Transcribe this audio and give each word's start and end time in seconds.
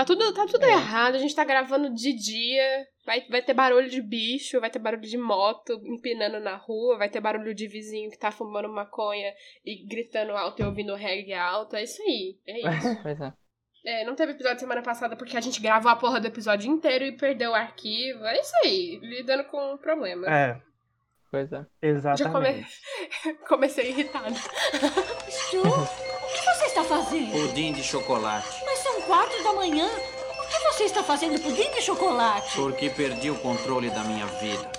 Tá 0.00 0.04
tudo, 0.06 0.32
tá 0.32 0.46
tudo 0.46 0.64
É. 0.64 0.72
errado, 0.72 1.16
a 1.16 1.18
gente 1.18 1.34
tá 1.34 1.44
gravando 1.44 1.92
de 1.92 2.14
dia, 2.14 2.86
vai, 3.04 3.20
vai 3.28 3.42
ter 3.42 3.52
barulho 3.52 3.86
de 3.86 4.00
bicho, 4.00 4.58
vai 4.58 4.70
ter 4.70 4.78
barulho 4.78 5.02
de 5.02 5.18
moto 5.18 5.78
empinando 5.84 6.40
na 6.40 6.56
rua, 6.56 6.96
vai 6.96 7.10
ter 7.10 7.20
barulho 7.20 7.54
de 7.54 7.68
vizinho 7.68 8.10
que 8.10 8.18
tá 8.18 8.30
fumando 8.30 8.66
maconha 8.66 9.30
e 9.62 9.86
gritando 9.86 10.32
alto 10.32 10.62
e 10.62 10.64
ouvindo 10.64 10.94
reggae 10.94 11.34
alto, 11.34 11.76
é 11.76 11.82
isso 11.82 12.00
aí, 12.00 12.38
é 12.46 12.60
isso. 12.78 13.02
Pois 13.02 13.20
é. 13.20 13.32
É, 13.84 14.04
não 14.06 14.14
teve 14.14 14.32
episódio 14.32 14.60
semana 14.60 14.80
passada 14.80 15.16
porque 15.16 15.36
a 15.36 15.40
gente 15.42 15.60
gravou 15.60 15.90
a 15.92 15.96
porra 15.96 16.18
do 16.18 16.28
episódio 16.28 16.70
inteiro 16.70 17.04
e 17.04 17.12
perdeu 17.12 17.50
o 17.50 17.54
arquivo, 17.54 18.24
é 18.24 18.40
isso 18.40 18.52
aí, 18.64 18.98
lidando 19.02 19.44
com 19.44 19.74
o 19.74 19.78
problema. 19.78 20.26
É, 20.34 20.58
Pois 21.30 21.52
é. 21.52 21.64
Já 22.16 22.28
come... 22.28 22.48
exatamente. 22.48 22.80
comecei 23.48 23.90
irritada. 23.90 24.34
Stu, 25.28 25.60
o 25.60 26.32
que 26.32 26.42
você 26.42 26.64
está 26.66 26.82
fazendo? 26.82 27.30
Pudim 27.30 27.72
de 27.72 27.84
chocolate. 27.84 28.64
Mas 28.64 28.79
quatro 29.10 29.42
da 29.42 29.52
manhã. 29.54 29.88
Por 29.88 30.48
que 30.48 30.58
você 30.72 30.84
está 30.84 31.02
fazendo 31.02 31.40
pudim 31.42 31.68
de 31.72 31.82
chocolate? 31.82 32.54
Porque 32.54 32.88
perdi 32.90 33.28
o 33.28 33.36
controle 33.40 33.90
da 33.90 34.04
minha 34.04 34.24
vida. 34.26 34.70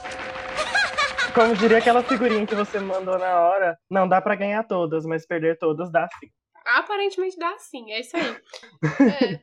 Como 1.36 1.54
diria 1.58 1.80
aquela 1.80 2.02
figurinha 2.02 2.48
que 2.48 2.56
você 2.56 2.80
mandou 2.80 3.20
na 3.20 3.42
hora, 3.42 3.78
não 3.90 4.08
dá 4.08 4.22
pra 4.22 4.36
ganhar 4.36 4.64
todas, 4.64 5.06
mas 5.06 5.26
perder 5.26 5.58
todas 5.58 5.92
dá 5.92 6.08
sim. 6.18 6.30
Aparentemente 6.66 7.38
dá 7.38 7.58
sim, 7.58 7.92
é 7.92 8.00
isso 8.00 8.16
aí. 8.16 8.38
É, 9.20 9.40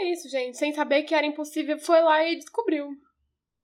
é 0.00 0.04
isso, 0.12 0.30
gente. 0.30 0.56
Sem 0.56 0.72
saber 0.72 1.02
que 1.02 1.14
era 1.14 1.26
impossível, 1.26 1.78
foi 1.78 2.00
lá 2.00 2.24
e 2.24 2.36
descobriu. 2.36 2.88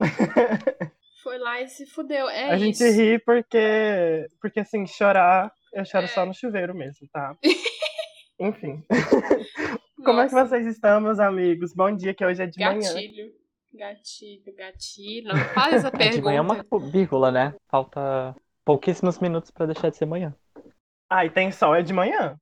Foi 1.22 1.36
lá 1.36 1.60
e 1.60 1.68
se 1.68 1.84
fudeu. 1.84 2.28
É 2.28 2.52
a 2.52 2.56
isso. 2.56 2.78
gente 2.84 2.90
ri 2.96 3.18
porque, 3.18 4.26
porque 4.40 4.60
assim, 4.60 4.86
chorar, 4.86 5.52
eu 5.74 5.84
choro 5.84 6.04
É. 6.04 6.08
só 6.08 6.24
no 6.24 6.32
chuveiro 6.32 6.72
mesmo, 6.74 7.06
tá? 7.12 7.36
Enfim. 8.38 8.82
Como 10.04 10.20
é 10.20 10.28
que 10.28 10.34
Nossa, 10.34 10.48
vocês 10.50 10.66
estão, 10.66 11.00
meus 11.00 11.18
amigos? 11.18 11.72
Bom 11.74 11.94
dia, 11.94 12.14
que 12.14 12.24
hoje 12.24 12.42
é 12.42 12.46
de 12.46 12.58
manhã. 12.58 12.78
Gatilho. 12.80 13.32
Gatilho, 13.74 14.54
gatilho. 14.56 15.28
Não 15.28 15.36
faz 15.54 15.74
essa 15.74 15.88
É, 15.88 15.90
de 15.90 15.98
pergunta. 15.98 16.22
manhã 16.24 16.38
é 16.38 16.40
uma 16.40 16.64
vírgula, 16.90 17.30
né? 17.30 17.54
Falta 17.68 18.34
pouquíssimos 18.64 19.18
minutos 19.18 19.50
pra 19.50 19.66
deixar 19.66 19.90
de 19.90 19.96
ser 19.96 20.06
manhã. 20.06 20.34
Ah, 21.10 21.24
e 21.24 21.30
tem 21.30 21.50
sol, 21.50 21.74
é 21.74 21.82
de 21.82 21.92
manhã. 21.92 22.36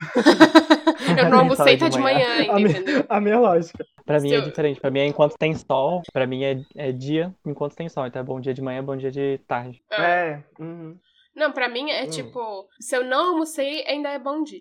Eu 1.18 1.30
não 1.30 1.38
almocei, 1.40 1.76
tá 1.76 1.88
de 1.88 1.96
de 1.96 2.02
manhã 2.02 2.26
A 2.26 2.32
ainda, 2.40 2.54
minha, 2.54 2.68
entendeu? 2.70 3.04
a 3.08 3.20
minha 3.20 3.38
lógica. 3.38 3.84
Pra 4.04 4.18
mim 4.18 4.32
é 4.32 4.40
diferente. 4.40 4.80
Pra 4.80 4.90
mim 4.90 5.00
é 5.00 5.06
enquanto 5.06 5.36
tem 5.38 5.54
sol. 5.54 6.02
Pra 6.12 6.26
mim 6.26 6.42
é, 6.44 6.60
é 6.74 6.92
dia 6.92 7.32
enquanto 7.46 7.76
tem 7.76 7.88
sol. 7.88 8.06
Então 8.06 8.20
é 8.20 8.24
bom 8.24 8.40
dia 8.40 8.54
de 8.54 8.62
manhã, 8.62 8.82
bom 8.82 8.96
dia 8.96 9.10
de 9.10 9.38
tarde. 9.46 9.82
Ah. 9.90 10.02
É. 10.04 10.44
uhum. 10.58 10.98
Não, 11.34 11.50
pra 11.52 11.68
mim 11.68 11.90
é 11.90 12.04
Hum. 12.04 12.10
tipo, 12.10 12.68
se 12.80 12.94
eu 12.96 13.04
não 13.04 13.30
almocei, 13.32 13.84
ainda 13.86 14.10
é 14.10 14.18
bom 14.18 14.42
dia. 14.42 14.60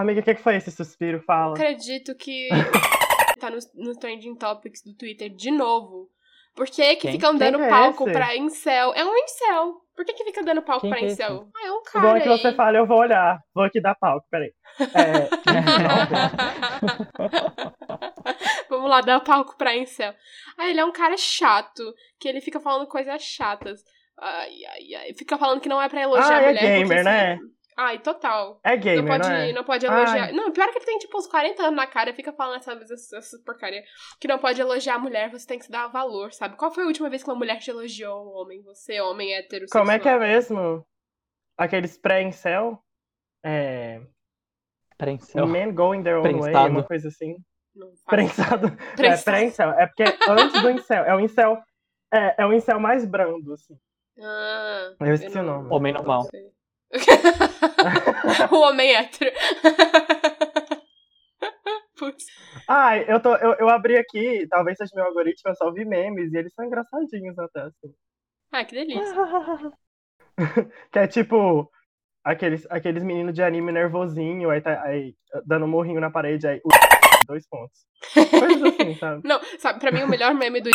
Amiga, 0.00 0.20
o 0.20 0.22
que, 0.22 0.34
que 0.34 0.42
foi 0.42 0.56
esse 0.56 0.70
suspiro? 0.70 1.22
Fala. 1.22 1.54
acredito 1.54 2.14
que 2.16 2.48
tá 3.40 3.50
no, 3.50 3.58
no 3.74 3.98
Trending 3.98 4.36
Topics 4.36 4.82
do 4.84 4.94
Twitter 4.94 5.30
de 5.30 5.50
novo. 5.50 6.08
Por 6.54 6.66
que 6.66 6.96
que 6.96 7.02
Quem? 7.02 7.12
ficam 7.12 7.36
dando 7.36 7.60
é 7.62 7.68
palco 7.68 8.04
esse? 8.04 8.12
pra 8.12 8.36
incel? 8.36 8.92
É 8.94 9.04
um 9.04 9.16
incel. 9.16 9.74
Por 9.94 10.04
que 10.04 10.12
que 10.14 10.24
fica 10.24 10.42
dando 10.42 10.62
palco 10.62 10.82
Quem 10.82 10.90
pra 10.90 10.98
que 10.98 11.06
é 11.06 11.08
incel? 11.08 11.48
Ah, 11.56 11.66
é 11.66 11.72
um 11.72 11.82
cara 11.82 12.06
bom 12.06 12.16
é 12.16 12.20
que 12.20 12.28
aí. 12.28 12.38
você 12.38 12.52
fala, 12.52 12.76
eu 12.78 12.86
vou 12.86 12.98
olhar. 12.98 13.38
Vou 13.54 13.64
aqui 13.64 13.80
dar 13.80 13.94
palco, 13.94 14.26
peraí. 14.30 14.52
É, 14.80 15.46
Vamos 18.68 18.90
lá, 18.90 19.00
dar 19.00 19.20
palco 19.20 19.56
pra 19.56 19.76
incel. 19.76 20.14
Ah, 20.58 20.68
ele 20.68 20.80
é 20.80 20.84
um 20.84 20.92
cara 20.92 21.16
chato, 21.16 21.82
que 22.20 22.28
ele 22.28 22.40
fica 22.40 22.60
falando 22.60 22.86
coisas 22.86 23.22
chatas. 23.22 23.80
Ai, 24.18 24.50
ai, 24.72 24.94
ai. 24.94 25.14
Fica 25.14 25.36
falando 25.38 25.60
que 25.60 25.68
não 25.68 25.80
é 25.80 25.88
pra 25.88 26.02
elogiar 26.02 26.32
Ah, 26.32 26.36
a 26.38 26.42
é 26.42 26.46
mulher. 26.46 26.60
porque 26.60 26.78
gamer, 26.80 26.98
se- 26.98 27.04
né? 27.04 27.38
Ai, 27.78 27.98
total. 27.98 28.58
é 28.64 28.74
Não 28.74 28.82
gamer, 28.82 29.06
pode, 29.18 29.28
não 29.28 29.36
é? 29.36 29.52
não 29.52 29.64
pode 29.64 29.84
elogiar. 29.86 30.24
Ai. 30.26 30.32
Não, 30.32 30.50
pior 30.50 30.66
é 30.68 30.72
que 30.72 30.78
ele 30.78 30.84
tem 30.86 30.98
tipo 30.98 31.18
uns 31.18 31.26
40 31.26 31.62
anos 31.62 31.76
na 31.76 31.86
cara 31.86 32.08
e 32.10 32.14
fica 32.14 32.32
falando 32.32 32.56
essa, 32.56 32.72
essa, 32.72 33.16
essa 33.18 33.38
porcaria. 33.44 33.82
Que 34.18 34.26
não 34.26 34.38
pode 34.38 34.58
elogiar 34.60 34.94
a 34.94 34.98
mulher, 34.98 35.30
você 35.30 35.46
tem 35.46 35.58
que 35.58 35.66
se 35.66 35.70
dar 35.70 35.86
valor, 35.88 36.32
sabe? 36.32 36.56
Qual 36.56 36.72
foi 36.72 36.84
a 36.84 36.86
última 36.86 37.10
vez 37.10 37.22
que 37.22 37.28
uma 37.28 37.36
mulher 37.36 37.58
te 37.58 37.70
elogiou 37.70 38.24
um 38.24 38.40
homem? 38.40 38.62
Você, 38.62 38.98
homem 39.02 39.34
heterossexual. 39.34 39.82
Como 39.84 39.92
é 39.92 39.98
que 39.98 40.08
é 40.08 40.18
mesmo? 40.18 40.86
Aqueles 41.58 41.98
pré-incel? 41.98 42.82
É. 43.44 44.00
Prensel. 44.96 45.46
Men 45.46 45.74
going 45.74 46.02
their 46.02 46.16
own 46.16 46.22
way, 46.22 46.32
Prensado. 46.40 46.70
uma 46.70 46.82
coisa 46.82 47.08
assim. 47.08 47.36
Não 47.74 47.92
Prensado. 48.06 48.68
É, 48.68 48.96
Prensado. 48.96 49.24
pré-incel. 49.24 49.70
É 49.72 49.86
porque 49.86 50.04
antes 50.30 50.62
do 50.62 50.70
incel. 50.70 51.04
É 51.04 51.14
o 51.14 51.20
incel. 51.20 51.62
É, 52.12 52.42
é 52.42 52.46
o 52.46 52.52
incel 52.54 52.80
mais 52.80 53.04
brando, 53.04 53.52
assim. 53.52 53.74
Ah, 54.18 54.94
Eu 55.00 55.12
esqueci 55.14 55.36
eu 55.36 55.42
o 55.42 55.46
não- 55.46 55.62
nome. 55.64 55.74
Homem 55.74 55.92
normal. 55.92 56.22
não 56.22 56.30
sei. 56.30 56.55
o 58.50 58.56
homem 58.56 58.94
hétero. 58.94 59.30
Putz. 61.98 62.26
Ai, 62.68 63.04
eu, 63.08 63.20
tô, 63.20 63.34
eu, 63.36 63.54
eu 63.54 63.68
abri 63.68 63.96
aqui, 63.96 64.46
talvez 64.48 64.76
seja 64.76 64.92
meu 64.94 65.06
algoritmo, 65.06 65.50
eu 65.50 65.54
só 65.56 65.72
vi 65.72 65.84
memes 65.84 66.32
e 66.32 66.36
eles 66.36 66.52
são 66.52 66.64
engraçadinhos 66.64 67.38
até, 67.38 67.60
assim. 67.60 67.94
Ah, 68.52 68.64
que 68.64 68.74
delícia. 68.74 69.14
Que 70.92 70.98
é 70.98 71.06
tipo 71.06 71.70
aqueles, 72.22 72.66
aqueles 72.68 73.02
meninos 73.02 73.32
de 73.32 73.42
anime 73.42 73.72
nervosinho, 73.72 74.50
aí, 74.50 74.60
tá, 74.60 74.82
aí 74.82 75.14
dando 75.46 75.64
um 75.64 75.68
morrinho 75.68 75.98
na 75.98 76.10
parede, 76.10 76.46
aí. 76.46 76.60
Dois 77.26 77.48
pontos. 77.48 77.86
Coisas 78.12 78.62
assim, 78.62 78.94
sabe? 78.96 79.26
Não, 79.26 79.40
sabe, 79.58 79.80
pra 79.80 79.90
mim 79.90 80.02
o 80.02 80.08
melhor 80.08 80.34
meme 80.34 80.60
do 80.60 80.68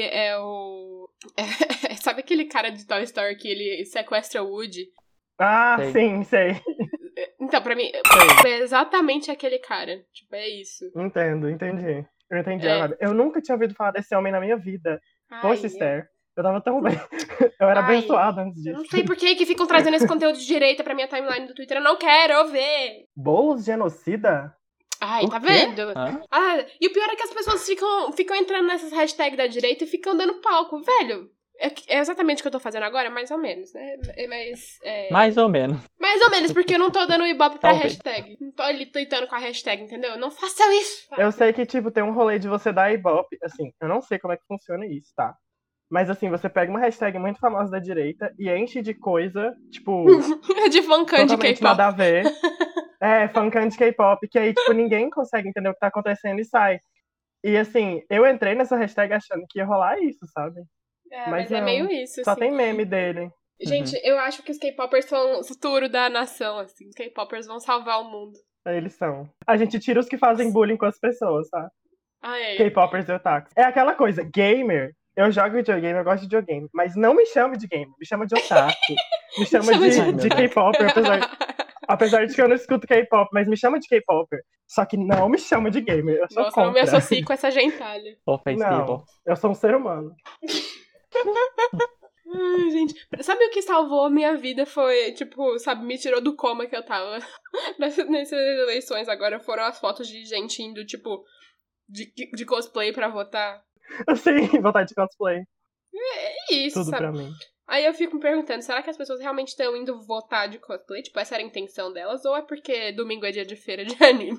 é 0.00 0.38
o. 0.38 1.08
é- 1.36 1.94
sabe 1.96 2.20
aquele 2.20 2.46
cara 2.46 2.70
de 2.70 2.86
Toy 2.86 3.02
Story 3.02 3.36
que 3.36 3.48
ele 3.48 3.84
sequestra 3.84 4.42
o 4.42 4.48
Woody? 4.48 4.88
Ah, 5.38 5.76
Sei. 5.78 5.92
sim, 5.92 6.24
sei. 6.24 6.60
Então, 7.40 7.60
pra 7.62 7.74
mim, 7.74 7.90
sei. 8.42 8.52
é 8.52 8.58
exatamente 8.60 9.30
aquele 9.30 9.58
cara. 9.58 9.98
Tipo, 10.12 10.34
é 10.36 10.48
isso. 10.48 10.84
Entendo, 10.96 11.48
entendi. 11.50 12.06
Eu 12.30 12.38
entendi 12.38 12.66
É. 12.66 12.72
agora. 12.72 12.96
Eu 13.00 13.12
nunca 13.12 13.40
tinha 13.40 13.54
ouvido 13.54 13.74
falar 13.74 13.90
desse 13.90 14.14
homem 14.14 14.32
na 14.32 14.40
minha 14.40 14.56
vida. 14.56 15.00
Poxa, 15.40 15.62
Ai, 15.62 15.66
Esther. 15.66 16.08
Eu 16.36 16.42
tava 16.42 16.60
tão 16.62 16.80
bem. 16.80 16.94
Eu 17.60 17.68
era 17.68 17.80
Ai, 17.80 17.96
abençoada 17.96 18.40
antes 18.42 18.64
Eu 18.64 18.72
não 18.74 18.82
disso. 18.82 18.94
sei 18.96 19.04
por 19.04 19.16
que, 19.16 19.34
que 19.34 19.44
ficam 19.44 19.66
trazendo 19.66 19.94
esse 19.96 20.08
conteúdo 20.08 20.38
de 20.38 20.46
direita 20.46 20.82
pra 20.82 20.94
minha 20.94 21.06
timeline 21.08 21.46
do 21.46 21.54
Twitter. 21.54 21.76
Eu 21.76 21.82
não 21.82 21.96
quero 21.96 22.48
ver. 22.48 23.04
Bolos 23.14 23.64
genocida? 23.64 24.54
Ai, 25.00 25.24
O 25.24 25.28
tá 25.28 25.40
quê? 25.40 25.46
vendo? 25.46 25.80
Hã? 25.94 26.22
Ah, 26.30 26.64
e 26.80 26.86
o 26.86 26.92
pior 26.92 27.08
é 27.10 27.16
que 27.16 27.22
as 27.24 27.34
pessoas 27.34 27.66
ficam, 27.66 28.12
ficam 28.12 28.36
entrando 28.36 28.66
nessas 28.68 28.92
hashtags 28.92 29.36
da 29.36 29.46
direita 29.46 29.84
e 29.84 29.86
ficam 29.88 30.16
dando 30.16 30.40
palco. 30.40 30.80
Velho, 30.80 31.28
é, 31.58 31.68
é 31.88 31.98
exatamente 31.98 32.40
o 32.40 32.42
que 32.42 32.48
eu 32.48 32.52
tô 32.52 32.60
fazendo 32.60 32.84
agora, 32.84 33.08
mais 33.10 33.30
ou 33.30 33.38
menos, 33.38 33.72
né? 33.72 33.96
É, 34.16 34.26
Mas. 34.26 34.78
É, 34.82 35.10
Mais 35.12 35.36
ou 35.36 35.48
menos. 35.48 35.78
Mais 36.00 36.20
ou 36.22 36.30
menos, 36.30 36.52
porque 36.52 36.74
eu 36.74 36.78
não 36.78 36.90
tô 36.90 37.04
dando 37.06 37.26
ibope 37.26 37.58
pra 37.58 37.70
Talvez. 37.70 37.92
hashtag. 37.94 38.36
Não 38.40 38.52
tô 38.52 38.62
ali 38.62 38.86
tweetando 38.86 39.26
com 39.26 39.34
a 39.34 39.38
hashtag, 39.38 39.82
entendeu? 39.82 40.18
Não 40.18 40.30
façam 40.30 40.70
isso. 40.72 41.06
Eu 41.16 41.30
sei 41.30 41.52
que, 41.52 41.64
tipo, 41.66 41.90
tem 41.90 42.02
um 42.02 42.12
rolê 42.12 42.38
de 42.38 42.48
você 42.48 42.72
dar 42.72 42.92
ibope. 42.92 43.38
Assim, 43.42 43.72
eu 43.80 43.88
não 43.88 44.00
sei 44.00 44.18
como 44.18 44.32
é 44.32 44.36
que 44.36 44.46
funciona 44.46 44.84
isso, 44.86 45.12
tá? 45.14 45.34
Mas 45.90 46.08
assim, 46.08 46.30
você 46.30 46.48
pega 46.48 46.70
uma 46.70 46.80
hashtag 46.80 47.18
muito 47.18 47.38
famosa 47.38 47.70
da 47.70 47.78
direita 47.78 48.32
e 48.38 48.50
enche 48.50 48.80
de 48.80 48.94
coisa, 48.94 49.54
tipo, 49.70 50.06
de 50.70 50.80
fancante 50.82 51.32
totalmente 51.32 51.58
K-pop. 51.58 51.64
nada 51.64 51.86
a 51.88 51.90
ver. 51.90 52.24
É, 52.98 53.28
funkante 53.28 53.76
K-pop, 53.76 54.26
que 54.26 54.38
aí, 54.38 54.54
tipo, 54.54 54.72
ninguém 54.72 55.10
consegue 55.10 55.48
entender 55.48 55.68
o 55.68 55.74
que 55.74 55.80
tá 55.80 55.88
acontecendo 55.88 56.40
e 56.40 56.44
sai. 56.46 56.78
E 57.44 57.56
assim, 57.58 58.00
eu 58.08 58.26
entrei 58.26 58.54
nessa 58.54 58.76
hashtag 58.76 59.12
achando 59.12 59.44
que 59.50 59.58
ia 59.58 59.66
rolar 59.66 60.00
isso, 60.00 60.24
sabe? 60.32 60.62
É, 61.12 61.18
mas 61.30 61.30
mas, 61.30 61.52
é 61.52 61.58
não. 61.58 61.64
meio 61.64 61.90
isso, 61.90 62.24
Só 62.24 62.30
assim. 62.32 62.40
tem 62.40 62.52
meme 62.52 62.84
dele. 62.84 63.30
Gente, 63.60 63.94
eu 64.02 64.18
acho 64.18 64.42
que 64.42 64.50
os 64.50 64.58
K-popers 64.58 65.04
são 65.04 65.38
o 65.40 65.44
futuro 65.44 65.88
da 65.88 66.08
nação, 66.10 66.58
assim. 66.58 66.88
Os 66.88 66.94
K-popers 66.96 67.46
vão 67.46 67.60
salvar 67.60 68.00
o 68.00 68.10
mundo. 68.10 68.32
Aí 68.64 68.76
eles 68.76 68.94
são. 68.94 69.28
A 69.46 69.56
gente 69.56 69.78
tira 69.78 70.00
os 70.00 70.08
que 70.08 70.18
fazem 70.18 70.50
bullying 70.50 70.76
com 70.76 70.86
as 70.86 70.98
pessoas, 70.98 71.48
tá? 71.48 71.68
Ah, 72.22 72.38
é. 72.38 72.56
K-popers 72.56 73.08
e 73.08 73.12
otakus. 73.12 73.52
É 73.56 73.62
aquela 73.62 73.94
coisa, 73.94 74.22
gamer. 74.24 74.92
Eu 75.14 75.30
jogo 75.30 75.56
videogame, 75.56 75.98
eu 75.98 76.04
gosto 76.04 76.20
de 76.20 76.26
videogame. 76.26 76.68
Mas 76.72 76.96
não 76.96 77.14
me 77.14 77.26
chame 77.26 77.56
de 77.58 77.66
gamer, 77.68 77.88
me 78.00 78.06
chama 78.06 78.26
de 78.26 78.34
otaku. 78.34 78.72
Me 79.38 79.46
chama 79.46 79.64
chama 79.72 79.88
de, 79.88 80.12
de- 80.12 80.12
de 80.12 80.28
K-popper, 80.28 80.90
apesar, 80.90 81.20
apesar 81.88 82.26
de 82.26 82.34
que 82.34 82.42
eu 82.42 82.48
não 82.48 82.54
escuto 82.54 82.86
K-pop, 82.86 83.30
mas 83.32 83.48
me 83.48 83.56
chama 83.56 83.78
de 83.80 83.88
K-popper. 83.88 84.40
Só 84.68 84.84
que 84.84 84.96
não 84.98 85.26
me 85.28 85.38
chama 85.38 85.70
de 85.70 85.80
gamer. 85.80 86.16
Eu 86.16 86.26
sou 86.30 86.42
Nossa, 86.42 86.60
eu 86.60 86.64
não 86.66 86.72
me 86.72 86.80
contra. 86.80 86.98
associo 86.98 87.24
com 87.24 87.32
essa 87.32 87.50
gentalha. 87.50 88.16
Ofensivo. 88.26 88.68
Não, 88.68 89.04
eu 89.26 89.36
sou 89.36 89.50
um 89.50 89.54
ser 89.54 89.74
humano. 89.74 90.14
Ai, 92.34 92.70
gente. 92.70 92.94
Sabe 93.20 93.44
o 93.44 93.50
que 93.50 93.62
salvou 93.62 94.04
a 94.06 94.10
minha 94.10 94.36
vida? 94.36 94.64
Foi, 94.64 95.12
tipo, 95.12 95.58
sabe, 95.58 95.84
me 95.84 95.98
tirou 95.98 96.20
do 96.20 96.34
coma 96.34 96.66
que 96.66 96.76
eu 96.76 96.84
tava. 96.84 97.18
Nessas, 97.78 98.08
nessas 98.08 98.38
eleições 98.38 99.08
agora 99.08 99.38
foram 99.38 99.64
as 99.64 99.78
fotos 99.78 100.08
de 100.08 100.24
gente 100.24 100.62
indo, 100.62 100.84
tipo, 100.86 101.22
de, 101.88 102.10
de 102.32 102.46
cosplay 102.46 102.92
pra 102.92 103.08
votar. 103.08 103.62
Sim, 104.16 104.60
vontade 104.60 104.88
de 104.88 104.94
cosplay. 104.94 105.42
É 105.94 106.54
isso, 106.54 106.78
Tudo 106.80 106.90
sabe? 106.90 107.02
pra 107.02 107.12
mim. 107.12 107.30
Aí 107.68 107.84
eu 107.84 107.94
fico 107.94 108.16
me 108.16 108.20
perguntando, 108.20 108.62
será 108.62 108.82
que 108.82 108.90
as 108.90 108.96
pessoas 108.96 109.20
realmente 109.20 109.48
estão 109.48 109.76
indo 109.76 110.00
votar 110.02 110.48
de 110.48 110.58
cosplay? 110.58 111.02
Tipo, 111.02 111.18
essa 111.20 111.34
era 111.34 111.44
a 111.44 111.46
intenção 111.46 111.92
delas? 111.92 112.24
Ou 112.24 112.36
é 112.36 112.42
porque 112.42 112.92
domingo 112.92 113.24
é 113.26 113.30
dia 113.30 113.44
de 113.44 113.56
feira 113.56 113.84
de 113.84 113.94
anime? 114.02 114.38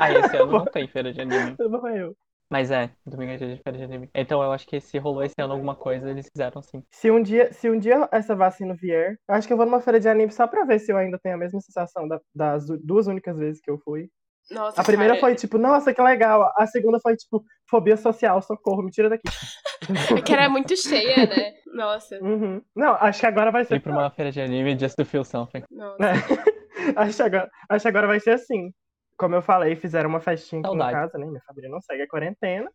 ah, 0.00 0.12
esse 0.12 0.36
ano 0.36 0.52
não 0.52 0.64
tem 0.64 0.86
feira 0.88 1.12
de 1.12 1.20
anime. 1.20 1.56
Não 1.58 1.86
é 1.88 2.02
eu. 2.02 2.16
Mas 2.48 2.70
é, 2.70 2.90
domingo 3.04 3.32
é 3.32 3.36
dia 3.36 3.56
de 3.56 3.62
feira 3.62 3.76
de 3.78 3.84
anime. 3.84 4.08
Então 4.14 4.42
eu 4.42 4.52
acho 4.52 4.66
que 4.66 4.80
se 4.80 4.98
rolou 4.98 5.22
esse 5.22 5.34
ano 5.40 5.52
alguma 5.52 5.74
coisa, 5.74 6.08
eles 6.08 6.28
fizeram 6.30 6.62
sim. 6.62 6.82
Se 6.92 7.10
um, 7.10 7.20
dia, 7.20 7.52
se 7.52 7.68
um 7.68 7.78
dia 7.78 8.08
essa 8.12 8.36
vacina 8.36 8.74
vier, 8.74 9.16
eu 9.28 9.34
acho 9.34 9.46
que 9.48 9.52
eu 9.52 9.56
vou 9.56 9.66
numa 9.66 9.80
feira 9.80 9.98
de 9.98 10.08
anime 10.08 10.30
só 10.30 10.46
pra 10.46 10.64
ver 10.64 10.78
se 10.78 10.92
eu 10.92 10.96
ainda 10.96 11.18
tenho 11.18 11.34
a 11.34 11.38
mesma 11.38 11.60
sensação 11.60 12.06
da- 12.06 12.20
das 12.34 12.66
du- 12.66 12.78
duas 12.78 13.08
únicas 13.08 13.36
vezes 13.36 13.60
que 13.60 13.70
eu 13.70 13.78
fui. 13.78 14.08
Nossa, 14.48 14.80
A 14.80 14.84
primeira 14.84 15.14
cara, 15.14 15.26
foi 15.26 15.34
tipo, 15.34 15.58
nossa, 15.58 15.92
que 15.92 16.00
legal. 16.00 16.52
A 16.56 16.66
segunda 16.68 17.00
foi 17.00 17.16
tipo, 17.16 17.44
fobia 17.68 17.96
social, 17.96 18.40
socorro, 18.40 18.82
me 18.82 18.90
tira 18.92 19.08
daqui. 19.08 19.22
É 20.18 20.22
que 20.22 20.32
era 20.32 20.48
muito 20.48 20.76
cheia, 20.76 21.26
né? 21.26 21.52
Nossa, 21.74 22.18
Uhum. 22.22 22.62
Não, 22.74 22.94
acho 22.94 23.20
que 23.20 23.26
agora 23.26 23.50
vai 23.52 23.64
ser. 23.64 23.68
Fui 23.68 23.80
pra 23.80 23.92
uma 23.92 24.10
feira 24.10 24.30
de 24.32 24.40
anime 24.40 24.78
just 24.78 24.96
to 24.96 25.04
feel 25.04 25.24
something. 25.24 25.62
nossa. 25.70 26.02
É. 26.04 26.12
acho, 26.96 27.16
que 27.16 27.22
agora, 27.22 27.50
acho 27.68 27.82
que 27.82 27.88
agora 27.88 28.06
vai 28.06 28.20
ser 28.20 28.30
assim. 28.30 28.72
Como 29.16 29.34
eu 29.34 29.42
falei, 29.42 29.76
fizeram 29.76 30.10
uma 30.10 30.20
festinha 30.20 30.60
aqui 30.60 30.68
Saudade. 30.68 30.90
em 30.90 30.94
casa, 30.94 31.18
né? 31.18 31.26
Minha 31.26 31.42
família 31.42 31.70
não 31.70 31.80
segue 31.80 32.02
a 32.02 32.08
quarentena. 32.08 32.70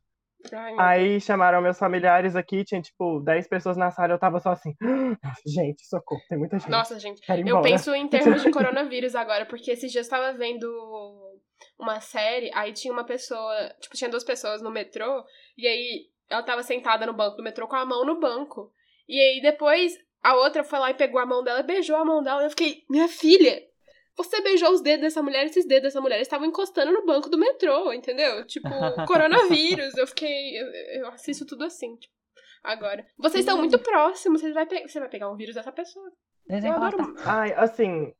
Ai, 0.52 0.76
Aí 0.78 1.22
chamaram 1.22 1.62
meus 1.62 1.78
familiares 1.78 2.36
aqui, 2.36 2.64
tinha 2.64 2.82
tipo 2.82 3.20
10 3.20 3.48
pessoas 3.48 3.78
na 3.78 3.92
sala, 3.92 4.14
eu 4.14 4.20
tava 4.20 4.40
só 4.40 4.52
assim, 4.52 4.76
gente, 5.46 5.86
socorro, 5.86 6.22
tem 6.28 6.38
muita 6.38 6.58
gente. 6.58 6.70
Nossa, 6.70 7.00
gente, 7.00 7.22
quero 7.22 7.42
ir 7.42 7.48
eu 7.48 7.62
penso 7.62 7.94
em 7.94 8.08
termos 8.10 8.42
de 8.42 8.52
coronavírus 8.52 9.16
agora, 9.16 9.46
porque 9.46 9.72
esses 9.72 9.92
dias 9.92 10.08
eu 10.08 10.10
tava 10.10 10.36
vendo 10.38 10.68
uma 11.78 12.00
série, 12.00 12.52
aí 12.54 12.74
tinha 12.74 12.92
uma 12.92 13.06
pessoa, 13.06 13.54
tipo, 13.80 13.96
tinha 13.96 14.10
duas 14.10 14.24
pessoas 14.24 14.62
no 14.62 14.72
metrô, 14.72 15.24
e 15.58 15.68
aí 15.68 16.06
ela 16.30 16.44
tava 16.44 16.64
sentada 16.64 17.06
no 17.06 17.14
banco 17.14 17.38
do 17.38 17.44
metrô 17.44 17.68
com 17.68 17.76
a 17.76 17.86
mão 17.86 18.06
no 18.06 18.20
banco. 18.20 18.72
E 19.08 19.20
aí 19.20 19.42
depois 19.42 19.94
a 20.24 20.36
outra 20.36 20.64
foi 20.64 20.80
lá 20.80 20.92
e 20.92 20.96
pegou 20.96 21.20
a 21.20 21.26
mão 21.26 21.44
dela 21.44 21.60
e 21.60 21.64
beijou 21.64 21.96
a 21.98 22.06
mão 22.06 22.24
dela, 22.24 22.42
e 22.42 22.46
eu 22.46 22.50
fiquei, 22.50 22.84
minha 22.90 23.08
filha, 23.08 23.62
você 24.18 24.42
beijou 24.42 24.72
os 24.72 24.82
dedos 24.82 25.02
dessa 25.02 25.22
mulher, 25.24 25.46
esses 25.46 25.66
dedos 25.66 25.84
dessa 25.90 26.02
mulher 26.02 26.22
estavam 26.22 26.48
encostando 26.48 26.92
no 26.92 27.06
banco 27.06 27.30
do 27.30 27.38
metrô, 27.38 27.92
entendeu? 27.94 28.46
Tipo, 28.46 28.70
coronavírus. 29.08 29.96
Eu 29.98 30.08
fiquei. 30.08 30.58
Eu, 30.62 30.68
eu 31.02 31.08
assisto 31.10 31.46
tudo 31.46 31.64
assim, 31.64 31.96
tipo, 31.96 32.14
agora. 32.64 33.06
Vocês 33.18 33.42
estão 33.46 33.58
muito 33.58 33.78
próximos, 33.80 34.42
você 34.42 34.52
vai, 34.54 34.66
pe- 34.66 34.88
você 34.88 35.00
vai 35.00 35.10
pegar 35.10 35.30
um 35.32 35.36
vírus 35.36 35.56
dessa 35.56 35.72
pessoa. 35.72 36.12
Eu 36.50 36.74
adoro. 36.74 37.16
Ai, 37.26 37.54
assim, 37.54 38.14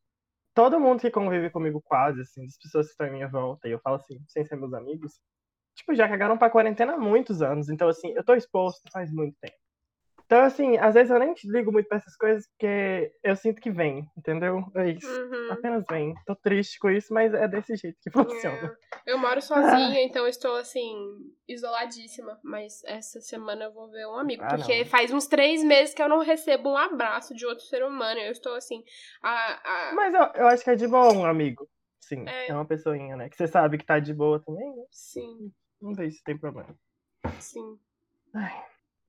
todo 0.54 0.80
mundo 0.80 1.02
que 1.02 1.12
convive 1.12 1.50
comigo 1.50 1.82
quase, 1.84 2.22
assim, 2.22 2.46
as 2.46 2.58
pessoas 2.58 2.88
que 2.88 2.92
estão 2.94 3.08
em 3.08 3.12
minha 3.12 3.28
volta, 3.28 3.68
e 3.68 3.72
eu 3.72 3.80
falo 3.80 3.98
assim, 3.98 4.18
sem 4.28 4.46
ser 4.46 4.56
meus 4.56 4.74
amigos, 4.74 5.20
tipo, 5.76 5.94
já 5.94 6.08
cagaram 6.08 6.38
pra 6.38 6.50
quarentena 6.50 6.94
há 6.94 6.98
muitos 6.98 7.42
anos, 7.42 7.70
então 7.70 7.88
assim, 7.90 8.14
eu 8.16 8.24
tô 8.24 8.34
exposto 8.34 8.82
faz 8.92 9.12
muito 9.12 9.36
tempo. 9.42 9.56
Então, 10.32 10.46
assim, 10.46 10.78
às 10.78 10.94
vezes 10.94 11.12
eu 11.12 11.20
nem 11.20 11.36
ligo 11.44 11.74
muito 11.74 11.90
pra 11.90 11.98
essas 11.98 12.16
coisas, 12.16 12.48
porque 12.48 13.12
eu 13.22 13.36
sinto 13.36 13.60
que 13.60 13.70
vem, 13.70 14.10
entendeu? 14.18 14.64
É 14.78 14.92
isso. 14.92 15.06
Uhum. 15.06 15.52
Apenas 15.52 15.84
vem. 15.90 16.16
Tô 16.26 16.34
triste 16.38 16.80
com 16.80 16.90
isso, 16.90 17.14
mas 17.14 17.34
é 17.34 17.50
desse 17.50 17.76
jeito 17.76 17.98
que 18.02 18.10
funciona. 18.10 18.78
É. 19.06 19.12
Eu 19.12 19.18
moro 19.18 19.42
sozinha, 19.42 20.02
então 20.02 20.26
estou 20.26 20.56
assim, 20.56 20.96
isoladíssima. 21.50 22.40
Mas 22.46 22.82
essa 22.86 23.20
semana 23.20 23.66
eu 23.66 23.74
vou 23.74 23.92
ver 23.92 24.08
um 24.08 24.16
amigo. 24.16 24.42
Ah, 24.46 24.56
porque 24.56 24.80
não. 24.80 24.86
faz 24.86 25.12
uns 25.12 25.28
três 25.28 25.62
meses 25.66 25.94
que 25.94 26.02
eu 26.02 26.08
não 26.08 26.20
recebo 26.20 26.70
um 26.70 26.78
abraço 26.78 27.36
de 27.36 27.46
outro 27.46 27.66
ser 27.66 27.84
humano. 27.84 28.22
Eu 28.22 28.32
estou 28.32 28.56
assim. 28.56 28.86
A, 29.22 29.90
a... 29.90 29.94
Mas 29.96 30.14
eu, 30.14 30.22
eu 30.36 30.48
acho 30.48 30.64
que 30.64 30.70
é 30.70 30.76
de 30.76 30.88
boa 30.88 31.12
um 31.12 31.26
amigo. 31.26 31.68
Sim, 32.00 32.26
É. 32.26 32.48
é. 32.48 32.54
uma 32.54 32.66
pessoinha, 32.66 33.18
né? 33.18 33.28
Que 33.28 33.36
você 33.36 33.48
sabe 33.50 33.78
que 33.78 33.86
tá 33.86 34.00
de 34.00 34.14
boa 34.14 34.42
também, 34.42 34.74
né? 34.78 34.84
Sim, 34.92 35.52
Não 35.82 35.94
vejo 35.94 36.16
se 36.16 36.24
tem 36.24 36.38
problema. 36.38 36.74
sim. 37.38 37.78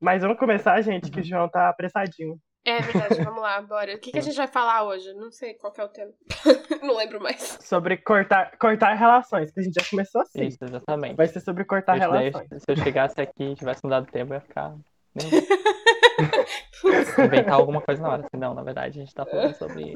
Mas 0.02 0.20
vamos 0.22 0.36
começar, 0.36 0.80
gente, 0.80 1.12
que 1.12 1.20
o 1.20 1.24
João 1.24 1.48
tá 1.48 1.68
apressadinho. 1.68 2.36
É 2.64 2.80
verdade, 2.80 3.14
vamos 3.22 3.40
lá, 3.40 3.62
bora. 3.62 3.94
O 3.94 4.00
que, 4.00 4.10
que 4.10 4.18
a 4.18 4.22
gente 4.22 4.36
vai 4.36 4.48
falar 4.48 4.82
hoje? 4.84 5.12
Não 5.14 5.30
sei 5.30 5.54
qual 5.54 5.72
que 5.72 5.80
é 5.80 5.84
o 5.84 5.88
tema. 5.88 6.10
não 6.82 6.96
lembro 6.96 7.20
mais. 7.20 7.56
Sobre 7.60 7.96
cortar, 7.98 8.56
cortar 8.58 8.94
relações, 8.94 9.52
que 9.52 9.60
a 9.60 9.62
gente 9.62 9.74
já 9.80 9.88
começou 9.88 10.22
assim. 10.22 10.42
Isso, 10.44 10.58
exatamente. 10.60 11.14
Vai 11.16 11.28
ser 11.28 11.38
sobre 11.38 11.64
cortar 11.64 11.94
relações. 11.94 12.48
se 12.48 12.64
eu 12.68 12.76
chegasse 12.76 13.20
aqui 13.20 13.44
e 13.44 13.54
tivesse 13.54 13.80
mudado 13.84 14.08
o 14.08 14.10
tempo, 14.10 14.32
eu 14.32 14.36
ia 14.36 14.40
ficar. 14.40 14.74
Inventar 17.24 17.54
alguma 17.54 17.80
coisa 17.80 18.02
na 18.02 18.08
hora. 18.08 18.26
Não, 18.36 18.54
na 18.54 18.62
verdade, 18.64 18.98
a 18.98 19.04
gente 19.04 19.14
tá 19.14 19.24
falando 19.24 19.54
sobre 19.54 19.92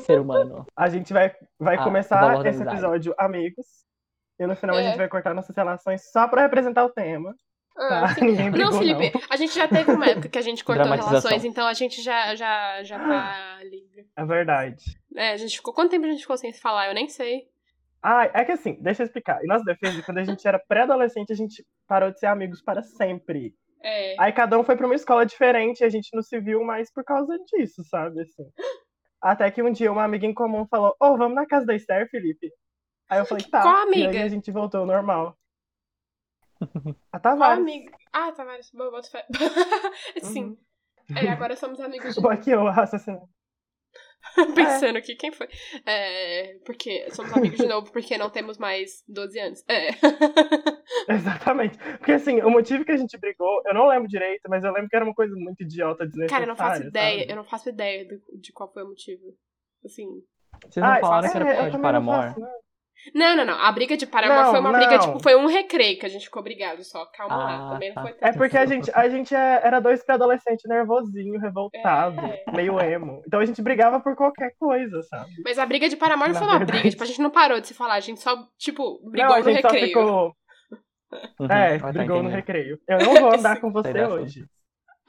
ser 0.00 0.20
humano. 0.20 0.66
A 0.76 0.88
gente 0.88 1.12
vai, 1.12 1.32
vai 1.60 1.76
Ah, 1.76 1.84
começar 1.84 2.44
esse 2.46 2.62
episódio 2.62 3.14
amigos. 3.18 3.66
E 4.40 4.46
no 4.46 4.56
final 4.56 4.76
a 4.76 4.80
É. 4.80 4.84
gente 4.84 4.96
vai 4.96 5.08
cortar 5.08 5.32
nossas 5.34 5.54
relações 5.54 6.10
só 6.10 6.26
pra 6.26 6.42
representar 6.42 6.84
o 6.84 6.90
tema. 6.90 7.34
Ah, 7.76 8.14
Tá? 8.14 8.16
Ninguém 8.20 8.50
brigou, 8.50 8.70
Não, 8.70 8.78
Felipe, 8.78 9.12
a 9.30 9.36
gente 9.36 9.54
já 9.54 9.66
teve 9.66 9.90
uma 9.90 10.06
época 10.06 10.28
que 10.28 10.38
a 10.38 10.42
gente 10.42 10.64
cortou 10.64 10.86
relações, 10.86 11.44
então 11.44 11.66
a 11.66 11.72
gente 11.72 12.02
já, 12.02 12.34
já, 12.34 12.82
já 12.82 12.98
tá 12.98 13.58
livre. 13.64 14.06
É 14.16 14.24
verdade. 14.24 14.84
É, 15.16 15.32
a 15.32 15.36
gente 15.36 15.56
ficou. 15.56 15.72
Quanto 15.72 15.90
tempo 15.90 16.06
a 16.06 16.10
gente 16.10 16.20
ficou 16.20 16.36
sem 16.36 16.52
se 16.52 16.60
falar? 16.60 16.88
Eu 16.88 16.94
nem 16.94 17.08
sei. 17.08 17.48
Ah, 18.02 18.28
é 18.34 18.44
que 18.44 18.52
assim, 18.52 18.76
deixa 18.80 19.02
eu 19.02 19.06
explicar. 19.06 19.42
Em 19.44 19.46
nossa 19.46 19.64
defesa, 19.64 20.02
quando 20.02 20.18
a 20.18 20.24
gente 20.24 20.46
era 20.46 20.58
pré-adolescente, 20.58 21.32
a 21.32 21.36
gente 21.36 21.64
parou 21.86 22.10
de 22.10 22.18
ser 22.18 22.26
amigos 22.26 22.60
para 22.60 22.82
sempre. 22.82 23.54
É. 23.82 24.16
Aí 24.18 24.32
cada 24.32 24.58
um 24.58 24.64
foi 24.64 24.76
pra 24.76 24.86
uma 24.86 24.94
escola 24.94 25.24
diferente 25.24 25.80
e 25.80 25.84
a 25.84 25.88
gente 25.88 26.08
não 26.12 26.22
se 26.22 26.38
viu 26.40 26.64
mais 26.64 26.92
por 26.92 27.04
causa 27.04 27.36
disso, 27.46 27.82
sabe? 27.84 28.20
Assim. 28.22 28.44
Até 29.20 29.50
que 29.50 29.62
um 29.62 29.70
dia 29.70 29.90
uma 29.92 30.02
amiga 30.04 30.26
em 30.26 30.34
comum 30.34 30.66
falou: 30.66 30.96
Ô, 31.00 31.16
vamos 31.16 31.34
na 31.34 31.46
casa 31.46 31.64
da 31.64 31.74
Esther, 31.74 32.08
Felipe? 32.10 32.50
Aí 33.08 33.20
eu 33.20 33.24
falei: 33.24 33.44
tá. 33.50 33.62
Qual 33.62 33.76
E 33.76 33.82
amiga? 33.82 34.18
aí 34.18 34.22
a 34.22 34.28
gente 34.28 34.50
voltou 34.50 34.80
ao 34.80 34.86
normal. 34.86 35.36
A 37.12 37.18
Qual 37.18 37.22
Tavares. 37.22 37.58
amigo? 37.60 37.90
Ah, 38.12 38.32
Tavares, 38.32 38.70
boa, 38.72 38.90
boto 38.90 39.10
fé. 39.10 39.26
Sim. 40.22 40.44
Uhum. 41.10 41.16
É, 41.16 41.28
agora 41.28 41.56
somos 41.56 41.80
amigos 41.80 42.14
de 42.14 42.20
aqui 42.28 42.50
eu 42.50 42.64
raciocínio. 42.64 43.22
Pensando 44.54 44.96
aqui, 44.98 45.16
quem 45.16 45.32
foi? 45.32 45.48
É, 45.84 46.56
porque 46.64 47.10
somos 47.10 47.32
amigos 47.32 47.58
de 47.58 47.66
novo 47.66 47.90
porque 47.92 48.16
não 48.16 48.30
temos 48.30 48.56
mais 48.56 49.02
12 49.08 49.38
anos. 49.40 49.64
É. 49.68 49.88
Exatamente. 51.08 51.76
Porque 51.98 52.12
assim, 52.12 52.40
o 52.40 52.48
motivo 52.50 52.84
que 52.84 52.92
a 52.92 52.96
gente 52.96 53.18
brigou, 53.18 53.62
eu 53.66 53.74
não 53.74 53.88
lembro 53.88 54.08
direito, 54.08 54.48
mas 54.48 54.62
eu 54.64 54.72
lembro 54.72 54.88
que 54.88 54.96
era 54.96 55.04
uma 55.04 55.14
coisa 55.14 55.34
muito 55.36 55.62
idiota 55.62 56.06
desnecessária. 56.06 56.28
Cara, 56.28 56.44
eu 56.44 56.48
não 56.48 56.56
faço 56.56 56.82
ideia. 56.88 57.18
sabe? 57.20 57.32
Eu 57.32 57.36
não 57.36 57.44
faço 57.44 57.68
ideia 57.68 58.06
do- 58.06 58.40
de 58.40 58.52
qual 58.52 58.72
foi 58.72 58.84
o 58.84 58.88
motivo. 58.88 59.22
Assim. 59.84 60.06
Vocês 60.70 60.84
não 60.84 60.92
Ah, 60.92 61.00
falaram 61.00 61.26
é, 61.26 61.30
que 61.30 61.36
era 61.36 61.44
eu 61.44 61.50
por 61.50 61.56
causa 61.56 61.76
de 61.76 61.82
Paramore? 61.82 62.28
faço, 62.28 62.40
né? 62.40 62.52
Não, 63.14 63.34
não, 63.36 63.44
não. 63.44 63.54
A 63.60 63.72
briga 63.72 63.96
de 63.96 64.06
Paramore 64.06 64.42
Não, 64.42 64.50
foi 64.50 64.60
uma 64.60 64.70
não. 64.72 64.78
briga, 64.78 64.98
tipo, 64.98 65.20
foi 65.20 65.34
um 65.36 65.46
recreio 65.46 65.98
que 65.98 66.06
a 66.06 66.08
gente 66.08 66.24
ficou 66.26 66.42
brigado 66.42 66.84
só. 66.84 67.04
Calma 67.06 67.36
lá. 67.36 67.54
Ah, 67.68 67.72
Também 67.72 67.88
não 67.88 67.94
tá. 67.96 68.02
foi 68.02 68.14
É 68.20 68.32
porque 68.32 68.56
a 68.56 68.64
gente, 68.66 68.90
a 68.94 69.08
gente 69.08 69.34
é- 69.34 69.60
era 69.64 69.80
dois 69.80 70.04
pré-adolescentes 70.04 70.64
nervosinho, 70.68 71.38
revoltado, 71.40 72.20
É. 72.20 72.44
meio 72.54 72.78
emo. 72.80 73.22
Então 73.26 73.40
a 73.40 73.44
gente 73.44 73.60
brigava 73.60 73.98
por 74.00 74.14
qualquer 74.14 74.52
coisa, 74.58 75.02
sabe? 75.02 75.30
Mas 75.44 75.58
a 75.58 75.66
briga 75.66 75.88
de 75.88 75.96
Paramore 75.96 76.30
não 76.30 76.38
foi 76.38 76.46
uma 76.46 76.58
verdade. 76.58 76.78
briga. 76.78 76.90
Tipo, 76.90 77.02
a 77.02 77.06
gente 77.06 77.22
não 77.22 77.30
parou 77.30 77.60
de 77.60 77.66
se 77.66 77.74
falar. 77.74 77.94
A 77.94 78.00
gente 78.00 78.20
só, 78.20 78.36
tipo, 78.58 79.00
brigou 79.10 79.30
não, 79.30 79.36
a 79.36 79.38
no 79.38 79.44
gente 79.44 79.62
só 79.62 79.68
recreio. 79.68 79.86
ficou. 79.88 80.32
Uhum. 81.40 81.46
É, 81.50 81.78
brigou 81.92 82.22
no 82.22 82.30
recreio. 82.30 82.78
Eu 82.88 82.98
não 82.98 83.14
vou 83.14 83.34
andar 83.34 83.58
com 83.60 83.70
você 83.70 84.04
hoje. 84.06 84.44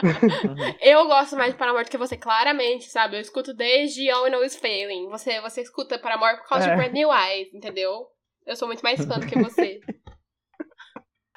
Uhum. 0.03 0.75
Eu 0.81 1.05
gosto 1.07 1.35
mais 1.35 1.53
de 1.53 1.57
Paramore 1.57 1.85
do 1.85 1.89
que 1.91 1.97
você, 1.97 2.17
claramente, 2.17 2.89
sabe? 2.89 3.15
Eu 3.17 3.21
escuto 3.21 3.53
desde 3.53 4.09
All 4.09 4.27
I 4.27 4.31
Know 4.31 4.43
Is 4.43 4.55
Failing. 4.55 5.07
Você, 5.09 5.39
você 5.41 5.61
escuta 5.61 5.97
Paramore 5.99 6.37
por 6.37 6.47
causa 6.49 6.67
É. 6.67 6.69
de 6.71 6.75
Brand 6.75 6.91
New 6.93 7.11
Eyes, 7.13 7.53
entendeu? 7.53 8.07
Eu 8.45 8.55
sou 8.55 8.67
muito 8.67 8.81
mais 8.81 9.03
fã 9.03 9.17
do 9.19 9.25
que 9.27 9.35
você. 9.41 9.79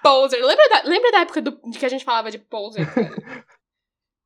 Poser. 0.03 0.41
Lembra 0.45 0.69
da, 0.69 0.83
lembra 0.89 1.11
da 1.13 1.21
época 1.21 1.41
do- 1.43 1.61
de 1.71 1.79
que 1.79 1.87
a 1.87 1.89
gente 1.89 2.05
falava 2.05 2.31
de 2.31 2.39
Poser, 2.39 2.93
cara? 2.93 3.15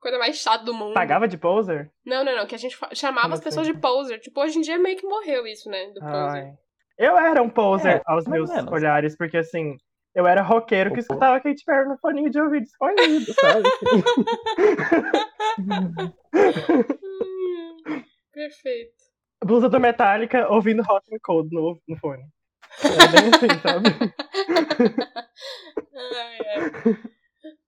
Coisa 0.01 0.19
mais 0.19 0.37
chata 0.39 0.65
do 0.65 0.73
mundo. 0.73 0.95
Pagava 0.95 1.29
de 1.29 1.37
poser? 1.37 1.93
Não, 2.07 2.25
não, 2.25 2.35
não. 2.35 2.47
Que 2.47 2.55
a 2.55 2.59
gente 2.59 2.75
chamava 2.95 3.25
Como 3.25 3.35
as 3.35 3.41
pessoas 3.41 3.67
assim? 3.67 3.75
de 3.77 3.83
Poser. 3.83 4.19
Tipo, 4.19 4.41
hoje 4.41 4.57
em 4.59 4.63
dia 4.63 4.79
meio 4.79 4.97
que 4.97 5.07
morreu 5.07 5.47
isso, 5.47 5.69
né? 5.69 5.89
Do 5.89 6.01
Poser. 6.01 6.43
Ai. 6.45 6.53
Eu 6.97 7.19
era 7.19 7.43
um 7.43 7.51
poser 7.51 7.97
É, 7.97 8.03
aos 8.07 8.27
meus 8.27 8.49
menos. 8.49 8.73
olhares, 8.73 9.15
porque 9.15 9.37
assim, 9.37 9.77
eu 10.15 10.27
era 10.27 10.43
roqueiro 10.43 10.93
que 10.93 11.01
escutava 11.01 11.41
Katy 11.41 11.65
Perry 11.65 11.89
no 11.89 11.97
foninho 11.99 12.31
de 12.31 12.39
ouvido 12.41 12.65
escondido, 12.65 13.33
sabe? 13.35 13.63
Perfeito. 18.33 19.01
Blusa 19.45 19.69
do 19.69 19.81
Metallica 19.81 20.49
ouvindo 20.53 20.83
Hot 20.83 21.05
and 21.13 21.19
Cold 21.23 21.53
no, 21.55 21.81
no 21.89 21.97
fone. 21.97 22.23
É 22.83 23.09
bem 23.09 23.31
assim, 23.35 23.49
sabe? 23.61 23.89
Ai, 25.93 26.39
ai. 26.57 26.71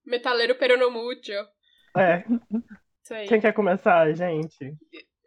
Metaleiro 0.07 0.55
peronomútil. 0.55 1.45
É. 1.97 2.25
Isso 3.03 3.15
aí. 3.15 3.27
Quem 3.29 3.41
quer 3.41 3.53
começar, 3.53 4.11
gente? 4.15 4.75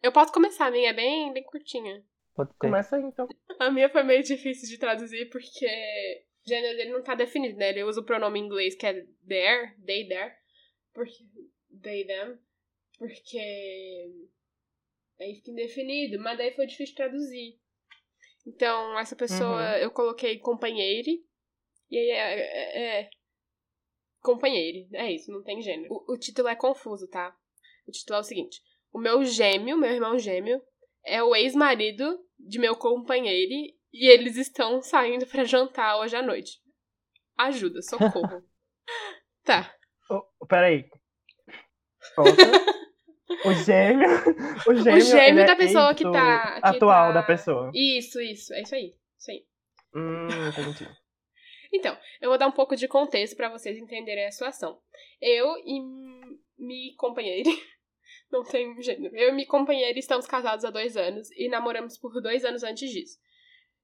Eu 0.02 0.12
posso 0.12 0.34
começar, 0.34 0.66
a 0.68 0.72
minha 0.72 0.90
é 0.90 0.94
bem, 0.94 1.32
bem 1.34 1.44
curtinha. 1.44 2.04
Pode 2.36 2.50
ter. 2.50 2.56
Começa 2.58 2.96
aí, 2.96 3.04
então. 3.04 3.28
A 3.60 3.70
minha 3.70 3.88
foi 3.90 4.02
meio 4.04 4.24
difícil 4.24 4.68
de 4.68 4.80
traduzir 4.80 5.30
porque 5.30 5.68
gênero 6.46 6.78
dele 6.78 6.92
não 6.92 7.04
tá 7.04 7.16
definido, 7.16 7.58
né? 7.58 7.70
Ele 7.70 7.84
usa 7.84 8.02
o 8.02 8.06
pronome 8.06 8.40
em 8.40 8.44
inglês 8.46 8.76
que 8.76 8.86
é 8.86 8.94
there, 9.28 9.76
they, 9.86 10.08
there. 10.08 10.34
Porque. 10.94 11.24
They, 11.82 12.06
them. 12.06 12.38
Porque. 12.98 13.40
Aí 15.20 15.36
fica 15.36 15.52
indefinido, 15.52 16.22
mas 16.22 16.38
daí 16.38 16.54
foi 16.54 16.66
difícil 16.68 16.96
traduzir. 16.96 17.60
Então, 18.46 18.98
essa 19.00 19.16
pessoa 19.16 19.60
Uhum. 19.60 19.78
eu 19.78 19.92
coloquei 19.92 20.38
companheire. 20.40 21.26
E 21.90 21.98
aí 21.98 22.10
é. 22.10 22.40
é, 22.40 23.00
é 23.02 23.10
companheire. 24.22 24.88
É 24.94 25.12
isso, 25.12 25.32
não 25.32 25.44
tem 25.44 25.62
gênero. 25.62 25.94
O, 25.94 26.14
o 26.14 26.18
título 26.18 26.48
é 26.48 26.56
confuso, 26.56 27.08
tá? 27.08 27.36
O 27.88 27.92
título 27.92 28.18
é 28.18 28.20
o 28.20 28.24
seguinte: 28.24 28.62
O 28.92 29.00
meu 29.00 29.24
gêmeo, 29.24 29.78
meu 29.78 29.92
irmão 29.92 30.18
gêmeo, 30.18 30.62
é 31.04 31.24
o 31.24 31.36
ex-marido 31.36 32.20
de 32.38 32.60
meu 32.60 32.76
companheiro 32.76 33.54
e 33.98 34.08
eles 34.12 34.36
estão 34.38 34.82
saindo 34.82 35.26
pra 35.26 35.44
jantar 35.44 35.98
hoje 36.00 36.16
à 36.16 36.22
noite. 36.22 36.60
Ajuda, 37.38 37.82
socorro. 37.82 38.44
tá. 39.44 39.74
Oh, 40.10 40.46
peraí. 40.48 40.90
O 43.46 43.54
gêmeo. 43.54 44.10
O 44.68 44.76
gêmeo, 44.76 45.02
gêmeo 45.02 45.20
ele 45.30 45.42
é 45.42 45.46
da 45.46 45.56
pessoa 45.56 45.94
que 45.96 46.04
tá- 46.04 46.62
que 46.62 46.68
Atual 46.68 47.08
tá- 47.08 47.12
da 47.14 47.24
pessoa. 47.24 47.72
Isso, 47.74 48.22
isso. 48.22 48.54
É 48.54 48.62
isso 48.62 48.76
aí. 48.76 48.94
Isso 49.18 49.32
aí. 49.32 49.46
Hum, 49.96 50.28
entendi. 50.50 50.88
Então, 51.74 51.98
eu 52.22 52.30
vou 52.30 52.38
dar 52.38 52.48
um 52.48 52.52
pouco 52.52 52.76
de 52.76 52.88
contexto 52.88 53.36
pra 53.36 53.50
vocês 53.50 53.78
entenderem 53.78 54.26
a 54.28 54.32
situação. 54.32 54.80
Eu 55.20 55.58
e 55.66 55.82
minha 56.58 56.96
companheira, 56.98 57.50
não 58.32 58.44
tem 58.44 58.82
gênero, 58.82 59.16
eu 59.16 59.30
e 59.30 59.32
minha 59.32 59.48
companheira 59.48 59.98
estamos 59.98 60.26
casados 60.28 60.64
há 60.64 60.70
dois 60.70 60.96
anos 60.96 61.30
e 61.32 61.50
namoramos 61.50 61.98
por 61.98 62.22
dois 62.22 62.46
anos 62.46 62.64
antes 62.64 62.90
disso. 62.90 63.18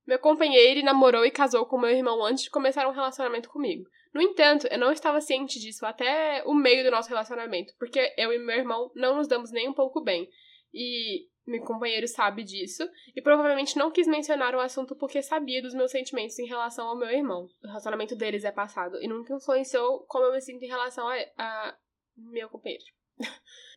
Meu 0.06 0.20
companheiro 0.20 0.84
namorou 0.84 1.26
e 1.26 1.32
casou 1.32 1.66
com 1.66 1.78
meu 1.78 1.90
irmão 1.90 2.24
antes 2.26 2.44
de 2.44 2.50
começar 2.50 2.88
um 2.88 2.92
relacionamento 2.92 3.50
comigo. 3.50 3.90
No 4.14 4.22
entanto, 4.22 4.68
eu 4.68 4.78
não 4.78 4.92
estava 4.92 5.22
ciente 5.22 5.60
disso 5.60 5.86
até 5.86 6.44
o 6.46 6.54
meio 6.54 6.84
do 6.84 6.92
nosso 6.92 7.08
relacionamento, 7.08 7.74
porque 7.78 8.14
eu 8.18 8.34
e 8.34 8.40
meu 8.40 8.58
irmão 8.58 8.92
não 8.96 9.16
nos 9.16 9.28
damos 9.28 9.52
nem 9.52 9.70
um 9.70 9.74
pouco 9.74 10.02
bem. 10.02 10.28
E 10.74 11.28
meu 11.46 11.64
companheiro 11.64 12.08
sabe 12.08 12.44
disso 12.44 12.88
e 13.16 13.22
provavelmente 13.22 13.78
não 13.78 13.92
quis 13.92 14.08
mencionar 14.08 14.56
o 14.56 14.60
assunto 14.60 14.96
porque 14.96 15.22
sabia 15.22 15.62
dos 15.62 15.74
meus 15.74 15.92
sentimentos 15.92 16.38
em 16.40 16.46
relação 16.46 16.88
ao 16.88 16.98
meu 16.98 17.10
irmão. 17.10 17.48
O 17.64 17.68
relacionamento 17.68 18.16
deles 18.16 18.44
é 18.44 18.52
passado 18.52 19.02
e 19.02 19.08
nunca 19.08 19.34
influenciou 19.34 20.06
como 20.08 20.26
eu 20.26 20.34
me 20.34 20.42
sinto 20.42 20.64
em 20.64 20.68
relação 20.68 21.08
a, 21.08 21.16
a 21.38 21.78
meu 22.16 22.50
companheiro. 22.50 22.84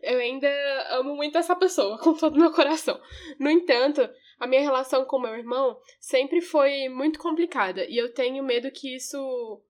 Eu 0.04 0.18
ainda 0.18 0.48
amo 0.90 1.16
muito 1.16 1.38
essa 1.38 1.56
pessoa 1.56 1.98
com 2.02 2.14
todo 2.14 2.36
o 2.36 2.40
meu 2.40 2.52
coração. 2.52 3.00
No 3.38 3.50
entanto, 3.50 4.08
a 4.38 4.46
minha 4.46 4.60
relação 4.60 5.04
com 5.04 5.18
meu 5.18 5.34
irmão 5.34 5.78
sempre 5.98 6.40
foi 6.40 6.88
muito 6.88 7.18
complicada 7.18 7.84
e 7.88 7.96
eu 7.96 8.12
tenho 8.12 8.44
medo 8.44 8.70
que 8.70 8.94
isso 8.94 9.62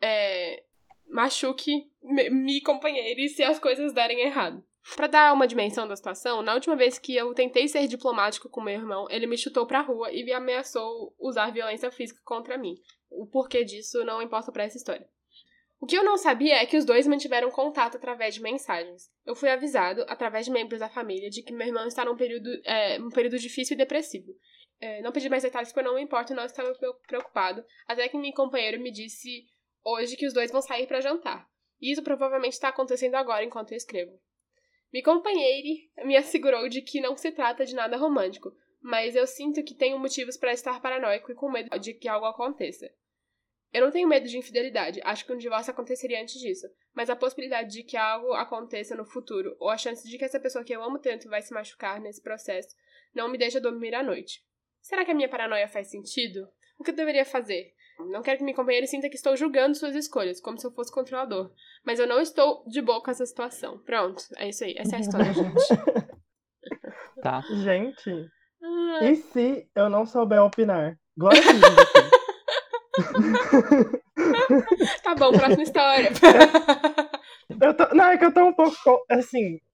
é, 0.00 0.62
machuque 1.08 1.90
me 2.02 2.60
companheiro 2.60 3.28
se 3.28 3.42
as 3.42 3.58
coisas 3.58 3.92
derem 3.92 4.20
errado. 4.20 4.62
Para 4.96 5.06
dar 5.06 5.32
uma 5.34 5.46
dimensão 5.46 5.86
da 5.86 5.94
situação, 5.94 6.42
na 6.42 6.54
última 6.54 6.74
vez 6.74 6.98
que 6.98 7.14
eu 7.14 7.34
tentei 7.34 7.68
ser 7.68 7.86
diplomático 7.86 8.48
com 8.48 8.62
meu 8.62 8.74
irmão, 8.74 9.06
ele 9.10 9.26
me 9.26 9.36
chutou 9.36 9.66
pra 9.66 9.82
rua 9.82 10.10
e 10.10 10.24
me 10.24 10.32
ameaçou 10.32 11.14
usar 11.18 11.52
violência 11.52 11.90
física 11.90 12.20
contra 12.24 12.56
mim. 12.56 12.74
O 13.10 13.26
porquê 13.26 13.62
disso 13.62 14.04
não 14.04 14.22
importa 14.22 14.50
para 14.50 14.64
essa 14.64 14.78
história. 14.78 15.06
O 15.80 15.86
que 15.86 15.96
eu 15.96 16.04
não 16.04 16.18
sabia 16.18 16.56
é 16.56 16.66
que 16.66 16.76
os 16.76 16.84
dois 16.84 17.06
mantiveram 17.06 17.50
contato 17.50 17.96
através 17.96 18.34
de 18.34 18.42
mensagens. 18.42 19.10
Eu 19.24 19.34
fui 19.34 19.48
avisado, 19.48 20.04
através 20.08 20.44
de 20.44 20.52
membros 20.52 20.80
da 20.80 20.90
família, 20.90 21.30
de 21.30 21.42
que 21.42 21.54
meu 21.54 21.66
irmão 21.66 21.86
está 21.86 22.04
num 22.04 22.16
período, 22.16 22.50
é, 22.66 23.00
um 23.00 23.08
período 23.08 23.38
difícil 23.38 23.74
e 23.74 23.78
depressivo. 23.78 24.30
É, 24.78 25.00
não 25.00 25.10
pedi 25.10 25.30
mais 25.30 25.42
detalhes 25.42 25.70
porque 25.70 25.80
eu 25.80 25.84
não 25.84 25.94
me 25.94 26.02
importo 26.02 26.34
não 26.34 26.44
estava 26.44 26.70
preocupado, 27.06 27.64
até 27.86 28.06
que 28.08 28.18
meu 28.18 28.32
companheiro 28.32 28.80
me 28.80 28.90
disse 28.90 29.46
hoje 29.82 30.16
que 30.16 30.26
os 30.26 30.34
dois 30.34 30.50
vão 30.50 30.60
sair 30.60 30.86
para 30.86 31.00
jantar. 31.00 31.48
E 31.80 31.90
isso 31.90 32.02
provavelmente 32.02 32.52
está 32.52 32.68
acontecendo 32.68 33.14
agora 33.14 33.42
enquanto 33.42 33.72
eu 33.72 33.76
escrevo. 33.76 34.12
Minha 34.92 35.04
companheira 35.04 35.78
me 36.04 36.14
assegurou 36.14 36.68
de 36.68 36.82
que 36.82 37.00
não 37.00 37.16
se 37.16 37.32
trata 37.32 37.64
de 37.64 37.74
nada 37.74 37.96
romântico, 37.96 38.52
mas 38.82 39.16
eu 39.16 39.26
sinto 39.26 39.64
que 39.64 39.74
tenho 39.74 39.98
motivos 39.98 40.36
para 40.36 40.52
estar 40.52 40.80
paranoico 40.82 41.32
e 41.32 41.34
com 41.34 41.50
medo 41.50 41.70
de 41.78 41.94
que 41.94 42.08
algo 42.08 42.26
aconteça. 42.26 42.90
Eu 43.72 43.82
não 43.82 43.90
tenho 43.90 44.08
medo 44.08 44.26
de 44.26 44.36
infidelidade, 44.36 45.00
acho 45.04 45.24
que 45.24 45.32
um 45.32 45.38
divórcio 45.38 45.70
aconteceria 45.70 46.20
antes 46.20 46.40
disso, 46.40 46.66
mas 46.92 47.08
a 47.08 47.14
possibilidade 47.14 47.70
de 47.70 47.84
que 47.84 47.96
algo 47.96 48.32
aconteça 48.32 48.96
no 48.96 49.04
futuro, 49.04 49.56
ou 49.60 49.68
a 49.70 49.78
chance 49.78 50.08
de 50.08 50.18
que 50.18 50.24
essa 50.24 50.40
pessoa 50.40 50.64
que 50.64 50.74
eu 50.74 50.82
amo 50.82 50.98
tanto 50.98 51.28
vai 51.28 51.40
se 51.40 51.54
machucar 51.54 52.00
nesse 52.00 52.20
processo, 52.20 52.74
não 53.14 53.28
me 53.28 53.38
deixa 53.38 53.60
dormir 53.60 53.94
à 53.94 54.02
noite. 54.02 54.44
Será 54.80 55.04
que 55.04 55.10
a 55.10 55.14
minha 55.14 55.28
paranoia 55.28 55.68
faz 55.68 55.88
sentido? 55.88 56.48
O 56.78 56.82
que 56.82 56.90
eu 56.90 56.96
deveria 56.96 57.24
fazer? 57.24 57.72
Não 58.08 58.22
quero 58.22 58.38
que 58.38 58.44
minha 58.44 58.56
companheira 58.56 58.86
sinta 58.86 59.08
que 59.08 59.16
estou 59.16 59.36
julgando 59.36 59.76
suas 59.76 59.94
escolhas, 59.94 60.40
como 60.40 60.58
se 60.58 60.66
eu 60.66 60.72
fosse 60.72 60.92
controlador. 60.92 61.52
Mas 61.84 61.98
eu 61.98 62.06
não 62.06 62.20
estou 62.20 62.64
de 62.66 62.80
boa 62.80 63.02
com 63.02 63.10
essa 63.10 63.26
situação. 63.26 63.78
Pronto, 63.80 64.24
é 64.36 64.48
isso 64.48 64.64
aí. 64.64 64.74
Essa 64.78 64.96
é 64.96 64.98
a 64.98 65.00
história, 65.00 65.32
gente. 65.32 65.54
Tá. 67.22 67.42
Gente, 67.42 68.10
ah. 68.62 69.04
e 69.04 69.16
se 69.16 69.68
eu 69.76 69.90
não 69.90 70.06
souber 70.06 70.42
opinar? 70.42 70.98
Glória 71.18 71.38
a 71.38 71.52
Deus. 71.52 72.09
tá 75.02 75.14
bom, 75.14 75.32
próxima 75.32 75.62
história. 75.62 76.10
eu 77.60 77.74
tô, 77.74 77.94
não, 77.94 78.04
é 78.06 78.18
que 78.18 78.24
eu 78.24 78.34
tô 78.34 78.44
um 78.46 78.52
pouco 78.52 79.04
assim. 79.10 79.58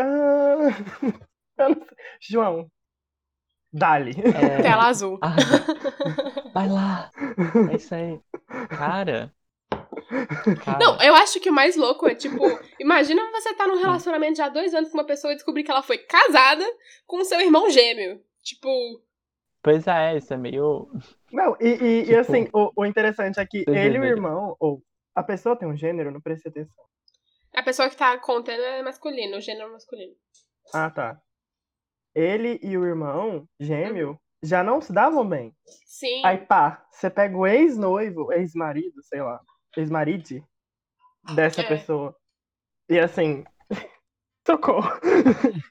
Uh, 0.00 0.70
João, 2.20 2.70
Dali. 3.72 4.12
É... 4.12 4.62
Tela 4.62 4.86
azul. 4.86 5.18
Ah, 5.20 5.36
vai 6.54 6.68
lá. 6.68 7.10
É 7.70 7.76
isso 7.76 7.94
aí. 7.94 8.20
Cara. 8.68 9.32
Cara. 10.64 10.78
Não, 10.78 11.02
eu 11.02 11.14
acho 11.14 11.38
que 11.40 11.50
o 11.50 11.52
mais 11.52 11.76
louco 11.76 12.08
é, 12.08 12.14
tipo, 12.14 12.42
imagina 12.80 13.30
você 13.30 13.54
tá 13.54 13.66
num 13.66 13.78
relacionamento 13.78 14.38
já 14.38 14.46
há 14.46 14.48
dois 14.48 14.72
anos 14.74 14.90
com 14.90 14.96
uma 14.96 15.04
pessoa 15.04 15.32
e 15.32 15.36
descobrir 15.36 15.64
que 15.64 15.70
ela 15.70 15.82
foi 15.82 15.98
casada 15.98 16.64
com 17.06 17.24
seu 17.24 17.40
irmão 17.40 17.68
gêmeo. 17.70 18.20
Tipo. 18.42 18.68
Pois 19.68 19.86
é, 19.86 20.16
isso 20.16 20.32
é 20.32 20.36
meio. 20.36 20.88
Não, 21.30 21.54
e, 21.60 21.68
e, 21.68 22.00
tipo, 22.00 22.12
e 22.12 22.16
assim, 22.16 22.48
o, 22.54 22.72
o, 22.74 22.86
interessante 22.86 23.38
é 23.38 23.46
que 23.46 23.64
ele 23.68 23.98
e 23.98 24.00
o 24.00 24.04
irmão, 24.04 24.56
ou 24.58 24.82
a 25.14 25.22
pessoa 25.22 25.56
tem 25.56 25.68
um 25.68 25.76
gênero, 25.76 26.10
não 26.10 26.22
precisa 26.22 26.48
atenção. 26.48 26.84
A 27.54 27.62
pessoa 27.62 27.90
que 27.90 27.96
tá 27.96 28.16
contando 28.18 28.62
é 28.62 28.82
masculino, 28.82 29.36
o 29.36 29.40
gênero 29.40 29.70
masculino. 29.70 30.14
Ah, 30.72 30.90
tá 30.90 31.20
ele 32.14 32.58
e 32.62 32.76
o 32.76 32.84
irmão 32.84 33.46
gêmeo 33.60 34.18
já 34.42 34.64
não 34.64 34.80
se 34.80 34.92
davam 34.92 35.28
bem. 35.28 35.54
Sim. 35.86 36.24
Aí 36.24 36.38
pá, 36.38 36.84
você 36.90 37.10
pega 37.10 37.36
o 37.36 37.46
ex-noivo, 37.46 38.32
ex-marido, 38.32 39.02
sei 39.02 39.22
lá, 39.22 39.40
ex-maride 39.76 40.42
dessa 41.34 41.60
é. 41.60 41.68
pessoa. 41.68 42.16
E 42.88 42.98
assim, 42.98 43.44
tocou. 44.44 44.80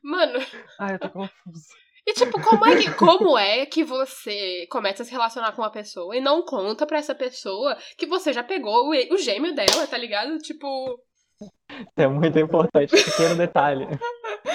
Mano. 0.03 0.39
Ai, 0.79 0.95
eu 0.95 0.99
tô 0.99 1.09
confuso. 1.09 1.86
E 2.07 2.13
tipo, 2.13 2.41
como 2.41 2.65
é, 2.65 2.77
que, 2.77 2.89
como 2.95 3.37
é 3.37 3.65
que 3.65 3.83
você 3.83 4.65
começa 4.71 5.03
a 5.03 5.05
se 5.05 5.11
relacionar 5.11 5.51
com 5.51 5.61
uma 5.61 5.69
pessoa 5.69 6.15
e 6.15 6.21
não 6.21 6.41
conta 6.41 6.87
pra 6.87 6.99
essa 6.99 7.13
pessoa 7.13 7.77
que 7.97 8.05
você 8.05 8.31
já 8.31 8.41
pegou 8.41 8.87
o, 8.87 9.13
o 9.13 9.17
gêmeo 9.17 9.53
dela, 9.53 9.85
tá 9.85 9.97
ligado? 9.97 10.37
Tipo. 10.37 10.65
É 11.97 12.07
muito 12.07 12.39
importante, 12.39 12.91
pequeno 12.91 13.35
detalhe. 13.35 13.85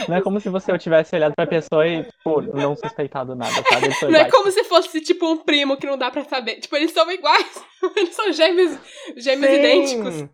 Não 0.08 0.16
é 0.16 0.22
como 0.22 0.40
se 0.40 0.48
você 0.48 0.76
tivesse 0.78 1.14
olhado 1.14 1.34
pra 1.34 1.46
pessoa 1.46 1.86
e, 1.86 2.02
tipo, 2.04 2.40
não 2.40 2.74
suspeitado 2.74 3.36
nada, 3.36 3.62
sabe? 3.68 3.88
Não 4.10 4.18
é 4.18 4.30
como 4.30 4.50
se 4.50 4.64
fosse, 4.64 5.00
tipo, 5.02 5.30
um 5.30 5.36
primo 5.36 5.76
que 5.76 5.86
não 5.86 5.98
dá 5.98 6.10
pra 6.10 6.24
saber. 6.24 6.56
Tipo, 6.56 6.76
eles 6.76 6.90
são 6.90 7.08
iguais. 7.12 7.64
Eles 7.96 8.14
são 8.14 8.32
gêmeos, 8.32 8.78
gêmeos 9.16 9.52
Sim. 9.52 9.58
idênticos. 9.58 10.28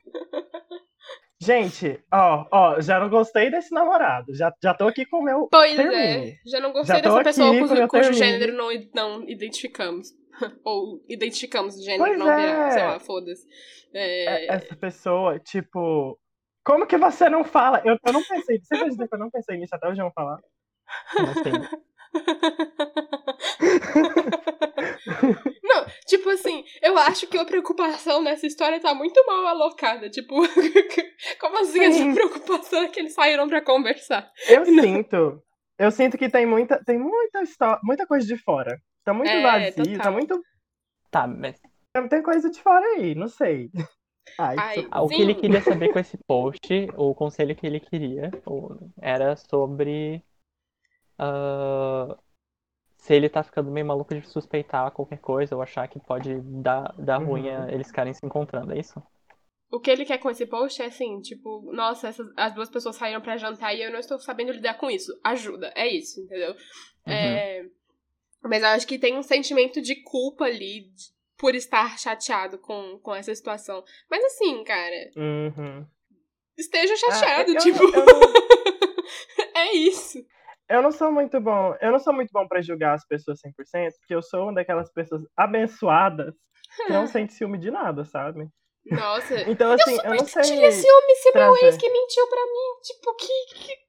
Gente, 1.40 2.02
ó, 2.12 2.46
ó, 2.50 2.80
já 2.80 2.98
não 2.98 3.08
gostei 3.08 3.50
desse 3.50 3.72
namorado. 3.72 4.34
Já, 4.34 4.52
já 4.62 4.74
tô 4.74 4.88
aqui 4.88 5.06
com 5.06 5.18
o 5.18 5.22
meu. 5.22 5.48
Pois 5.50 5.72
é, 5.72 5.76
termine. 5.76 6.30
é. 6.32 6.36
Já 6.44 6.60
não 6.60 6.72
gostei 6.72 6.96
já 6.96 7.02
dessa 7.02 7.22
pessoa 7.22 7.58
cujo, 7.58 7.88
cujo 7.88 8.12
gênero 8.12 8.56
não, 8.56 8.70
não 8.94 9.28
identificamos. 9.28 10.08
Ou 10.64 11.04
identificamos 11.08 11.76
o 11.76 11.82
gênero, 11.82 12.04
pois 12.04 12.18
não 12.18 12.30
é. 12.30 12.70
sei 12.70 12.82
lá, 12.82 12.98
foda-se. 12.98 13.46
É... 13.94 14.54
Essa 14.54 14.76
pessoa, 14.76 15.38
tipo, 15.38 16.18
como 16.64 16.86
que 16.86 16.96
você 16.96 17.28
não 17.28 17.44
fala? 17.44 17.82
Eu, 17.84 17.96
eu 18.04 18.12
não 18.12 18.22
pensei. 18.22 18.60
Você 18.60 18.84
dizer 18.84 19.08
que 19.08 19.14
eu 19.14 19.18
não 19.18 19.30
pensei 19.30 19.56
nisso 19.56 19.74
até 19.74 19.88
o 19.88 19.94
João 19.94 20.10
falar? 20.12 20.40
Não, 25.62 25.86
tipo 26.06 26.30
assim, 26.30 26.64
eu 26.82 26.96
acho 26.98 27.26
que 27.26 27.36
a 27.38 27.44
preocupação 27.44 28.22
nessa 28.22 28.46
história 28.46 28.80
tá 28.80 28.94
muito 28.94 29.24
mal 29.26 29.46
alocada. 29.46 30.08
Tipo, 30.10 30.34
como 31.40 31.58
assim 31.58 31.92
Sim. 31.92 32.10
a 32.10 32.14
preocupação 32.14 32.82
é 32.82 32.88
que 32.88 33.00
eles 33.00 33.14
saíram 33.14 33.48
pra 33.48 33.60
conversar? 33.64 34.30
Eu 34.48 34.64
não. 34.66 34.82
sinto. 34.82 35.42
Eu 35.78 35.90
sinto 35.90 36.18
que 36.18 36.28
tem 36.28 36.44
muita, 36.44 36.82
tem 36.84 36.98
muita 36.98 37.42
história, 37.42 37.78
muita 37.84 38.06
coisa 38.06 38.26
de 38.26 38.36
fora. 38.36 38.80
Tá 39.04 39.14
muito 39.14 39.30
é, 39.30 39.42
vazio, 39.42 39.74
tá 39.74 39.82
total. 39.82 40.02
tá 40.02 40.10
muito. 40.10 40.42
Tá, 41.10 41.26
mas. 41.26 41.60
Tem 42.10 42.22
coisa 42.22 42.50
de 42.50 42.60
fora 42.60 42.84
aí, 42.96 43.14
não 43.14 43.28
sei. 43.28 43.70
Ai, 44.38 44.56
Ai, 44.58 44.88
o 45.00 45.08
que 45.08 45.22
ele 45.22 45.34
queria 45.34 45.62
saber 45.62 45.90
com 45.92 45.98
esse 45.98 46.18
post, 46.26 46.68
o 46.96 47.14
conselho 47.14 47.56
que 47.56 47.66
ele 47.66 47.80
queria, 47.80 48.30
era 49.00 49.34
sobre 49.36 50.22
uh, 51.18 52.16
se 52.96 53.14
ele 53.14 53.28
tá 53.28 53.42
ficando 53.42 53.70
meio 53.70 53.86
maluco 53.86 54.14
de 54.14 54.26
suspeitar 54.28 54.90
qualquer 54.90 55.18
coisa 55.18 55.54
ou 55.54 55.62
achar 55.62 55.88
que 55.88 56.00
pode 56.00 56.40
dar, 56.62 56.94
dar 56.98 57.20
uhum. 57.20 57.26
ruim 57.26 57.46
eles 57.72 57.88
ficarem 57.88 58.14
se 58.14 58.24
encontrando, 58.24 58.72
é 58.72 58.78
isso? 58.78 59.02
O 59.70 59.78
que 59.78 59.90
ele 59.90 60.06
quer 60.06 60.18
com 60.18 60.30
esse 60.30 60.46
post 60.46 60.80
é 60.80 60.86
assim, 60.86 61.20
tipo, 61.20 61.70
nossa, 61.72 62.08
essas, 62.08 62.26
as 62.36 62.54
duas 62.54 62.70
pessoas 62.70 62.96
saíram 62.96 63.20
para 63.20 63.36
jantar 63.36 63.74
e 63.74 63.82
eu 63.82 63.92
não 63.92 63.98
estou 63.98 64.18
sabendo 64.18 64.52
lidar 64.52 64.78
com 64.78 64.90
isso. 64.90 65.12
Ajuda, 65.22 65.72
é 65.76 65.86
isso, 65.86 66.20
entendeu? 66.20 66.52
Uhum. 66.52 67.12
É, 67.12 67.66
mas 68.42 68.62
eu 68.62 68.68
acho 68.68 68.86
que 68.86 68.98
tem 68.98 69.16
um 69.18 69.22
sentimento 69.22 69.82
de 69.82 69.96
culpa 70.02 70.44
ali, 70.44 70.90
por 71.38 71.54
estar 71.54 71.98
chateado 71.98 72.58
com, 72.58 72.98
com 72.98 73.14
essa 73.14 73.34
situação. 73.34 73.82
Mas 74.10 74.24
assim, 74.24 74.62
cara. 74.64 75.10
Uhum. 75.16 75.86
Esteja 76.56 76.92
ah, 76.92 76.96
chateado, 76.96 77.52
ah, 77.52 77.58
tipo. 77.58 77.82
Eu 77.84 78.04
não... 78.04 79.44
é 79.54 79.72
isso. 79.76 80.18
Eu 80.68 80.82
não 80.82 80.92
sou 80.92 81.10
muito 81.10 81.40
bom. 81.40 81.74
Eu 81.80 81.92
não 81.92 81.98
sou 81.98 82.12
muito 82.12 82.30
bom 82.32 82.46
para 82.46 82.60
julgar 82.60 82.94
as 82.94 83.06
pessoas 83.06 83.40
100%, 83.40 83.90
porque 84.00 84.14
eu 84.14 84.22
sou 84.22 84.44
uma 84.44 84.54
daquelas 84.54 84.92
pessoas 84.92 85.22
abençoadas 85.36 86.34
que 86.86 86.92
não 86.92 87.06
sente 87.08 87.32
ciúme 87.32 87.58
de 87.58 87.70
nada, 87.70 88.04
sabe? 88.04 88.46
Nossa. 88.86 89.34
então, 89.50 89.72
assim, 89.72 89.96
eu, 89.96 90.02
eu 90.04 90.14
não 90.16 90.24
sei. 90.26 90.44
ciúme 90.44 91.14
se 91.16 91.32
trazer. 91.32 91.52
meu 91.60 91.66
ex 91.68 91.76
que 91.76 91.90
mentiu 91.90 92.26
pra 92.28 92.44
mim. 92.44 92.80
Tipo, 92.82 93.14
que. 93.16 93.64
que... 93.64 93.88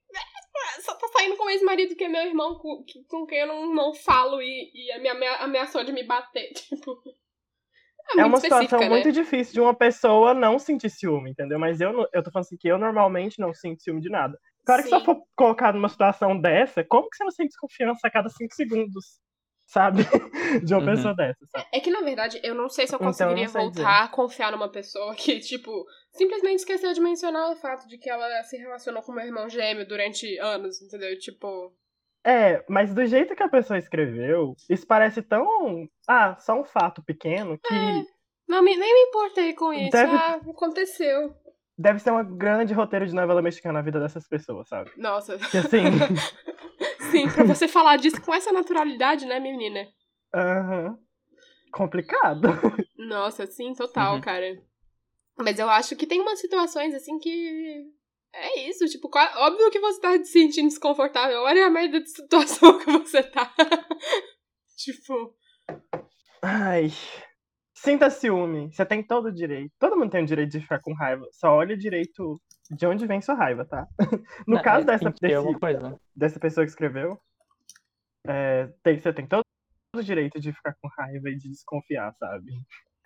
Só 0.81 0.93
tá 0.95 1.07
saindo 1.09 1.38
com 1.38 1.45
o 1.45 1.50
ex-marido 1.50 1.95
que 1.95 2.03
é 2.03 2.09
meu 2.09 2.21
irmão, 2.25 2.55
com, 2.59 2.83
que- 2.83 3.03
com 3.07 3.25
quem 3.25 3.39
eu 3.39 3.48
não, 3.48 3.74
não 3.74 3.93
falo 3.93 4.41
e, 4.41 4.71
e 4.74 5.00
me 5.00 5.07
amea- 5.09 5.38
ameaçou 5.38 5.83
de 5.83 5.91
me 5.91 6.03
bater. 6.03 6.50
Tipo. 6.53 7.01
É, 8.17 8.21
É 8.21 8.25
uma 8.25 8.39
situação 8.39 8.79
né? 8.79 8.89
muito 8.89 9.12
difícil 9.12 9.53
de 9.53 9.62
uma 9.62 9.74
pessoa 9.74 10.33
não 10.33 10.57
sentir 10.57 10.89
ciúme, 10.89 11.31
entendeu? 11.31 11.59
Mas 11.59 11.79
eu, 11.79 11.91
eu 12.12 12.24
tô 12.24 12.31
falando 12.31 12.45
assim 12.45 12.57
que 12.57 12.67
eu 12.67 12.77
normalmente 12.77 13.39
não 13.39 13.53
sinto 13.53 13.83
ciúme 13.83 14.01
de 14.01 14.09
nada. 14.09 14.38
Claro 14.66 14.84
que 14.84 14.89
se 14.89 14.96
eu 14.96 15.01
for 15.01 15.24
colocado 15.36 15.75
numa 15.75 15.89
situação 15.89 16.39
dessa, 16.39 16.84
como 16.84 17.10
que 17.10 17.18
você 17.18 17.24
não 17.24 17.32
sente 17.32 17.50
desconfiança 17.50 18.08
a 18.08 18.12
cada 18.12 18.30
cinco 18.30 18.54
segundos? 18.54 19.20
Sabe? 19.66 20.01
De 20.66 20.74
uma 20.74 20.80
Uhum. 20.80 20.86
pessoa 20.86 21.16
dessa, 21.16 21.46
sabe? 21.46 21.68
É 21.74 21.80
que, 21.80 21.92
na 21.92 22.01
verdade, 22.01 22.39
eu 22.44 22.56
não 22.56 22.70
sei 22.70 22.88
se 22.88 22.94
eu 22.94 22.98
Então, 22.98 23.06
eu 23.08 23.12
conseguiria 23.12 23.44
não 23.46 23.51
sei 23.51 23.62
voltar 23.62 24.04
a 24.04 24.08
confiar 24.08 24.51
numa 24.51 24.72
pessoa 24.72 25.13
que, 25.16 25.39
tipo, 25.39 25.86
simplesmente 26.12 26.58
esqueceu 26.60 26.92
de 26.92 27.00
mencionar 27.00 27.51
o 27.51 27.56
fato 27.56 27.88
de 27.88 27.98
que 28.00 28.10
ela 28.10 28.44
se 28.44 28.58
relacionou 28.58 29.04
com 29.04 29.12
meu 29.12 29.24
irmão 29.25 29.48
gêmeo 29.50 29.88
durante 29.88 30.38
anos, 30.39 30.82
entendeu? 30.82 31.18
Tipo. 31.20 31.72
É, 32.25 32.66
mas 32.68 32.94
do 32.94 33.06
jeito 33.06 33.36
que 33.36 33.44
a 33.44 33.48
pessoa 33.50 33.78
escreveu, 33.80 34.56
isso 34.70 34.86
parece 34.86 35.22
tão. 35.22 35.88
Ah, 36.08 36.36
só 36.39 36.60
um 36.60 36.66
fato 36.66 37.01
pequeno 37.04 37.58
que 37.63 38.04
Não 38.48 38.62
me, 38.63 38.75
nem 38.75 38.94
me 38.94 39.01
importei 39.10 39.54
com 39.54 39.72
isso. 39.72 39.92
Deve- 39.92 40.16
Ah, 40.16 40.36
aconteceu. 40.50 41.34
Deve 41.79 42.00
ser 42.00 42.12
um 42.12 42.38
grande 42.38 42.74
roteiro 42.74 43.07
de 43.07 43.15
novela 43.15 43.41
mexicana 43.41 43.74
na 43.79 43.81
vida 43.81 44.00
dessas 44.00 44.27
pessoas, 44.27 44.67
sabe? 44.67 44.91
Nossa. 44.98 45.38
Que 45.38 45.57
assim. 45.57 45.83
Sim, 47.12 47.27
pra 47.29 47.43
você 47.43 47.67
falar 47.67 47.95
disso 47.98 48.21
com 48.21 48.33
essa 48.33 48.51
naturalidade, 48.51 49.25
né, 49.25 49.39
menina? 49.39 49.88
aham, 50.36 50.95
complicado. 51.71 52.48
Nossa, 52.98 53.48
sim, 53.48 53.74
total, 53.74 54.15
Uhum. 54.15 54.21
cara. 54.21 54.45
Mas 55.38 55.57
eu 55.57 55.67
acho 55.69 55.95
que 55.95 56.05
tem 56.05 56.21
umas 56.21 56.39
situações 56.39 56.93
assim 56.93 57.17
que. 57.17 57.86
É 58.31 58.69
isso, 58.69 58.86
tipo, 58.86 59.09
óbvio 59.38 59.71
que 59.71 59.79
você 59.79 60.00
tá 60.00 60.12
se 60.19 60.25
sentindo 60.25 60.67
desconfortável. 60.67 61.39
Olha 61.41 61.65
a 61.65 61.69
merda 61.71 62.00
de 62.00 62.09
situação 62.09 62.77
que 62.77 62.86
você 62.91 63.24
tá. 63.24 63.51
tipo. 64.77 65.33
Ai. 66.43 66.91
Sinta 67.83 68.09
ciúme. 68.09 68.71
Você 68.74 68.86
tem 68.86 69.01
todo 69.01 69.27
o 69.27 69.31
direito. 69.33 69.71
Todo 69.79 69.95
mundo 69.98 70.12
tem 70.12 70.24
o 70.24 70.27
direito 70.27 70.51
de 70.51 70.59
ficar 70.62 70.79
com 70.81 70.93
raiva. 70.93 71.25
Só 71.31 71.53
olha 71.55 71.77
direito 71.77 72.39
de 72.71 72.86
onde 72.86 73.07
vem 73.07 73.21
sua 73.21 73.36
raiva, 73.36 73.65
tá? 73.65 73.88
No 74.48 74.55
Não, 74.55 74.62
caso 74.62 74.83
é, 74.83 74.86
dessa, 74.86 75.09
desse- 75.21 75.59
coisa. 75.59 76.00
dessa 76.15 76.39
pessoa 76.39 76.65
que 76.65 76.71
escreveu, 76.71 77.17
é, 78.27 78.67
tem- 78.83 79.00
você 79.00 79.13
tem 79.13 79.27
todo 79.27 79.43
o 79.95 80.03
direito 80.03 80.39
de 80.39 80.51
ficar 80.53 80.75
com 80.81 80.88
raiva 80.89 81.29
e 81.29 81.38
de 81.38 81.50
desconfiar, 81.50 82.13
sabe? 82.19 82.51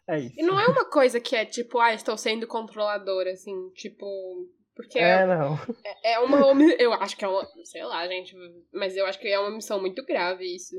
É 0.07 0.19
isso. 0.19 0.35
E 0.37 0.43
não 0.43 0.59
é 0.59 0.67
uma 0.67 0.89
coisa 0.89 1.19
que 1.19 1.35
é 1.35 1.45
tipo, 1.45 1.79
ah, 1.79 1.93
estou 1.93 2.17
sendo 2.17 2.47
controladora, 2.47 3.31
assim, 3.31 3.69
tipo. 3.71 4.05
Porque 4.75 4.97
É, 4.97 5.21
é, 5.21 5.25
não. 5.27 5.55
é 6.03 6.19
uma. 6.19 6.45
omi- 6.47 6.75
Eu 6.79 6.91
acho 6.93 7.15
que 7.15 7.23
é 7.23 7.27
uma. 7.27 7.45
Sei 7.63 7.83
lá, 7.85 8.05
gente. 8.07 8.35
Mas 8.73 8.97
eu 8.97 9.05
acho 9.05 9.19
que 9.19 9.27
é 9.27 9.39
uma 9.39 9.51
missão 9.51 9.79
muito 9.79 10.03
grave 10.03 10.43
isso. 10.43 10.75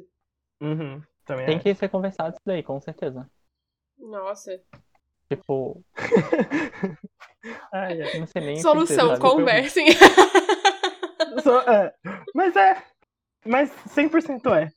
Uhum, 0.60 1.00
também 1.24 1.46
Tem 1.46 1.56
é. 1.56 1.58
que 1.60 1.74
ser 1.74 1.88
conversado 1.88 2.30
isso 2.34 2.42
daí, 2.44 2.62
com 2.62 2.78
certeza. 2.80 3.30
Nossa. 3.98 4.60
Tipo, 5.30 5.82
Ai, 7.72 7.98
não 8.18 8.26
sei 8.26 8.42
nem. 8.42 8.56
Solução, 8.60 9.18
conversem. 9.18 9.86
Só- 11.42 11.60
é. 11.62 11.92
Mas 12.34 12.54
é. 12.56 12.82
Mas 13.46 13.70
100% 13.90 14.50
é. 14.56 14.68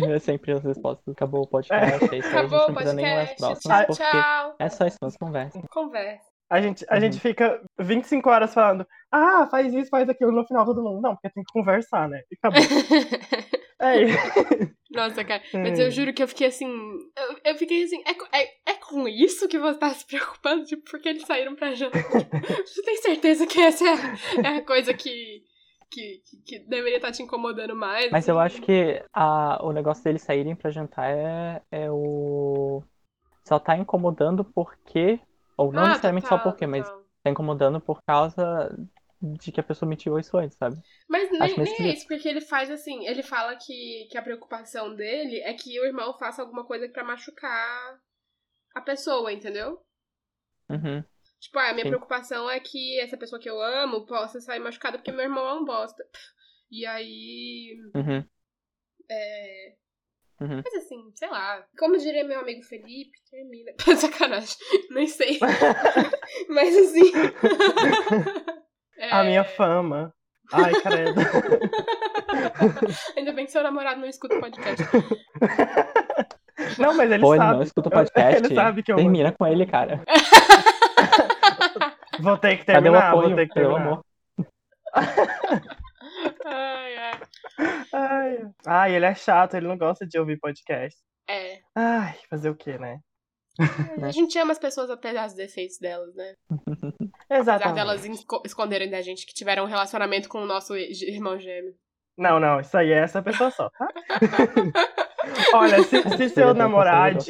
É 0.14 0.18
sempre 0.18 0.52
as 0.52 0.64
respostas. 0.64 1.12
Acabou 1.14 1.42
o 1.42 1.46
podcast. 1.46 1.92
É 1.92 1.96
isso 1.96 2.14
aí. 2.14 2.20
A 2.22 2.28
Acabou 2.28 2.58
gente 2.60 2.68
não 2.68 2.74
precisa 2.74 2.94
nem 2.94 3.26
Tchau, 3.36 3.86
tchau. 3.94 4.56
é 4.58 4.68
só 4.70 4.86
isso, 4.86 4.98
nós 5.02 5.16
conversa. 5.16 5.60
Conversa. 5.70 6.24
A 6.50 6.60
gente, 6.60 6.84
a 6.88 6.94
Uhum. 6.94 7.00
gente 7.00 7.20
fica 7.20 7.60
25 7.78 8.30
horas 8.30 8.54
falando, 8.54 8.86
ah, 9.10 9.46
faz 9.50 9.72
isso, 9.74 9.90
faz 9.90 10.08
aquilo, 10.08 10.30
no 10.32 10.46
final 10.46 10.64
todo 10.64 10.82
mundo. 10.82 11.00
Não, 11.02 11.14
porque 11.16 11.30
tem 11.30 11.42
que 11.44 11.52
conversar, 11.52 12.08
né? 12.08 12.20
E 12.30 12.36
acabou. 12.36 12.62
É 13.82 14.02
isso. 14.02 14.18
Nossa, 14.90 15.24
cara, 15.24 15.42
mas 15.54 15.78
eu 15.78 15.88
Hum. 15.88 15.90
juro 15.90 16.14
que 16.14 16.22
eu 16.22 16.28
fiquei 16.28 16.46
assim. 16.46 16.70
Eu, 17.44 17.56
fiquei 17.56 17.84
assim, 17.84 18.02
é, 18.06 18.40
é, 18.40 18.72
é 18.72 18.74
com 18.74 19.06
isso 19.06 19.46
que 19.48 19.58
você 19.58 19.78
tá 19.78 19.90
se 19.90 20.06
preocupando? 20.06 20.64
Tipo, 20.64 20.82
porque 20.90 21.08
eles 21.08 21.26
saíram 21.26 21.54
pra 21.54 21.74
jantar? 21.74 22.02
Tipo, 22.02 22.12
você 22.66 22.82
tem 22.82 22.96
certeza 22.96 23.46
que 23.46 23.60
essa 23.60 23.84
é, 23.84 23.96
é 24.42 24.48
a 24.56 24.64
coisa 24.64 24.94
que, 24.94 25.44
que, 25.90 26.22
que, 26.44 26.58
deveria 26.60 26.96
estar 26.96 27.12
te 27.12 27.22
incomodando 27.22 27.76
mais? 27.76 28.10
Mas 28.10 28.26
eu 28.26 28.38
assim? 28.38 28.56
acho 28.56 28.62
que 28.62 29.02
a, 29.12 29.64
o 29.64 29.72
negócio 29.72 30.02
deles 30.02 30.22
saírem 30.22 30.56
pra 30.56 30.70
jantar 30.70 31.10
é, 31.10 31.62
é 31.70 31.90
o. 31.90 32.82
Só 33.46 33.58
tá 33.58 33.76
incomodando 33.76 34.44
porque. 34.44 35.20
Ou 35.56 35.70
não 35.70 35.84
Ah, 35.84 35.88
necessariamente 35.88 36.28
total, 36.28 36.38
só 36.38 36.44
porque, 36.50 36.66
mas 36.66 36.84
total. 36.84 37.04
tá 37.22 37.30
incomodando 37.30 37.80
por 37.80 38.02
causa 38.02 38.74
de 39.32 39.50
que 39.50 39.60
a 39.60 39.64
pessoa 39.64 39.88
mentiu 39.88 40.18
isso 40.18 40.36
antes, 40.36 40.56
sabe? 40.56 40.76
Mas 41.08 41.30
nem, 41.30 41.56
nem 41.58 41.90
é 41.90 41.92
isso, 41.94 42.06
porque 42.06 42.28
ele 42.28 42.40
faz 42.40 42.70
assim, 42.70 43.06
ele 43.06 43.22
fala 43.22 43.56
que, 43.56 44.06
que 44.10 44.18
a 44.18 44.22
preocupação 44.22 44.94
dele 44.94 45.40
é 45.40 45.54
que 45.54 45.80
o 45.80 45.84
irmão 45.84 46.16
faça 46.18 46.42
alguma 46.42 46.64
coisa 46.64 46.88
pra 46.88 47.04
machucar 47.04 48.00
a 48.74 48.80
pessoa, 48.80 49.32
entendeu? 49.32 49.80
Uhum. 50.68 51.04
Tipo, 51.40 51.58
ah, 51.58 51.70
a 51.70 51.72
minha 51.72 51.84
Sim. 51.84 51.90
preocupação 51.90 52.48
é 52.50 52.58
que 52.58 52.98
essa 53.00 53.16
pessoa 53.16 53.40
que 53.40 53.48
eu 53.48 53.60
amo 53.60 54.06
possa 54.06 54.40
sair 54.40 54.60
machucada 54.60 54.98
porque 54.98 55.12
meu 55.12 55.24
irmão 55.24 55.46
é 55.46 55.54
um 55.54 55.64
bosta. 55.64 56.02
E 56.70 56.86
aí. 56.86 57.76
Uhum. 57.94 58.24
É... 59.10 59.74
Uhum. 60.40 60.62
Mas 60.64 60.74
assim, 60.74 61.12
sei 61.14 61.28
lá. 61.28 61.64
Como 61.78 61.98
diria 61.98 62.24
meu 62.24 62.40
amigo 62.40 62.62
Felipe, 62.62 63.12
termina. 63.30 63.72
Sacanagem. 63.96 64.56
Nem 64.90 65.06
sei. 65.06 65.38
Mas 66.48 66.76
assim. 66.76 67.12
A 68.98 69.24
é, 69.24 69.26
minha 69.26 69.44
fama. 69.44 70.12
Ai, 70.52 70.72
credo. 70.80 71.20
Ainda 73.16 73.32
bem 73.32 73.46
que 73.46 73.52
seu 73.52 73.62
namorado 73.62 74.00
não 74.00 74.08
escuta 74.08 74.36
o 74.36 74.40
podcast. 74.40 74.84
Não, 76.78 76.96
mas 76.96 77.10
ele 77.10 77.20
Pô, 77.22 77.34
ele 77.34 77.42
sabe. 77.42 77.56
não 77.56 77.62
escuta 77.62 77.88
o 77.88 77.92
podcast. 77.92 78.44
Ele 78.44 78.54
sabe 78.54 78.82
que 78.82 78.92
eu 78.92 78.96
Termina 78.96 79.32
com 79.32 79.46
ele, 79.46 79.66
cara. 79.66 80.02
vou 82.20 82.36
ter 82.38 82.56
que 82.58 82.64
Cadê 82.64 82.88
o 82.88 82.92
terminar, 82.92 83.08
apoio? 83.10 83.28
vou 83.28 83.36
ter 83.36 83.48
que 83.48 83.54
Cadê 83.54 83.66
o 83.66 83.70
terminar. 83.72 83.92
amor? 83.92 84.04
ai, 86.44 86.96
ai. 86.96 87.20
Ai. 87.92 88.38
Ai, 88.66 88.94
ele 88.94 89.06
é 89.06 89.14
chato, 89.14 89.54
ele 89.54 89.66
não 89.66 89.78
gosta 89.78 90.06
de 90.06 90.18
ouvir 90.18 90.38
podcast. 90.38 90.98
É. 91.28 91.58
Ai, 91.74 92.14
fazer 92.28 92.50
o 92.50 92.56
quê, 92.56 92.78
né? 92.78 92.98
A 94.02 94.10
gente 94.10 94.36
ama 94.38 94.52
as 94.52 94.58
pessoas 94.58 94.90
apesar 94.90 95.26
dos 95.26 95.34
defeitos 95.34 95.78
delas, 95.78 96.14
né? 96.14 96.34
Apesar 97.28 97.54
Exatamente. 97.56 97.74
delas 97.74 98.04
esco- 98.04 98.42
esconderem 98.44 98.90
da 98.90 99.00
gente 99.00 99.26
que 99.26 99.32
tiveram 99.32 99.64
um 99.64 99.68
relacionamento 99.68 100.28
com 100.28 100.42
o 100.42 100.46
nosso 100.46 100.76
irmão 100.76 101.38
gêmeo. 101.38 101.74
Não, 102.16 102.38
não, 102.38 102.60
isso 102.60 102.76
aí 102.76 102.92
é 102.92 102.98
essa 102.98 103.22
pessoa 103.22 103.50
só, 103.50 103.70
tá? 103.70 103.88
Olha, 105.54 105.82
se, 105.82 106.02
se 106.02 106.28
seu 106.28 106.48
bem 106.48 106.54
namorado. 106.58 107.20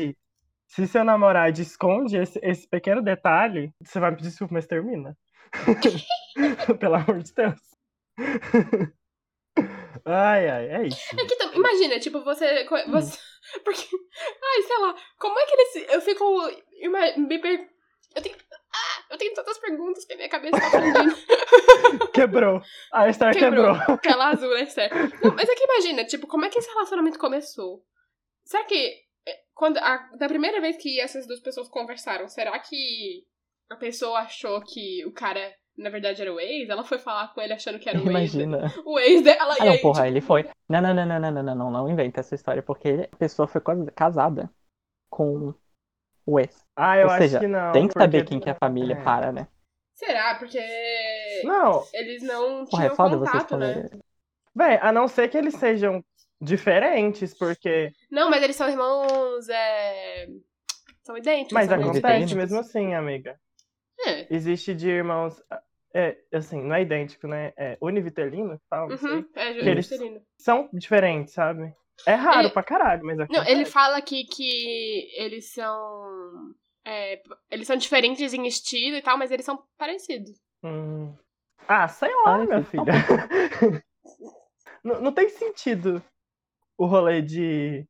Se 0.66 0.87
seu 0.88 1.04
namorado 1.04 1.60
esconde 1.60 2.16
esse, 2.16 2.40
esse 2.42 2.68
pequeno 2.68 3.00
detalhe, 3.00 3.70
você 3.82 4.00
vai 4.00 4.10
me 4.10 4.16
pedir 4.16 4.30
desculpa, 4.30 4.54
mas 4.54 4.66
termina. 4.66 5.16
Pelo 6.80 6.96
amor 6.96 7.22
de 7.22 7.32
Deus. 7.32 7.60
Ai, 10.04 10.48
ai, 10.48 10.68
é 10.70 10.87
isso. 10.87 10.98
É 11.12 11.24
que 11.24 11.56
imagina, 11.56 11.98
tipo, 12.00 12.22
você. 12.22 12.66
você 12.88 13.18
porque. 13.64 13.88
Ai, 14.42 14.62
sei 14.62 14.78
lá, 14.78 14.96
como 15.18 15.38
é 15.38 15.46
que 15.46 15.52
ele 15.54 15.66
se. 15.66 15.86
Eu 15.94 16.00
fico. 16.00 16.24
Me 17.16 17.38
per... 17.38 17.68
Eu 18.14 18.22
tenho. 18.22 18.36
Ah, 18.72 19.04
eu 19.10 19.18
tenho 19.18 19.34
tantas 19.34 19.58
perguntas 19.58 20.04
que 20.04 20.12
a 20.12 20.16
minha 20.16 20.28
cabeça 20.28 20.58
tá 20.58 20.70
fundindo. 20.70 21.16
Quebrou. 22.12 22.60
A 22.92 23.12
Star 23.12 23.32
Quebrou. 23.32 23.76
quebrou. 23.78 23.98
Tela 23.98 24.30
azul, 24.30 24.50
né, 24.50 24.66
sério. 24.66 24.96
Não, 25.22 25.34
mas 25.34 25.48
é 25.48 25.54
que 25.54 25.64
imagina, 25.64 26.04
tipo, 26.04 26.26
como 26.26 26.44
é 26.44 26.48
que 26.48 26.58
esse 26.58 26.68
relacionamento 26.70 27.18
começou? 27.18 27.84
Será 28.44 28.64
que. 28.64 29.00
é, 29.26 29.38
Quando, 29.54 29.78
a, 29.78 29.96
da 30.18 30.26
primeira 30.28 30.60
vez 30.60 30.76
que 30.76 31.00
essas 31.00 31.26
duas 31.26 31.40
pessoas 31.40 31.68
conversaram, 31.68 32.26
será 32.26 32.58
que 32.58 33.24
a 33.70 33.76
pessoa 33.76 34.20
achou 34.20 34.60
que 34.62 35.04
o 35.06 35.12
cara, 35.12 35.54
na 35.76 35.90
verdade, 35.90 36.22
era 36.22 36.32
o 36.32 36.38
ex? 36.38 36.68
Ela 36.68 36.84
foi 36.84 36.98
falar 36.98 37.34
com 37.34 37.40
ele 37.40 37.52
achando 37.52 37.78
que 37.78 37.88
era 37.88 37.98
o 37.98 38.02
ex. 38.02 38.34
Imagina. 38.34 38.72
O 38.84 38.98
ex 38.98 39.22
dela. 39.22 39.54
Ah, 39.54 39.56
e 39.58 39.64
não, 39.64 39.72
aí, 39.72 39.78
porra, 39.78 40.08
ele 40.08 40.20
foi. 40.20 40.48
Não, 40.68 40.80
não, 40.80 40.94
não, 40.94 41.06
não, 41.06 41.20
não, 41.20 41.30
não, 41.30 41.42
não, 41.42 41.54
não, 41.54 41.70
não 41.70 41.90
inventa 41.90 42.20
essa 42.20 42.34
história, 42.34 42.62
porque 42.62 43.08
a 43.10 43.16
pessoa 43.16 43.48
foi 43.48 43.60
casada 43.94 44.50
com 45.10 45.54
o 46.26 46.40
ex. 46.40 46.64
Ah, 46.76 46.96
eu 46.96 47.06
Ou 47.06 47.12
acho 47.12 47.22
seja, 47.22 47.40
que 47.40 47.46
não. 47.46 47.72
Tem 47.72 47.88
que 47.88 47.94
saber 47.94 48.24
quem 48.24 48.40
que 48.40 48.48
é 48.48 48.52
a 48.52 48.56
família 48.56 48.94
é. 48.94 49.02
para, 49.02 49.32
né? 49.32 49.48
Será? 49.94 50.34
Porque 50.34 50.60
Não, 51.44 51.84
eles 51.92 52.22
não 52.22 52.64
Porra, 52.66 52.82
é 52.82 52.87
tinham 52.87 52.96
foda 52.96 53.16
vocês 53.16 53.44
contato, 53.44 53.56
né? 53.56 53.88
véi, 54.54 54.78
a 54.82 54.92
não 54.92 55.06
ser 55.06 55.28
que 55.28 55.38
eles 55.38 55.54
sejam 55.54 56.04
diferentes, 56.40 57.32
porque. 57.37 57.92
Não, 58.10 58.28
mas 58.28 58.42
eles 58.42 58.56
são 58.56 58.68
irmãos, 58.68 59.48
é... 59.48 60.26
São 61.04 61.16
idênticos. 61.16 61.52
Mas 61.52 61.68
são 61.68 61.74
acontece 61.74 61.98
acontece 61.98 62.16
idênticos. 62.16 62.34
mesmo 62.34 62.58
assim, 62.58 62.94
amiga. 62.94 63.38
É. 64.06 64.26
Existe 64.30 64.74
de 64.74 64.88
irmãos. 64.88 65.42
É, 65.94 66.16
assim, 66.32 66.60
não 66.60 66.74
é 66.74 66.82
idêntico, 66.82 67.26
né? 67.28 67.52
É 67.56 67.78
univitelino, 67.80 68.60
tal, 68.68 68.88
não 68.88 68.98
sei. 68.98 69.10
Uhum, 69.10 69.28
é, 69.36 69.74
Juscelino. 69.76 70.20
São 70.38 70.68
diferentes, 70.72 71.32
sabe? 71.34 71.72
É 72.04 72.14
raro 72.14 72.40
Ele- 72.46 72.50
pra 72.50 72.62
caralho, 72.64 73.04
mas 73.04 73.16
Não, 73.16 73.24
acontece. 73.24 73.50
ele 73.50 73.64
fala 73.64 73.96
aqui 73.98 74.24
que 74.24 75.08
eles 75.16 75.52
são... 75.52 76.52
é, 76.84 77.22
eles 77.48 77.66
são 77.68 77.76
diferentes 77.76 78.34
em 78.34 78.44
estilo 78.46 78.96
e 78.96 79.02
tal, 79.02 79.16
mas 79.16 79.30
eles 79.30 79.44
são 79.46 79.62
parecidos. 79.78 80.36
Hum, 80.64 81.14
Ah, 81.68 81.86
sei 81.86 82.10
lá, 82.24 82.38
Ai, 82.38 82.46
minha 82.46 82.64
filha. 82.64 82.82
não, 84.82 85.00
não 85.00 85.12
tem 85.12 85.28
sentido 85.28 86.02
o 86.76 86.86
rolê 86.86 87.22
de, 87.22 87.86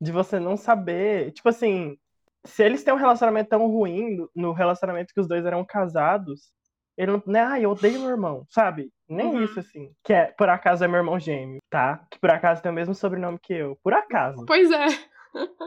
de 0.00 0.10
você 0.12 0.38
não 0.40 0.56
saber. 0.56 1.32
Tipo 1.32 1.50
assim, 1.50 1.98
se 2.46 2.62
eles 2.64 2.82
têm 2.84 2.94
um 2.94 2.98
relacionamento 2.98 3.48
tão 3.50 3.66
ruim, 3.66 4.26
no- 4.34 4.52
relacionamento 4.52 5.12
que 5.14 5.20
os 5.20 5.28
dois 5.28 5.44
eram 5.44 5.64
casados, 5.64 6.50
ele 6.96 7.12
não. 7.12 7.22
Né, 7.26 7.40
ah, 7.40 7.60
eu 7.60 7.70
odeio 7.70 8.00
meu 8.00 8.10
irmão, 8.10 8.44
sabe? 8.50 8.90
Nem 9.08 9.26
Uhum. 9.34 9.44
isso, 9.44 9.60
assim. 9.60 9.92
Que 10.04 10.12
é, 10.12 10.26
por 10.36 10.48
acaso 10.48 10.84
é 10.84 10.88
meu 10.88 10.98
irmão 10.98 11.18
gêmeo, 11.18 11.60
tá? 11.70 12.04
Que 12.10 12.18
por 12.18 12.30
acaso 12.30 12.60
tem 12.62 12.70
o 12.72 12.74
mesmo 12.74 12.94
sobrenome 12.94 13.38
que 13.40 13.54
eu. 13.54 13.78
Por 13.82 13.92
acaso. 13.94 14.44
Pois 14.46 14.70
é. 14.70 14.86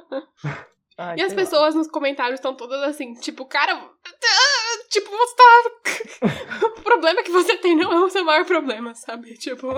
Ai, 0.97 1.15
E 1.17 1.21
as 1.21 1.29
sei 1.29 1.37
lá. 1.37 1.43
pessoas 1.43 1.73
nos 1.75 1.87
comentários 1.87 2.35
estão 2.39 2.53
todas 2.55 2.81
assim, 2.83 3.13
tipo, 3.13 3.45
cara. 3.45 3.73
Tipo, 4.89 5.09
você 5.09 5.35
tá. 5.37 6.67
o 6.67 6.81
problema 6.83 7.23
que 7.23 7.31
você 7.31 7.55
tem 7.57 7.77
não 7.77 7.91
é 7.93 7.99
o 8.03 8.09
seu 8.09 8.25
maior 8.25 8.45
problema, 8.45 8.93
sabe? 8.93 9.33
Tipo. 9.35 9.69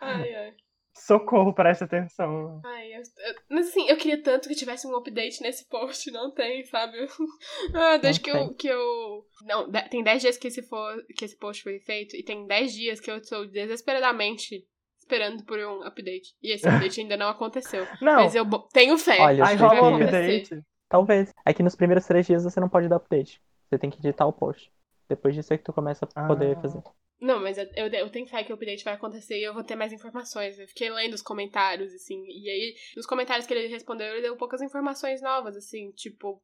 ai, 0.00 0.34
ai. 0.34 0.54
Socorro, 0.96 1.52
presta 1.52 1.84
atenção. 1.84 2.60
Ai, 2.64 2.92
eu- 2.94 2.98
eu- 2.98 3.34
mas 3.50 3.68
assim, 3.68 3.88
eu 3.88 3.96
queria 3.96 4.22
tanto 4.22 4.48
que 4.48 4.54
tivesse 4.54 4.86
um 4.86 4.96
update 4.96 5.42
nesse 5.42 5.68
post, 5.68 6.10
não 6.10 6.30
tem, 6.32 6.64
sabe? 6.64 6.96
ah, 7.74 7.96
desde 7.96 8.20
Não 8.20 8.24
que 8.24 8.32
tem. 8.32 8.42
eu, 8.46 8.54
que 8.54 8.68
eu. 8.68 9.24
Não, 9.44 9.70
de- 9.70 9.88
tem 9.88 10.02
10 10.04 10.22
dias 10.22 10.36
que 10.38 10.46
esse, 10.48 10.62
for, 10.62 10.96
que 11.16 11.24
esse 11.24 11.36
post 11.36 11.62
foi 11.62 11.78
feito, 11.80 12.16
e 12.16 12.22
tem 12.22 12.46
10 12.46 12.72
dias 12.72 13.00
que 13.00 13.10
eu 13.10 13.16
estou 13.16 13.46
desesperadamente 13.46 14.64
esperando 15.00 15.44
por 15.44 15.58
um 15.58 15.82
update. 15.82 16.34
E 16.42 16.52
esse 16.52 16.66
update 16.66 17.00
ainda 17.00 17.16
não 17.16 17.28
aconteceu. 17.28 17.86
Não, 18.00 18.22
Mas 18.22 18.34
eu 18.34 18.46
tenho 18.72 18.96
fé. 18.96 19.20
Olha, 19.20 19.44
aí 19.46 19.54
eu 19.56 19.60
rola 19.60 19.90
um 19.90 20.02
update. 20.02 20.62
Talvez. 20.88 21.32
É 21.44 21.52
que 21.52 21.62
nos 21.62 21.74
primeiros 21.76 22.06
três 22.06 22.24
dias 22.26 22.44
você 22.44 22.58
não 22.60 22.68
pode 22.68 22.88
dar 22.88 22.96
update. 22.96 23.42
Você 23.68 23.78
tem 23.78 23.90
que 23.90 23.98
editar 23.98 24.26
o 24.26 24.32
post. 24.32 24.72
Depois 25.08 25.34
disso 25.34 25.52
é 25.52 25.58
que 25.58 25.64
tu 25.64 25.72
começa 25.72 26.08
a 26.14 26.26
poder 26.26 26.56
Ah. 26.56 26.60
fazer. 26.62 26.82
Não, 27.20 27.40
mas 27.40 27.56
eu, 27.56 27.66
eu, 27.76 27.86
eu 27.86 28.10
tenho 28.10 28.26
fé 28.26 28.42
que 28.44 28.52
o 28.52 28.56
update 28.56 28.84
vai 28.84 28.94
acontecer 28.94 29.38
e 29.38 29.44
eu 29.44 29.54
vou 29.54 29.64
ter 29.64 29.76
mais 29.76 29.92
informações. 29.92 30.58
Eu 30.58 30.68
fiquei 30.68 30.90
lendo 30.90 31.14
os 31.14 31.22
comentários, 31.22 31.92
assim, 31.94 32.22
e 32.26 32.50
aí, 32.50 32.74
nos 32.96 33.06
comentários 33.06 33.46
que 33.46 33.54
ele 33.54 33.68
respondeu, 33.68 34.08
ele 34.08 34.22
deu 34.22 34.36
poucas 34.36 34.60
informações 34.60 35.22
novas, 35.22 35.56
assim, 35.56 35.90
tipo. 35.92 36.42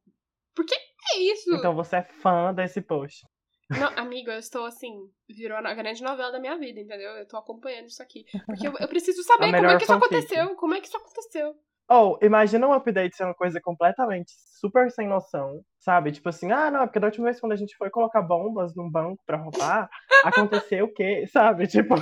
Por 0.55 0.65
que 0.65 0.75
é 0.75 1.19
isso? 1.19 1.53
Então 1.55 1.75
você 1.75 1.97
é 1.97 2.03
fã 2.03 2.53
desse 2.53 2.81
post. 2.81 3.25
Não, 3.69 3.97
amigo, 3.97 4.29
eu 4.29 4.39
estou 4.39 4.65
assim, 4.65 5.09
virou 5.29 5.57
a 5.57 5.73
grande 5.73 6.03
novela 6.03 6.31
da 6.31 6.39
minha 6.39 6.57
vida, 6.57 6.79
entendeu? 6.79 7.11
Eu 7.11 7.27
tô 7.27 7.37
acompanhando 7.37 7.87
isso 7.87 8.03
aqui. 8.03 8.25
Porque 8.45 8.67
eu, 8.67 8.73
eu 8.77 8.87
preciso 8.87 9.23
saber 9.23 9.51
como 9.51 9.67
é 9.67 9.77
que 9.77 9.83
isso 9.83 9.93
aconteceu. 9.93 10.55
Como 10.55 10.73
é 10.73 10.81
que 10.81 10.87
isso 10.87 10.97
aconteceu? 10.97 11.55
Ou, 11.93 12.17
imagina 12.21 12.65
um 12.65 12.71
update 12.71 13.17
ser 13.17 13.25
uma 13.25 13.33
coisa 13.33 13.59
completamente 13.59 14.31
super 14.59 14.89
sem 14.89 15.07
noção, 15.09 15.59
sabe? 15.77 16.13
Tipo 16.13 16.29
assim, 16.29 16.49
ah, 16.49 16.71
não, 16.71 16.83
é 16.83 16.85
porque 16.85 17.01
da 17.01 17.07
última 17.07 17.25
vez 17.25 17.37
quando 17.37 17.51
a 17.51 17.57
gente 17.57 17.75
foi 17.75 17.89
colocar 17.89 18.21
bombas 18.21 18.73
num 18.75 18.89
banco 18.89 19.21
pra 19.25 19.35
roubar, 19.35 19.89
aconteceu 20.23 20.85
o 20.85 20.93
quê? 20.93 21.25
Sabe? 21.33 21.67
Tipo, 21.67 21.95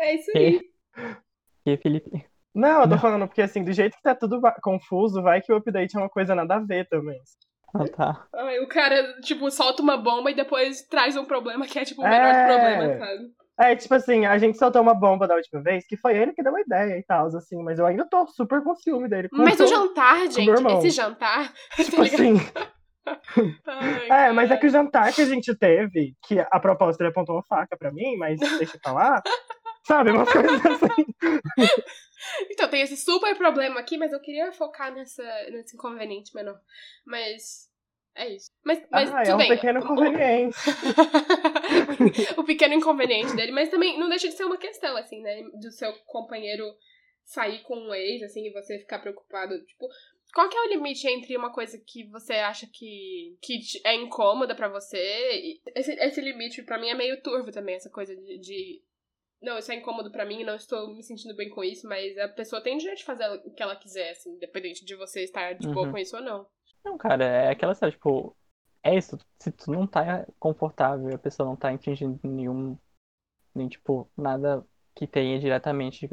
É 0.00 0.14
isso 0.16 0.30
aí. 0.36 0.60
E 1.64 1.76
Felipe. 1.76 2.26
não, 2.52 2.80
eu 2.80 2.88
tô 2.88 2.94
Não. 2.94 2.98
falando 2.98 3.28
porque 3.28 3.42
assim, 3.42 3.62
do 3.62 3.72
jeito 3.72 3.96
que 3.96 4.02
tá 4.02 4.12
tudo 4.14 4.40
confuso, 4.60 5.22
vai 5.22 5.40
que 5.40 5.52
o 5.52 5.56
update 5.56 5.96
é 5.96 6.00
uma 6.00 6.08
coisa 6.10 6.34
nada 6.34 6.56
a 6.56 6.58
ver 6.58 6.88
também. 6.88 7.20
Ah, 7.74 7.84
tá. 7.88 8.26
Ai, 8.34 8.58
o 8.58 8.66
cara, 8.68 9.20
tipo, 9.20 9.48
solta 9.52 9.82
uma 9.82 9.96
bomba 9.96 10.30
e 10.32 10.34
depois 10.34 10.82
traz 10.88 11.16
um 11.16 11.24
problema 11.26 11.66
que 11.66 11.78
é, 11.78 11.84
tipo, 11.84 12.02
o 12.02 12.08
melhor 12.08 12.34
É. 12.34 12.44
problema, 12.44 12.98
sabe? 12.98 13.24
É, 13.58 13.74
tipo 13.74 13.94
assim, 13.94 14.26
a 14.26 14.36
gente 14.38 14.58
soltou 14.58 14.82
uma 14.82 14.94
bomba 14.94 15.26
da 15.26 15.34
última 15.34 15.62
vez, 15.62 15.86
que 15.86 15.96
foi 15.96 16.16
ele 16.16 16.32
que 16.32 16.42
deu 16.42 16.54
a 16.54 16.60
ideia 16.60 16.98
e 16.98 17.02
tal, 17.02 17.26
assim, 17.28 17.62
mas 17.62 17.78
eu 17.78 17.86
ainda 17.86 18.06
tô 18.08 18.26
super 18.26 18.62
com 18.62 18.74
ciúme 18.74 19.08
dele. 19.08 19.28
com 19.28 19.38
Mas 19.38 19.58
o 19.58 19.66
jantar, 19.66 20.30
gente, 20.30 20.50
esse 20.50 20.90
jantar. 20.90 21.52
Tipo 21.76 21.96
tá 21.96 22.02
assim, 22.02 22.36
Ai, 24.10 24.10
é, 24.28 24.32
mas 24.32 24.50
é 24.50 24.56
que 24.56 24.66
o 24.66 24.70
jantar 24.70 25.12
que 25.12 25.22
a 25.22 25.26
gente 25.26 25.54
teve, 25.54 26.14
que 26.26 26.40
a 26.40 26.60
propósito 26.60 27.00
ele 27.02 27.10
apontou 27.10 27.36
uma 27.36 27.44
faca 27.44 27.76
pra 27.76 27.92
mim, 27.92 28.16
mas 28.16 28.38
deixa 28.58 28.76
eu 28.76 28.80
falar, 28.82 29.22
sabe, 29.86 30.10
umas 30.10 30.30
coisas 30.30 30.60
assim. 30.66 31.06
Então, 32.50 32.68
tem 32.68 32.82
esse 32.82 32.96
super 32.96 33.36
problema 33.36 33.78
aqui, 33.78 33.96
mas 33.96 34.12
eu 34.12 34.20
queria 34.20 34.52
focar 34.52 34.92
nessa, 34.92 35.22
nesse 35.50 35.76
inconveniente 35.76 36.34
menor. 36.34 36.58
Mas. 37.04 37.68
É 38.16 38.34
isso. 38.34 38.50
Mas, 38.64 38.82
mas 38.90 39.10
ah, 39.12 39.18
tudo 39.20 39.30
é 39.30 39.34
um 39.34 39.38
bem. 39.38 39.48
pequeno 39.50 39.78
inconveniente. 39.80 40.56
o 42.36 42.44
pequeno 42.44 42.74
inconveniente 42.74 43.36
dele, 43.36 43.52
mas 43.52 43.68
também 43.68 43.98
não 43.98 44.08
deixa 44.08 44.28
de 44.28 44.34
ser 44.34 44.44
uma 44.44 44.56
questão, 44.56 44.96
assim, 44.96 45.20
né? 45.20 45.42
Do 45.60 45.70
seu 45.70 45.92
companheiro 46.06 46.64
sair 47.24 47.60
com 47.62 47.76
um 47.76 47.94
ex, 47.94 48.22
assim, 48.22 48.46
e 48.46 48.52
você 48.52 48.78
ficar 48.78 49.00
preocupado. 49.00 49.62
Tipo, 49.64 49.86
qual 50.32 50.48
que 50.48 50.56
é 50.56 50.60
o 50.62 50.68
limite 50.68 51.06
entre 51.08 51.36
uma 51.36 51.52
coisa 51.52 51.78
que 51.78 52.04
você 52.04 52.34
acha 52.34 52.66
que, 52.72 53.36
que 53.42 53.60
é 53.84 53.94
incômoda 53.94 54.54
pra 54.54 54.68
você? 54.68 55.60
esse, 55.74 55.92
esse 55.92 56.20
limite, 56.20 56.62
pra 56.62 56.78
mim, 56.78 56.88
é 56.88 56.94
meio 56.94 57.20
turvo 57.22 57.50
também, 57.52 57.74
essa 57.74 57.90
coisa 57.90 58.16
de. 58.16 58.38
de 58.38 58.82
não, 59.42 59.58
isso 59.58 59.70
é 59.70 59.74
incômodo 59.74 60.10
pra 60.10 60.24
mim, 60.24 60.42
não 60.42 60.56
estou 60.56 60.94
me 60.94 61.02
sentindo 61.02 61.36
bem 61.36 61.50
com 61.50 61.62
isso, 61.62 61.86
mas 61.86 62.16
a 62.16 62.28
pessoa 62.28 62.62
tem 62.62 62.78
direito 62.78 62.98
de 63.00 63.04
fazer 63.04 63.28
o 63.44 63.52
que 63.52 63.62
ela 63.62 63.76
quiser, 63.76 64.10
assim, 64.12 64.30
independente 64.30 64.82
de 64.84 64.94
você 64.96 65.22
estar 65.22 65.52
de 65.52 65.68
boa 65.68 65.84
Uhum. 65.86 65.92
com 65.92 65.98
isso 65.98 66.16
ou 66.16 66.22
não. 66.22 66.46
Não, 66.86 66.96
cara, 66.98 67.24
é 67.24 67.50
aquela 67.50 67.72
história, 67.72 67.92
tipo, 67.92 68.36
é 68.82 68.96
isso. 68.96 69.18
Se 69.40 69.50
tu 69.52 69.72
não 69.72 69.86
tá 69.88 70.26
confortável, 70.38 71.14
a 71.14 71.18
pessoa 71.18 71.46
não 71.48 71.56
tá 71.56 71.72
infringindo 71.72 72.18
nenhum, 72.24 72.78
nem, 73.54 73.68
tipo, 73.68 74.10
nada 74.16 74.66
que 74.94 75.06
tenha 75.06 75.38
diretamente 75.40 76.08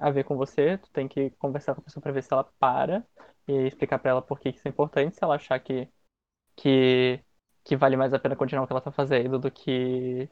a 0.00 0.10
ver 0.10 0.24
com 0.24 0.36
você, 0.36 0.78
tu 0.78 0.90
tem 0.92 1.08
que 1.08 1.30
conversar 1.32 1.74
com 1.74 1.82
a 1.82 1.84
pessoa 1.84 2.02
pra 2.02 2.12
ver 2.12 2.22
se 2.24 2.32
ela 2.32 2.44
para 2.60 3.06
e 3.48 3.52
explicar 3.68 3.98
pra 4.00 4.10
ela 4.12 4.22
por 4.22 4.40
que 4.40 4.52
que 4.52 4.58
isso 4.58 4.68
é 4.68 4.70
importante, 4.70 5.16
se 5.16 5.24
ela 5.24 5.36
achar 5.36 5.60
que, 5.60 5.88
que, 6.56 7.24
que 7.64 7.76
vale 7.76 7.96
mais 7.96 8.14
a 8.14 8.18
pena 8.20 8.36
continuar 8.36 8.64
o 8.64 8.68
que 8.68 8.72
ela 8.74 8.82
tá 8.82 8.92
fazendo 8.92 9.38
do 9.38 9.50
que, 9.50 10.28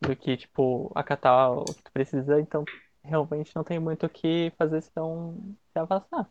do 0.00 0.16
que, 0.16 0.36
tipo, 0.38 0.92
acatar 0.96 1.52
o 1.52 1.74
que 1.74 1.82
tu 1.84 1.92
precisa, 1.92 2.40
então 2.40 2.68
realmente 3.04 3.54
não 3.56 3.64
tem 3.64 3.78
muito 3.80 4.06
o 4.06 4.10
que 4.10 4.52
fazer 4.58 4.82
senão 4.82 5.36
se 5.72 5.78
afastar, 5.80 6.30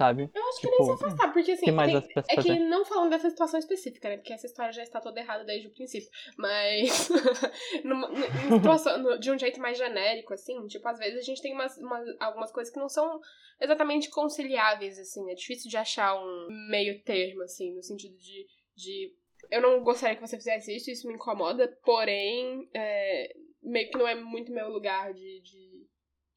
sabe? 0.00 0.30
Eu 0.34 0.48
acho 0.48 0.60
que 0.60 0.66
nem 0.70 0.78
se 0.78 0.82
Tipo, 0.92 0.92
afastar, 1.04 1.32
porque 1.32 1.52
assim, 1.52 1.66
que 1.66 1.72
tem- 1.72 2.00
se 2.00 2.08
é 2.16 2.22
que 2.22 2.36
fazer? 2.48 2.58
não 2.60 2.84
falando 2.86 3.10
dessa 3.10 3.28
situação 3.28 3.58
específica, 3.60 4.08
né? 4.08 4.16
Porque 4.16 4.32
essa 4.32 4.46
história 4.46 4.72
já 4.72 4.82
está 4.82 4.98
toda 4.98 5.20
errada 5.20 5.44
desde 5.44 5.68
o 5.68 5.70
princípio. 5.72 6.08
Mas 6.38 7.08
numa, 7.84 8.08
numa 8.08 8.26
situação, 8.80 9.18
de 9.18 9.30
um 9.30 9.38
jeito 9.38 9.60
mais 9.60 9.76
genérico, 9.76 10.32
assim, 10.32 10.66
tipo, 10.66 10.86
às 10.88 10.98
vezes 10.98 11.18
a 11.18 11.22
gente 11.22 11.42
tem 11.42 11.52
umas, 11.52 11.76
umas- 11.76 12.16
algumas 12.18 12.50
coisas 12.50 12.72
que 12.72 12.80
não 12.80 12.88
são 12.88 13.20
exatamente 13.60 14.08
conciliáveis, 14.08 14.98
assim. 14.98 15.30
É 15.30 15.34
difícil 15.34 15.68
de 15.70 15.76
achar 15.76 16.14
um 16.18 16.48
meio 16.70 17.02
termo, 17.02 17.42
assim, 17.42 17.74
no 17.74 17.82
sentido 17.82 18.16
de. 18.16 18.46
de 18.74 19.14
eu 19.50 19.60
não 19.60 19.82
gostaria 19.82 20.16
que 20.16 20.26
você 20.26 20.36
fizesse 20.36 20.74
isso, 20.74 20.90
isso 20.90 21.08
me 21.08 21.14
incomoda, 21.14 21.66
porém, 21.84 22.68
é, 22.74 23.32
meio 23.62 23.90
que 23.90 23.98
não 23.98 24.06
é 24.06 24.14
muito 24.14 24.52
meu 24.52 24.68
lugar 24.70 25.12
de- 25.12 25.40
de 25.42 25.69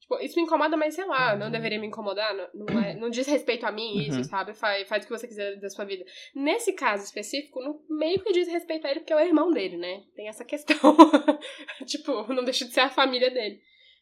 Tipo, 0.04 0.20
isso 0.20 0.36
me 0.36 0.42
incomoda, 0.42 0.76
mas 0.76 0.94
sei 0.94 1.06
lá, 1.06 1.34
não 1.34 1.50
deveria 1.50 1.80
me 1.80 1.86
incomodar, 1.86 2.34
não, 2.34 2.48
não, 2.66 2.78
é- 2.82 2.94
não 2.94 3.08
diz 3.08 3.26
respeito 3.26 3.64
a 3.64 3.72
mim 3.72 4.00
isso, 4.06 4.18
Uhum. 4.18 4.24
sabe? 4.24 4.52
Faz, 4.52 4.86
faz 4.86 5.02
o 5.02 5.06
que 5.06 5.12
você 5.18 5.26
quiser 5.26 5.58
da 5.58 5.70
sua 5.70 5.86
vida. 5.86 6.04
Nesse 6.34 6.74
caso 6.74 7.04
específico, 7.04 7.58
não- 7.62 7.80
meio 7.88 8.22
que 8.22 8.30
diz 8.32 8.46
respeito 8.46 8.86
a 8.86 8.90
ele 8.90 9.00
porque 9.00 9.14
é 9.14 9.16
o 9.16 9.20
irmão 9.20 9.50
dele, 9.50 9.78
né? 9.78 10.02
Tem 10.14 10.28
essa 10.28 10.44
questão. 10.44 10.76
tipo, 11.86 12.30
não 12.34 12.44
deixa 12.44 12.66
de 12.66 12.72
ser 12.74 12.80
a 12.80 12.90
família 12.90 13.30
dele. 13.30 13.58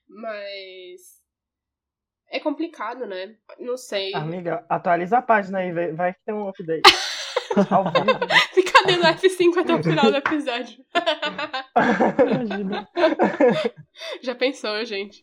Mas. 0.09 1.23
É 2.31 2.41
complicado, 2.41 3.07
né? 3.07 3.37
Não 3.61 3.77
sei. 3.77 4.13
Amiga, 4.15 4.65
atualiza 4.69 5.19
a 5.19 5.23
página 5.23 5.59
aí, 5.59 5.71
vai, 5.93 6.15
que 6.15 6.21
tem 6.25 6.35
um 6.35 6.49
update. 6.49 6.83
Ao 7.71 7.85
vivo. 7.85 8.19
Ficar 8.55 8.83
dando 8.87 9.05
F5 9.05 9.59
até 9.59 9.75
o 9.75 9.83
final 9.83 10.11
do 10.11 10.17
episódio. 10.17 10.83
Imagina. 12.27 12.89
Já 14.23 14.35
pensou, 14.35 14.85
gente? 14.85 15.23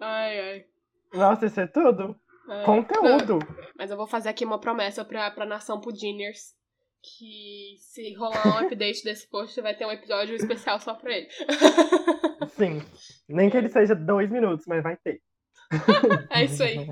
Ai, 0.00 0.40
ai. 0.40 0.64
Nossa, 1.12 1.46
isso 1.46 1.60
é 1.60 1.66
tudo? 1.66 2.18
ai. 2.48 2.64
Conteúdo. 2.64 3.38
Mas 3.76 3.90
eu 3.90 3.96
vou 3.96 4.06
fazer 4.06 4.28
aqui 4.28 4.44
uma 4.44 4.60
promessa 4.60 5.04
pra, 5.04 5.30
pra 5.30 5.46
nação 5.46 5.80
Pudiners. 5.80 6.56
Que 7.00 7.76
se 7.78 8.12
rolar 8.14 8.44
um 8.44 8.66
update 8.66 9.04
desse 9.04 9.28
post, 9.30 9.60
vai 9.60 9.74
ter 9.74 9.86
um 9.86 9.92
episódio 9.92 10.34
especial 10.34 10.80
só 10.80 10.94
pra 10.94 11.12
ele. 11.12 11.28
Sim. 12.50 12.82
Nem 13.28 13.48
que 13.48 13.56
ele 13.56 13.68
seja 13.68 13.94
dois 13.94 14.28
minutos, 14.28 14.66
mas 14.66 14.82
vai 14.82 14.96
ter. 14.96 15.22
É 16.30 16.44
isso 16.44 16.62
aí. 16.62 16.88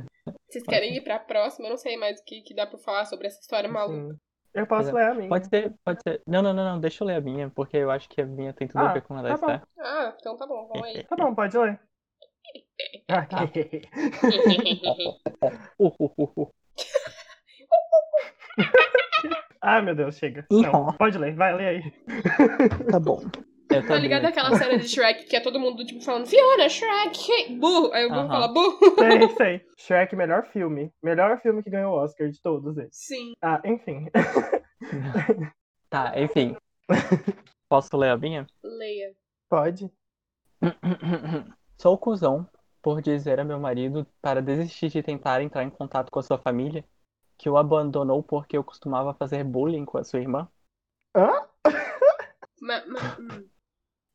Vocês 0.48 0.64
querem 0.64 0.96
ir 0.96 1.02
pra 1.02 1.18
próxima? 1.18 1.66
Eu 1.66 1.70
não 1.70 1.76
sei 1.76 1.96
mais 1.96 2.20
o 2.20 2.24
que, 2.24 2.42
que 2.42 2.54
dá 2.54 2.66
pra 2.66 2.78
falar 2.78 3.04
sobre 3.06 3.26
essa 3.26 3.40
história 3.40 3.68
maluca. 3.68 4.14
Sim. 4.14 4.20
Eu 4.54 4.66
posso 4.66 4.88
é. 4.90 4.92
ler 4.92 5.10
a 5.10 5.14
minha. 5.14 5.28
Pode 5.28 5.48
ser, 5.48 5.74
pode 5.84 6.00
ser. 6.02 6.22
Não, 6.26 6.40
não, 6.40 6.54
não, 6.54 6.64
não, 6.64 6.80
deixa 6.80 7.04
eu 7.04 7.08
ler 7.08 7.16
a 7.16 7.20
minha, 7.20 7.50
porque 7.50 7.76
eu 7.76 7.90
acho 7.90 8.08
que 8.08 8.22
a 8.22 8.26
minha 8.26 8.54
tem 8.54 8.66
tudo 8.66 8.80
Ah, 8.80 8.90
a 8.90 8.92
ver 8.94 9.02
com 9.02 9.14
a 9.14 9.22
da 9.22 9.36
tá. 9.36 9.62
Ah, 9.78 10.16
então 10.18 10.36
tá 10.36 10.46
bom, 10.46 10.66
vamos 10.68 10.82
aí. 10.82 11.04
Tá 11.04 11.16
bom, 11.16 11.34
pode 11.34 11.58
ler. 11.58 11.78
Tá. 13.06 13.26
Ah, 13.30 13.44
Uh, 15.78 15.92
uh, 15.98 16.10
uh, 16.18 16.42
uh. 16.42 16.50
ah, 19.60 19.82
meu 19.82 19.94
Deus, 19.94 20.16
chega. 20.16 20.46
Não, 20.50 20.92
pode 20.94 21.18
ler, 21.18 21.34
vai 21.34 21.54
ler 21.54 21.68
aí. 21.68 21.92
Tá 22.90 22.98
bom. 23.00 23.20
Eu 23.68 23.82
Tá 23.82 23.88
também, 23.88 24.02
ligado 24.02 24.24
aquela 24.26 24.56
cena 24.56 24.78
de 24.78 24.88
Shrek 24.88 25.24
que 25.24 25.34
é 25.36 25.40
todo 25.40 25.58
mundo 25.58 25.84
tipo 25.84 26.00
falando 26.00 26.26
Fiona, 26.26 26.68
Shrek, 26.68 27.54
burro. 27.56 27.92
Aí 27.92 28.06
o 28.06 28.08
burro 28.08 28.20
Aham. 28.20 28.28
fala 28.28 28.48
burro. 28.48 28.78
Sei, 28.98 29.28
sei. 29.36 29.60
Shrek, 29.76 30.14
melhor 30.14 30.46
filme. 30.46 30.92
Melhor 31.02 31.40
filme 31.40 31.62
que 31.62 31.70
ganhou 31.70 31.94
o 31.94 32.02
Oscar 32.02 32.28
de 32.28 32.40
todos 32.40 32.76
eles. 32.78 32.90
Sim. 32.92 33.32
Ah, 33.42 33.60
enfim. 33.64 34.06
Tá, 35.88 36.12
enfim. 36.20 36.56
Posso 37.68 37.96
ler 37.96 38.10
a 38.10 38.16
minha? 38.16 38.44
Leia. 38.62 39.12
Pode? 39.48 39.88
Sou 41.78 41.96
cuzão 41.96 42.46
por 42.86 43.02
dizer 43.02 43.40
a 43.40 43.44
meu 43.44 43.58
marido 43.58 44.06
para 44.22 44.40
desistir 44.40 44.88
de 44.90 45.02
tentar 45.02 45.42
entrar 45.42 45.64
em 45.64 45.70
contato 45.70 46.08
com 46.08 46.20
a 46.20 46.22
sua 46.22 46.38
família, 46.38 46.84
que 47.36 47.50
o 47.50 47.56
abandonou 47.56 48.22
porque 48.22 48.56
eu 48.56 48.62
costumava 48.62 49.12
fazer 49.12 49.42
bullying 49.42 49.84
com 49.84 49.98
a 49.98 50.04
sua 50.04 50.20
irmã. 50.20 50.48
Hã? 51.12 51.48
Hum. 53.18 53.48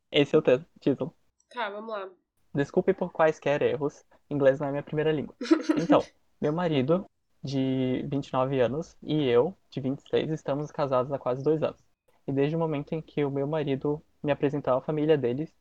Esse 0.10 0.38
é 0.38 0.40
o 0.40 0.44
título. 0.80 1.14
Tá, 1.50 1.70
vamos 1.70 1.90
lá. 1.90 2.10
Desculpe 2.54 2.94
por 2.94 3.12
quaisquer 3.12 3.62
erros, 3.62 4.06
inglês 4.30 4.62
não 4.62 4.68
é 4.68 4.72
minha 4.72 4.84
primeira 4.84 5.12
língua. 5.12 5.36
Então, 5.78 6.00
meu 6.40 6.54
marido, 6.54 7.06
de 7.44 8.08
29 8.10 8.62
anos, 8.62 8.96
e 9.04 9.28
eu, 9.28 9.54
de 9.70 9.82
26, 9.82 10.30
estamos 10.32 10.72
casados 10.72 11.12
há 11.12 11.20
quase 11.20 11.44
dois 11.44 11.62
anos. 11.62 11.84
E 12.26 12.32
desde 12.32 12.56
o 12.56 12.60
momento 12.60 12.94
em 12.94 13.02
que 13.02 13.26
o 13.26 13.30
meu 13.30 13.48
marido 13.48 14.02
me 14.24 14.32
apresentou 14.32 14.76
à 14.76 14.82
família 14.82 15.18
deles, 15.18 15.54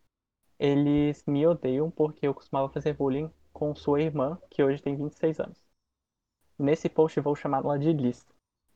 eles 0.61 1.25
me 1.27 1.47
odeiam 1.47 1.91
porque 1.91 2.29
eu 2.29 2.35
costumava 2.35 2.69
fazer 2.69 2.93
bullying 2.93 3.31
com 3.51 3.75
sua 3.75 4.03
irmã, 4.03 4.39
que 4.51 4.63
hoje 4.63 4.83
tem 4.83 4.95
26 4.95 5.41
anos. 5.41 5.59
Nesse 6.59 6.87
post 6.87 7.19
vou 7.19 7.35
chamá-la 7.35 7.79
de 7.79 7.91
Liz. 7.95 8.27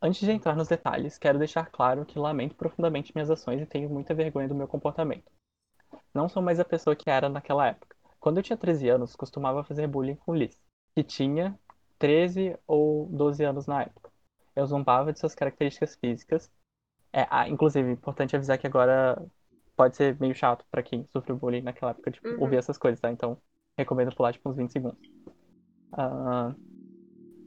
Antes 0.00 0.22
de 0.22 0.32
entrar 0.32 0.56
nos 0.56 0.68
detalhes, 0.68 1.18
quero 1.18 1.38
deixar 1.38 1.66
claro 1.66 2.06
que 2.06 2.18
lamento 2.18 2.54
profundamente 2.54 3.12
minhas 3.14 3.30
ações 3.30 3.60
e 3.60 3.66
tenho 3.66 3.90
muita 3.90 4.14
vergonha 4.14 4.48
do 4.48 4.54
meu 4.54 4.66
comportamento. 4.66 5.30
Não 6.14 6.26
sou 6.26 6.42
mais 6.42 6.58
a 6.58 6.64
pessoa 6.64 6.96
que 6.96 7.10
era 7.10 7.28
naquela 7.28 7.66
época. 7.66 7.94
Quando 8.18 8.38
eu 8.38 8.42
tinha 8.42 8.56
13 8.56 8.88
anos, 8.88 9.14
costumava 9.14 9.62
fazer 9.62 9.86
bullying 9.86 10.16
com 10.16 10.34
Liz, 10.34 10.58
que 10.94 11.04
tinha 11.04 11.58
13 11.98 12.56
ou 12.66 13.06
12 13.10 13.44
anos 13.44 13.66
na 13.66 13.82
época. 13.82 14.10
Eu 14.56 14.66
zombava 14.66 15.12
de 15.12 15.20
suas 15.20 15.34
características 15.34 15.96
físicas. 15.96 16.50
É, 17.12 17.26
ah, 17.30 17.46
inclusive, 17.46 17.90
importante 17.92 18.34
avisar 18.34 18.56
que 18.56 18.66
agora 18.66 19.22
pode 19.76 19.96
ser 19.96 20.18
meio 20.20 20.34
chato 20.34 20.64
pra 20.70 20.82
quem 20.82 21.06
sofreu 21.12 21.36
bullying 21.36 21.62
naquela 21.62 21.90
época, 21.92 22.10
tipo, 22.10 22.26
Uhum. 22.28 22.40
ouvir 22.42 22.56
essas 22.56 22.78
coisas, 22.78 23.00
tá? 23.00 23.10
Então, 23.10 23.36
recomendo 23.76 24.14
pular, 24.14 24.32
tipo, 24.32 24.48
uns 24.48 24.56
20 24.56 24.72
segundos. 24.72 24.98
Ah, 25.92 26.54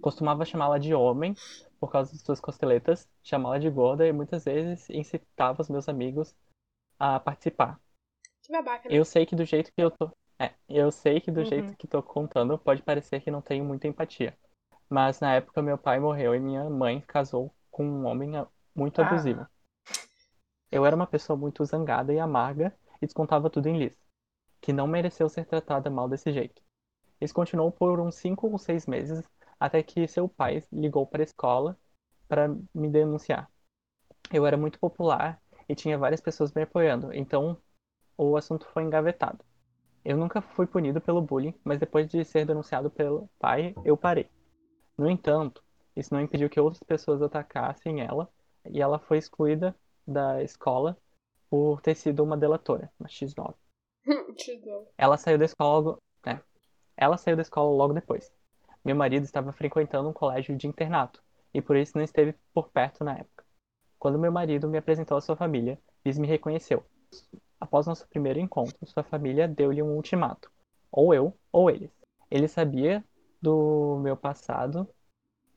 costumava 0.02 0.46
chamá-la 0.46 0.78
de 0.78 0.94
homem 0.94 1.36
por 1.80 1.92
causa 1.92 2.12
de 2.12 2.20
suas 2.20 2.40
costeletas, 2.40 3.08
chamá-la 3.24 3.60
de 3.60 3.70
gorda 3.70 4.08
e 4.08 4.12
muitas 4.12 4.46
vezes 4.46 4.90
incitava 4.90 5.62
os 5.62 5.70
meus 5.70 5.88
amigos 5.90 6.36
a 7.00 7.20
participar. 7.20 7.80
Que 8.44 8.52
babaca, 8.52 8.88
né? 8.90 8.96
Eu 8.96 9.06
sei 9.06 9.26
que 9.26 9.36
do 9.36 9.46
jeito 9.46 9.72
que 9.74 9.82
eu 9.82 9.92
tô. 9.92 10.10
É, 10.40 10.54
eu 10.70 10.92
sei 10.92 11.20
que 11.20 11.32
do 11.32 11.40
Uhum. 11.42 11.46
jeito 11.46 11.76
que 11.78 11.88
tô 11.88 12.02
contando 12.02 12.58
pode 12.58 12.82
parecer 12.82 13.22
que 13.22 13.32
não 13.32 13.42
tenho 13.42 13.66
muita 13.66 13.88
empatia. 13.88 14.38
Mas 14.90 15.20
na 15.20 15.34
época 15.36 15.62
meu 15.62 15.78
pai 15.78 16.00
morreu 16.00 16.34
e 16.34 16.40
minha 16.40 16.70
mãe 16.70 17.02
casou 17.02 17.54
com 17.70 17.86
um 17.86 18.06
homem 18.06 18.38
a- 18.38 18.48
muito 18.76 19.02
Ah. 19.02 19.06
abusivo. 19.06 19.46
Eu 20.72 20.86
era 20.86 20.96
uma 20.96 21.08
pessoa 21.08 21.38
muito 21.38 21.64
zangada 21.64 22.14
e 22.14 22.20
amarga 22.20 22.76
e 23.02 23.06
descontava 23.06 23.50
tudo 23.50 23.68
em 23.68 23.78
Liz, 23.78 23.94
que 24.62 24.74
não 24.74 24.88
mereceu 24.88 25.30
ser 25.30 25.46
tratada 25.46 25.90
mal 25.90 26.10
desse 26.10 26.32
jeito. 26.32 26.62
Isso 27.22 27.34
continuou 27.34 27.72
por 27.72 28.00
uns 28.00 28.16
cinco 28.16 28.50
ou 28.50 28.58
seis 28.58 28.86
meses 28.86 29.24
até 29.60 29.82
que 29.82 30.08
seu 30.08 30.28
pai 30.28 30.64
ligou 30.72 31.06
para 31.06 31.22
a 31.22 31.26
escola 31.26 31.78
para 32.28 32.50
me 32.74 32.90
denunciar. 32.90 33.50
Eu 34.32 34.46
era 34.46 34.58
muito 34.58 34.80
popular 34.80 35.42
e 35.70 35.76
tinha 35.76 35.98
várias 35.98 36.22
pessoas 36.22 36.54
me 36.54 36.62
apoiando, 36.62 37.14
então 37.14 37.58
o 38.18 38.36
assunto 38.36 38.68
foi 38.68 38.84
engavetado. 38.84 39.44
Eu 40.04 40.18
nunca 40.18 40.42
fui 40.42 40.68
punido 40.68 41.02
pelo 41.02 41.22
bullying, 41.22 41.54
mas 41.64 41.80
depois 41.80 42.08
de 42.08 42.24
ser 42.24 42.46
denunciado 42.46 42.90
pelo 42.90 43.30
pai, 43.40 43.74
eu 43.84 43.98
parei. 43.98 44.30
No 44.98 45.10
entanto, 45.10 45.64
isso 45.96 46.14
não 46.14 46.22
impediu 46.22 46.50
que 46.50 46.60
outras 46.60 46.84
pessoas 46.84 47.22
atacassem 47.22 48.02
ela 48.02 48.30
e 48.70 48.82
ela 48.82 49.00
foi 49.00 49.18
excluída 49.18 49.76
da 50.08 50.42
escola 50.42 50.98
por 51.50 51.82
ter 51.82 51.96
sido 51.96 52.24
uma 52.24 52.38
delatora, 52.38 52.92
uma 53.00 53.10
X9. 53.10 53.54
Te 54.36 54.58
dou. 54.58 54.92
Ela 54.98 55.18
saiu 55.18 55.38
da 55.38 55.46
escola 55.46 55.80
logo, 55.80 56.04
né? 56.26 56.42
Ela 56.96 57.18
saiu 57.18 57.36
da 57.36 57.42
escola 57.42 57.70
logo 57.70 57.94
depois. 57.94 58.32
Meu 58.84 58.96
marido 58.96 59.24
estava 59.24 59.52
frequentando 59.52 60.08
um 60.08 60.14
colégio 60.14 60.56
de 60.56 60.68
internato 60.68 61.22
e 61.54 61.62
por 61.62 61.76
isso 61.76 61.98
não 61.98 62.04
esteve 62.04 62.34
por 62.54 62.70
perto 62.70 63.04
na 63.04 63.18
época. 63.18 63.46
Quando 64.00 64.20
meu 64.20 64.32
marido 64.32 64.68
me 64.68 64.78
apresentou 64.78 65.18
à 65.18 65.22
sua 65.22 65.36
família, 65.36 65.80
Liz 66.06 66.18
me 66.18 66.28
reconheceu. 66.28 66.86
Após 67.60 67.86
nosso 67.86 68.08
primeiro 68.08 68.40
encontro, 68.40 68.78
sua 68.86 69.04
família 69.04 69.48
deu-lhe 69.48 69.82
um 69.82 69.96
ultimato: 69.96 70.50
ou 70.92 71.14
eu 71.14 71.38
ou 71.52 71.70
eles. 71.70 71.92
Ele 72.32 72.48
sabia 72.48 73.04
do 73.42 74.00
meu 74.02 74.16
passado 74.16 74.88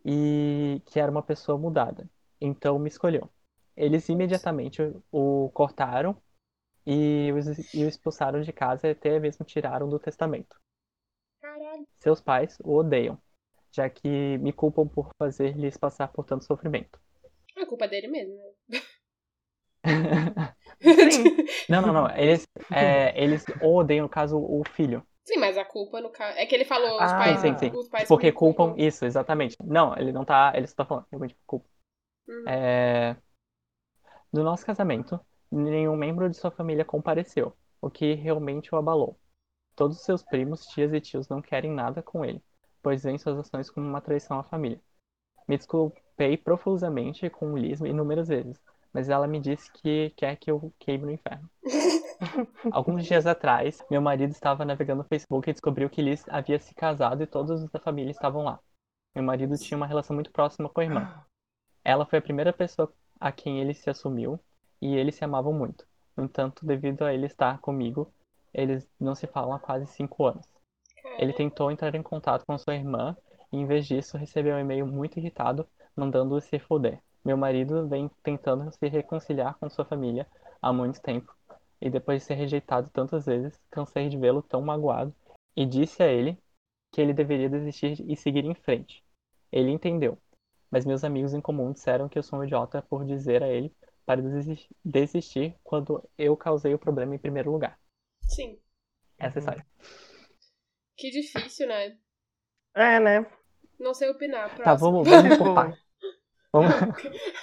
e 0.04 0.82
que 0.86 0.98
era 0.98 1.10
uma 1.10 1.22
pessoa 1.22 1.58
mudada, 1.58 2.08
então 2.40 2.78
me 2.78 2.88
escolheu. 2.88 3.30
Eles 3.80 4.08
imediatamente 4.08 4.82
o 5.12 5.50
cortaram 5.54 6.16
e 6.86 7.30
o 7.32 7.88
expulsaram 7.88 8.42
de 8.42 8.52
casa 8.52 8.88
e 8.88 8.92
até 8.92 9.18
mesmo 9.20 9.44
tiraram 9.44 9.88
do 9.88 9.98
testamento. 9.98 10.56
Caralho. 11.42 11.86
Seus 12.00 12.20
pais 12.20 12.58
o 12.64 12.74
odeiam, 12.78 13.16
já 13.70 13.88
que 13.88 14.38
me 14.38 14.52
culpam 14.52 14.88
por 14.88 15.10
fazer-lhes 15.16 15.76
passar 15.76 16.08
por 16.08 16.24
tanto 16.24 16.44
sofrimento. 16.44 16.98
É 17.56 17.64
culpa 17.66 17.86
dele 17.86 18.08
mesmo, 18.08 18.34
né? 18.68 18.80
Sim. 20.80 21.36
Não, 21.68 21.82
não, 21.82 21.92
não. 21.92 22.16
Eles, 22.16 22.46
é, 22.72 23.12
eles 23.22 23.44
odeiam, 23.60 24.04
no 24.04 24.08
caso, 24.08 24.36
o 24.38 24.62
filho. 24.74 25.02
Sim, 25.24 25.38
mas 25.38 25.56
a 25.56 25.64
culpa 25.64 26.00
no 26.00 26.10
caso. 26.10 26.36
É 26.38 26.46
que 26.46 26.54
ele 26.54 26.64
falou 26.64 27.04
os 27.04 27.12
Ah, 27.12 27.16
pais. 27.18 27.40
sim, 27.40 27.56
sim. 27.56 27.70
Os 27.72 27.88
pais 27.88 28.08
Porque 28.08 28.26
me 28.26 28.32
culpam 28.32 28.74
isso, 28.76 29.04
exatamente. 29.04 29.56
Não, 29.64 29.96
ele 29.96 30.12
não 30.12 30.24
tá. 30.24 30.52
Ele 30.54 30.66
só 30.66 30.74
tá 30.76 30.84
falando, 30.84 31.06
realmente 31.10 31.36
culpa. 31.46 31.68
Uhum. 32.28 32.46
É... 32.48 33.16
No 34.32 34.44
nosso 34.44 34.64
casamento, 34.64 35.18
nenhum 35.50 35.96
membro 35.96 36.28
de 36.30 36.36
sua 36.36 36.52
família 36.52 36.84
compareceu, 36.84 37.52
o 37.80 37.90
que 37.90 38.14
realmente 38.14 38.72
o 38.72 38.78
abalou. 38.78 39.18
Todos 39.74 39.96
os 39.96 40.04
seus 40.04 40.22
primos, 40.22 40.66
tias 40.66 40.92
e 40.92 41.00
tios 41.00 41.28
não 41.28 41.42
querem 41.42 41.72
nada 41.72 42.00
com 42.00 42.24
ele, 42.24 42.40
pois 42.80 43.02
veem 43.02 43.18
suas 43.18 43.38
ações 43.38 43.68
como 43.68 43.88
uma 43.88 44.00
traição 44.00 44.38
à 44.38 44.44
família. 44.44 44.80
Me 45.48 45.56
desculpei 45.56 46.36
profusamente 46.36 47.28
com 47.28 47.58
Liz 47.58 47.80
inúmeras 47.80 48.28
vezes, 48.28 48.62
mas 48.92 49.08
ela 49.08 49.26
me 49.26 49.40
disse 49.40 49.68
que 49.72 50.10
quer 50.10 50.36
que 50.36 50.48
eu 50.48 50.72
queime 50.78 51.06
no 51.06 51.10
inferno. 51.10 51.50
Alguns 52.70 53.04
dias 53.04 53.26
atrás, 53.26 53.84
meu 53.90 54.00
marido 54.00 54.30
estava 54.30 54.64
navegando 54.64 55.02
no 55.02 55.08
Facebook 55.08 55.50
e 55.50 55.52
descobriu 55.52 55.90
que 55.90 56.02
Liz 56.02 56.24
havia 56.28 56.60
se 56.60 56.72
casado 56.72 57.22
e 57.22 57.26
todos 57.26 57.62
os 57.62 57.70
da 57.70 57.80
família 57.80 58.12
estavam 58.12 58.44
lá. 58.44 58.60
Meu 59.12 59.24
marido 59.24 59.58
tinha 59.58 59.76
uma 59.76 59.86
relação 59.88 60.14
muito 60.14 60.30
próxima 60.30 60.68
com 60.68 60.80
a 60.80 60.84
irmã. 60.84 61.24
Ela 61.82 62.06
foi 62.06 62.20
a 62.20 62.22
primeira 62.22 62.52
pessoa 62.52 62.92
a 63.20 63.30
quem 63.30 63.60
ele 63.60 63.74
se 63.74 63.90
assumiu 63.90 64.40
e 64.80 64.96
eles 64.96 65.14
se 65.14 65.24
amavam 65.24 65.52
muito. 65.52 65.86
No 66.16 66.24
entanto, 66.24 66.64
devido 66.64 67.04
a 67.04 67.12
ele 67.12 67.26
estar 67.26 67.60
comigo, 67.60 68.12
eles 68.52 68.88
não 68.98 69.14
se 69.14 69.26
falam 69.26 69.52
há 69.52 69.60
quase 69.60 69.86
cinco 69.86 70.24
anos. 70.24 70.48
Ele 71.18 71.32
tentou 71.32 71.70
entrar 71.70 71.94
em 71.94 72.02
contato 72.02 72.44
com 72.46 72.56
sua 72.58 72.74
irmã 72.74 73.16
e, 73.52 73.58
em 73.58 73.66
vez 73.66 73.86
disso, 73.86 74.16
recebeu 74.16 74.56
um 74.56 74.58
e-mail 74.58 74.86
muito 74.86 75.18
irritado, 75.18 75.68
mandando-o 75.94 76.40
se 76.40 76.58
foder. 76.58 77.00
Meu 77.24 77.36
marido 77.36 77.86
vem 77.86 78.10
tentando 78.22 78.70
se 78.72 78.88
reconciliar 78.88 79.56
com 79.58 79.68
sua 79.68 79.84
família 79.84 80.26
há 80.62 80.72
muito 80.72 81.00
tempo, 81.00 81.34
e 81.80 81.90
depois 81.90 82.22
de 82.22 82.26
ser 82.26 82.34
rejeitado 82.34 82.88
tantas 82.90 83.26
vezes, 83.26 83.60
cansei 83.70 84.08
de 84.08 84.16
vê-lo 84.16 84.42
tão 84.42 84.60
magoado 84.62 85.14
e 85.56 85.66
disse 85.66 86.02
a 86.02 86.06
ele 86.06 86.38
que 86.92 87.00
ele 87.00 87.12
deveria 87.12 87.48
desistir 87.48 88.00
e 88.10 88.16
seguir 88.16 88.44
em 88.44 88.54
frente. 88.54 89.02
Ele 89.52 89.70
entendeu, 89.70 90.18
mas 90.70 90.84
meus 90.86 91.04
amigos 91.04 91.34
em 91.34 91.40
comum 91.40 91.72
disseram 91.72 92.08
que 92.08 92.18
eu 92.18 92.22
sou 92.22 92.38
um 92.38 92.44
idiota 92.44 92.82
por 92.82 93.04
dizer 93.04 93.42
a 93.42 93.48
ele 93.48 93.74
para 94.06 94.20
desis- 94.22 94.68
desistir 94.84 95.56
quando 95.62 96.02
eu 96.18 96.36
causei 96.36 96.74
o 96.74 96.78
problema 96.78 97.14
em 97.14 97.18
primeiro 97.18 97.50
lugar. 97.52 97.78
Sim. 98.22 98.58
Essa 99.18 99.38
é 99.38 99.40
a 99.40 99.40
história. 99.40 99.66
Que 100.96 101.10
difícil, 101.10 101.66
né? 101.68 101.96
É, 102.74 103.00
né? 103.00 103.26
Não 103.78 103.94
sei 103.94 104.10
opinar. 104.10 104.48
Tá, 104.56 104.62
Próximo. 104.76 105.04
vamos, 105.04 105.08
vamos 105.08 105.38
por 105.38 105.54
parte. 105.54 105.80
Vamos... 106.52 106.70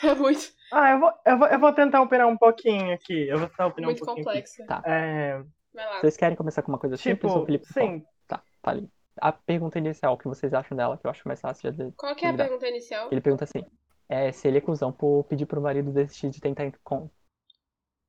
É 0.04 0.14
muito, 0.16 0.54
Ah, 0.72 0.92
eu 0.92 1.00
vou, 1.00 1.14
eu 1.26 1.38
vou, 1.38 1.48
eu 1.48 1.60
vou 1.60 1.74
tentar 1.74 2.02
opinar 2.02 2.28
um 2.28 2.38
pouquinho 2.38 2.94
aqui. 2.94 3.28
Eu 3.28 3.40
vou 3.40 3.48
tentar 3.50 3.68
opinar 3.68 3.88
muito 3.90 4.04
um 4.04 4.06
pouquinho. 4.06 4.30
aqui. 4.30 4.58
complexo. 4.58 4.66
Tá. 4.68 4.82
É, 4.86 5.42
Vai 5.74 5.86
lá. 5.86 6.00
Vocês 6.02 6.18
querem 6.18 6.36
começar 6.36 6.62
com 6.62 6.72
uma 6.72 6.80
coisa 6.80 6.98
simples 6.98 7.32
ou 7.32 7.46
tipo, 7.46 7.46
Felipe? 7.46 7.66
sim. 7.74 8.06
Tá, 8.28 8.44
tá 8.62 8.72
ali. 8.72 8.90
A 9.20 9.32
pergunta 9.32 9.78
inicial, 9.78 10.14
o 10.14 10.18
que 10.18 10.28
vocês 10.28 10.54
acham 10.54 10.76
dela, 10.78 10.98
que 10.98 11.06
eu 11.06 11.12
acho 11.12 11.28
mais 11.28 11.40
fácil 11.42 11.72
de 11.72 11.92
Qual 11.92 12.16
que 12.16 12.26
é 12.26 12.30
a 12.30 12.34
pergunta 12.34 12.68
inicial? 12.68 13.10
Ele 13.12 13.22
pergunta 13.22 13.44
assim: 13.44 13.64
é, 14.10 14.32
se 14.32 14.48
ele 14.48 14.58
é 14.58 14.62
cuzão 14.62 14.92
por 14.92 15.24
pedir 15.26 15.46
pro 15.46 15.62
marido 15.62 15.92
desistir 15.92 16.30
de 16.30 16.40
tentar 16.40 16.72
com. 16.84 17.10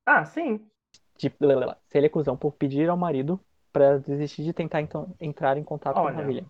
Ah, 0.06 0.24
sim. 0.24 0.66
De, 1.16 1.28
se 1.28 1.98
ele 1.98 2.06
é 2.06 2.08
cuzão 2.08 2.36
por 2.36 2.52
pedir 2.52 2.88
ao 2.88 2.96
marido 2.96 3.40
pra 3.72 3.98
desistir 3.98 4.42
de 4.42 4.52
tentar 4.52 4.80
então, 4.80 5.14
entrar 5.20 5.56
em 5.58 5.64
contato 5.64 5.94
com 5.94 6.00
Olha. 6.00 6.14
a 6.14 6.18
família. 6.18 6.46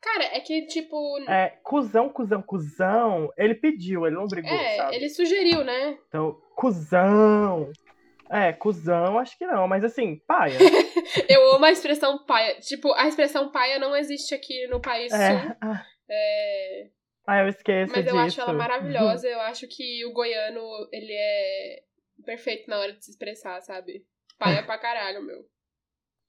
Cara, 0.00 0.24
é 0.24 0.40
que, 0.40 0.66
tipo. 0.66 1.18
É, 1.28 1.50
cuzão, 1.62 2.08
cuzão, 2.08 2.40
cuzão. 2.40 3.32
Ele 3.36 3.54
pediu, 3.54 4.06
ele 4.06 4.14
não 4.14 4.26
brigou, 4.26 4.50
É, 4.50 4.76
sabe? 4.76 4.96
ele 4.96 5.08
sugeriu, 5.08 5.64
né? 5.64 5.98
Então, 6.08 6.40
cuzão. 6.54 7.70
É, 8.30 8.52
cuzão, 8.52 9.18
acho 9.18 9.36
que 9.38 9.46
não, 9.46 9.66
mas 9.66 9.82
assim, 9.84 10.16
paia. 10.26 10.56
Eu 11.28 11.54
amo 11.54 11.64
a 11.64 11.70
expressão 11.70 12.24
paia. 12.26 12.58
Tipo, 12.60 12.92
a 12.92 13.06
expressão 13.08 13.50
paia 13.50 13.78
não 13.78 13.96
existe 13.96 14.34
aqui 14.34 14.66
no 14.68 14.80
país 14.80 15.10
sul. 15.12 15.20
É. 15.20 15.56
Ah, 15.60 15.84
É, 16.10 16.86
ah, 17.26 17.38
eu 17.42 17.48
esqueço 17.48 17.92
Mas 17.94 18.06
eu 18.06 18.12
disso. 18.12 18.18
acho 18.26 18.40
ela 18.42 18.52
maravilhosa. 18.52 19.26
Eu 19.28 19.40
acho 19.40 19.66
que 19.68 20.04
o 20.06 20.12
goiano, 20.12 20.60
ele 20.92 21.12
é 21.12 21.80
perfeito 22.24 22.68
na 22.68 22.78
hora 22.78 22.92
de 22.92 23.04
se 23.04 23.10
expressar, 23.10 23.60
sabe? 23.62 24.04
Paia 24.38 24.62
pra 24.62 24.78
caralho, 24.78 25.22
meu. 25.22 25.44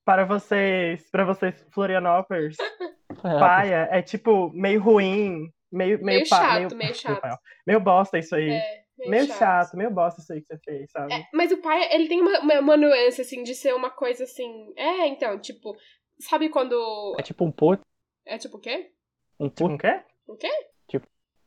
Para 0.06 0.26
vocês, 0.26 1.10
para 1.12 1.24
vocês, 1.26 1.66
Florianópolis, 1.72 2.58
paia 3.22 3.88
é 3.92 4.02
tipo 4.02 4.50
meio 4.54 4.82
ruim, 4.82 5.52
meio, 5.72 5.98
meio, 5.98 6.04
Meio 6.04 6.30
pa- 6.30 6.38
chato, 6.38 6.76
meio, 6.76 6.78
meio 6.78 6.96
chato. 6.96 7.40
meio 7.68 7.80
bosta 7.80 8.18
isso 8.18 8.36
aí. 8.36 8.50
É, 8.50 8.84
meio 9.08 9.26
chato. 9.28 9.76
meio 9.78 9.92
bosta 9.92 10.22
isso 10.22 10.34
aí 10.34 10.42
que 10.42 10.48
você 10.48 10.58
fez, 10.64 10.92
sabe? 10.92 11.14
É, 11.14 11.28
mas 11.34 11.52
o 11.52 11.62
pai, 11.62 11.94
ele 11.94 12.08
tem 12.08 12.20
uma, 12.22 12.40
uma, 12.40 12.60
uma 12.60 12.78
nuance, 12.78 13.22
assim, 13.22 13.44
de 13.44 13.54
ser 13.56 13.74
uma 13.76 13.90
coisa 13.92 14.24
assim. 14.24 14.74
É, 14.76 15.08
então, 15.08 15.40
tipo. 15.40 15.76
Sabe 16.20 16.50
quando. 16.50 16.76
É 17.18 17.24
tipo 17.24 17.46
um 17.46 17.52
put, 17.52 17.82
É 18.26 18.38
tipo 18.38 18.58
o 18.58 18.60
quê? 18.60 18.92
um 19.40 19.48
Tipo, 19.48 19.64
put, 19.70 19.74
um 19.74 19.78
quê? 19.78 20.04
O 20.28 20.36
quê? 20.36 20.52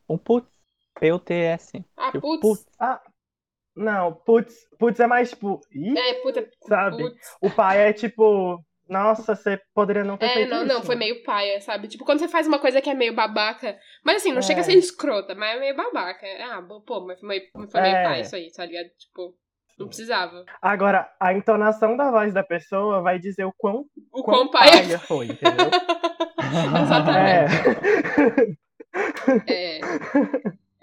um 0.09 0.17
put, 0.17 0.47
P-U-T-S. 0.99 1.83
Ah, 1.95 2.11
Tipo, 2.11 2.39
putz. 2.39 2.41
putz. 2.41 2.67
Não, 3.75 4.13
putz, 4.13 4.67
putz 4.77 4.99
é 4.99 5.07
mais 5.07 5.29
tipo, 5.31 5.59
ih, 5.71 5.97
É, 5.97 6.13
puta. 6.21 6.47
sabe? 6.67 6.97
Putz. 6.97 7.35
O 7.41 7.49
pai 7.49 7.89
é 7.89 7.93
tipo, 7.93 8.63
nossa, 8.87 9.35
você 9.35 9.59
poderia 9.73 10.03
não 10.03 10.17
ter 10.17 10.25
É, 10.25 10.33
feito 10.33 10.49
não, 10.49 10.65
isso. 10.65 10.73
não, 10.73 10.83
foi 10.83 10.95
meio 10.95 11.23
paia, 11.23 11.59
sabe? 11.61 11.87
Tipo, 11.87 12.03
quando 12.05 12.19
você 12.19 12.27
faz 12.27 12.45
uma 12.47 12.59
coisa 12.59 12.81
que 12.81 12.89
é 12.89 12.93
meio 12.93 13.13
babaca. 13.13 13.77
Mas 14.03 14.17
assim, 14.17 14.31
não 14.31 14.39
É. 14.39 14.41
chega 14.43 14.61
a 14.61 14.63
ser 14.63 14.73
escrota, 14.73 15.33
mas 15.35 15.55
é 15.55 15.59
meio 15.59 15.75
babaca. 15.75 16.25
Ah, 16.51 16.61
bo- 16.61 16.81
pô, 16.81 17.01
mas 17.01 17.19
foi 17.19 17.29
meio, 17.29 17.41
foi 17.69 17.81
meio 17.81 17.95
É. 17.95 18.03
paia 18.03 18.21
isso 18.21 18.35
aí, 18.35 18.51
tá 18.51 18.65
ligado? 18.65 18.87
Tipo, 18.97 19.35
não 19.79 19.87
precisava. 19.87 20.45
Agora, 20.61 21.09
a 21.19 21.33
entonação 21.33 21.95
da 21.97 22.11
voz 22.11 22.33
da 22.33 22.43
pessoa 22.43 23.01
vai 23.01 23.17
dizer 23.19 23.45
o 23.45 23.53
quão, 23.57 23.85
O 24.11 24.21
quão 24.23 24.37
quão 24.37 24.51
paia. 24.51 24.71
paia 24.71 24.99
foi, 24.99 25.27
entendeu? 25.27 25.69
Exatamente. 26.83 28.57
É. 29.47 29.79
É. 29.79 29.79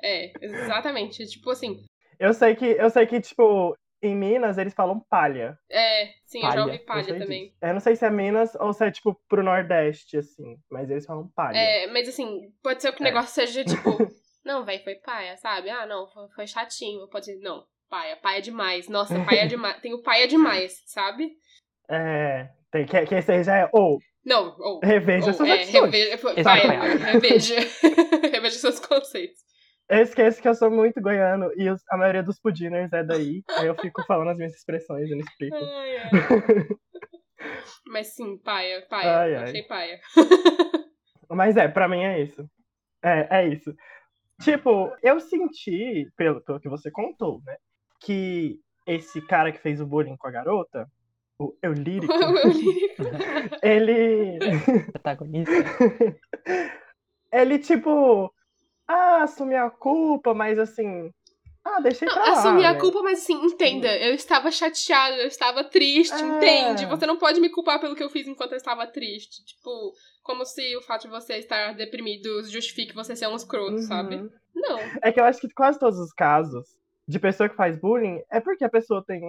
É, 0.03 0.33
exatamente. 0.41 1.27
Tipo 1.27 1.51
assim. 1.51 1.85
Eu 2.19 2.33
sei 2.35 2.55
que, 2.57 2.65
eu 2.67 2.91
sei 2.91 3.07
que, 3.07 3.21
tipo, 3.21 3.77
em 4.03 4.15
Minas 4.17 4.59
eles 4.59 4.75
falam 4.75 5.01
palha. 5.09 5.59
É, 5.71 6.07
sim, 6.27 6.39
eu 6.39 6.45
já 6.45 6.49
Palha, 6.51 6.65
ouvi 6.65 6.79
palha 6.81 7.19
também. 7.19 7.45
disso. 7.49 7.57
Eu 7.63 7.73
não 7.75 7.81
sei 7.81 7.97
se 7.97 8.05
é 8.07 8.11
Minas 8.11 8.55
ou 8.57 8.73
se 8.73 8.85
é, 8.87 8.91
tipo, 8.91 9.15
pro 9.29 9.43
Nordeste, 9.43 10.17
assim. 10.19 10.57
Mas 10.71 10.91
eles 10.91 11.05
falam 11.07 11.29
palha. 11.35 11.57
É, 11.59 11.87
mas 11.89 12.09
assim, 12.09 12.53
pode 12.63 12.81
ser 12.83 12.93
que 12.93 13.03
o 13.03 13.07
É. 13.07 13.11
negócio 13.11 13.35
seja 13.35 13.65
tipo, 13.65 13.91
não, 14.45 14.65
velho, 14.65 14.83
foi 14.83 14.95
paia, 14.97 15.37
sabe? 15.37 15.69
Ah, 15.71 15.87
não, 15.87 16.07
foi, 16.09 16.29
foi 16.35 16.47
chatinho. 16.47 17.09
Pode 17.09 17.27
ser, 17.27 17.37
não, 17.41 17.65
paia, 17.89 18.17
paia 18.17 18.41
demais. 18.41 18.89
Nossa, 18.89 19.15
paia 19.25 19.47
demais. 19.49 19.81
Tem 19.81 19.93
o 19.95 20.03
paia 20.03 20.27
demais, 20.29 20.83
sabe? 20.87 21.31
É, 21.89 22.49
tem 22.71 22.87
que, 22.87 23.05
que 23.07 23.15
esse 23.17 23.33
aí 23.33 23.43
já 23.45 23.57
é. 23.59 23.71
Ou, 23.73 23.99
Não, 24.25 24.55
ou. 24.59 24.81
reveja 24.83 25.27
ou 25.29 25.33
suas 25.35 25.49
é, 25.49 25.63
atitudes. 25.63 25.83
reveja, 25.83 26.19
paia, 26.45 26.63
é 26.63 26.67
apanhado. 26.67 26.99
reveja. 27.05 27.57
reveja 28.33 28.59
seus 28.59 28.79
conceitos. 28.81 29.41
Eu 29.91 30.03
esqueço 30.03 30.41
que 30.41 30.49
eu 30.49 30.55
sou 30.55 30.71
muito 30.71 31.01
goiano 31.03 31.51
e 31.57 31.69
os- 31.69 31.83
a 31.91 31.97
maioria 31.97 32.23
dos 32.23 32.39
pudiners 32.41 32.93
é 32.93 33.03
daí. 33.03 33.43
aí 33.59 33.67
eu 33.67 33.75
fico 33.75 34.03
falando 34.07 34.31
as 34.31 34.37
minhas 34.37 34.55
expressões 34.55 35.09
e 35.09 35.15
não 35.15 35.21
explico. 35.21 35.57
Ai, 35.57 35.97
ai. 35.97 36.11
Mas 37.87 38.15
sim, 38.15 38.39
paia, 38.39 38.87
paia. 38.89 39.19
Ai, 39.19 39.35
ai. 39.35 39.43
Achei 39.45 39.63
paia. 39.65 40.01
Mas 41.29 41.57
é, 41.57 41.67
pra 41.69 41.89
mim 41.89 42.03
é 42.05 42.23
isso. 42.23 42.49
É, 43.03 43.41
é 43.41 43.49
isso. 43.49 43.75
Tipo, 44.43 44.95
eu 45.03 45.19
senti, 45.21 46.09
pelo, 46.17 46.41
pelo 46.43 46.61
que 46.61 46.69
você 46.69 46.91
contou, 46.91 47.41
né? 47.45 47.57
Que 48.01 48.59
esse 48.87 49.21
cara 49.27 49.53
que 49.53 49.59
fez 49.59 49.81
o 49.81 49.87
bullying 49.87 50.17
com 50.17 50.29
a 50.29 50.31
garota, 50.31 50.87
o 51.39 51.55
Eulírico, 51.63 52.13
Eu 52.13 52.49
li- 52.53 52.95
ele. 53.63 54.39
Protagonista. 54.93 55.53
ele, 57.33 57.59
tipo. 57.59 58.33
Ah, 58.93 59.23
assumi 59.23 59.55
a 59.55 59.71
culpa, 59.71 60.35
mas 60.35 60.59
assim. 60.59 61.11
Ah, 61.65 61.79
deixei 61.81 62.09
pra 62.09 62.25
lá. 62.25 62.33
Assumir 62.33 62.65
a 62.65 62.73
né? 62.73 62.81
culpa, 62.81 63.03
mas 63.03 63.21
assim, 63.21 63.35
entenda, 63.35 63.95
eu 63.99 64.15
estava 64.15 64.51
chateada, 64.51 65.17
eu 65.19 65.29
estava 65.29 65.63
triste, 65.63 66.15
É. 66.15 66.27
entende? 66.27 66.87
Você 66.87 67.07
não 67.07 67.19
pode 67.19 67.39
me 67.39 67.51
culpar 67.51 67.79
pelo 67.79 67.95
que 67.95 68.03
eu 68.03 68.09
fiz 68.11 68.27
enquanto 68.27 68.53
eu 68.53 68.57
estava 68.57 68.87
triste. 68.87 69.45
Tipo, 69.45 69.93
como 70.23 70.45
se 70.45 70.75
o 70.77 70.83
fato 70.83 71.03
de 71.03 71.09
você 71.11 71.35
estar 71.37 71.75
deprimido 71.75 72.43
justifique 72.51 72.95
você 72.95 73.15
ser 73.15 73.29
um 73.29 73.37
escroto, 73.37 73.73
Uhum. 73.75 73.83
sabe? 73.83 74.29
Não. 74.55 74.79
É 75.03 75.13
que 75.13 75.21
eu 75.21 75.25
acho 75.25 75.41
que 75.41 75.49
quase 75.55 75.79
todos 75.79 75.99
os 76.01 76.13
casos 76.13 76.67
de 77.07 77.19
pessoa 77.19 77.49
que 77.49 77.57
faz 77.57 77.79
bullying 77.79 78.21
é 78.31 78.41
porque 78.41 78.65
a 78.65 78.69
pessoa 78.71 79.05
tem. 79.07 79.23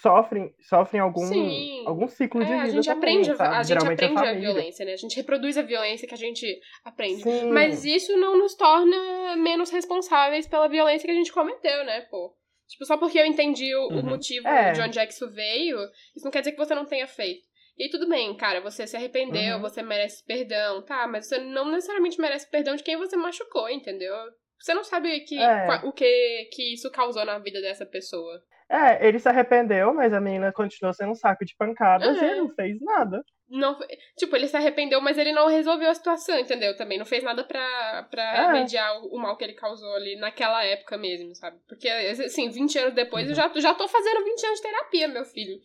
Sofrem, 0.00 0.54
sofrem 0.68 1.00
algum, 1.00 1.26
Sim. 1.26 1.84
algum 1.86 2.08
ciclo 2.08 2.44
de 2.44 2.50
É, 2.52 2.56
vida. 2.56 2.68
a 2.68 2.70
gente 2.70 2.84
também, 2.86 2.98
aprende, 2.98 3.30
a- 3.30 3.36
sabe? 3.36 3.54
a 3.54 3.58
gente 3.62 3.68
Geralmente 3.68 4.00
é 4.00 4.04
aprende 4.04 4.20
a 4.20 4.24
família. 4.24 4.52
violência, 4.52 4.84
né? 4.86 4.92
A 4.92 4.96
gente 4.96 5.16
reproduz 5.16 5.58
a 5.58 5.62
violência 5.62 6.08
que 6.08 6.14
a 6.14 6.18
gente 6.18 6.60
aprende. 6.84 7.22
Sim. 7.22 7.50
Mas 7.50 7.84
isso 7.84 8.16
não 8.16 8.38
nos 8.38 8.54
torna 8.54 9.36
menos 9.36 9.70
responsáveis 9.70 10.46
pela 10.46 10.68
violência 10.68 11.06
que 11.06 11.12
a 11.12 11.14
gente 11.16 11.32
cometeu, 11.32 11.84
né, 11.84 12.00
pô? 12.10 12.34
Tipo, 12.68 12.84
só 12.84 12.96
porque 12.96 13.18
eu 13.18 13.26
entendi 13.26 13.74
o, 13.74 13.88
o 13.88 13.94
Uhum. 13.96 14.02
motivo 14.04 14.46
É. 14.46 14.72
de 14.72 14.80
onde 14.80 14.98
é 14.98 15.04
que 15.06 15.12
isso 15.12 15.28
veio, 15.30 15.76
isso 16.16 16.24
não 16.24 16.30
quer 16.30 16.40
dizer 16.40 16.52
que 16.52 16.58
você 16.58 16.74
não 16.74 16.84
tenha 16.86 17.06
feito. 17.06 17.42
E 17.76 17.88
tudo 17.88 18.08
bem, 18.08 18.36
cara, 18.36 18.60
você 18.60 18.86
se 18.86 18.96
arrependeu, 18.96 19.56
Uhum. 19.56 19.62
você 19.62 19.82
merece 19.82 20.24
perdão, 20.24 20.82
tá? 20.84 21.06
Mas 21.08 21.26
você 21.26 21.38
não 21.38 21.70
necessariamente 21.70 22.20
merece 22.20 22.48
perdão 22.50 22.76
de 22.76 22.82
quem 22.82 22.96
você 22.96 23.16
machucou, 23.16 23.68
entendeu? 23.68 24.14
Você 24.60 24.72
não 24.74 24.84
sabe 24.84 25.20
que, 25.20 25.38
É. 25.38 25.80
o 25.84 25.92
que, 25.92 26.48
que 26.52 26.74
isso 26.74 26.90
causou 26.90 27.24
na 27.24 27.38
vida 27.38 27.60
dessa 27.60 27.84
pessoa. 27.86 28.40
É, 28.70 29.04
ele 29.08 29.18
se 29.18 29.28
arrependeu, 29.28 29.92
mas 29.92 30.12
a 30.12 30.20
menina 30.20 30.52
continuou 30.52 30.94
sendo 30.94 31.10
um 31.10 31.14
saco 31.16 31.44
de 31.44 31.56
pancadas 31.56 32.16
e 32.16 32.24
É. 32.24 32.30
ele 32.30 32.40
não 32.42 32.48
fez 32.50 32.80
nada. 32.80 33.20
Não, 33.48 33.76
tipo, 34.16 34.36
ele 34.36 34.46
se 34.46 34.56
arrependeu, 34.56 35.00
mas 35.00 35.18
ele 35.18 35.32
não 35.32 35.48
resolveu 35.48 35.90
a 35.90 35.94
situação, 35.94 36.38
entendeu? 36.38 36.76
Também 36.76 36.96
não 36.96 37.04
fez 37.04 37.24
nada 37.24 37.42
pra, 37.42 38.06
pra 38.08 38.22
É. 38.22 38.46
remediar 38.46 39.02
o, 39.02 39.16
o 39.16 39.18
mal 39.18 39.36
que 39.36 39.42
ele 39.42 39.54
causou 39.54 39.92
ali 39.96 40.14
naquela 40.14 40.64
época 40.64 40.96
mesmo, 40.96 41.34
sabe? 41.34 41.58
Porque, 41.68 41.88
assim, 41.88 42.48
20 42.48 42.78
anos 42.78 42.94
depois 42.94 43.28
eu 43.28 43.34
já, 43.34 43.50
já 43.56 43.74
tô 43.74 43.88
fazendo 43.88 44.24
20 44.24 44.46
anos 44.46 44.60
de 44.60 44.62
terapia, 44.62 45.08
meu 45.08 45.24
filho. 45.24 45.58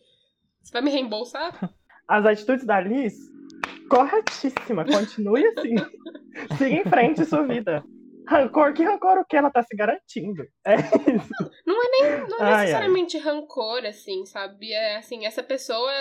Você 0.60 0.72
vai 0.72 0.82
me 0.82 0.90
reembolsar? 0.90 1.52
As 2.08 2.26
atitudes 2.26 2.64
da 2.66 2.80
Liz, 2.80 3.14
corretíssima. 3.88 4.84
Continue 4.84 5.46
assim. 5.46 5.74
Siga 6.58 6.76
em 6.76 6.84
frente 6.84 7.24
sua 7.24 7.44
vida. 7.46 7.84
Rancor, 8.26 8.72
que 8.72 8.82
rancor 8.84 9.18
o 9.18 9.24
que 9.24 9.36
ela 9.36 9.50
tá 9.50 9.62
se 9.62 9.76
garantindo? 9.76 10.42
É 10.64 10.76
isso. 10.76 11.50
Não 11.66 11.82
é 11.82 11.86
Ai, 12.40 12.52
ai. 12.52 12.60
necessariamente 12.60 13.18
rancor, 13.18 13.84
assim, 13.86 14.26
sabe? 14.26 14.72
É 14.72 14.96
assim, 14.96 15.24
essa 15.24 15.42
pessoa. 15.42 15.92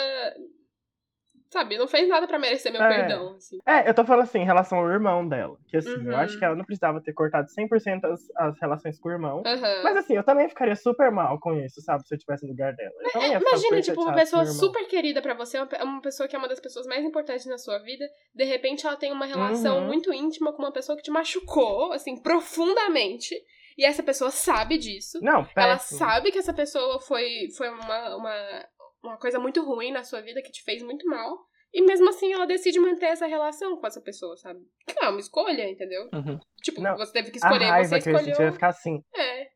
Sabe, 1.51 1.77
não 1.77 1.87
fez 1.87 2.07
nada 2.09 2.27
pra 2.27 2.37
merecer 2.39 2.71
meu 2.71 2.81
É. 2.83 2.87
perdão, 2.87 3.35
assim. 3.35 3.57
É, 3.65 3.87
eu 3.89 3.93
tô 3.93 4.03
falando 4.03 4.23
assim, 4.23 4.39
em 4.39 4.45
relação 4.45 4.79
ao 4.79 4.89
irmão 4.89 5.27
dela. 5.27 5.55
Que 5.67 5.77
assim, 5.77 6.05
eu 6.05 6.13
Uhum. 6.13 6.17
acho 6.17 6.37
que 6.37 6.43
ela 6.43 6.55
não 6.55 6.65
precisava 6.65 7.01
ter 7.01 7.13
cortado 7.13 7.47
100% 7.49 8.03
as, 8.05 8.21
as 8.37 8.59
relações 8.59 8.99
com 8.99 9.09
o 9.09 9.11
irmão. 9.11 9.41
Aham. 9.45 9.81
Mas 9.83 9.97
assim, 9.97 10.15
eu 10.15 10.23
também 10.23 10.49
ficaria 10.49 10.75
super 10.75 11.09
mal 11.11 11.39
com 11.39 11.53
isso, 11.55 11.81
sabe? 11.81 12.05
Se 12.07 12.13
eu 12.15 12.19
tivesse 12.19 12.43
no 12.45 12.51
lugar 12.51 12.73
dela. 12.75 12.91
Eu 13.03 13.09
ficar 13.11 13.25
Imagina, 13.39 13.81
tipo, 13.81 14.01
uma 14.01 14.13
pessoa 14.13 14.45
super 14.45 14.85
querida 14.87 15.21
pra 15.21 15.33
você, 15.33 15.57
uma 15.57 15.67
pe- 15.67 15.81
uma 15.81 16.01
pessoa 16.01 16.27
que 16.27 16.35
é 16.35 16.39
uma 16.39 16.47
das 16.49 16.59
pessoas 16.59 16.85
mais 16.87 17.03
importantes 17.05 17.45
na 17.45 17.57
sua 17.57 17.77
vida, 17.79 18.05
de 18.33 18.43
repente 18.43 18.85
ela 18.85 18.95
tem 18.97 19.11
uma 19.11 19.25
relação 19.25 19.79
Uhum. 19.79 19.85
muito 19.85 20.11
íntima 20.13 20.51
com 20.51 20.61
uma 20.61 20.71
pessoa 20.73 20.97
que 20.97 21.03
te 21.03 21.11
machucou, 21.11 21.93
assim, 21.93 22.15
profundamente, 22.21 23.35
e 23.77 23.85
essa 23.85 24.01
pessoa 24.01 24.31
sabe 24.31 24.77
disso. 24.77 25.19
Não, 25.21 25.47
Ela 25.55 25.73
péssimo. 25.75 25.99
sabe 25.99 26.31
que 26.31 26.37
essa 26.37 26.53
pessoa 26.53 26.99
foi, 26.99 27.49
foi 27.57 27.69
uma, 27.69 28.15
uma, 28.15 28.65
uma 29.05 29.17
coisa 29.17 29.39
muito 29.39 29.63
ruim 29.63 29.91
na 29.91 30.03
sua 30.03 30.21
vida, 30.21 30.41
que 30.41 30.51
te 30.51 30.63
fez 30.63 30.81
muito 30.83 31.07
mal, 31.07 31.37
e 31.73 31.81
mesmo 31.81 32.07
assim 32.09 32.31
ela 32.33 32.45
decide 32.45 32.79
manter 32.79 33.07
essa 33.07 33.25
relação 33.25 33.77
com 33.77 33.85
essa 33.87 34.01
pessoa, 34.01 34.35
sabe? 34.37 34.59
Que 34.87 34.95
não 34.95 35.07
é 35.07 35.09
uma 35.09 35.19
escolha, 35.19 35.69
entendeu? 35.69 36.09
Uhum. 36.13 36.39
Tipo, 36.61 36.81
Não, 36.81 36.95
você 36.97 37.11
teve 37.13 37.31
que 37.31 37.37
A 37.37 37.47
escolher, 37.47 37.65
raiva 37.65 37.89
você 37.89 38.01
que 38.01 38.09
eu 38.09 38.13
senti 38.13 38.23
vai 38.23 38.31
escolheu. 38.31 38.53
ficar 38.53 38.67
assim. 38.69 39.03
É, 39.15 39.47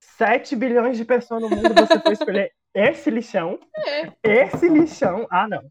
7 0.00 0.56
bilhões 0.56 0.96
de 0.96 1.04
pessoas 1.04 1.42
no 1.42 1.48
mundo, 1.50 1.74
você 1.74 2.00
foi 2.00 2.12
escolher 2.12 2.50
esse 2.74 3.10
lixão. 3.10 3.58
é. 3.86 4.12
Esse 4.22 4.68
lixão. 4.68 5.26
Ah, 5.30 5.46
não. 5.48 5.62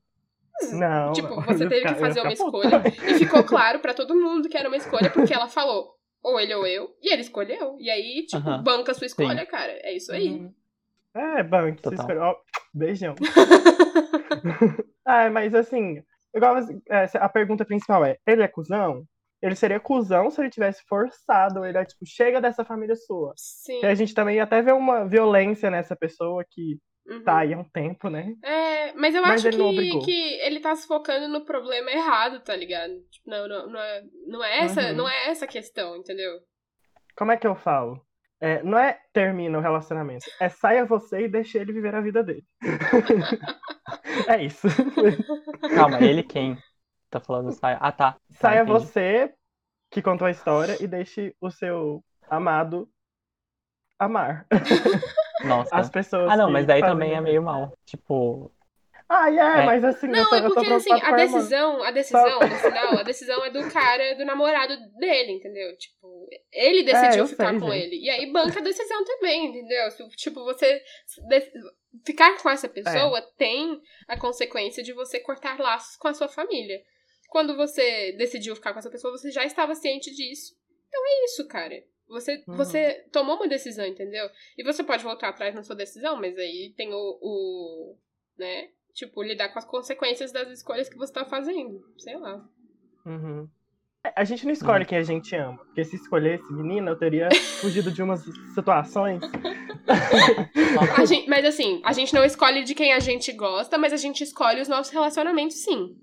Não. 0.74 1.13
Tipo, 1.13 1.30
não. 1.30 1.42
você 1.44 1.68
teve 1.70 1.76
ficar- 1.78 1.94
que 1.94 2.00
fazer 2.02 2.20
uma 2.22 2.34
escolha 2.34 2.84
e 3.08 3.13
ficou 3.20 3.44
claro 3.46 3.80
pra 3.80 3.94
todo 3.94 4.13
mundo 4.15 4.50
que 4.50 4.58
era 4.58 4.68
uma 4.68 4.76
escolha 4.78 5.10
porque 5.10 5.34
ela 5.34 5.48
falou 5.48 5.96
ou 6.22 6.38
ele 6.38 6.54
ou 6.54 6.68
eu, 6.68 6.94
e 7.02 7.13
ele 7.13 7.22
escolheu. 7.22 7.78
E 7.80 7.89
aí, 7.89 8.26
tipo, 8.26 8.38
Aham. 8.46 8.62
banca 8.62 8.92
a 8.92 8.96
sua 8.96 9.08
escolha, 9.08 9.46
cara. 9.46 9.72
É 9.84 9.96
isso 9.96 10.12
aí. 10.12 10.50
É, 11.15 11.42
banco, 11.44 11.78
se 11.78 11.96
Total. 11.96 12.42
Beijão. 12.73 13.15
ah, 15.05 15.29
mas 15.29 15.53
assim, 15.53 16.01
igual 16.34 16.58
é, 16.89 17.10
a 17.15 17.29
pergunta 17.29 17.65
principal 17.65 18.06
é: 18.06 18.17
ele 18.25 18.41
é 18.44 18.48
cuzão? 18.48 19.04
Ele 19.41 19.56
seria 19.56 19.79
cuzão 19.79 20.29
se 20.29 20.41
ele 20.41 20.50
tivesse 20.50 20.83
forçado 20.87 21.63
ele 21.63 21.77
a, 21.77 21.85
tipo, 21.85 22.06
chega 22.06 22.41
dessa 22.41 22.65
família 22.65 22.96
sua. 22.96 23.33
Sim. 23.37 23.79
Que 23.79 23.85
a 23.85 23.96
gente 23.96 24.13
também 24.13 24.39
até 24.41 24.62
vê 24.62 24.73
uma 24.73 25.08
violência 25.08 25.71
nessa 25.71 25.96
pessoa 25.96 26.44
que 26.50 26.77
Uhum. 27.08 27.23
tá 27.23 27.39
aí 27.39 27.54
há 27.56 27.58
um 27.58 27.63
tempo, 27.63 28.08
né? 28.08 28.35
É, 28.44 28.94
mas 28.94 29.15
eu 29.15 29.23
Mas 29.23 29.44
acho 29.44 29.48
ele 29.48 29.89
que, 29.89 30.06
que 30.06 30.33
ele 30.41 30.60
tá 30.60 30.75
se 30.75 30.85
focando 30.85 31.27
no 31.27 31.44
problema 31.44 31.89
errado, 31.89 32.39
tá 32.41 32.56
ligado? 32.56 32.94
Tipo, 33.10 33.27
não, 33.31 33.48
não, 33.48 33.67
não, 33.67 33.79
é, 33.79 34.04
não, 34.27 34.44
é 34.44 34.60
essa, 34.60 34.81
Uhum. 34.81 34.96
não 34.96 35.10
é 35.10 35.29
essa 35.29 35.46
a 35.46 35.48
questão, 35.48 35.96
entendeu? 35.98 36.39
Como 37.17 37.31
é 37.31 37.37
que 37.37 37.48
eu 37.48 37.56
falo? 37.56 38.00
É, 38.42 38.63
não 38.63 38.77
é 38.77 38.98
termina 39.12 39.58
o 39.58 39.62
relacionamento, 39.62 40.25
é 40.40 40.48
saia 40.48 40.85
você 40.85 41.25
e 41.25 41.27
deixe 41.27 41.58
ele 41.58 41.73
viver 41.73 41.94
a 41.94 42.00
vida 42.00 42.23
dele. 42.23 42.46
é 44.27 44.44
isso. 44.44 44.67
Calma, 45.75 46.00
ele 46.02 46.23
quem? 46.23 46.58
Tá 47.10 47.19
falando 47.19 47.52
sai. 47.52 47.77
Ah, 47.79 47.92
tá. 47.92 48.13
Tá, 48.13 48.19
Saia 48.31 48.62
entendi. 48.62 48.71
você 48.71 49.33
que 49.92 50.02
contou 50.02 50.27
a 50.27 50.31
história 50.31 50.81
e 50.81 50.87
deixe 50.87 51.35
o 51.42 51.50
seu 51.52 52.04
amado 52.29 52.87
amar. 53.98 54.46
Nossa. 55.44 55.75
As 55.75 55.90
pessoas. 55.90 56.31
Ah, 56.31 56.37
não, 56.37 56.52
mas 56.52 56.65
daí 56.65 56.81
também 56.81 57.13
é 57.13 57.21
meio 57.21 57.42
mal. 57.42 57.73
Tipo, 57.85 58.52
Ah, 59.12 59.27
é, 59.31 59.62
É. 59.62 59.65
mas 59.65 59.83
assim, 59.83 60.05
eu 60.05 60.12
Não, 60.13 60.29
tô, 60.29 60.35
é 60.35 60.39
eu 60.39 60.47
tô 60.49 60.53
porque 60.53 60.71
assim, 60.71 60.93
a 60.93 61.12
decisão, 61.15 61.81
a 61.83 61.89
decisão, 61.89 62.39
no 62.41 62.55
final, 62.57 62.99
a 62.99 63.03
decisão 63.03 63.43
é 63.43 63.49
do 63.49 63.67
cara, 63.71 64.13
do 64.13 64.23
namorado 64.23 64.77
dele, 64.99 65.31
entendeu? 65.31 65.75
Tipo, 65.77 66.29
ele 66.51 66.83
decidiu 66.83 67.23
É, 67.23 67.27
ficar 67.27 67.49
sei, 67.49 67.60
com 67.60 67.71
gente. 67.71 67.83
ele. 67.85 67.95
E 68.05 68.10
aí 68.10 68.31
banca 68.31 68.60
a 68.60 68.63
decisão 68.63 69.03
também, 69.03 69.47
entendeu? 69.47 69.87
Tipo, 70.15 70.43
você 70.43 70.79
ficar 72.05 72.37
com 72.41 72.49
essa 72.51 72.69
pessoa 72.69 73.17
É. 73.17 73.27
tem 73.35 73.81
a 74.07 74.15
consequência 74.17 74.83
de 74.83 74.93
você 74.93 75.19
cortar 75.19 75.60
laços 75.60 75.95
com 75.97 76.07
a 76.07 76.13
sua 76.13 76.27
família. 76.27 76.79
Quando 77.29 77.55
você 77.55 78.12
decidiu 78.13 78.55
ficar 78.55 78.73
com 78.73 78.79
essa 78.79 78.91
pessoa, 78.91 79.12
você 79.17 79.31
já 79.31 79.43
estava 79.43 79.73
ciente 79.75 80.12
disso. 80.13 80.53
Então 80.87 81.01
é 81.03 81.25
isso, 81.25 81.47
cara. 81.47 81.83
Você, 82.07 82.43
Uhum. 82.47 82.55
você 82.55 83.05
tomou 83.12 83.35
uma 83.37 83.47
decisão, 83.47 83.85
entendeu? 83.85 84.29
E 84.57 84.63
você 84.63 84.83
pode 84.83 85.03
voltar 85.03 85.29
atrás 85.29 85.53
na 85.53 85.62
sua 85.63 85.75
decisão, 85.75 86.15
mas 86.19 86.37
aí 86.37 86.73
tem 86.75 86.91
o, 86.93 87.19
o 87.21 87.97
né? 88.37 88.69
Tipo, 88.94 89.23
lidar 89.23 89.50
com 89.50 89.60
as 89.60 89.65
consequências 89.65 90.31
das 90.31 90.50
escolhas 90.50 90.90
que 90.90 90.98
você 90.98 91.13
tá 91.13 91.23
fazendo. 91.25 91.81
Sei 91.98 92.17
lá. 92.17 92.44
Uhum. 93.06 93.48
A 94.15 94.23
gente 94.23 94.46
não 94.46 94.54
escolhe 94.54 94.85
quem 94.85 94.98
a 94.98 95.04
gente 95.04 95.35
ama. 95.35 95.58
Porque 95.58 95.83
se 95.83 95.96
escolhesse 95.98 96.52
menina, 96.54 96.92
eu 96.92 96.96
teria 96.98 97.29
fugido 97.62 97.92
de 97.92 98.02
umas 98.02 98.21
situações. 98.54 99.21
A 100.98 101.06
gente- 101.06 101.27
mas 101.27 101.44
assim, 101.46 101.81
a 101.83 101.92
gente 101.94 102.13
não 102.13 102.23
escolhe 102.23 102.63
de 102.63 102.75
quem 102.75 102.94
a 102.94 103.00
gente 103.00 103.31
gosta, 103.31 103.77
mas 103.77 103.92
a 103.92 103.98
gente 103.98 104.23
escolhe 104.23 104.62
os 104.62 104.67
nossos 104.67 104.92
relacionamentos, 104.94 105.58
sim. 105.63 105.98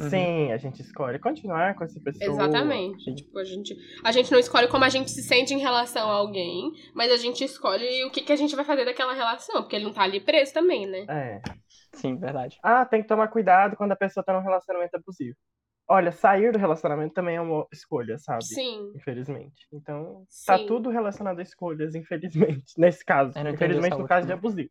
Uhum. 0.00 0.10
Sim, 0.10 0.52
a 0.52 0.56
gente 0.56 0.80
escolhe 0.80 1.18
continuar 1.18 1.74
com 1.74 1.84
essa 1.84 2.00
pessoa. 2.00 2.30
Exatamente. 2.30 3.14
Tipo, 3.14 3.38
a 3.38 3.44
gente, 3.44 3.76
a 4.04 4.12
gente 4.12 4.30
não 4.30 4.38
escolhe 4.38 4.68
como 4.68 4.84
a 4.84 4.88
gente 4.88 5.10
se 5.10 5.22
sente 5.22 5.52
em 5.52 5.58
relação 5.58 6.08
a 6.10 6.14
alguém, 6.14 6.72
mas 6.94 7.10
a 7.10 7.16
gente 7.16 7.42
escolhe 7.44 8.04
o 8.04 8.10
que, 8.10 8.22
que 8.22 8.32
a 8.32 8.36
gente 8.36 8.54
vai 8.54 8.64
fazer 8.64 8.84
daquela 8.84 9.12
relação, 9.12 9.62
porque 9.62 9.76
ele 9.76 9.84
não 9.84 9.92
tá 9.92 10.02
ali 10.02 10.20
preso 10.20 10.52
também, 10.52 10.86
né? 10.86 11.04
É. 11.08 11.40
sim, 11.94 12.16
verdade. 12.16 12.58
Ah, 12.62 12.84
tem 12.84 13.02
que 13.02 13.08
tomar 13.08 13.28
cuidado 13.28 13.76
quando 13.76 13.92
a 13.92 13.96
pessoa 13.96 14.24
tá 14.24 14.32
num 14.32 14.42
relacionamento 14.42 14.96
abusivo. 14.96 15.36
Olha, 15.90 16.12
sair 16.12 16.52
do 16.52 16.58
relacionamento 16.58 17.14
também 17.14 17.36
é 17.36 17.40
uma 17.40 17.66
escolha, 17.72 18.18
sabe? 18.18 18.44
Sim. 18.44 18.92
Infelizmente. 18.94 19.66
Então, 19.72 20.26
tá 20.44 20.58
Sim. 20.58 20.66
tudo 20.66 20.90
relacionado 20.90 21.38
a 21.38 21.42
escolhas, 21.42 21.94
infelizmente. 21.94 22.74
Nesse 22.76 23.02
caso. 23.02 23.32
Infelizmente, 23.38 23.96
no 23.96 24.06
caso 24.06 24.26
de 24.26 24.32
abusivo. 24.34 24.70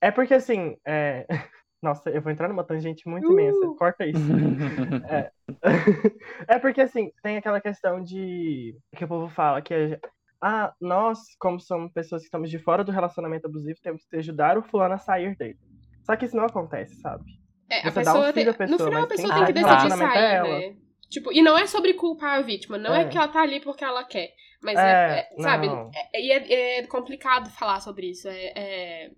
É 0.00 0.10
porque, 0.10 0.34
assim, 0.34 0.76
é... 0.84 1.24
Nossa, 1.82 2.10
eu 2.10 2.20
vou 2.22 2.32
entrar 2.32 2.48
numa 2.48 2.64
tangente 2.64 3.08
muito 3.08 3.30
imensa. 3.30 3.58
Uh! 3.66 3.76
Corta 3.76 4.06
isso. 4.06 4.18
é 6.48 6.58
porque, 6.58 6.80
assim, 6.80 7.10
tem 7.22 7.36
aquela 7.36 7.60
questão 7.60 8.02
de... 8.02 8.76
Que 8.96 9.04
o 9.04 9.08
povo 9.08 9.28
fala 9.28 9.60
que... 9.62 9.74
a 9.74 9.86
gen- 9.88 10.00
Ah, 10.40 10.72
nós, 10.80 11.18
como 11.38 11.60
somos 11.60 11.92
pessoas 11.92 12.22
que 12.22 12.26
estamos 12.26 12.50
de 12.50 12.58
fora 12.58 12.82
do 12.82 12.92
relacionamento 12.92 13.46
abusivo, 13.46 13.78
temos 13.82 14.04
que 14.06 14.16
ajudar 14.16 14.58
o 14.58 14.62
fulano 14.62 14.94
a 14.94 14.98
sair 14.98 15.36
dele. 15.36 15.58
Só 16.04 16.16
que 16.16 16.24
isso 16.24 16.36
não 16.36 16.44
acontece, 16.44 16.94
sabe? 17.00 17.24
É, 17.68 17.78
a 17.80 17.90
Você 17.90 18.02
dá 18.02 18.12
pessoa 18.12 18.18
um 18.20 18.32
tem, 18.32 18.32
filho 18.44 18.50
à 18.50 18.54
pessoa, 18.54 18.78
no 18.78 18.84
final 18.84 19.02
a 19.02 19.06
pessoa 19.06 19.34
quem 19.34 19.44
tem 19.46 19.54
que 19.54 19.60
tá 19.62 19.82
no 19.84 19.88
decidir 19.88 20.02
é 20.04 20.06
sair, 20.12 20.34
ela. 20.34 20.58
né? 20.60 20.76
Tipo, 21.10 21.32
e 21.32 21.42
não 21.42 21.56
é 21.58 21.66
sobre 21.66 21.94
culpar 21.94 22.38
a 22.38 22.42
vítima, 22.42 22.78
não 22.78 22.94
é, 22.94 23.02
É. 23.02 23.08
que 23.08 23.16
ela 23.16 23.28
tá 23.28 23.42
ali 23.42 23.60
porque 23.60 23.84
ela 23.84 24.02
quer. 24.04 24.30
Mas 24.62 24.78
É, 24.78 24.82
é, 24.82 25.28
é, 25.38 25.42
sabe, 25.42 25.66
é- 25.68 26.20
e 26.20 26.32
é, 26.32 26.78
é 26.80 26.86
complicado 26.86 27.50
falar 27.50 27.80
sobre 27.80 28.10
isso. 28.10 28.28
É, 28.28 28.52
é- 28.56 29.10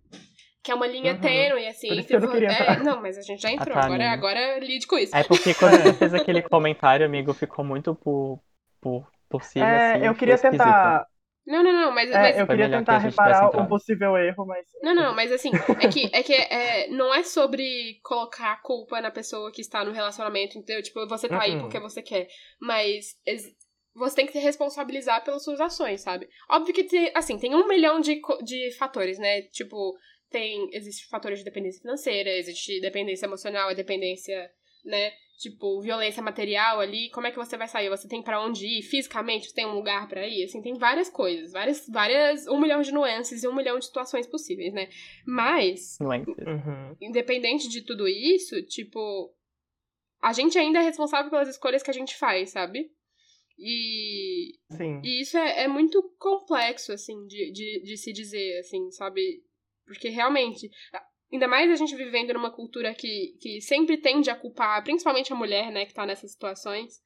que 0.63 0.71
é 0.71 0.75
uma 0.75 0.87
linha 0.87 1.15
Uhum. 1.15 1.21
tênue, 1.21 1.67
assim. 1.67 1.89
Por 1.89 1.99
isso 1.99 2.09
que 2.09 2.17
eu 2.17 2.21
não 2.21 2.29
vo- 2.29 2.29
queria 2.29 2.49
é, 2.49 2.77
entrar. 2.77 2.81
não, 2.81 3.01
mas 3.01 3.19
a 3.19 3.23
gente 3.23 3.43
já 3.43 3.51
entrou, 3.53 3.77
tá, 3.77 3.85
agora, 3.85 4.11
amiga. 4.11 4.13
agora 4.13 4.59
lide 4.61 4.87
com 4.87 4.99
isso. 4.99 5.15
É 5.15 5.25
porque 5.25 5.55
quando 5.55 5.77
você 5.83 5.95
fez 5.95 6.15
aquele 6.15 6.43
comentário, 6.43 7.07
amigo, 7.07 7.35
ficou 7.35 7.65
muito 7.65 7.95
por, 7.97 8.43
por, 8.81 9.11
por 9.29 9.45
cima, 9.45 9.77
É, 9.77 9.79
assim. 9.79 10.07
eu 10.09 10.15
queria 10.17 10.39
esquisito. 10.41 10.41
tentar. 10.41 11.07
Não, 11.47 11.63
não, 11.63 11.73
não, 11.73 11.93
mas, 11.93 12.11
é, 12.11 12.19
mas 12.19 12.41
eu 12.41 12.47
queria 12.49 12.69
que 12.71 12.71
tentar 12.71 12.99
tivesse 12.99 12.99
reparar 12.99 13.51
um 13.57 13.67
possível 13.67 14.17
erro, 14.17 14.47
mas. 14.47 14.67
Não, 14.83 14.95
não, 14.95 15.15
mas 15.15 15.33
assim, 15.33 15.61
é 15.79 15.89
que, 15.89 16.09
é 16.13 16.23
que 16.23 16.33
é, 16.33 16.89
não 16.89 17.13
é 17.13 17.25
sobre 17.25 17.99
colocar 18.05 18.53
a 18.53 18.57
culpa 18.63 19.01
na 19.01 19.11
pessoa 19.11 19.51
que 19.51 19.61
está 19.61 19.85
no 19.85 19.91
relacionamento, 19.93 20.57
entendeu? 20.57 20.83
Tipo, 20.83 21.07
você 21.09 21.29
tá 21.29 21.41
aí 21.41 21.57
Uhum. 21.57 21.59
porque 21.59 21.81
você 21.81 22.01
quer. 22.01 22.29
Mas 22.61 23.17
você 23.95 24.15
tem 24.17 24.27
que 24.27 24.33
se 24.33 24.39
responsabilizar 24.39 25.25
pelas 25.25 25.43
suas 25.43 25.61
ações, 25.61 26.01
sabe? 26.03 26.29
Óbvio 26.49 26.73
que, 26.73 26.85
tem, 26.85 27.11
assim, 27.15 27.37
tem 27.39 27.55
um 27.57 27.67
milhão 27.67 28.01
de, 28.01 28.21
de 28.45 28.71
fatores, 28.79 29.19
né? 29.19 29.43
Tipo, 29.43 29.97
tem. 30.31 30.69
Existe 30.73 31.07
fatores 31.09 31.39
de 31.39 31.45
dependência 31.45 31.81
financeira, 31.81 32.31
existe 32.31 32.81
dependência 32.81 33.27
emocional, 33.27 33.75
dependência, 33.75 34.51
né? 34.85 35.13
Tipo, 35.39 35.81
violência 35.81 36.21
material 36.21 36.81
ali, 36.81 37.11
como 37.11 37.29
é 37.29 37.31
que 37.31 37.37
você 37.37 37.57
vai 37.57 37.69
sair? 37.69 37.89
Você 37.89 38.09
tem 38.09 38.21
pra 38.21 38.45
onde 38.45 38.67
ir? 38.67 38.83
Fisicamente, 38.83 39.47
você 39.49 39.55
tem 39.55 39.67
um 39.67 39.75
lugar 39.75 40.09
pra 40.09 40.27
ir? 40.27 40.43
Assim, 40.43 40.61
tem 40.61 40.75
várias 40.75 41.09
coisas, 41.09 41.53
várias, 41.53 41.87
várias, 41.89 42.49
um 42.49 42.59
milhão 42.59 42.83
de 42.83 42.91
nuances 42.91 43.45
e 43.45 43.49
um 43.49 43.55
milhão 43.55 43.79
de 43.79 43.85
situações 43.85 44.27
possíveis, 44.27 44.75
né? 44.75 44.89
Mas, 45.25 45.97
Nuances. 46.01 46.35
Uhum. 46.39 46.97
independente 47.01 47.69
de 47.69 47.83
tudo 47.83 48.09
isso, 48.09 48.61
tipo, 48.65 49.33
a 50.21 50.33
gente 50.33 50.59
ainda 50.59 50.81
é 50.81 50.83
responsável 50.83 51.31
pelas 51.31 51.49
escolhas 51.49 51.85
que 51.85 51.91
a 51.91 51.95
gente 51.95 52.17
faz, 52.17 52.51
sabe? 52.51 52.91
E, 53.57 54.55
Sim. 54.71 55.01
e 55.05 55.21
isso 55.21 55.37
é, 55.37 55.65
é 55.65 55.69
muito 55.69 56.03
complexo, 56.19 56.93
assim, 56.93 57.27
de, 57.27 57.51
de, 57.53 57.83
de 57.83 57.97
se 57.97 58.13
dizer, 58.13 58.59
assim, 58.61 58.91
sabe? 58.91 59.43
Porque 59.89 60.11
realmente, 60.11 60.71
ainda 61.33 61.49
mais 61.49 61.71
a 61.71 61.77
gente 61.77 61.97
vivendo 61.97 62.35
numa 62.35 62.55
cultura 62.55 62.95
que, 62.95 63.37
que 63.41 63.61
sempre 63.61 63.97
tende 63.97 64.31
a 64.31 64.37
culpar, 64.37 64.85
principalmente 64.85 65.33
a 65.33 65.37
mulher, 65.37 65.73
né, 65.73 65.87
que 65.87 65.95
tá 65.95 66.05
nessas 66.05 66.33
situações. 66.33 67.01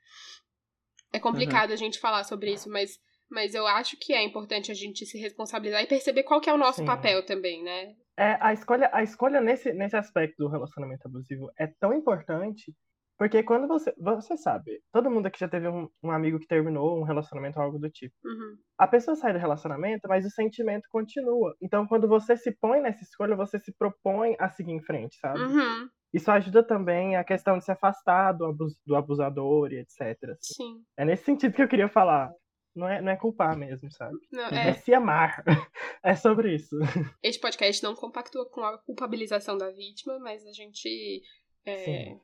É 1.12 1.20
complicado 1.20 1.72
a 1.72 1.76
gente 1.76 2.00
falar 2.00 2.24
sobre 2.24 2.52
isso, 2.52 2.68
mas, 2.68 2.98
mas 3.30 3.54
eu 3.54 3.66
acho 3.66 3.96
que 3.98 4.12
é 4.12 4.22
importante 4.22 4.72
a 4.72 4.74
gente 4.74 5.06
se 5.06 5.18
responsabilizar 5.18 5.82
e 5.82 5.86
perceber 5.86 6.24
qual 6.24 6.40
que 6.40 6.50
é 6.50 6.52
o 6.52 6.58
nosso 6.58 6.80
Sim. 6.80 6.86
papel 6.86 7.24
também, 7.24 7.62
né? 7.62 7.94
É, 8.16 8.36
a 8.40 8.52
escolha, 8.52 8.90
a 8.92 9.02
escolha 9.02 9.40
nesse, 9.40 9.72
nesse 9.72 9.96
aspecto 9.96 10.36
do 10.38 10.48
relacionamento 10.48 11.06
abusivo 11.06 11.50
é 11.58 11.66
tão 11.66 11.94
importante, 11.94 12.74
porque 13.22 13.40
quando 13.44 13.68
você. 13.68 13.94
Você 13.98 14.36
sabe, 14.36 14.82
todo 14.92 15.08
mundo 15.08 15.26
aqui 15.26 15.38
já 15.38 15.48
teve 15.48 15.68
um, 15.68 15.88
um 16.02 16.10
amigo 16.10 16.40
que 16.40 16.46
terminou 16.48 16.98
um 16.98 17.04
relacionamento 17.04 17.56
ou 17.56 17.64
algo 17.64 17.78
do 17.78 17.88
tipo. 17.88 18.12
Uhum. 18.24 18.56
A 18.76 18.88
pessoa 18.88 19.14
sai 19.14 19.32
do 19.32 19.38
relacionamento, 19.38 20.08
mas 20.08 20.26
o 20.26 20.30
sentimento 20.30 20.88
continua. 20.90 21.54
Então, 21.62 21.86
quando 21.86 22.08
você 22.08 22.36
se 22.36 22.50
põe 22.50 22.80
nessa 22.80 23.04
escolha, 23.04 23.36
você 23.36 23.60
se 23.60 23.72
propõe 23.78 24.34
a 24.40 24.48
seguir 24.48 24.72
em 24.72 24.82
frente, 24.82 25.14
sabe? 25.20 25.38
Uhum. 25.38 25.88
Isso 26.12 26.32
ajuda 26.32 26.64
também 26.66 27.14
a 27.14 27.22
questão 27.22 27.58
de 27.58 27.64
se 27.64 27.70
afastar 27.70 28.32
do, 28.32 28.46
abus, 28.46 28.76
do 28.84 28.96
abusador 28.96 29.72
e 29.72 29.78
etc. 29.78 30.00
assim. 30.00 30.54
Sim. 30.56 30.84
É 30.96 31.04
nesse 31.04 31.22
sentido 31.22 31.54
que 31.54 31.62
eu 31.62 31.68
queria 31.68 31.88
falar. 31.88 32.28
Não 32.74 32.88
é, 32.88 33.00
não 33.00 33.12
é 33.12 33.16
culpar 33.16 33.56
mesmo, 33.56 33.88
sabe? 33.92 34.16
Não, 34.32 34.48
É, 34.48 34.70
é, 34.70 34.74
se 34.74 34.92
amar. 34.92 35.44
É 36.04 36.16
sobre 36.16 36.56
isso. 36.56 36.76
este 37.22 37.40
podcast 37.40 37.80
não 37.84 37.94
compactua 37.94 38.44
com 38.50 38.64
a 38.64 38.76
culpabilização 38.78 39.56
da 39.56 39.70
vítima, 39.70 40.18
mas 40.18 40.44
a 40.44 40.50
gente 40.52 41.22
é. 41.64 42.16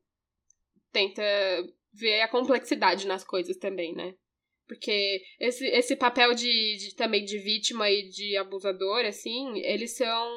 Tenta 0.92 1.22
ver 1.92 2.20
a 2.20 2.28
complexidade 2.28 3.06
nas 3.06 3.24
coisas 3.24 3.56
também, 3.56 3.94
né? 3.94 4.14
Porque 4.66 5.22
esse, 5.40 5.66
esse 5.68 5.96
papel 5.96 6.34
de, 6.34 6.76
de- 6.76 6.94
também 6.94 7.24
de 7.24 7.38
vítima 7.38 7.88
e 7.90 8.08
de 8.08 8.36
abusador, 8.36 9.04
assim, 9.06 9.58
eles 9.60 9.96
são. 9.96 10.28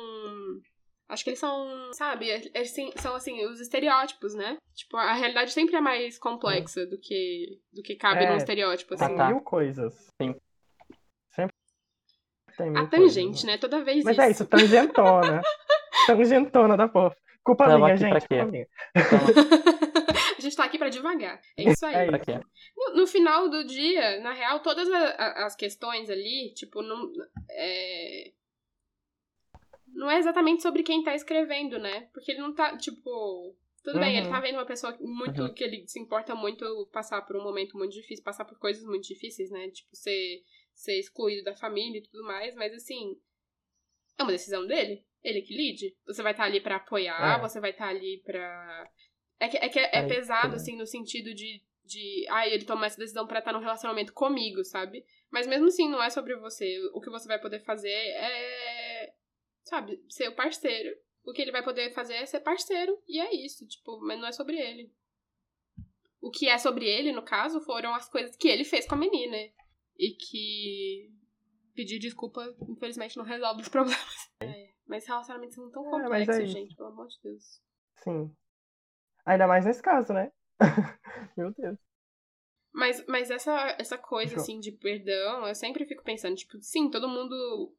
Acho 1.10 1.26
que 1.26 1.32
eles 1.32 1.40
são, 1.40 1.92
sabe, 1.94 2.30
eles 2.54 2.72
sim- 2.72 2.94
são 2.96 3.14
assim, 3.14 3.44
os 3.46 3.60
estereótipos, 3.60 4.34
né? 4.34 4.56
Tipo, 4.74 4.96
a 4.96 5.12
realidade 5.12 5.52
sempre 5.52 5.76
é 5.76 5.82
mais 5.82 6.18
complexa 6.18 6.86
do 6.86 6.98
que, 6.98 7.60
do 7.74 7.82
que 7.84 7.96
cabe 7.96 8.24
É, 8.24 8.30
num 8.30 8.38
estereótipo, 8.38 8.94
assim. 8.94 9.08
Tem 9.08 9.18
tá. 9.18 9.28
mil 9.28 9.42
coisas. 9.42 9.94
Sim. 10.22 10.34
Sempre 11.36 11.54
tem 12.58 12.70
mil 12.72 12.82
A 12.84 12.88
tangente, 12.88 13.26
coisas, 13.28 13.44
né? 13.44 13.58
Toda 13.58 13.84
vez 13.84 14.06
Mas 14.06 14.14
isso. 14.14 14.22
é 14.22 14.32
isso, 14.32 14.46
tangentona. 14.46 15.42
tangentona 16.08 16.78
da 16.78 16.88
porra. 16.88 17.14
Culpa 17.44 17.66
Tamo 17.66 17.84
minha, 17.84 17.96
aqui 17.96 18.08
pra 18.08 18.20
gente. 18.20 18.28
quê? 18.30 18.38
Culpa 18.38 18.52
minha. 18.52 18.68
a 20.42 20.50
gente 20.50 20.56
tá 20.58 20.64
aqui 20.66 20.78
pra 20.78 20.90
devagar. 20.90 21.42
É 21.58 21.64
isso 21.80 21.86
aí. 21.86 21.96
É? 21.96 22.42
No, 22.76 22.96
no 22.98 23.08
final 23.08 23.50
do 23.50 23.64
dia, 23.66 24.20
na 24.22 24.34
real, 24.34 24.60
todas 24.62 24.90
a- 24.92 25.10
a- 25.16 25.46
as 25.46 25.56
questões 25.56 26.10
ali, 26.10 26.54
tipo, 26.54 26.82
não 26.82 27.12
é... 27.50 28.32
Não 29.94 30.10
é 30.10 30.18
exatamente 30.18 30.62
sobre 30.62 30.84
quem 30.84 31.04
tá 31.04 31.14
escrevendo, 31.14 31.78
né? 31.78 32.10
Porque 32.14 32.32
ele 32.32 32.40
não 32.42 32.54
tá, 32.54 32.78
tipo... 32.78 33.56
Tudo 33.84 34.00
bem, 34.00 34.16
ele 34.16 34.28
Uhum. 34.28 34.32
tá 34.32 34.40
vendo 34.40 34.56
uma 34.56 34.66
pessoa 34.66 34.96
muito... 35.02 35.42
Uhum. 35.42 35.54
Que 35.54 35.64
ele 35.64 35.88
se 35.88 36.00
importa 36.00 36.34
muito 36.36 36.88
passar 36.94 37.22
por 37.24 37.36
um 37.36 37.44
momento 37.44 37.78
muito 37.78 37.92
difícil, 37.94 38.24
passar 38.24 38.46
por 38.46 38.58
coisas 38.60 38.84
muito 38.86 39.06
difíceis, 39.08 39.50
né? 39.50 39.70
Tipo, 39.72 39.90
ser, 39.96 40.44
ser 40.74 41.00
excluído 41.00 41.44
da 41.44 41.56
família 41.56 41.98
e 42.00 42.04
tudo 42.04 42.24
mais. 42.24 42.56
Mas, 42.56 42.74
assim, 42.74 43.20
é 44.18 44.24
uma 44.24 44.32
decisão 44.32 44.66
dele. 44.68 45.04
Ele 45.24 45.42
que 45.42 45.56
lide. 45.56 45.98
Você 46.06 46.22
vai 46.24 46.32
estar 46.32 46.44
ali 46.46 46.62
pra 46.62 46.78
apoiar, 46.78 47.38
É. 47.38 47.42
você 47.42 47.60
vai 47.60 47.72
estar 47.72 47.90
ali 47.90 48.22
pra... 48.24 48.90
É 49.42 49.48
que 49.50 49.58
é, 49.58 49.70
que 49.70 49.80
é 49.80 49.98
Aí, 49.98 50.08
pesado, 50.08 50.56
assim, 50.56 50.78
no 50.78 50.86
sentido 50.86 51.34
de, 51.34 51.64
de. 51.84 52.28
Ah, 52.30 52.48
ele 52.48 52.64
tomar 52.64 52.86
essa 52.86 53.00
decisão 53.00 53.26
pra 53.26 53.40
estar 53.40 53.52
num 53.52 53.60
relacionamento 53.60 54.14
comigo, 54.14 54.64
sabe? 54.64 55.04
Mas 55.32 55.48
mesmo 55.48 55.66
assim, 55.66 55.90
não 55.90 56.02
é 56.02 56.12
sobre 56.12 56.36
você. 56.36 56.80
O 56.94 57.02
que 57.02 57.10
você 57.10 57.28
vai 57.28 57.42
poder 57.42 57.60
fazer 57.62 57.90
é. 57.90 59.12
Sabe? 59.64 60.00
Ser 60.08 60.30
o 60.30 60.36
parceiro. 60.36 60.96
O 61.26 61.34
que 61.34 61.42
ele 61.42 61.52
vai 61.52 61.64
poder 61.64 61.92
fazer 61.92 62.14
é 62.14 62.26
ser 62.28 62.42
parceiro. 62.42 62.96
E 63.08 63.20
é 63.20 63.34
isso, 63.34 63.68
tipo, 63.68 64.00
mas 64.02 64.20
não 64.20 64.28
é 64.28 64.32
sobre 64.32 64.60
ele. 64.60 64.94
O 66.22 66.30
que 66.30 66.48
é 66.48 66.60
sobre 66.60 66.86
ele, 66.88 67.12
no 67.12 67.24
caso, 67.24 67.60
foram 67.62 67.96
as 67.96 68.08
coisas 68.08 68.36
que 68.36 68.48
ele 68.48 68.64
fez 68.64 68.88
com 68.88 68.94
a 68.94 69.00
menina. 69.00 69.38
E 69.98 70.12
que 70.12 71.12
pedir 71.74 71.98
desculpa, 71.98 72.44
infelizmente, 72.70 73.18
não 73.18 73.26
resolve 73.26 73.64
os 73.64 73.70
problemas. 73.70 74.32
É, 74.40 74.70
mas 74.86 75.08
relacionamentos 75.08 75.56
são 75.56 75.72
tão 75.72 75.88
É, 75.88 76.04
complexos, 76.04 76.36
é 76.36 76.46
gente, 76.46 76.76
pelo 76.76 76.90
amor 76.90 77.08
de 77.08 77.20
Deus. 77.24 77.60
Sim. 78.04 78.36
Ainda 79.26 79.48
mais 79.48 79.66
nesse 79.66 79.82
caso, 79.82 80.14
né? 80.14 80.32
Meu 81.38 81.52
Deus. 81.52 81.78
Mas, 82.74 83.06
mas 83.06 83.30
essa, 83.30 83.76
essa 83.78 83.98
coisa, 83.98 84.38
assim, 84.38 84.60
de 84.60 84.72
perdão, 84.72 85.46
eu 85.46 85.54
sempre 85.54 85.86
fico 85.86 86.04
pensando, 86.04 86.36
tipo, 86.36 86.58
sim, 86.62 86.90
todo 86.90 87.08
mundo, 87.10 87.76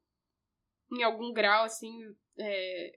em 0.91 1.03
algum 1.03 1.33
grau, 1.33 1.63
assim, 1.63 1.91
é... 2.37 2.91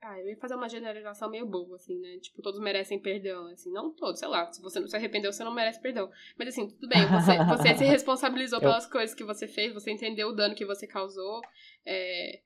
Ah, 0.00 0.20
eu 0.20 0.28
ia 0.28 0.36
fazer 0.36 0.54
uma 0.54 0.68
generalização 0.68 1.30
meio 1.30 1.46
boa, 1.46 1.76
assim, 1.76 1.98
né? 1.98 2.18
Tipo, 2.18 2.42
todos 2.42 2.60
merecem 2.60 3.00
perdão, 3.00 3.46
assim. 3.46 3.72
Não 3.72 3.90
todos, 3.90 4.20
sei 4.20 4.28
lá. 4.28 4.52
Se 4.52 4.60
você 4.60 4.78
não 4.78 4.86
se 4.86 4.94
arrependeu, 4.94 5.32
você 5.32 5.42
não 5.42 5.54
merece 5.54 5.80
perdão. 5.80 6.10
Mas, 6.38 6.48
assim, 6.48 6.68
tudo 6.68 6.86
bem. 6.86 7.00
Você, 7.06 7.32
você 7.48 7.74
se 7.74 7.84
responsabilizou 7.84 8.58
Eu- 8.58 8.64
pelas 8.64 8.86
coisas 8.86 9.16
que 9.16 9.24
você 9.24 9.48
fez. 9.48 9.72
Você 9.72 9.90
entendeu 9.90 10.28
o 10.28 10.34
dano 10.34 10.54
que 10.54 10.66
você 10.66 10.86
causou. 10.86 11.40
É... 11.86 12.42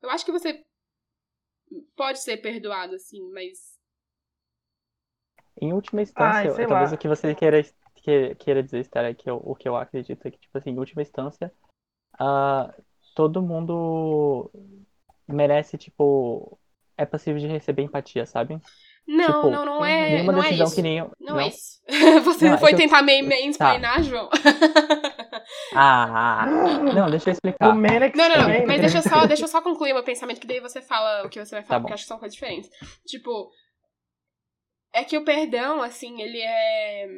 Eu 0.00 0.10
acho 0.10 0.24
que 0.24 0.30
você 0.30 0.64
pode 1.96 2.20
ser 2.20 2.36
perdoado, 2.36 2.94
assim, 2.94 3.20
mas... 3.32 3.69
Em 5.60 5.72
última 5.72 6.02
instância, 6.02 6.50
sei 6.52 6.66
talvez 6.66 6.90
lá. 6.90 6.96
o 6.96 6.98
que 6.98 7.08
você 7.08 7.34
queira, 7.34 7.62
que- 7.96 8.34
queira 8.36 8.62
dizer, 8.62 8.80
Esther, 8.80 9.04
é 9.04 9.14
que 9.14 9.28
eu- 9.28 9.40
o 9.44 9.54
que 9.54 9.68
eu 9.68 9.76
acredito 9.76 10.26
é 10.26 10.30
que, 10.30 10.38
tipo 10.38 10.56
assim, 10.56 10.70
em 10.70 10.78
última 10.78 11.02
instância, 11.02 11.52
ah, 12.18 12.72
todo 13.14 13.42
mundo 13.42 14.50
merece, 15.28 15.76
tipo, 15.76 16.58
é 16.96 17.04
passível 17.04 17.40
de 17.40 17.46
receber 17.46 17.82
empatia, 17.82 18.24
sabe? 18.26 18.58
Não, 19.06 19.26
Tipo, 19.26 19.50
não, 19.50 19.64
não 19.64 19.84
é, 19.84 20.10
Nenhuma 20.10 20.32
não 20.32 20.38
é 20.40 20.42
decisão 20.44 20.66
isso. 20.66 20.74
que 20.76 20.82
nenhum. 20.82 21.10
Não, 21.18 21.40
é 21.40 21.48
isso. 21.48 21.80
Você 22.24 22.44
Não, 22.48 22.54
é 22.54 22.58
foi 22.58 22.72
eu- 22.72 22.76
tentar 22.76 23.02
me 23.02 23.22
mansplainar, 23.22 24.02
João? 24.02 24.28
Ah, 25.74 26.46
não, 26.94 27.10
deixa 27.10 27.30
eu 27.30 27.32
explicar. 27.32 27.68
O 27.70 27.74
Menex 27.74 28.16
Não, 28.16 28.28
não, 28.28 28.36
não. 28.36 28.44
também, 28.46 28.66
Mas 28.66 28.76
né? 28.80 28.88
deixa 28.88 28.98
eu, 28.98 29.02
só, 29.02 29.26
deixa 29.26 29.44
eu 29.44 29.48
só 29.48 29.62
concluir 29.62 29.92
meu 29.92 30.02
pensamento, 30.02 30.40
que 30.40 30.46
daí 30.46 30.60
você 30.60 30.80
fala 30.82 31.24
o 31.26 31.28
que 31.28 31.44
você 31.44 31.54
vai 31.56 31.62
falar, 31.64 31.78
Tá 31.78 31.80
porque 31.80 31.92
eu 31.92 31.94
acho 31.94 32.04
que 32.04 32.08
são 32.08 32.18
coisas 32.18 32.34
diferentes. 32.34 32.70
Tipo, 33.06 33.50
é 34.92 35.04
que 35.04 35.16
o 35.16 35.24
perdão, 35.24 35.82
assim, 35.82 36.20
ele 36.20 36.40
é. 36.40 37.08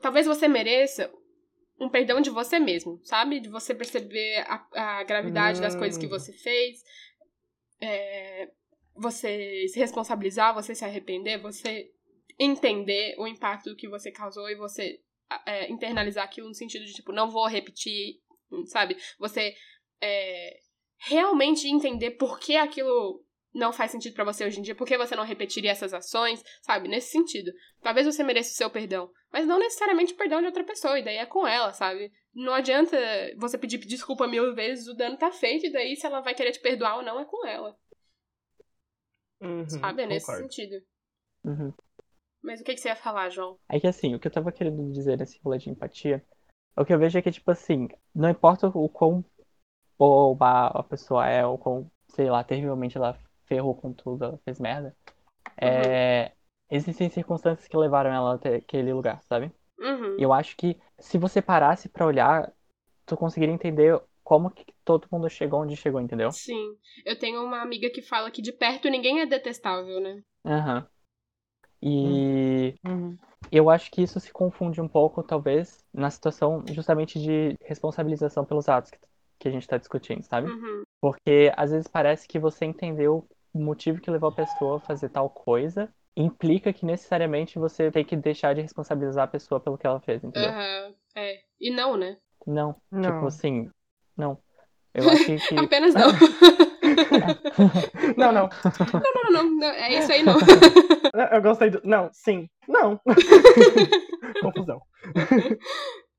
Talvez 0.00 0.26
você 0.26 0.48
mereça 0.48 1.12
um 1.78 1.88
perdão 1.88 2.20
de 2.20 2.30
você 2.30 2.58
mesmo, 2.58 3.00
sabe? 3.04 3.40
De 3.40 3.48
você 3.48 3.74
perceber 3.74 4.44
a, 4.46 4.98
a 4.98 5.04
gravidade 5.04 5.60
das 5.60 5.76
coisas 5.76 5.98
que 5.98 6.06
Hum. 6.06 6.10
você 6.10 6.32
fez, 6.32 6.82
é, 7.80 8.50
você 8.94 9.66
se 9.68 9.78
responsabilizar, 9.78 10.54
você 10.54 10.74
se 10.74 10.84
arrepender, 10.84 11.40
você 11.40 11.90
entender 12.38 13.14
o 13.18 13.26
impacto 13.26 13.76
que 13.76 13.88
você 13.88 14.10
causou 14.10 14.48
e 14.48 14.54
você 14.54 15.00
é, 15.44 15.70
internalizar 15.70 16.24
aquilo 16.24 16.48
no 16.48 16.54
sentido 16.54 16.84
de, 16.84 16.94
tipo, 16.94 17.12
não 17.12 17.30
vou 17.30 17.46
repetir, 17.46 18.20
sabe? 18.66 18.96
Você 19.18 19.54
é, 20.00 20.58
realmente 20.98 21.68
entender 21.68 22.12
por 22.12 22.38
que 22.38 22.56
aquilo 22.56 23.25
não 23.56 23.72
faz 23.72 23.90
sentido 23.90 24.14
pra 24.14 24.24
você 24.24 24.44
hoje 24.44 24.58
em 24.58 24.62
dia, 24.62 24.74
por 24.74 24.86
que 24.86 24.98
você 24.98 25.16
não 25.16 25.24
repetiria 25.24 25.70
essas 25.70 25.94
ações, 25.94 26.42
sabe? 26.62 26.88
Nesse 26.88 27.10
sentido. 27.10 27.50
Talvez 27.80 28.06
você 28.06 28.22
mereça 28.22 28.52
o 28.52 28.54
seu 28.54 28.70
perdão, 28.70 29.10
mas 29.32 29.46
não 29.46 29.58
necessariamente 29.58 30.12
o 30.12 30.16
perdão 30.16 30.40
de 30.40 30.46
outra 30.46 30.62
pessoa, 30.62 30.98
e 30.98 31.02
daí 31.02 31.16
é 31.16 31.26
com 31.26 31.46
ela, 31.46 31.72
sabe? 31.72 32.12
Não 32.34 32.52
adianta 32.52 32.96
você 33.38 33.56
pedir 33.56 33.78
desculpa 33.78 34.26
mil 34.26 34.54
vezes, 34.54 34.86
o 34.86 34.94
dano 34.94 35.16
tá 35.16 35.32
feito, 35.32 35.66
e 35.66 35.72
daí 35.72 35.96
se 35.96 36.06
ela 36.06 36.20
vai 36.20 36.34
querer 36.34 36.52
te 36.52 36.60
perdoar 36.60 36.98
ou 36.98 37.02
não, 37.02 37.18
é 37.18 37.24
com 37.24 37.46
ela, 37.46 37.74
Uhum, 39.40 39.68
sabe? 39.68 40.02
É 40.02 40.06
nesse 40.06 40.26
concordo. 40.26 40.52
sentido. 40.52 40.84
Uhum. 41.44 41.72
Mas 42.42 42.60
o 42.60 42.64
que, 42.64 42.74
que 42.74 42.80
você 42.80 42.88
ia 42.88 42.96
falar, 42.96 43.30
João? 43.30 43.58
É 43.68 43.80
que 43.80 43.86
assim, 43.86 44.14
o 44.14 44.20
que 44.20 44.28
eu 44.28 44.32
tava 44.32 44.52
querendo 44.52 44.92
dizer 44.92 45.18
nesse 45.18 45.40
rolê 45.42 45.58
de 45.58 45.70
empatia, 45.70 46.24
o 46.76 46.84
que 46.84 46.92
eu 46.92 46.98
vejo 46.98 47.18
é 47.18 47.22
que, 47.22 47.32
tipo 47.32 47.50
assim, 47.50 47.88
não 48.14 48.28
importa 48.28 48.68
o 48.68 48.88
quão 48.88 49.24
boba 49.98 50.66
a 50.68 50.82
pessoa 50.82 51.26
é, 51.26 51.44
ou 51.44 51.56
quão, 51.58 51.90
sei 52.08 52.30
lá, 52.30 52.44
terrivelmente 52.44 52.96
ela 52.96 53.18
ferrou 53.46 53.74
com 53.74 53.92
tudo, 53.92 54.24
ela 54.24 54.38
fez 54.44 54.58
merda, 54.60 54.94
é, 55.56 56.32
existem 56.70 57.08
circunstâncias 57.08 57.66
que 57.68 57.76
levaram 57.76 58.10
ela 58.12 58.34
até 58.34 58.56
aquele 58.56 58.92
lugar, 58.92 59.22
sabe? 59.24 59.50
Uhum. 59.78 60.16
E 60.18 60.22
eu 60.22 60.32
acho 60.32 60.56
que 60.56 60.78
se 60.98 61.18
você 61.18 61.40
parasse 61.40 61.88
pra 61.88 62.06
olhar, 62.06 62.52
tu 63.04 63.16
conseguiria 63.16 63.54
entender 63.54 64.00
como 64.24 64.50
que 64.50 64.64
todo 64.84 65.08
mundo 65.10 65.28
chegou 65.30 65.62
onde 65.62 65.76
chegou, 65.76 66.00
entendeu? 66.00 66.32
Sim. 66.32 66.76
Eu 67.04 67.18
tenho 67.18 67.44
uma 67.44 67.62
amiga 67.62 67.88
que 67.90 68.02
fala 68.02 68.30
que 68.30 68.42
de 68.42 68.52
perto 68.52 68.88
ninguém 68.88 69.20
é 69.20 69.26
detestável, 69.26 70.00
né? 70.00 70.20
Aham. 70.44 70.86
E 71.80 72.74
Uhum. 72.84 73.16
eu 73.52 73.70
acho 73.70 73.90
que 73.90 74.02
isso 74.02 74.18
se 74.18 74.32
confunde 74.32 74.80
um 74.80 74.88
pouco, 74.88 75.22
talvez, 75.22 75.84
na 75.92 76.10
situação 76.10 76.64
justamente 76.72 77.20
de 77.20 77.56
responsabilização 77.62 78.44
pelos 78.44 78.68
atos 78.68 78.90
que, 78.90 78.98
que 79.38 79.48
a 79.48 79.50
gente 79.50 79.68
tá 79.68 79.76
discutindo, 79.76 80.22
sabe? 80.22 80.50
Uhum. 80.50 80.82
Porque 81.00 81.52
às 81.56 81.70
vezes 81.70 81.86
parece 81.86 82.26
que 82.26 82.38
você 82.38 82.64
entendeu 82.64 83.28
o 83.56 83.64
motivo 83.64 84.00
que 84.00 84.10
levou 84.10 84.28
a 84.28 84.32
pessoa 84.32 84.76
a 84.76 84.80
fazer 84.80 85.08
tal 85.08 85.30
coisa, 85.30 85.88
implica 86.16 86.72
que 86.72 86.86
necessariamente 86.86 87.58
você 87.58 87.90
tem 87.90 88.04
que 88.04 88.16
deixar 88.16 88.54
de 88.54 88.62
responsabilizar 88.62 89.24
a 89.24 89.28
pessoa 89.28 89.60
pelo 89.60 89.76
que 89.78 89.86
ela 89.86 90.00
fez, 90.00 90.22
entendeu? 90.22 90.50
Aham. 90.50 90.94
É. 91.14 91.40
E 91.60 91.70
não, 91.70 91.96
né? 91.96 92.16
Não, 92.46 92.76
Não. 92.90 93.02
tipo 93.02 93.26
assim, 93.26 93.70
não. 94.16 94.38
Eu 94.94 95.04
acho 95.10 95.24
que 95.26 95.56
Apenas 95.56 95.94
não. 95.94 96.12
Não, 98.16 98.32
não. 98.32 98.48
não, 99.14 99.32
não, 99.32 99.56
não. 99.56 99.68
É 99.68 99.98
isso 99.98 100.12
aí, 100.12 100.22
não. 100.22 100.38
Eu 101.32 101.42
gostei 101.42 101.70
do. 101.70 101.80
Não, 101.84 102.10
sim. 102.12 102.48
Não. 102.68 103.00
Confusão. 104.42 104.80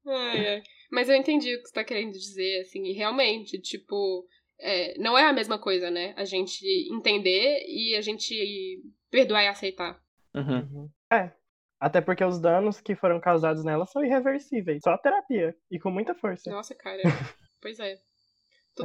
Ai, 0.05 0.47
ai. 0.47 0.63
Mas 0.91 1.09
eu 1.09 1.15
entendi 1.15 1.53
o 1.53 1.61
que 1.61 1.67
você 1.67 1.73
tá 1.73 1.83
querendo 1.83 2.13
dizer, 2.13 2.61
assim, 2.61 2.85
e 2.85 2.93
realmente, 2.93 3.59
tipo, 3.59 4.25
é, 4.59 4.97
não 4.97 5.17
é 5.17 5.27
a 5.27 5.33
mesma 5.33 5.59
coisa, 5.59 5.89
né? 5.91 6.13
A 6.17 6.25
gente 6.25 6.65
entender 6.91 7.65
e 7.67 7.95
a 7.95 8.01
gente 8.01 8.81
perdoar 9.09 9.43
e 9.43 9.47
aceitar. 9.47 10.01
Uhum. 10.35 10.89
É. 11.11 11.31
Até 11.79 12.01
porque 12.01 12.23
os 12.23 12.39
danos 12.39 12.81
que 12.81 12.95
foram 12.95 13.19
causados 13.19 13.63
nela 13.63 13.85
são 13.85 14.03
irreversíveis. 14.03 14.81
Só 14.83 14.97
terapia. 14.97 15.55
E 15.69 15.79
com 15.79 15.91
muita 15.91 16.15
força. 16.15 16.49
Nossa, 16.49 16.73
cara. 16.75 17.01
Pois 17.59 17.79
é. 17.79 17.99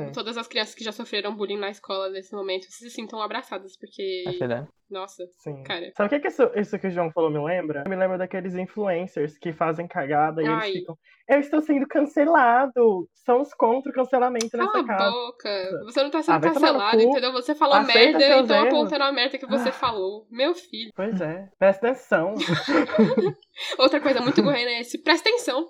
É. 0.01 0.11
Todas 0.11 0.37
as 0.37 0.47
crianças 0.47 0.75
que 0.75 0.85
já 0.85 0.93
sofreram 0.93 1.35
bullying 1.35 1.59
na 1.59 1.71
escola 1.71 2.09
nesse 2.09 2.35
momento 2.35 2.67
se 2.71 2.89
sintam 2.91 3.21
abraçadas, 3.21 3.77
porque. 3.79 4.25
É 4.27 4.33
verdade. 4.33 4.69
Nossa, 4.91 5.25
Sim. 5.39 5.63
cara. 5.63 5.91
Sabe 5.97 6.07
o 6.07 6.11
que, 6.11 6.21
que 6.21 6.29
isso, 6.29 6.51
isso 6.55 6.79
que 6.79 6.87
o 6.87 6.91
João 6.91 7.11
falou 7.13 7.31
me 7.31 7.43
lembra? 7.43 7.83
Me 7.89 7.97
lembra 7.97 8.19
daqueles 8.19 8.55
influencers 8.55 9.39
que 9.39 9.51
fazem 9.51 9.89
cagada 9.89 10.43
e 10.43 10.47
Ai. 10.47 10.69
eles 10.69 10.81
ficam. 10.81 10.99
Eu 11.29 11.41
estou 11.41 11.63
sendo 11.63 11.87
cancelado. 11.89 13.09
São 13.25 13.41
os 13.41 13.55
contra 13.55 13.91
o 13.91 13.95
cancelamento 13.95 14.51
Cala 14.51 14.65
nessa 14.65 14.79
a 14.81 14.85
casa. 14.87 15.11
boca. 15.11 15.71
Você 15.85 16.03
não 16.03 16.11
tá 16.11 16.23
sendo 16.23 16.35
Ah, 16.35 16.41
cancelado, 16.41 17.01
entendeu? 17.01 17.33
Você 17.33 17.55
falou 17.55 17.75
Aceita 17.77 17.99
merda 17.99 18.19
e 18.19 18.27
seus 18.29 18.43
estão 18.43 18.57
erros. 18.57 18.69
apontando 18.69 19.05
a 19.05 19.13
merda 19.13 19.39
que 19.39 19.47
você 19.47 19.73
falou. 19.73 20.27
Meu 20.31 20.55
filho. 20.55 20.91
Pois 20.95 21.21
é. 21.23 21.49
Presta 21.59 21.89
atenção. 21.89 22.35
Outra 23.79 24.01
coisa 24.01 24.21
muito 24.21 24.43
correndo 24.43 24.69
é 24.69 24.81
esse. 24.81 24.99
Presta 25.03 25.29
atenção. 25.29 25.67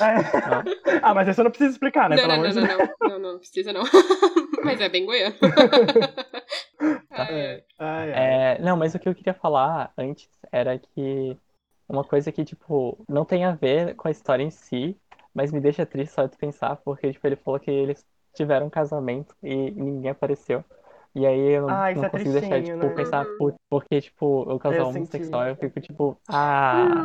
É. 0.00 0.98
Ah, 1.02 1.14
mas 1.14 1.28
isso 1.28 1.40
eu 1.40 1.44
não 1.44 1.50
preciso 1.50 1.72
explicar, 1.72 2.08
né? 2.08 2.16
não, 2.16 2.22
Pelo 2.22 2.28
não, 2.34 2.40
amor 2.42 2.54
não, 2.54 2.62
de 2.62 2.68
não, 2.68 2.78
não, 2.78 3.08
não, 3.08 3.32
não, 3.32 3.38
precisa 3.38 3.72
não. 3.72 3.82
Mas 4.64 4.80
é 4.80 4.88
bem 4.88 5.04
goiano. 5.04 5.34
Ai, 7.10 7.62
ai. 7.78 8.10
É. 8.10 8.58
Não, 8.60 8.76
mas 8.76 8.94
o 8.94 8.98
que 8.98 9.08
eu 9.08 9.14
queria 9.14 9.34
falar 9.34 9.92
antes 9.96 10.28
era 10.50 10.78
que 10.78 11.36
uma 11.88 12.04
coisa 12.04 12.32
que, 12.32 12.44
tipo, 12.44 12.98
não 13.08 13.24
tem 13.24 13.44
a 13.44 13.52
ver 13.54 13.94
com 13.96 14.08
a 14.08 14.10
história 14.10 14.42
em 14.42 14.50
si, 14.50 14.96
mas 15.34 15.52
me 15.52 15.60
deixa 15.60 15.84
triste 15.86 16.12
só 16.14 16.26
de 16.26 16.36
pensar, 16.36 16.76
porque, 16.76 17.12
tipo, 17.12 17.26
ele 17.26 17.36
falou 17.36 17.60
que 17.60 17.70
eles 17.70 18.04
tiveram 18.34 18.66
um 18.66 18.70
casamento 18.70 19.34
e 19.42 19.70
ninguém 19.72 20.10
apareceu. 20.10 20.64
E 21.14 21.26
aí 21.26 21.38
eu 21.56 21.62
não, 21.62 21.68
Ah, 21.70 21.92
não 21.94 22.04
é 22.04 22.08
consigo 22.08 22.32
deixar 22.32 22.62
tipo, 22.62 22.78
né? 22.78 22.94
pensar, 22.94 23.26
porque, 23.68 24.00
tipo, 24.00 24.26
o 24.42 24.58
casal 24.58 24.78
Eu 24.80 24.84
senti. 24.86 24.96
homossexual, 24.96 25.48
eu 25.48 25.56
fico, 25.56 25.80
tipo, 25.80 26.16
ah, 26.28 27.04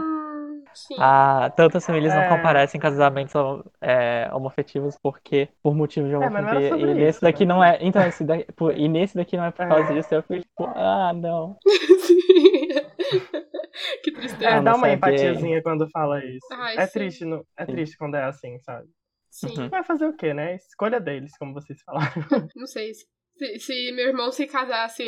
Sim. 0.88 0.96
ah, 1.00 1.50
tantas 1.56 1.86
famílias 1.86 2.14
não 2.14 2.22
É. 2.24 2.30
comparecem 2.30 2.78
em 2.78 2.82
casamentos 2.82 3.34
é, 3.82 4.30
homofetivos 4.34 4.98
porque, 5.02 5.50
por 5.62 5.76
motivo 5.76 6.08
de 6.08 6.14
É, 6.14 6.20
não 6.20 6.28
homofobia, 6.28 6.70
sobre 6.70 6.92
e 6.92 6.94
nesse 6.94 7.10
isso, 7.18 7.26
né? 7.26 7.32
daqui 7.32 7.46
não 7.46 7.64
é, 7.64 7.78
então, 7.82 8.06
esse 8.08 8.24
daqui, 8.24 8.52
por- 8.54 8.78
e 8.78 8.88
nesse 8.88 9.16
daqui 9.16 9.36
não 9.38 9.46
é 9.46 9.52
por 9.52 9.64
É. 9.66 9.68
causa 9.70 9.94
disso, 9.94 10.14
eu 10.14 10.22
fico, 10.24 10.42
tipo, 10.42 10.64
ah, 10.76 11.14
não. 11.14 11.58
Sim. 12.06 12.68
que 14.04 14.12
É, 14.12 14.14
tristeza. 14.14 14.48
Ah, 14.50 14.62
dá 14.62 14.72
não 14.72 14.78
uma 14.78 14.88
sei, 14.88 14.96
empatiazinha 14.96 15.64
quando 15.64 15.90
fala 15.90 16.24
isso. 16.24 16.48
Ai, 16.52 16.78
é 16.78 16.86
sim. 16.86 17.00
triste, 17.00 17.26
não, 17.26 17.44
é 17.58 17.66
Sim. 17.66 17.72
triste 17.74 17.98
quando 17.98 18.16
é 18.16 18.24
assim, 18.24 18.60
sabe? 18.60 18.88
Sim. 19.30 19.54
Uhum. 19.56 19.70
Vai 19.70 19.84
fazer 19.84 20.06
o 20.08 20.14
quê, 20.16 20.34
né? 20.34 20.56
Escolha 20.56 21.00
deles, 21.00 21.38
como 21.38 21.54
vocês 21.54 21.82
falaram. 21.84 22.12
Não 22.56 22.68
sei. 22.68 22.94
Se, 22.94 23.60
se 23.60 23.92
meu 23.92 24.08
irmão 24.08 24.32
se 24.32 24.48
casasse 24.48 25.04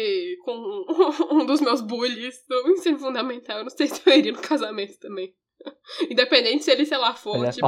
com 0.45 0.85
um 1.33 1.45
dos 1.45 1.61
meus 1.61 1.81
bullies 1.81 2.43
do 2.47 2.69
ensino 2.69 2.99
fundamental, 2.99 3.57
eu 3.59 3.63
não 3.63 3.71
sei 3.71 3.87
se 3.87 4.01
eu 4.05 4.13
iria 4.13 4.31
no 4.31 4.39
casamento 4.41 4.99
também. 4.99 5.33
Independente 6.09 6.63
se 6.63 6.71
ele, 6.71 6.85
sei 6.85 6.97
lá, 6.97 7.13
for, 7.13 7.35
Ele 7.35 7.47
é 7.47 7.51
tipo, 7.51 7.67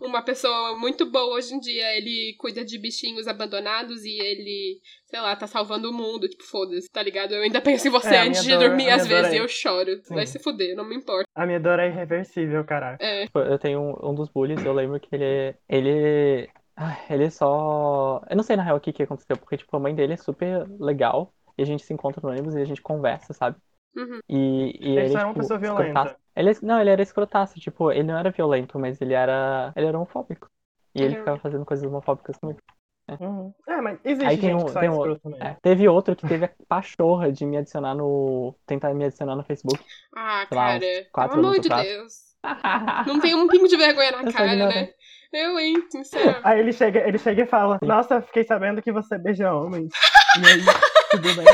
uma 0.00 0.22
pessoa 0.22 0.76
muito 0.78 1.10
boa 1.10 1.34
hoje 1.36 1.54
em 1.54 1.58
dia, 1.60 1.96
ele 1.96 2.34
cuida 2.38 2.64
de 2.64 2.78
bichinhos 2.78 3.26
abandonados 3.26 4.04
e 4.04 4.18
ele, 4.20 4.80
sei 5.06 5.20
lá, 5.20 5.34
tá 5.34 5.46
salvando 5.46 5.90
o 5.90 5.92
mundo, 5.92 6.28
tipo, 6.28 6.44
foda-se, 6.44 6.88
tá 6.90 7.02
ligado? 7.02 7.32
Eu 7.34 7.42
ainda 7.42 7.60
penso 7.60 7.88
em 7.88 7.90
você 7.90 8.14
É, 8.14 8.20
antes 8.20 8.42
de 8.44 8.50
dor- 8.50 8.68
dormir 8.68 8.90
às 8.90 9.02
dor 9.06 9.16
vezes 9.16 9.32
é- 9.32 9.36
e 9.36 9.38
eu 9.38 9.48
choro. 9.48 10.00
Sim. 10.04 10.14
Vai 10.14 10.26
se 10.26 10.38
fuder, 10.38 10.76
não 10.76 10.84
me 10.84 10.94
importa. 10.96 11.24
A 11.34 11.46
minha 11.46 11.58
dor 11.60 11.78
é 11.78 11.88
irreversível, 11.88 12.64
caralho. 12.64 12.98
É. 13.00 13.24
Tipo, 13.26 13.38
Eu 13.40 13.58
tenho 13.58 13.80
um, 13.80 14.10
um 14.10 14.14
dos 14.14 14.28
bullies, 14.28 14.64
eu 14.64 14.72
lembro 14.72 15.00
que 15.00 15.08
ele. 15.14 15.54
Ele. 15.68 16.48
Ele 17.08 17.30
só. 17.30 18.20
Eu 18.28 18.36
não 18.36 18.42
sei 18.42 18.56
na 18.56 18.62
real 18.62 18.76
o 18.76 18.80
que 18.80 18.92
que 18.92 19.02
aconteceu, 19.02 19.36
porque, 19.36 19.56
tipo, 19.56 19.76
a 19.76 19.80
mãe 19.80 19.94
dele 19.94 20.14
é 20.14 20.16
super 20.16 20.66
legal. 20.80 21.32
E 21.56 21.62
a 21.62 21.64
gente 21.64 21.84
se 21.84 21.92
encontra 21.92 22.20
no 22.20 22.30
ônibus 22.30 22.54
e 22.56 22.60
a 22.60 22.64
gente 22.64 22.82
conversa, 22.82 23.32
sabe? 23.32 23.56
Uhum. 23.96 24.18
E, 24.28 24.76
e 24.80 24.90
Ele 24.90 25.00
ele, 25.02 25.08
só 25.10 25.18
era 25.18 25.26
uma 25.28 25.34
tipo, 25.34 25.40
pessoa 25.42 25.58
violenta. 25.58 26.16
Ele, 26.36 26.50
é- 26.50 26.56
não, 26.62 26.80
ele 26.80 26.90
era 26.90 27.02
escrotaço, 27.02 27.58
tipo, 27.60 27.90
ele 27.92 28.02
não 28.04 28.18
era 28.18 28.30
violento, 28.30 28.78
mas 28.78 29.00
ele 29.00 29.14
era. 29.14 29.72
Ele 29.76 29.86
era 29.86 29.96
homofóbico. 29.96 30.48
E 30.94 31.02
ele 31.02 31.14
Uhum. 31.14 31.20
ficava 31.20 31.38
fazendo 31.38 31.64
coisas 31.64 31.84
homofóbicas 31.86 32.36
comigo. 32.38 32.60
Uhum. 33.20 33.52
É, 33.68 33.80
mas 33.82 33.98
existe 34.04 34.26
Aí 34.26 34.38
tem 34.38 34.50
gente 34.50 34.62
um- 34.62 34.64
que 34.66 34.72
só 34.72 34.80
tem 34.80 34.88
é 34.88 34.92
um- 34.92 34.96
escroto 34.96 35.28
mesmo. 35.28 35.44
É, 35.44 35.56
teve 35.60 35.88
outro 35.88 36.16
que 36.16 36.26
teve 36.26 36.46
a 36.46 36.50
pachorra 36.66 37.30
de 37.30 37.44
me 37.44 37.56
adicionar 37.58 37.94
no. 37.94 38.54
tentar 38.66 38.94
me 38.94 39.04
adicionar 39.04 39.36
no 39.36 39.44
Facebook. 39.44 39.82
Ah, 40.16 40.46
lá, 40.50 40.78
cara, 40.78 40.80
quatro 41.12 41.36
pelo 41.36 41.46
amor 41.48 41.60
de. 41.60 41.68
Deus. 41.68 42.14
Não 43.06 43.20
tem 43.20 43.34
um 43.34 43.46
pingo 43.48 43.68
de 43.68 43.76
vergonha 43.76 44.10
na 44.12 44.22
Eu 44.22 44.32
cara, 44.32 44.54
né? 44.54 44.90
Eu, 45.32 45.58
hein, 45.58 45.74
sinceramente. 45.90 46.40
Aí 46.44 46.60
ele 46.60 46.72
chega, 46.72 47.00
ele 47.08 47.18
chega 47.18 47.42
e 47.42 47.46
fala, 47.46 47.78
nossa, 47.82 48.22
fiquei 48.22 48.44
sabendo 48.44 48.80
que 48.80 48.92
você 48.92 49.18
beija 49.18 49.52
homens. 49.52 49.90
E 50.36 50.46
aí, 50.46 50.60
tudo 51.12 51.34
bem? 51.36 51.44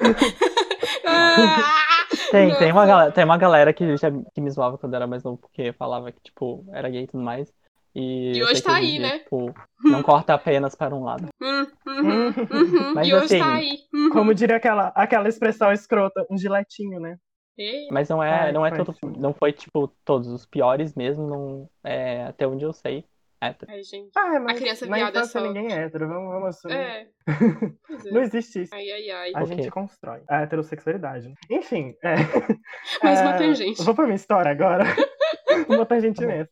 Ah! 1.06 1.87
Tem, 2.30 2.54
tem, 2.56 2.72
uma 2.72 2.86
galera, 2.86 3.12
tem 3.12 3.24
uma 3.24 3.38
galera 3.38 3.72
que, 3.72 3.96
já, 3.96 4.10
que 4.34 4.40
me 4.40 4.50
zoava 4.50 4.78
quando 4.78 4.92
eu 4.92 4.96
era 4.96 5.06
mais 5.06 5.22
novo, 5.22 5.38
porque 5.38 5.72
falava 5.72 6.12
que, 6.12 6.20
tipo, 6.20 6.64
era 6.72 6.88
gay 6.88 7.04
e 7.04 7.06
tudo 7.06 7.22
mais. 7.22 7.52
E, 7.94 8.32
E 8.36 8.42
hoje 8.44 8.62
tá 8.62 8.76
aí, 8.76 8.92
dia, 8.92 9.00
né? 9.00 9.18
Tipo, 9.20 9.54
não 9.84 10.02
corta 10.02 10.34
apenas 10.34 10.74
para 10.74 10.94
um 10.94 11.04
lado. 11.04 11.28
Hum, 11.40 11.66
uhum, 11.86 12.26
uhum. 12.28 12.94
Mas 12.94 13.08
e 13.08 13.14
hoje 13.14 13.24
assim, 13.24 13.38
tá 13.38 13.54
aí. 13.54 13.78
Uhum. 13.92 14.10
Como 14.10 14.34
diria 14.34 14.56
aquela, 14.56 14.88
aquela 14.88 15.28
expressão 15.28 15.72
escrota, 15.72 16.26
um 16.30 16.36
giletinho, 16.36 17.00
né? 17.00 17.16
Ei, 17.56 17.88
Mas 17.90 18.08
não 18.08 18.22
é, 18.22 18.44
Ai, 18.44 18.52
não 18.52 18.64
é 18.64 18.70
todo, 18.70 18.92
sim. 18.92 19.12
não 19.18 19.34
foi, 19.34 19.52
tipo, 19.52 19.88
todos 20.04 20.28
os 20.28 20.46
piores 20.46 20.94
mesmo, 20.94 21.26
não, 21.26 21.68
é, 21.82 22.24
até 22.26 22.46
onde 22.46 22.64
eu 22.64 22.72
sei. 22.72 23.04
É, 23.40 23.54
Ai, 23.68 23.82
gente. 23.84 24.10
Ah, 24.16 24.40
mas 24.40 24.58
criança 24.58 24.84
na 24.86 24.96
viada 24.96 25.18
infância 25.20 25.40
só. 25.40 25.46
ninguém 25.46 25.72
é 25.72 25.82
hétero, 25.84 26.08
vamos, 26.08 26.28
vamos 26.32 26.48
assumir. 26.48 26.74
É. 26.74 27.06
É. 28.06 28.10
Não 28.10 28.22
existe 28.22 28.62
isso. 28.62 28.74
Ai, 28.74 28.90
ai, 28.90 29.10
ai. 29.10 29.32
A 29.34 29.42
Ok. 29.42 29.56
gente 29.56 29.70
constrói 29.70 30.22
a 30.28 30.42
heterossexualidade. 30.42 31.32
Enfim, 31.50 31.94
é. 32.02 32.14
Mais 33.02 33.20
uma 33.20 33.34
é, 33.34 33.38
tangente. 33.38 33.82
Vou 33.82 33.94
pra 33.94 34.04
minha 34.04 34.16
história 34.16 34.50
agora. 34.50 34.84
uma 35.68 35.84
tangente 35.86 36.22
imensa. 36.22 36.50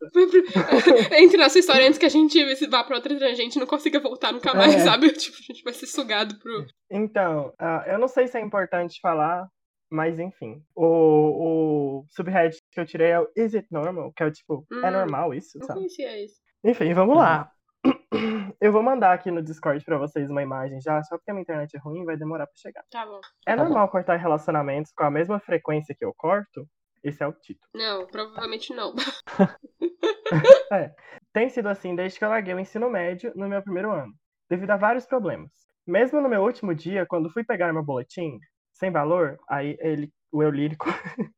Entre 1.19 1.37
nossa 1.37 1.59
história, 1.59 1.87
antes 1.87 1.99
que 1.99 2.07
a 2.07 2.11
gente 2.11 2.43
vá 2.67 2.83
pra 2.85 2.97
outra 2.97 3.17
tangente 3.19 3.57
e 3.57 3.61
não 3.61 3.67
consiga 3.67 4.01
voltar 4.01 4.33
nunca 4.33 4.53
mais, 4.55 4.75
É. 4.75 4.79
sabe? 4.81 5.11
Tipo, 5.13 5.37
a 5.39 5.53
gente 5.53 5.63
vai 5.63 5.73
ser 5.73 5.87
sugado 5.87 6.39
pro. 6.39 6.67
Então, 6.91 7.53
ah, 7.59 7.85
eu 7.87 7.99
não 7.99 8.09
sei 8.09 8.27
se 8.29 8.37
é 8.39 8.41
importante 8.41 8.99
falar, 9.01 9.47
mas 9.91 10.19
enfim. 10.19 10.61
O, 10.75 12.01
o 12.01 12.05
subhead 12.11 12.57
que 12.73 12.81
eu 12.81 12.87
tirei 12.87 13.11
é 13.11 13.21
o 13.21 13.29
Is 13.37 13.55
it 13.55 13.67
normal? 13.71 14.13
Que 14.15 14.23
é 14.23 14.27
o 14.27 14.31
tipo, 14.33 14.67
é 14.83 14.89
Hum, 14.89 14.91
normal 14.91 15.33
isso, 15.35 15.59
Não 15.59 15.67
sabe? 15.67 15.81
conhecia 15.81 16.25
isso. 16.25 16.37
Enfim, 16.67 16.93
vamos 16.95 17.17
lá. 17.17 17.51
Eu 18.61 18.73
vou 18.73 18.83
mandar 18.83 19.13
aqui 19.13 19.31
no 19.31 19.41
Discord 19.43 19.85
pra 19.85 19.99
vocês 19.99 20.29
uma 20.29 20.43
imagem 20.43 20.81
já, 20.81 21.01
só 21.05 21.17
porque 21.17 21.31
a 21.31 21.35
minha 21.35 21.43
internet 21.43 21.77
é 21.77 21.79
ruim, 21.79 22.05
vai 22.05 22.17
demorar 22.17 22.47
pra 22.47 22.57
chegar. 22.57 22.83
Tá 22.91 23.07
bom. 23.07 23.21
É 23.47 23.55
Tá 23.55 23.63
bom. 23.63 23.69
normal 23.69 23.89
cortar 23.89 24.17
relacionamentos 24.17 24.91
com 24.93 25.05
a 25.05 25.11
mesma 25.11 25.39
frequência 25.39 25.95
que 25.97 26.05
eu 26.05 26.13
corto? 26.17 26.67
Esse 27.05 27.23
é 27.23 27.27
o 27.27 27.33
título. 27.33 27.69
Não, 27.73 28.05
provavelmente 28.09 28.75
não. 28.75 28.93
Tem 31.33 31.49
sido 31.49 31.69
assim 31.69 31.95
desde 31.95 32.19
que 32.19 32.25
eu 32.25 32.29
larguei 32.31 32.53
o 32.55 32.59
ensino 32.59 32.91
médio 32.91 33.33
no 33.37 33.49
meu 33.49 33.63
primeiro 33.63 33.93
ano, 33.93 34.13
devido 34.51 34.71
a 34.73 34.77
vários 34.77 35.07
problemas. 35.07 35.53
Mesmo 35.87 36.21
no 36.21 36.29
meu 36.29 36.43
último 36.43 36.75
dia, 36.75 37.07
quando 37.07 37.31
fui 37.31 37.45
pegar 37.45 37.73
meu 37.73 37.85
boletim, 37.85 38.41
sem 38.73 38.91
valor, 38.91 39.39
aí 39.49 39.77
ele, 39.79 40.13
o 40.33 40.43
eu 40.43 40.51
lírico, 40.51 40.87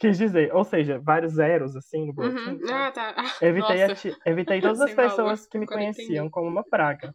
quis 0.00 0.18
dizer, 0.18 0.52
ou 0.54 0.64
seja, 0.64 0.98
vários 0.98 1.34
zeros 1.34 1.76
assim 1.76 2.06
no 2.06 2.12
boletim. 2.12 2.50
Uhum. 2.50 2.60
Ah, 2.72 2.90
tá. 2.90 3.14
Evitei, 3.40 3.82
ati- 3.82 4.16
evitei 4.24 4.60
todas 4.62 4.80
as 4.80 4.88
Sem 4.90 4.96
valor, 4.96 5.10
pessoas 5.10 5.46
que 5.46 5.58
me 5.58 5.64
agora 5.64 5.78
conheciam 5.80 6.24
entendi. 6.24 6.30
como 6.32 6.48
uma 6.48 6.64
praga. 6.64 7.14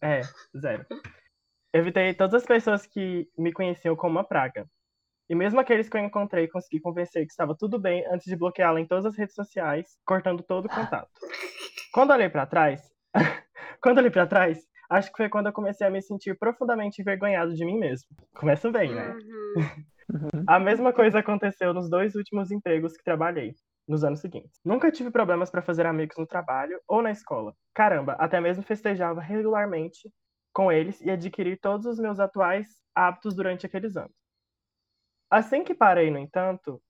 É, 0.00 0.22
zero. 0.56 0.86
Evitei 1.74 2.14
todas 2.14 2.34
as 2.34 2.46
pessoas 2.46 2.86
que 2.86 3.28
me 3.36 3.52
conheciam 3.52 3.96
como 3.96 4.16
uma 4.18 4.24
praga. 4.24 4.66
E 5.28 5.34
mesmo 5.34 5.60
aqueles 5.60 5.88
que 5.88 5.96
eu 5.96 6.00
encontrei, 6.00 6.46
consegui 6.48 6.80
convencer 6.80 7.24
que 7.24 7.32
estava 7.32 7.56
tudo 7.56 7.78
bem 7.78 8.04
antes 8.06 8.26
de 8.26 8.36
bloqueá-la 8.36 8.80
em 8.80 8.86
todas 8.86 9.06
as 9.06 9.16
redes 9.16 9.34
sociais, 9.34 9.98
cortando 10.04 10.42
todo 10.42 10.66
o 10.66 10.68
contato. 10.68 11.10
Quando 11.92 12.12
olhei 12.12 12.28
pra 12.28 12.46
trás, 12.46 12.90
quando 13.82 13.98
olhei 13.98 14.10
para 14.10 14.26
trás, 14.26 14.58
acho 14.88 15.10
que 15.10 15.16
foi 15.18 15.28
quando 15.28 15.48
eu 15.48 15.52
comecei 15.52 15.86
a 15.86 15.90
me 15.90 16.00
sentir 16.00 16.38
profundamente 16.38 17.02
envergonhado 17.02 17.52
de 17.54 17.64
mim 17.66 17.78
mesmo. 17.78 18.08
Começa 18.34 18.70
bem, 18.70 18.94
né? 18.94 19.10
Uhum. 19.10 19.84
A 20.46 20.58
mesma 20.58 20.92
coisa 20.92 21.18
aconteceu 21.18 21.72
nos 21.72 21.88
dois 21.88 22.14
últimos 22.14 22.50
empregos 22.50 22.96
que 22.96 23.04
trabalhei, 23.04 23.54
nos 23.86 24.04
anos 24.04 24.20
seguintes. 24.20 24.60
Nunca 24.64 24.90
tive 24.90 25.10
problemas 25.10 25.50
para 25.50 25.62
fazer 25.62 25.86
amigos 25.86 26.16
no 26.16 26.26
trabalho 26.26 26.80
ou 26.86 27.02
na 27.02 27.10
escola. 27.10 27.54
Caramba, 27.74 28.12
até 28.18 28.40
mesmo 28.40 28.62
festejava 28.62 29.20
regularmente 29.20 30.12
com 30.52 30.70
eles 30.70 31.00
e 31.00 31.10
adquiri 31.10 31.56
todos 31.56 31.86
os 31.86 31.98
meus 31.98 32.20
atuais 32.20 32.68
hábitos 32.94 33.34
durante 33.34 33.66
aqueles 33.66 33.96
anos. 33.96 34.14
Assim 35.30 35.64
que 35.64 35.74
parei, 35.74 36.10
no 36.10 36.18
entanto, 36.18 36.82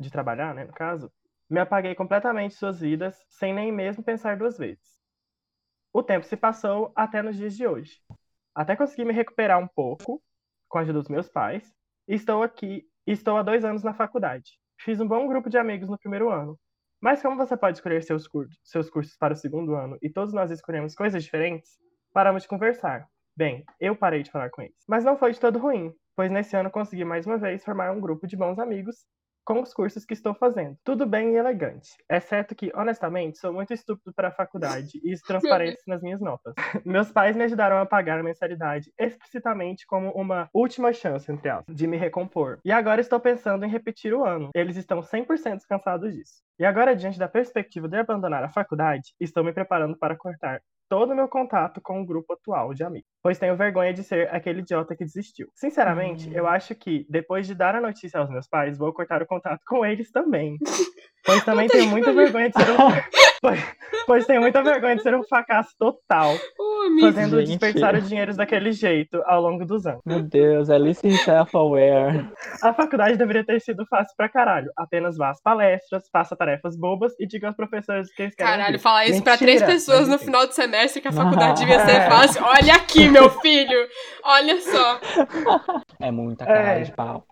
de 0.00 0.10
trabalhar, 0.10 0.54
né, 0.54 0.64
no 0.64 0.72
caso, 0.72 1.12
me 1.48 1.60
apaguei 1.60 1.94
completamente 1.94 2.54
suas 2.54 2.80
vidas, 2.80 3.16
sem 3.28 3.54
nem 3.54 3.70
mesmo 3.70 4.02
pensar 4.02 4.36
duas 4.36 4.58
vezes. 4.58 4.98
O 5.92 6.02
tempo 6.02 6.26
se 6.26 6.36
passou 6.36 6.92
até 6.96 7.22
nos 7.22 7.36
dias 7.36 7.56
de 7.56 7.66
hoje. 7.66 8.00
Até 8.52 8.74
consegui 8.74 9.04
me 9.04 9.12
recuperar 9.12 9.60
um 9.60 9.68
pouco, 9.68 10.20
com 10.68 10.78
a 10.78 10.80
ajuda 10.80 11.00
dos 11.00 11.08
meus 11.08 11.28
pais, 11.28 11.72
estou 12.06 12.42
aqui, 12.42 12.84
estou 13.06 13.36
há 13.36 13.42
dois 13.42 13.64
anos 13.64 13.82
na 13.82 13.94
faculdade. 13.94 14.52
Fiz 14.80 15.00
um 15.00 15.08
bom 15.08 15.26
grupo 15.26 15.48
de 15.48 15.58
amigos 15.58 15.88
no 15.88 15.98
primeiro 15.98 16.30
ano. 16.30 16.58
Mas 17.00 17.20
como 17.20 17.36
você 17.36 17.56
pode 17.56 17.78
escolher 17.78 18.02
seus, 18.02 18.26
cur 18.26 18.46
seus 18.62 18.88
cursos 18.88 19.16
para 19.16 19.34
o 19.34 19.36
segundo 19.36 19.74
ano 19.74 19.98
e 20.02 20.08
todos 20.08 20.32
nós 20.32 20.50
escolhemos 20.50 20.94
coisas 20.94 21.22
diferentes, 21.22 21.72
paramos 22.12 22.42
de 22.42 22.48
conversar. 22.48 23.06
Bem, 23.36 23.64
eu 23.80 23.96
parei 23.96 24.22
de 24.22 24.30
falar 24.30 24.50
com 24.50 24.62
eles. 24.62 24.76
Mas 24.88 25.04
não 25.04 25.16
foi 25.18 25.32
de 25.32 25.40
todo 25.40 25.58
ruim, 25.58 25.92
pois 26.16 26.30
nesse 26.30 26.56
ano 26.56 26.70
consegui 26.70 27.04
mais 27.04 27.26
uma 27.26 27.36
vez 27.36 27.64
formar 27.64 27.90
um 27.92 28.00
grupo 28.00 28.26
de 28.26 28.36
bons 28.36 28.58
amigos 28.58 29.04
com 29.44 29.60
os 29.60 29.72
cursos 29.74 30.04
que 30.04 30.14
estou 30.14 30.34
fazendo. 30.34 30.76
Tudo 30.82 31.06
bem 31.06 31.34
e 31.34 31.36
elegante. 31.36 31.90
Exceto 32.10 32.54
que, 32.54 32.72
honestamente, 32.74 33.38
sou 33.38 33.52
muito 33.52 33.72
estúpido 33.72 34.12
para 34.14 34.28
a 34.28 34.32
faculdade 34.32 35.00
e 35.02 35.12
isso 35.12 35.22
transparece 35.26 35.82
nas 35.86 36.02
minhas 36.02 36.20
notas. 36.20 36.54
Meus 36.84 37.12
pais 37.12 37.36
me 37.36 37.44
ajudaram 37.44 37.78
a 37.78 37.86
pagar 37.86 38.18
a 38.18 38.22
mensalidade 38.22 38.92
explicitamente 38.98 39.86
como 39.86 40.10
uma 40.10 40.48
última 40.52 40.92
chance, 40.92 41.30
entre 41.30 41.48
aspas, 41.48 41.74
de 41.74 41.86
me 41.86 41.96
recompor. 41.96 42.58
E 42.64 42.72
agora 42.72 43.00
estou 43.00 43.20
pensando 43.20 43.64
em 43.64 43.70
repetir 43.70 44.14
o 44.14 44.24
ano. 44.24 44.50
Eles 44.54 44.76
estão 44.76 45.00
100% 45.00 45.60
cansados 45.68 46.14
disso. 46.14 46.42
E 46.58 46.64
agora, 46.64 46.94
diante 46.94 47.18
da 47.18 47.28
perspectiva 47.28 47.88
de 47.88 47.96
abandonar 47.96 48.44
a 48.44 48.48
faculdade, 48.48 49.14
estou 49.20 49.42
me 49.42 49.52
preparando 49.52 49.96
para 49.98 50.16
cortar 50.16 50.60
todo 50.88 51.12
o 51.12 51.16
meu 51.16 51.28
contato 51.28 51.80
com 51.80 52.00
o 52.00 52.06
grupo 52.06 52.32
atual 52.32 52.74
de 52.74 52.84
amigos, 52.84 53.08
pois 53.22 53.38
tenho 53.38 53.56
vergonha 53.56 53.92
de 53.92 54.02
ser 54.02 54.28
aquele 54.34 54.60
idiota 54.60 54.96
que 54.96 55.04
desistiu. 55.04 55.48
Sinceramente, 55.54 56.32
eu 56.34 56.46
acho 56.46 56.74
que 56.74 57.06
depois 57.08 57.46
de 57.46 57.54
dar 57.54 57.74
a 57.74 57.80
notícia 57.80 58.20
aos 58.20 58.30
meus 58.30 58.46
pais, 58.46 58.76
vou 58.76 58.92
cortar 58.92 59.22
o 59.22 59.26
contato 59.26 59.60
com 59.66 59.84
eles 59.84 60.10
também. 60.10 60.56
Pois 61.24 61.42
também 61.44 61.66
tenho 61.68 61.88
muita 61.88 62.12
vergonha 62.12 62.50
de 62.50 62.54
ser 62.62 62.70
um 62.70 62.76
pois, 63.40 63.64
pois 64.06 64.26
tenho 64.26 64.40
muita 64.42 64.62
vergonha 64.62 64.96
de 64.96 65.02
ser 65.02 65.14
um 65.14 65.22
fracasso 65.24 65.70
total, 65.78 66.34
amigo. 66.86 67.00
fazendo 67.06 67.38
Gente. 67.38 67.48
desperdiçar 67.48 67.94
o 67.94 68.00
dinheiro 68.00 68.36
daquele 68.36 68.72
jeito 68.72 69.22
ao 69.26 69.40
longo 69.40 69.64
dos 69.64 69.86
anos. 69.86 70.00
Meu 70.04 70.22
Deus, 70.22 70.68
Alice 70.68 71.00
self-aware. 71.18 72.28
A 72.62 72.74
faculdade 72.74 73.16
deveria 73.16 73.44
ter 73.44 73.60
sido 73.60 73.86
fácil 73.86 74.14
pra 74.16 74.28
caralho. 74.28 74.70
Apenas 74.76 75.16
vá 75.16 75.30
às 75.30 75.40
palestras, 75.40 76.02
faça 76.12 76.36
tarefas 76.36 76.76
bobas 76.78 77.12
e 77.18 77.26
diga 77.26 77.46
aos 77.46 77.56
professores 77.56 78.08
o 78.10 78.14
que 78.14 78.22
eles 78.22 78.34
querem 78.34 78.52
Caralho, 78.52 78.78
falar 78.78 79.06
isso 79.06 79.22
pra 79.22 79.36
três 79.38 79.60
Mentira, 79.60 79.72
pessoas 79.78 80.08
no 80.08 80.18
final 80.18 80.46
do 80.46 80.52
semestre 80.52 81.00
que 81.00 81.08
a 81.08 81.12
faculdade 81.12 81.60
devia 81.64 81.80
ser 81.86 81.92
É. 81.96 82.10
fácil. 82.10 82.42
Olha 82.44 82.74
aqui, 82.74 83.08
meu 83.08 83.30
filho. 83.40 83.78
Olha 84.24 84.60
só. 84.60 85.00
É 86.00 86.10
muita 86.10 86.44
cara 86.44 86.78
É. 86.78 86.80
de 86.82 86.92
pau. 86.92 87.24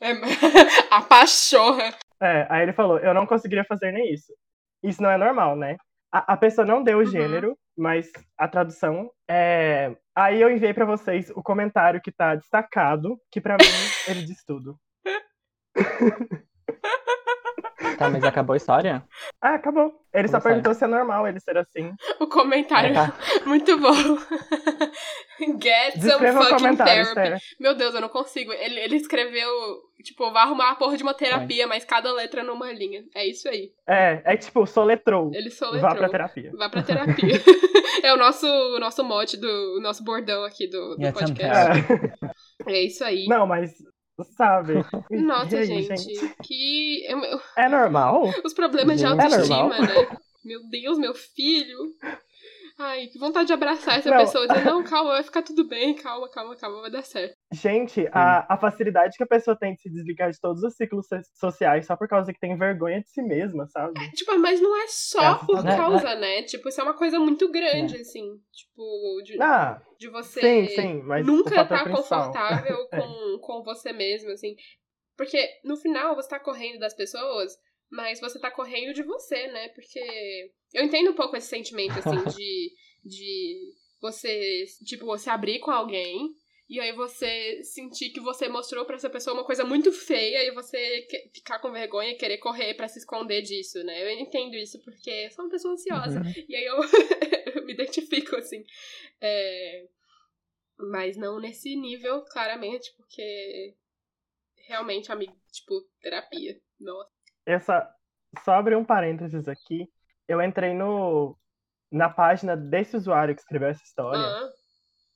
É... 0.00 0.12
a 0.90 1.02
pachorra. 1.02 1.92
É, 2.22 2.46
aí 2.50 2.62
ele 2.62 2.72
falou, 2.72 2.98
eu 2.98 3.14
não 3.14 3.26
conseguiria 3.26 3.64
fazer 3.64 3.92
nem 3.92 4.12
isso. 4.12 4.32
Isso 4.82 5.02
não 5.02 5.10
é 5.10 5.16
normal, 5.16 5.56
né? 5.56 5.76
A, 6.12 6.34
a 6.34 6.36
pessoa 6.36 6.66
não 6.66 6.82
deu 6.82 6.98
o 6.98 7.00
Uhum. 7.00 7.06
gênero, 7.06 7.56
mas 7.76 8.10
a 8.36 8.48
tradução 8.48 9.10
é... 9.28 9.94
Aí 10.14 10.40
eu 10.40 10.50
enviei 10.50 10.74
pra 10.74 10.84
vocês 10.84 11.30
o 11.30 11.42
comentário 11.42 12.00
que 12.02 12.12
tá 12.12 12.34
destacado, 12.34 13.18
que 13.30 13.40
pra 13.40 13.56
mim 13.56 13.64
ele 14.08 14.22
diz 14.24 14.44
tudo. 14.44 14.76
Tá, 18.00 18.10
mas 18.10 18.24
acabou 18.24 18.54
a 18.54 18.56
história? 18.56 19.02
Ah, 19.42 19.54
acabou. 19.54 19.90
Ele 20.12 20.28
só 20.28 20.32
Como 20.32 20.42
sabe? 20.42 20.54
perguntou 20.54 20.74
se 20.74 20.84
é 20.84 20.86
normal 20.86 21.26
ele 21.26 21.40
ser 21.40 21.56
assim. 21.56 21.94
O 22.18 22.26
comentário, 22.26 22.92
Tá. 22.92 23.10
muito 23.46 23.78
bom. 23.78 23.94
Get 25.62 25.92
some 25.94 26.02
Descreva 26.02 26.40
o 26.40 26.42
fucking 26.42 26.56
comentário, 26.56 26.92
therapy. 26.92 27.14
sério. 27.14 27.38
Meu 27.58 27.74
Deus, 27.74 27.94
eu 27.94 28.00
não 28.02 28.08
consigo. 28.10 28.52
Ele, 28.52 28.78
ele 28.80 28.96
escreveu, 28.96 29.48
tipo, 30.02 30.30
vai 30.30 30.42
arrumar 30.42 30.72
a 30.72 30.74
porra 30.74 30.96
de 30.96 31.02
uma 31.02 31.14
terapia, 31.14 31.66
mas 31.66 31.84
cada 31.86 32.12
letra 32.12 32.42
numa 32.44 32.70
linha. 32.72 33.02
É 33.14 33.26
isso 33.26 33.48
aí. 33.48 33.72
É, 33.88 34.20
é 34.24 34.36
tipo, 34.36 34.66
soletrou. 34.66 35.30
Ele 35.32 35.50
soletrou. 35.50 35.90
Vá 35.90 35.94
pra 35.96 36.08
terapia. 36.10 36.52
Vá 36.54 36.68
pra 36.68 36.82
terapia. 36.82 37.40
é 38.02 38.12
o 38.12 38.16
nosso, 38.18 38.46
o 38.46 38.78
nosso 38.78 39.02
mote 39.02 39.36
do 39.38 39.76
o 39.78 39.80
nosso 39.80 40.04
bordão 40.04 40.44
aqui 40.44 40.66
do, 40.68 40.96
do 40.96 41.02
some 41.02 41.12
podcast. 41.12 41.92
É. 42.66 42.72
É 42.74 42.82
isso 42.84 43.02
aí. 43.04 43.26
Não, 43.26 43.46
mas, 43.46 43.72
sabe? 44.24 44.74
Nossa, 45.10 45.56
E 45.56 45.58
aí, 45.58 45.82
gente, 45.82 46.34
que. 46.42 47.06
É 47.56 47.68
normal? 47.68 48.24
Os 48.44 48.54
problemas 48.54 48.98
de 49.00 49.06
Gente. 49.06 49.18
É 49.20 49.22
autoestima, 49.24 49.68
normal. 49.68 49.80
né? 49.82 50.16
Meu 50.44 50.60
Deus, 50.70 50.98
meu 50.98 51.14
filho. 51.14 51.94
Ai, 52.80 53.06
que 53.08 53.18
vontade 53.18 53.46
de 53.46 53.52
abraçar 53.52 53.98
essa 53.98 54.10
Não. 54.10 54.16
pessoa 54.16 54.44
e 54.44 54.48
dizer, 54.48 54.60
não, 54.64 54.82
calma, 54.82 55.10
vai 55.12 55.22
ficar 55.22 55.42
tudo 55.42 55.68
bem, 55.68 55.94
calma, 55.94 56.28
calma, 56.30 56.56
calma, 56.56 56.80
vai 56.80 56.90
dar 56.90 57.04
certo. 57.04 57.36
Gente, 57.52 58.06
a, 58.12 58.54
a 58.54 58.56
facilidade 58.56 59.16
que 59.16 59.24
a 59.24 59.26
pessoa 59.26 59.58
tem 59.58 59.74
de 59.74 59.80
se 59.80 59.90
desligar 59.90 60.30
de 60.30 60.38
todos 60.40 60.62
os 60.62 60.74
ciclos 60.76 61.06
so- 61.08 61.20
sociais 61.34 61.84
só 61.84 61.96
por 61.96 62.06
causa 62.08 62.32
que 62.32 62.38
tem 62.38 62.56
vergonha 62.56 63.00
de 63.02 63.10
si 63.10 63.20
mesma, 63.22 63.66
sabe? 63.66 63.94
Tipo, 64.14 64.38
mas 64.38 64.60
não 64.60 64.76
é 64.80 64.86
só 64.86 65.20
É, 65.24 65.46
por 65.46 65.64
né, 65.64 65.76
causa, 65.76 66.14
né? 66.14 66.42
Tipo, 66.44 66.68
isso 66.68 66.80
é 66.80 66.84
uma 66.84 66.94
coisa 66.96 67.18
muito 67.18 67.50
grande, 67.50 67.96
assim. 67.96 68.40
Tipo, 68.52 69.20
de, 69.24 69.38
Ah, 69.40 69.80
de 69.98 70.08
você 70.08 70.40
sim, 70.40 70.66
sim, 70.68 71.02
nunca 71.24 71.50
fator 71.56 71.78
tá 71.78 71.90
confortável 71.90 72.86
com, 72.90 73.38
com 73.40 73.62
você 73.64 73.92
mesmo, 73.92 74.30
assim. 74.30 74.54
Porque 75.16 75.38
no 75.64 75.76
final 75.76 76.14
você 76.14 76.28
tá 76.28 76.40
correndo 76.40 76.78
das 76.80 76.94
pessoas, 76.94 77.56
mas 77.90 78.20
você 78.20 78.38
tá 78.38 78.50
correndo 78.50 78.94
de 78.94 79.02
você, 79.02 79.48
né? 79.48 79.68
Porque 79.70 80.00
eu 80.72 80.84
entendo 80.84 81.10
um 81.10 81.14
pouco 81.14 81.36
esse 81.36 81.48
sentimento, 81.48 81.98
assim, 81.98 82.24
de, 82.36 82.72
de 83.04 83.74
você, 84.00 84.64
tipo, 84.84 85.04
você 85.04 85.28
abrir 85.28 85.58
com 85.58 85.70
alguém. 85.70 86.34
E 86.68 86.78
aí 86.78 86.92
você 86.92 87.64
sentir 87.64 88.10
que 88.10 88.20
você 88.20 88.48
mostrou 88.48 88.84
pra 88.84 88.94
essa 88.94 89.10
pessoa 89.10 89.34
uma 89.34 89.44
coisa 89.44 89.64
muito 89.64 89.90
feia 89.90 90.44
e 90.44 90.52
você 90.52 91.04
ficar 91.34 91.58
com 91.58 91.72
vergonha 91.72 92.12
e 92.12 92.16
querer 92.16 92.38
correr 92.38 92.74
pra 92.74 92.86
se 92.86 93.00
esconder 93.00 93.42
disso, 93.42 93.82
né? 93.82 94.04
Eu 94.04 94.10
entendo 94.10 94.54
isso 94.54 94.80
porque 94.84 95.10
eu 95.10 95.30
sou 95.32 95.44
uma 95.44 95.50
pessoa 95.50 95.74
ansiosa. 95.74 96.20
Uhum. 96.20 96.44
E 96.48 96.54
aí 96.54 96.64
eu, 96.64 96.76
eu 97.56 97.66
me 97.66 97.72
identifico, 97.72 98.36
assim. 98.36 98.64
É, 99.20 99.88
Mas 100.78 101.16
não 101.16 101.40
nesse 101.40 101.74
nível, 101.74 102.22
claramente, 102.26 102.94
porque 102.96 103.74
realmente, 104.68 105.10
amigo, 105.10 105.36
tipo, 105.50 105.82
terapia. 106.00 106.60
Nossa. 106.78 107.10
Essa, 107.50 107.88
só 108.44 108.52
abrir 108.54 108.76
um 108.76 108.84
parênteses 108.84 109.48
aqui. 109.48 109.86
Eu 110.28 110.40
entrei 110.42 110.72
no, 110.74 111.36
na 111.90 112.08
página 112.08 112.56
desse 112.56 112.96
usuário 112.96 113.34
que 113.34 113.40
escreveu 113.40 113.68
essa 113.68 113.82
história. 113.84 114.20
Ah, 114.20 114.48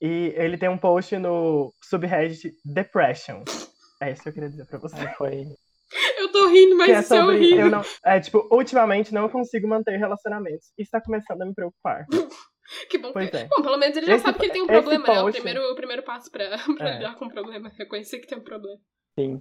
E 0.01 0.33
ele 0.35 0.57
tem 0.57 0.67
um 0.69 0.77
post 0.77 1.17
no 1.17 1.71
subreddit 1.83 2.51
Depression. 2.65 3.43
É 4.01 4.11
isso 4.11 4.23
que 4.23 4.29
eu 4.29 4.33
queria 4.33 4.49
dizer 4.49 4.65
pra 4.67 4.77
você. 4.79 5.07
Foi. 5.17 5.45
eu 6.17 6.31
tô 6.31 6.47
rindo, 6.49 6.75
mas 6.75 6.85
que 6.87 6.91
é 6.91 6.99
isso 6.99 7.13
é 7.13 7.17
sobre. 7.21 7.35
horrível. 7.37 7.65
eu 7.67 7.71
não, 7.71 7.81
é 8.05 8.19
tipo, 8.19 8.47
ultimamente 8.51 9.13
não 9.13 9.29
consigo 9.29 9.67
manter 9.67 9.97
relacionamentos. 9.97 10.73
Isso 10.77 10.91
tá 10.91 10.99
começando 11.01 11.41
a 11.41 11.45
me 11.45 11.53
preocupar. 11.53 12.05
Que 12.89 12.97
bom. 12.97 13.13
Pois 13.13 13.29
que- 13.29 13.37
é. 13.37 13.47
Bom, 13.47 13.61
pelo 13.61 13.77
menos 13.77 13.95
ele 13.95 14.07
já 14.07 14.15
Esse- 14.15 14.23
sabe 14.25 14.39
que 14.39 14.45
ele 14.45 14.53
tem 14.53 14.63
um 14.63 14.67
problema, 14.67 15.07
né? 15.07 15.19
O 15.19 15.25
post- 15.25 15.39
primeiro, 15.39 15.71
o 15.71 15.75
primeiro 15.75 16.01
passo 16.01 16.31
pra, 16.31 16.45
pra 16.75 16.89
É. 16.89 16.93
lidar 16.97 17.15
com 17.15 17.25
o 17.25 17.29
problema. 17.29 17.71
Reconhecer 17.77 18.17
que 18.17 18.25
tem 18.27 18.39
um 18.39 18.43
problema. 18.43 18.79
Sim. 19.17 19.39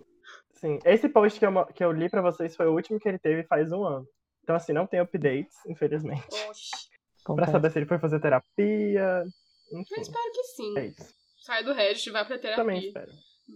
Sim, 0.65 0.79
esse 0.85 1.09
post 1.11 1.39
que 1.39 1.45
eu, 1.45 1.67
que 1.75 1.85
eu 1.85 1.93
li 1.93 2.09
pra 2.09 2.23
vocês 2.23 2.57
foi 2.57 2.67
o 2.67 2.73
último 2.75 2.99
que 2.99 3.07
ele 3.07 3.19
teve 3.19 3.45
faz 3.45 3.71
um 3.71 3.85
ano. 3.85 4.07
Então, 4.43 4.57
assim, 4.57 4.73
não 4.73 4.87
tem 4.87 4.99
updates, 5.01 5.55
infelizmente. 5.69 6.25
Oxi. 6.49 6.71
Pra 7.35 7.47
saber 7.47 7.71
se 7.71 7.79
ele 7.79 7.87
foi 7.87 7.99
fazer 7.99 8.21
terapia. 8.21 9.25
Eu 9.71 9.81
Enfim, 9.81 10.01
espero 10.01 10.33
que 10.33 10.43
sim. 10.45 10.79
é 10.79 10.87
isso. 10.87 11.15
Sai 11.41 11.63
do 11.65 11.73
Reddit, 11.73 12.11
vai 12.11 12.25
pra 12.27 12.39
terapia. 12.39 12.65
Também 12.65 12.87
espero. 12.87 13.13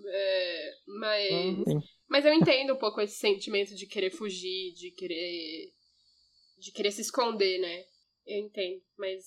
É, 0.06 0.70
mas, 0.86 1.66
Uhum. 1.66 1.80
Mas 2.08 2.24
eu 2.26 2.32
entendo 2.34 2.74
um 2.74 2.78
pouco 2.78 3.00
esse 3.00 3.16
sentimento 3.18 3.74
de 3.74 3.86
querer 3.86 4.10
fugir, 4.10 4.72
de 4.74 4.90
querer 4.90 5.72
de 6.58 6.72
querer 6.72 6.90
se 6.90 7.00
esconder, 7.02 7.58
né? 7.58 7.84
Eu 8.26 8.38
entendo, 8.40 8.82
mas 8.98 9.24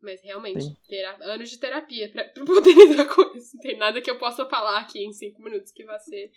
mas 0.00 0.22
realmente 0.22 0.62
Sim. 0.64 0.76
tera- 0.88 1.18
anos 1.22 1.50
de 1.50 1.58
terapia 1.58 2.10
pra, 2.10 2.24
pra 2.24 2.44
poder 2.44 2.74
lidar 2.74 3.06
com 3.14 3.22
isso. 3.36 3.56
Não 3.56 3.60
tem 3.62 3.76
nada 3.76 4.00
que 4.00 4.10
eu 4.10 4.18
possa 4.18 4.46
falar 4.46 4.78
aqui 4.80 5.04
em 5.04 5.12
cinco 5.12 5.42
minutos 5.42 5.72
que 5.72 5.84
vai 5.84 5.98
ser 6.00 6.30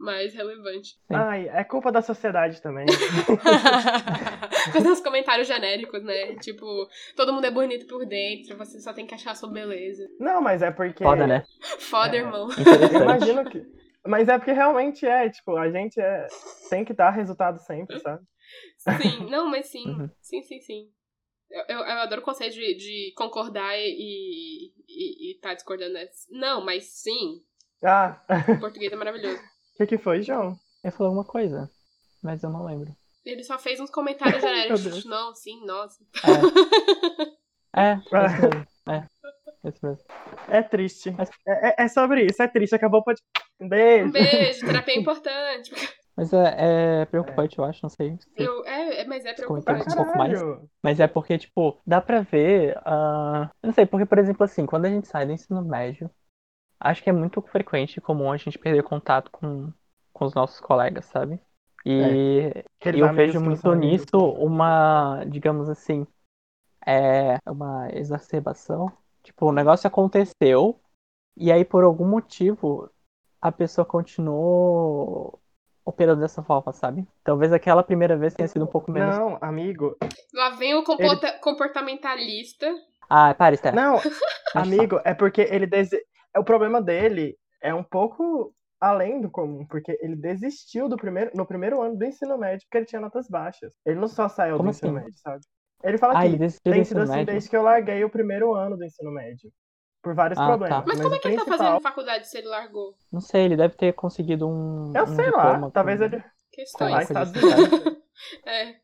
mais 0.00 0.32
relevante. 0.34 0.88
Sim. 0.94 1.14
Ai, 1.14 1.48
é 1.50 1.62
culpa 1.62 1.92
da 1.92 2.00
sociedade 2.00 2.60
também. 2.62 2.86
Fazer 4.72 4.88
uns 4.90 5.00
comentários 5.00 5.46
genéricos, 5.46 6.02
né? 6.02 6.36
Tipo, 6.36 6.88
todo 7.14 7.32
mundo 7.32 7.44
é 7.44 7.50
bonito 7.50 7.86
por 7.86 8.06
dentro, 8.06 8.56
você 8.56 8.80
só 8.80 8.92
tem 8.94 9.06
que 9.06 9.14
achar 9.14 9.32
a 9.32 9.34
sua 9.34 9.50
beleza. 9.50 10.08
Não, 10.18 10.40
mas 10.40 10.62
é 10.62 10.70
porque. 10.70 11.04
Foda, 11.04 11.26
né? 11.26 11.44
Foda, 11.78 12.16
É. 12.16 12.20
irmão. 12.20 12.48
Imagino 13.02 13.44
que. 13.50 13.62
Mas 14.06 14.28
é 14.28 14.38
porque 14.38 14.52
realmente 14.52 15.04
é, 15.06 15.28
tipo, 15.28 15.54
a 15.56 15.70
gente 15.70 16.00
é... 16.00 16.26
tem 16.70 16.84
que 16.84 16.94
dar 16.94 17.10
resultado 17.10 17.58
sempre, 17.60 18.00
sabe? 18.00 18.24
Sim, 18.78 19.28
não, 19.30 19.46
mas 19.50 19.66
sim. 19.66 19.86
Uhum. 19.86 20.10
Sim, 20.22 20.42
sim, 20.42 20.60
sim. 20.60 20.88
Eu, 21.50 21.64
eu, 21.68 21.78
eu 21.80 21.98
adoro 21.98 22.22
o 22.22 22.24
conceito 22.24 22.54
de, 22.54 22.74
de 22.76 23.12
concordar 23.16 23.76
e, 23.78 24.72
e, 24.88 25.32
e 25.32 25.34
tá 25.40 25.52
discordando. 25.52 25.92
né? 25.92 26.06
Não, 26.30 26.64
mas 26.64 26.84
sim. 26.84 27.42
Ah, 27.84 28.20
O 28.48 28.58
português 28.60 28.90
é 28.92 28.96
maravilhoso. 28.96 29.38
O 29.84 29.86
que, 29.86 29.96
que 29.96 30.02
foi, 30.02 30.22
João? 30.22 30.56
Eu 30.84 30.92
falei 30.92 31.08
alguma 31.08 31.24
coisa, 31.24 31.70
mas 32.22 32.42
eu 32.42 32.50
não 32.50 32.64
lembro. 32.64 32.94
Ele 33.24 33.44
só 33.44 33.58
fez 33.58 33.78
uns 33.80 33.90
comentários 33.90 34.40
genéricos. 34.42 34.82
Deus. 34.84 35.04
Não, 35.04 35.34
sim, 35.34 35.64
nossa. 35.66 36.02
É, 37.76 37.92
é. 38.90 38.96
É, 38.96 39.04
esse 39.68 39.84
mesmo. 39.84 40.04
É 40.48 40.62
triste. 40.62 41.10
Mas- 41.12 41.30
É, 41.46 41.68
é- 41.68 41.74
é 41.84 41.88
sobre 41.88 42.24
isso, 42.26 42.42
é 42.42 42.48
triste. 42.48 42.74
Acabou 42.74 43.00
o 43.00 43.04
podcast. 43.04 43.28
Um 43.60 43.68
beijo. 43.68 44.06
Um 44.06 44.10
beijo, 44.10 44.66
terapia 44.66 44.94
é 44.94 44.98
importante. 44.98 45.70
Mas 46.16 46.32
é, 46.34 46.56
é 47.02 47.04
preocupante, 47.06 47.58
eu 47.58 47.64
acho, 47.64 47.80
não 47.82 47.88
sei. 47.88 48.14
se- 48.18 48.26
Eu, 48.36 48.62
é, 48.66 49.00
é, 49.02 49.04
mas 49.06 49.24
é 49.24 49.32
preocupante. 49.32 49.88
um 49.90 49.96
pouco 49.96 50.18
mais. 50.18 50.38
Mas 50.82 51.00
é 51.00 51.06
porque, 51.06 51.38
tipo, 51.38 51.80
dá 51.86 51.98
pra 52.00 52.20
ver. 52.20 52.76
eu 52.76 53.48
não 53.68 53.72
sei, 53.72 53.86
porque, 53.86 54.04
por 54.04 54.18
exemplo, 54.18 54.44
assim, 54.44 54.66
quando 54.66 54.84
a 54.84 54.90
gente 54.90 55.08
sai 55.08 55.24
do 55.24 55.32
ensino 55.32 55.62
médio, 55.64 56.10
acho 56.80 57.02
que 57.02 57.10
é 57.10 57.12
muito 57.12 57.40
frequente 57.42 57.98
e 57.98 58.00
comum 58.00 58.32
a 58.32 58.36
gente 58.36 58.58
perder 58.58 58.82
contato 58.82 59.30
com, 59.30 59.70
com 60.12 60.24
os 60.24 60.34
nossos 60.34 60.58
colegas, 60.60 61.04
sabe? 61.04 61.38
E 61.84 62.64
Aqueles 62.80 63.00
eu 63.00 63.12
vejo 63.12 63.40
muito 63.40 63.74
nisso 63.74 64.18
uma, 64.18 65.24
digamos 65.26 65.68
assim, 65.68 66.06
é 66.86 67.38
uma 67.46 67.88
exacerbação. 67.92 68.90
Tipo, 69.22 69.46
o 69.46 69.52
negócio 69.52 69.86
aconteceu, 69.86 70.80
e 71.36 71.52
aí 71.52 71.64
por 71.64 71.84
algum 71.84 72.06
motivo 72.06 72.90
a 73.40 73.50
pessoa 73.52 73.84
continuou 73.84 75.40
operando 75.84 76.20
dessa 76.20 76.42
forma, 76.42 76.72
sabe? 76.72 77.06
Talvez 77.24 77.52
aquela 77.52 77.82
primeira 77.82 78.16
vez 78.16 78.34
tenha 78.34 78.48
sido 78.48 78.64
um 78.64 78.68
pouco 78.68 78.90
menos. 78.90 79.16
Não, 79.16 79.38
amigo. 79.40 79.96
Lá 80.34 80.50
vem 80.50 80.74
o 80.74 80.84
comporta- 80.84 81.38
comportamentalista. 81.40 82.72
Ah, 83.08 83.34
para, 83.34 83.54
Esther. 83.54 83.74
Não, 83.74 83.96
amigo, 84.54 85.00
é 85.04 85.14
porque 85.14 85.40
ele 85.40 85.66
dese... 85.66 86.00
é 86.34 86.38
O 86.38 86.44
problema 86.44 86.80
dele 86.82 87.36
é 87.62 87.74
um 87.74 87.82
pouco 87.84 88.54
além 88.80 89.20
do 89.20 89.30
comum, 89.30 89.66
porque 89.66 89.98
ele 90.00 90.16
desistiu 90.16 90.88
do 90.88 90.96
primeiro, 90.96 91.30
no 91.34 91.44
primeiro 91.46 91.82
ano 91.82 91.96
do 91.96 92.04
ensino 92.04 92.38
médio 92.38 92.66
porque 92.66 92.78
ele 92.78 92.86
tinha 92.86 93.00
notas 93.00 93.28
baixas. 93.28 93.74
Ele 93.84 94.00
não 94.00 94.08
só 94.08 94.28
saiu 94.28 94.56
Como 94.56 94.70
do 94.70 94.74
ensino 94.74 94.96
assim? 94.96 95.04
médio, 95.04 95.18
sabe? 95.20 95.40
Ele 95.84 95.98
fala 95.98 96.14
Ah, 96.18 96.20
que 96.22 96.26
ele 96.28 96.38
tem 96.38 96.48
sido 96.50 96.74
ensino 96.74 97.02
assim 97.02 97.12
médio? 97.12 97.26
desde 97.32 97.50
que 97.50 97.56
eu 97.56 97.62
larguei 97.62 98.02
o 98.04 98.10
primeiro 98.10 98.54
ano 98.54 98.76
do 98.76 98.84
ensino 98.84 99.10
médio. 99.10 99.50
Por 100.02 100.14
vários 100.14 100.38
Ah, 100.38 100.46
problemas. 100.46 100.78
tá. 100.80 100.84
Mas 100.88 101.00
como 101.02 101.14
o 101.14 101.16
é 101.16 101.20
que 101.20 101.28
ele 101.28 101.36
tá 101.36 101.44
principal- 101.44 101.66
fazendo 101.66 101.82
faculdade 101.82 102.26
se 102.28 102.38
ele 102.38 102.48
largou? 102.48 102.94
Não 103.12 103.20
sei, 103.20 103.44
ele 103.44 103.56
deve 103.56 103.74
ter 103.76 103.92
conseguido 103.92 104.48
um. 104.48 104.92
Eu 104.96 105.02
um 105.04 105.06
sei 105.06 105.26
diploma 105.26 105.50
lá, 105.50 105.60
com- 105.60 105.70
talvez 105.70 106.00
ele. 106.00 106.22
Questões. 106.50 106.90
Lá, 106.90 107.06
coisa 107.06 107.22
Estados 107.22 107.36
assim, 107.44 107.62
Unidos. 107.70 108.00
É, 108.46 108.76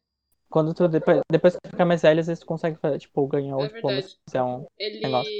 Quando 0.49 0.73
tu, 0.73 0.87
depois, 0.89 1.21
depois 1.31 1.55
que 1.55 1.61
tu 1.63 1.71
fica 1.71 1.85
mais 1.85 2.03
velho, 2.03 2.21
às 2.21 2.27
vezes 2.29 2.41
tu 2.41 2.47
consegue, 2.47 2.79
fazer, 2.79 2.99
tipo, 2.99 3.27
ganhar 3.27 3.57
o 3.57 3.65
É 3.65 3.69
diploma 3.69 4.01
se 4.01 4.17
fizer 4.25 4.43
um. 4.43 4.65
ele 4.79 5.01
Negócio. 5.01 5.31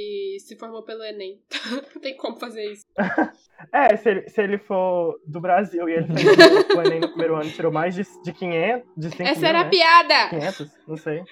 se 0.41 0.55
formou 0.57 0.83
pelo 0.83 1.03
Enem. 1.03 1.39
Não 1.95 2.01
tem 2.01 2.15
como 2.17 2.35
fazer 2.37 2.71
isso. 2.71 2.83
É, 3.73 3.97
se 3.97 4.07
ele, 4.07 4.29
se 4.29 4.39
ele 4.39 4.59
for 4.59 5.19
do 5.25 5.41
Brasil 5.41 5.89
e 5.89 5.93
ele 5.93 6.05
fez 6.13 6.37
o 6.77 6.79
Enem 6.81 6.99
no 6.99 7.07
primeiro 7.09 7.35
ano 7.37 7.49
tirou 7.49 7.71
mais 7.71 7.95
de, 7.95 8.03
de 8.23 8.31
500, 8.31 8.87
de 8.95 9.09
5 9.09 9.23
Essa 9.23 9.39
mil, 9.39 9.49
era 9.49 9.59
a 9.61 9.63
né? 9.63 9.69
piada! 9.71 10.29
500, 10.29 10.71
não 10.87 10.95
sei. 10.97 11.23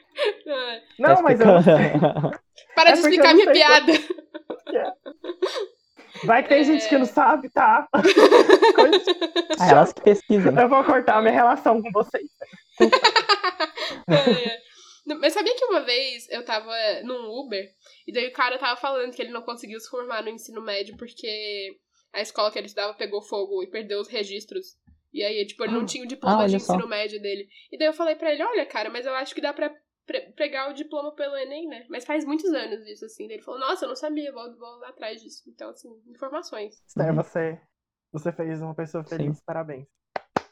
Não, 0.98 1.22
mas 1.22 1.40
eu 1.40 1.46
não 1.46 1.62
sei. 1.62 1.76
explicando. 1.76 2.40
Para 2.74 2.90
É 2.90 2.94
de 2.94 3.00
explicar 3.00 3.30
eu 3.30 3.36
minha 3.36 3.52
piada! 3.52 3.92
Vai 6.24 6.42
que 6.42 6.50
tem 6.50 6.64
gente 6.64 6.90
que 6.90 6.98
não 6.98 7.06
sabe, 7.06 7.48
tá? 7.50 7.88
Coisa- 7.92 9.06
ah, 9.60 9.70
elas 9.70 9.94
que 9.94 10.02
pesquisam. 10.02 10.58
Eu 10.60 10.68
vou 10.68 10.84
cortar 10.84 11.18
a 11.18 11.22
minha 11.22 11.34
relação 11.34 11.80
com 11.80 11.92
vocês. 11.92 12.26
É. 14.10 14.62
Não, 15.06 15.20
Mas 15.20 15.34
sabia 15.34 15.56
que 15.56 15.66
uma 15.66 15.82
vez 15.82 16.28
eu 16.30 16.44
tava 16.44 16.74
num 17.04 17.30
Uber 17.30 17.64
e 18.08 18.12
daí 18.12 18.28
o 18.28 18.34
cara 18.34 18.58
tava 18.58 18.76
falando 18.80 19.14
que 19.14 19.22
ele 19.22 19.32
não 19.32 19.44
conseguiu 19.44 19.80
se 19.80 19.90
formar 19.90 20.24
no 20.24 20.30
ensino 20.30 20.62
médio 20.62 20.98
porque 20.98 21.78
a 22.12 22.22
escola 22.22 22.52
que 22.52 22.58
ele 22.58 22.66
estudava 22.68 22.94
pegou 22.96 23.22
fogo 23.22 23.62
e 23.64 23.68
perdeu 23.70 24.00
os 24.00 24.08
registros. 24.08 24.76
E 25.14 25.24
aí, 25.24 25.46
tipo, 25.46 25.64
ele 25.64 25.74
não 25.74 25.86
tinha 25.86 26.04
o 26.04 26.08
diploma 26.08 26.44
Ah, 26.44 26.48
de 26.48 26.56
olha 26.56 26.60
só. 26.60 26.74
ensino 26.76 26.90
médio 26.90 27.22
dele. 27.22 27.48
E 27.72 27.78
daí 27.78 27.88
eu 27.88 27.94
falei 27.94 28.16
pra 28.16 28.34
ele, 28.34 28.44
olha, 28.44 28.66
cara, 28.66 28.90
mas 28.90 29.06
eu 29.06 29.14
acho 29.14 29.34
que 29.34 29.40
dá 29.42 29.54
pra 29.54 29.74
pre- 30.06 30.32
pegar 30.36 30.70
o 30.70 30.74
diploma 30.74 31.14
pelo 31.16 31.38
Enem, 31.38 31.68
né? 31.68 31.86
Mas 31.90 32.04
faz 32.06 32.26
muitos 32.26 32.52
anos 32.54 32.86
isso, 32.88 33.06
assim. 33.06 33.28
Daí 33.28 33.38
ele 33.38 33.44
falou, 33.44 33.60
nossa, 33.60 33.86
eu 33.86 33.90
não 33.90 33.96
sabia, 33.96 34.32
vou, 34.34 34.56
vou 34.58 34.78
lá 34.80 34.90
atrás 34.90 35.22
disso. 35.22 35.44
Então, 35.48 35.70
assim, 35.70 35.90
informações. 36.08 36.82
Esther, 36.88 37.14
você, 37.14 37.62
você 38.12 38.32
fez 38.34 38.62
uma 38.62 38.76
pessoa 38.76 39.04
feliz. 39.06 39.40
Parabéns. 39.46 39.88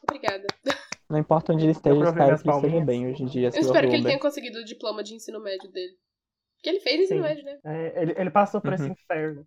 Obrigada. 0.02 0.46
Não 1.14 1.20
importa 1.20 1.52
onde 1.52 1.64
ele 1.64 1.70
esteja, 1.72 1.94
eu 1.96 2.02
espero 2.04 2.36
que 2.42 2.48
ele 2.48 2.56
esteja 2.56 2.80
bem 2.84 3.06
hoje 3.08 3.22
em 3.22 3.26
dia. 3.26 3.50
Eu 3.54 3.60
espero 3.60 3.88
que 3.88 3.94
ele 3.94 4.04
tenha 4.04 4.18
conseguido 4.18 4.58
o 4.58 4.64
diploma 4.64 5.02
de 5.04 5.14
ensino 5.14 5.40
médio 5.40 5.70
dele. 5.70 5.94
Porque 6.56 6.68
ele 6.70 6.80
fez 6.80 7.00
ensino 7.02 7.22
Sim. 7.22 7.28
médio, 7.28 7.44
né? 7.44 7.58
É, 7.64 8.02
ele, 8.02 8.14
ele 8.18 8.30
passou 8.30 8.60
por 8.60 8.72
esse 8.72 8.82
Uhum. 8.82 8.90
inferno. 8.92 9.46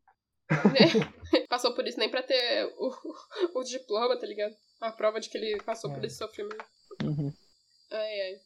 Passou 1.50 1.76
por 1.76 1.86
isso 1.86 2.00
nem 2.00 2.10
pra 2.10 2.24
ter 2.24 2.66
o, 2.78 3.60
o 3.60 3.64
diploma, 3.64 4.18
tá 4.18 4.26
ligado? 4.26 4.56
A 4.80 4.92
prova 4.94 5.20
de 5.20 5.30
que 5.30 5.38
ele 5.38 5.62
passou 5.64 5.92
por 5.94 6.02
É. 6.02 6.08
esse 6.08 6.18
sofrimento. 6.18 6.64
Uhum. 7.04 7.34
Ai, 7.92 8.22
ai. 8.22 8.40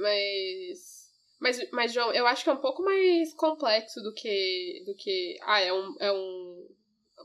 Mas. 0.00 0.98
Mas, 1.40 1.70
mas, 1.72 1.92
João, 1.92 2.12
eu 2.12 2.26
acho 2.26 2.44
que 2.44 2.50
é 2.50 2.52
um 2.52 2.60
pouco 2.60 2.82
mais 2.84 3.32
complexo 3.34 4.00
do 4.00 4.12
que. 4.12 4.82
do 4.86 4.94
que. 4.94 5.36
Ah, 5.42 5.60
é 5.60 5.72
um, 5.72 5.96
é 6.00 6.12
um 6.12 6.68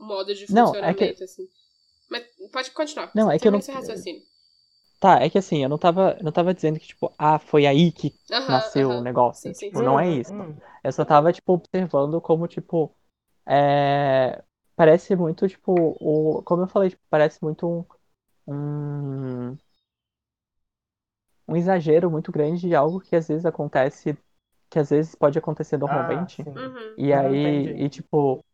modo 0.00 0.34
de 0.34 0.52
Não, 0.52 0.62
é 0.62 0.66
funcionamento, 0.66 1.14
que- 1.18 1.24
assim. 1.24 1.48
Mas 2.10 2.24
pode 2.52 2.70
continuar. 2.72 3.10
Não, 3.14 3.30
é 3.30 3.38
que 3.38 3.46
eu 3.46 3.52
não- 3.52 3.58
esse 3.60 3.70
raciocínio. 3.72 4.22
Tá, 5.00 5.20
é 5.22 5.28
que 5.30 5.38
assim, 5.38 5.62
eu 5.62 5.68
não 5.68 5.78
tava, 5.78 6.16
não 6.22 6.32
tava 6.32 6.54
dizendo 6.54 6.78
que, 6.80 6.86
tipo, 6.88 7.12
ah, 7.18 7.38
foi 7.38 7.66
aí 7.66 7.92
que 7.92 8.14
Aham, 8.32 8.44
nasceu 8.48 8.92
aham. 8.92 8.98
o 8.98 9.02
negócio. 9.02 9.52
Sim, 9.52 9.54
sim, 9.54 9.72
tipo, 9.72 9.82
sim. 9.82 9.82
não 9.82 9.98
é 10.00 10.08
isso. 10.10 10.32
hum. 10.32 10.56
Eu 10.82 10.92
só 10.92 11.04
tava, 11.04 11.32
tipo, 11.32 11.52
observando 11.52 12.20
como, 12.20 12.46
tipo, 12.48 12.94
é... 13.46 14.42
Parece 14.76 15.16
muito, 15.16 15.48
tipo, 15.48 15.72
o... 16.00 16.42
como 16.44 16.62
eu 16.64 16.68
falei, 16.68 16.90
tipo, 16.90 17.02
parece 17.10 17.42
muito 17.42 17.68
um... 17.68 17.86
um... 18.54 19.58
um 21.48 21.56
exagero 21.56 22.10
muito 22.10 22.32
grande 22.32 22.60
de 22.68 22.74
algo 22.74 23.00
que 23.00 23.16
às 23.16 23.28
vezes 23.28 23.44
acontece, 23.46 24.16
que 24.70 24.78
às 24.78 24.90
vezes 24.90 25.14
pode 25.14 25.38
acontecer 25.38 25.76
normalmente. 25.78 26.42
Ah, 26.42 26.50
sim. 26.52 26.60
Uhum. 26.60 26.96
E 26.96 27.12
Ah, 27.12 27.22
aí, 27.22 27.84
e 27.84 27.88
tipo, 27.90 28.44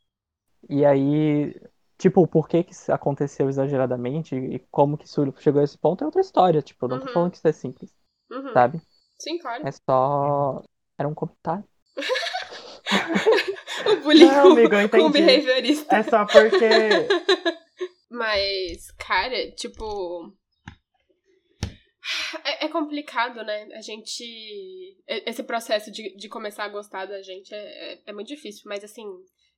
e 0.68 0.84
aí, 0.86 1.54
tipo, 2.00 2.26
por 2.26 2.48
que 2.48 2.64
que 2.64 2.72
isso 2.72 2.92
aconteceu 2.92 3.48
exageradamente 3.48 4.34
e 4.34 4.58
como 4.70 4.96
que 4.98 5.04
isso 5.06 5.22
chegou 5.38 5.60
a 5.60 5.64
esse 5.64 5.78
ponto 5.78 6.02
é 6.02 6.06
outra 6.06 6.20
história, 6.20 6.62
tipo, 6.62 6.84
eu 6.86 6.88
não 6.90 6.98
tô 7.00 7.06
Uhum. 7.06 7.12
falando 7.14 7.30
que 7.32 7.36
isso 7.38 7.48
é 7.48 7.52
simples, 7.52 7.94
Uhum. 8.30 8.52
sabe? 8.52 8.80
Sim, 9.18 9.38
claro. 9.38 9.66
É 9.66 9.70
só, 9.72 10.62
era 10.98 11.08
um 11.08 11.14
comentário. 11.14 11.64
O 13.86 13.96
bullying 14.02 14.26
Não, 14.26 14.42
com, 14.42 14.52
amigo, 14.52 14.74
eu 14.74 14.88
com 14.88 14.96
o 14.98 15.10
behaviorista. 15.10 15.96
É 15.96 16.02
só 16.02 16.24
porque. 16.26 16.68
Mas, 18.10 18.90
cara, 18.92 19.50
tipo. 19.52 20.34
É, 22.44 22.66
é 22.66 22.68
complicado, 22.68 23.42
né? 23.44 23.68
A 23.74 23.80
gente. 23.80 24.24
Esse 25.06 25.42
processo 25.42 25.90
de, 25.90 26.14
de 26.16 26.28
começar 26.28 26.64
a 26.64 26.68
gostar 26.68 27.06
da 27.06 27.22
gente 27.22 27.54
é, 27.54 27.92
é, 27.94 27.98
é 28.06 28.12
muito 28.12 28.28
difícil, 28.28 28.62
mas 28.66 28.82
assim, 28.84 29.04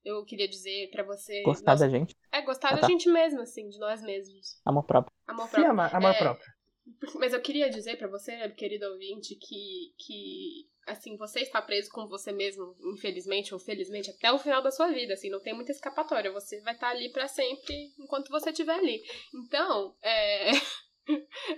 eu 0.04 0.24
queria 0.24 0.48
dizer 0.48 0.90
pra 0.90 1.02
você. 1.04 1.42
Gostar 1.42 1.72
nós- 1.72 1.80
da 1.80 1.88
gente, 1.88 2.14
É, 2.32 2.42
gostar 2.42 2.70
Ah, 2.70 2.74
da 2.74 2.80
tá. 2.82 2.86
gente 2.88 3.08
mesmo, 3.08 3.40
assim, 3.40 3.68
de 3.68 3.78
nós 3.78 4.02
mesmos. 4.02 4.60
amor 4.64 4.84
próprio. 4.84 5.12
Amor 5.26 5.48
próprio. 5.48 5.70
amar, 5.70 5.94
amor 5.94 6.10
É, 6.14 6.18
próprio. 6.18 6.46
Mas 7.20 7.32
eu 7.32 7.40
queria 7.40 7.70
dizer 7.70 7.96
pra 7.96 8.08
você, 8.08 8.48
querido 8.50 8.86
ouvinte, 8.86 9.36
que, 9.36 9.94
que 9.98 10.66
assim, 10.86 11.16
você 11.16 11.40
está 11.40 11.62
preso 11.62 11.88
com 11.92 12.08
você 12.08 12.32
mesmo, 12.32 12.74
infelizmente 12.94 13.54
ou 13.54 13.60
felizmente, 13.60 14.10
até 14.10 14.32
o 14.32 14.38
final 14.38 14.60
da 14.60 14.70
sua 14.72 14.88
vida, 14.88 15.14
assim, 15.14 15.30
não 15.30 15.40
tem 15.40 15.54
muita 15.54 15.70
escapatória. 15.70 16.32
Você 16.32 16.60
vai 16.62 16.74
estar 16.74 16.88
ali 16.88 17.10
pra 17.12 17.28
sempre 17.28 17.92
enquanto 18.00 18.30
você 18.30 18.50
estiver 18.50 18.74
ali. 18.74 19.00
Então, 19.34 19.94
é. 20.02 20.50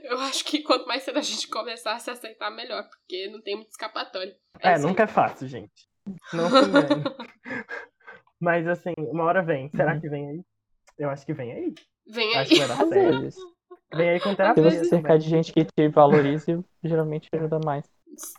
Eu 0.03 0.19
acho 0.21 0.43
que 0.45 0.63
quanto 0.63 0.87
mais 0.87 1.03
cedo 1.03 1.19
a 1.19 1.23
gente 1.23 1.49
começar 1.49 1.95
a 1.95 1.99
se 1.99 2.11
aceitar, 2.11 2.51
melhor, 2.51 2.83
porque 2.89 3.29
não 3.29 3.43
tem 3.43 3.55
muita 3.57 3.71
escapatória. 3.71 4.35
É, 4.61 4.71
aí. 4.75 4.81
nunca 4.81 5.03
é 5.03 5.07
fácil, 5.07 5.47
gente. 5.49 5.71
Não. 6.33 6.49
Mas 8.41 8.67
assim, 8.67 8.93
uma 8.99 9.25
hora 9.25 9.43
vem. 9.43 9.69
Será 9.71 9.95
Uhum. 9.95 10.01
que 10.01 10.09
vem 10.09 10.29
aí? 10.29 10.43
Eu 10.99 11.11
acho 11.11 11.25
que 11.27 11.33
vem 11.33 11.53
aí. 11.53 11.75
Vem 12.07 12.35
Acho 12.37 12.51
que 12.51 12.61
aí. 12.61 12.69
vai 12.69 12.69
dar 12.69 12.87
certo. 12.89 13.55
Vem 13.97 14.09
aí 14.11 14.21
com 14.21 14.31
Se 14.31 14.37
terapia. 14.37 14.63
você 14.65 14.85
cercar 14.85 15.19
de 15.19 15.29
gente 15.29 15.53
que 15.53 15.65
te 15.65 15.89
valorize, 15.89 16.65
geralmente 16.83 17.29
ajuda 17.33 17.61
mais. 17.65 17.89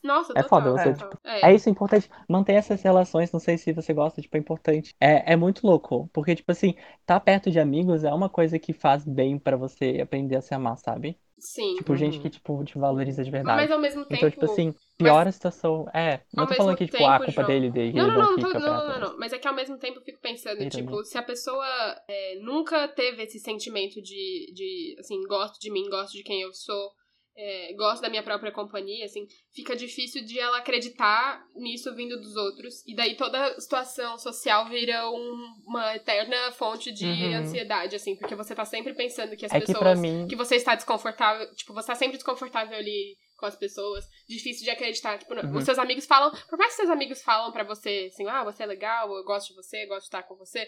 Nossa, 0.04 0.32
É 0.34 0.41
total, 0.41 0.50
foda, 0.50 0.72
você, 0.72 0.93
total. 0.93 1.20
É 1.26 1.54
isso, 1.54 1.68
é 1.68 1.72
importante. 1.72 2.10
Manter 2.30 2.54
essas 2.54 2.82
relações, 2.82 3.32
não 3.32 3.39
sei 3.39 3.58
se 3.58 3.74
você 3.74 3.93
gosta, 3.93 4.22
tipo, 4.22 4.36
é 4.38 4.39
importante. 4.39 4.96
É, 5.00 5.34
é 5.34 5.36
muito 5.36 5.66
louco, 5.68 6.10
porque, 6.14 6.36
tipo 6.36 6.52
assim, 6.52 6.76
tá 7.06 7.20
perto 7.20 7.52
de 7.52 7.60
amigos 7.60 8.04
é 8.04 8.14
uma 8.14 8.30
coisa 8.30 8.58
que 8.60 8.72
faz 8.74 9.04
bem 9.06 9.38
pra 9.38 9.58
você 9.58 10.00
aprender 10.02 10.38
a 10.38 10.41
se 10.41 10.54
amar, 10.54 10.78
sabe? 10.78 11.20
Sim. 11.39 11.75
Tipo, 11.75 11.95
gente 11.95 12.15
Uhum. 12.17 12.23
que, 12.23 12.29
tipo, 12.29 12.63
te 12.63 12.77
valoriza 12.77 13.23
de 13.23 13.29
verdade. 13.31 13.57
Mas 13.57 13.71
ao 13.71 13.79
mesmo 13.79 14.03
tempo. 14.05 14.15
Então, 14.15 14.29
tipo 14.31 14.45
assim, 14.45 14.73
pior 14.97 15.27
a 15.27 15.31
situação. 15.31 15.86
É, 15.93 16.21
não 16.33 16.43
ao 16.43 16.47
tô 16.47 16.55
falando 16.55 16.77
que, 16.77 16.86
tipo, 16.86 17.03
ah, 17.03 17.15
a 17.15 17.19
tempo, 17.19 17.25
culpa 17.25 17.41
João- 17.41 17.47
dele, 17.47 17.69
dele, 17.71 17.93
Não, 17.93 18.07
não, 18.07 18.15
não, 18.17 18.38
não, 18.38 18.38
tô- 18.53 18.59
não, 18.59 18.88
não, 18.88 18.99
não. 18.99 19.19
Mas 19.19 19.33
é 19.33 19.38
que 19.38 19.47
ao 19.47 19.53
mesmo 19.53 19.77
tempo 19.77 19.99
eu 19.99 20.03
fico 20.03 20.19
pensando, 20.21 20.65
tipo, 20.69 21.03
se 21.03 21.17
a 21.17 21.23
pessoa 21.23 21.65
é, 22.07 22.39
nunca 22.39 22.88
teve 22.88 23.23
esse 23.23 23.39
sentimento 23.39 24.01
de, 24.01 24.51
de, 24.53 24.95
assim, 24.99 25.21
gosto 25.27 25.59
de 25.59 25.71
mim, 25.71 25.89
gosto 25.89 26.13
de 26.13 26.23
quem 26.23 26.41
eu 26.41 26.53
sou, 26.53 26.91
é, 27.38 27.73
gosto 27.73 28.01
da 28.01 28.09
minha 28.09 28.23
própria 28.23 28.51
companhia, 28.51 29.05
assim, 29.05 29.27
fica 29.53 29.75
difícil 29.75 30.23
de 30.25 30.39
ela 30.39 30.57
acreditar 30.59 31.43
nisso 31.55 31.93
vindo 31.93 32.15
dos 32.19 32.36
outros. 32.36 32.81
E 32.88 32.95
daí 32.95 33.15
toda 33.17 33.59
situação 33.59 34.17
social 34.17 34.67
vira 34.69 35.09
um- 35.09 35.63
uma 35.67 35.95
eterna 35.95 36.51
fonte 36.53 36.91
de 36.91 37.05
Uhum. 37.05 37.36
ansiedade, 37.36 37.95
assim, 37.95 38.15
porque 38.15 38.36
você 38.36 38.55
tá 38.55 38.63
sempre 38.63 38.93
pensando 38.93 39.36
que 39.36 39.45
as 39.45 39.51
É 39.51 39.59
que 39.59 39.65
pessoas 39.65 39.79
pra 39.79 39.95
mim. 39.95 40.27
que 40.27 40.36
você 40.36 40.55
está 40.55 40.75
desconfortável, 40.75 41.53
tipo, 41.55 41.73
você 41.73 41.88
tá 41.88 41.95
sempre 41.95 42.15
desconfortável 42.17 42.77
ali 42.77 43.17
com 43.38 43.45
as 43.45 43.55
pessoas, 43.57 44.05
difícil 44.29 44.63
de 44.63 44.69
acreditar, 44.69 45.17
tipo, 45.19 45.33
Uhum. 45.33 45.57
os 45.57 45.65
seus 45.65 45.77
amigos 45.77 46.05
falam, 46.05 46.31
por 46.49 46.57
mais 46.57 46.71
que 46.71 46.77
seus 46.77 46.89
amigos 46.89 47.21
falam 47.21 47.51
pra 47.51 47.65
você, 47.65 48.09
assim, 48.13 48.25
ah, 48.29 48.45
você 48.45 48.63
é 48.63 48.65
legal, 48.65 49.13
eu 49.13 49.25
gosto 49.25 49.49
de 49.49 49.55
você, 49.55 49.83
eu 49.83 49.88
gosto 49.89 50.03
de 50.03 50.07
estar 50.07 50.23
com 50.23 50.36
você, 50.36 50.65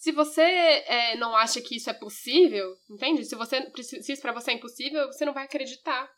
se 0.00 0.12
você 0.12 0.40
é, 0.40 1.16
não 1.16 1.36
acha 1.36 1.60
que 1.60 1.76
isso 1.76 1.90
é 1.90 1.92
possível, 1.92 2.74
entende? 2.88 3.22
Se 3.26 3.36
você 3.36 3.70
se 3.82 4.12
isso 4.12 4.22
pra 4.22 4.32
você 4.32 4.52
é 4.52 4.54
impossível, 4.54 5.06
você 5.06 5.26
não 5.26 5.34
vai 5.34 5.44
acreditar, 5.44 6.08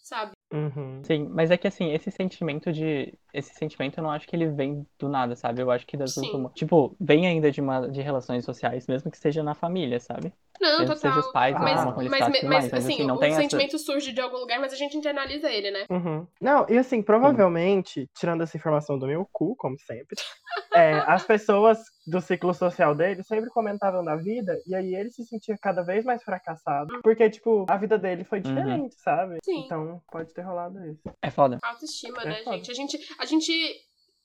sabe? 0.00 0.30
Uhum. 0.54 1.02
Sim, 1.02 1.28
mas 1.28 1.50
é 1.50 1.56
que 1.56 1.66
assim, 1.66 1.92
esse 1.92 2.08
sentimento 2.12 2.72
de. 2.72 3.12
Esse 3.34 3.52
sentimento 3.52 3.98
eu 3.98 4.04
não 4.04 4.12
acho 4.12 4.28
que 4.28 4.36
ele 4.36 4.48
vem 4.48 4.86
do 4.96 5.08
nada, 5.08 5.34
sabe? 5.34 5.60
Eu 5.60 5.72
acho 5.72 5.84
que 5.84 5.96
das. 5.96 6.14
Tipo, 6.54 6.94
vem 7.00 7.26
ainda 7.26 7.50
de, 7.50 7.60
uma, 7.60 7.88
de 7.88 8.00
relações 8.00 8.44
sociais, 8.44 8.86
mesmo 8.86 9.10
que 9.10 9.18
seja 9.18 9.42
na 9.42 9.54
família, 9.54 9.98
sabe? 9.98 10.32
Não, 10.62 10.78
que 10.78 10.86
seja 10.86 10.94
total. 11.14 11.18
os 11.18 11.32
pais, 11.32 11.54
Mas- 11.58 11.84
como 11.84 12.00
eles 12.00 12.10
Mas, 12.10 12.20
e 12.20 12.30
mas, 12.30 12.42
mas 12.44 12.72
assim, 12.74 12.94
assim, 12.94 13.04
não 13.04 13.16
o 13.16 13.18
tem 13.18 13.30
essa. 13.32 13.40
sentimento 13.40 13.78
surge 13.78 14.12
de 14.12 14.20
algum 14.20 14.36
lugar, 14.38 14.60
mas 14.60 14.72
a 14.72 14.76
gente 14.76 14.96
internaliza 14.96 15.50
ele, 15.50 15.70
né? 15.72 15.86
Uhum. 15.90 16.26
Não, 16.40 16.64
e 16.68 16.78
assim, 16.78 17.02
provavelmente, 17.02 18.08
tirando 18.16 18.42
essa 18.42 18.56
informação 18.56 18.98
do 18.98 19.06
meu 19.06 19.26
cu, 19.32 19.56
como 19.56 19.76
sempre, 19.80 20.16
é, 20.74 20.92
as 21.06 21.24
pessoas 21.24 21.78
do 22.06 22.20
ciclo 22.20 22.54
social 22.54 22.94
dele 22.94 23.22
sempre 23.24 23.50
comentavam 23.50 24.04
da 24.04 24.16
vida, 24.16 24.56
e 24.66 24.74
aí 24.74 24.94
ele 24.94 25.10
se 25.10 25.24
sentia 25.24 25.56
cada 25.60 25.82
vez 25.82 26.04
mais 26.04 26.22
fracassado, 26.22 27.00
porque, 27.02 27.28
tipo, 27.28 27.66
a 27.68 27.76
vida 27.76 27.98
dele 27.98 28.24
foi 28.24 28.40
diferente, 28.40 28.94
sabe? 29.00 29.38
Sim. 29.44 29.64
Então, 29.64 30.00
pode 30.10 30.32
ter 30.32 30.42
rolado 30.42 30.78
isso. 30.86 31.02
É 31.20 31.30
foda. 31.30 31.58
Autoestima, 31.62 32.22
É 32.22 32.26
né, 32.26 32.34
foda. 32.44 32.56
gente? 32.56 32.70
A 32.70 32.74
gente, 32.74 32.98
a 33.18 33.24
gente 33.26 33.52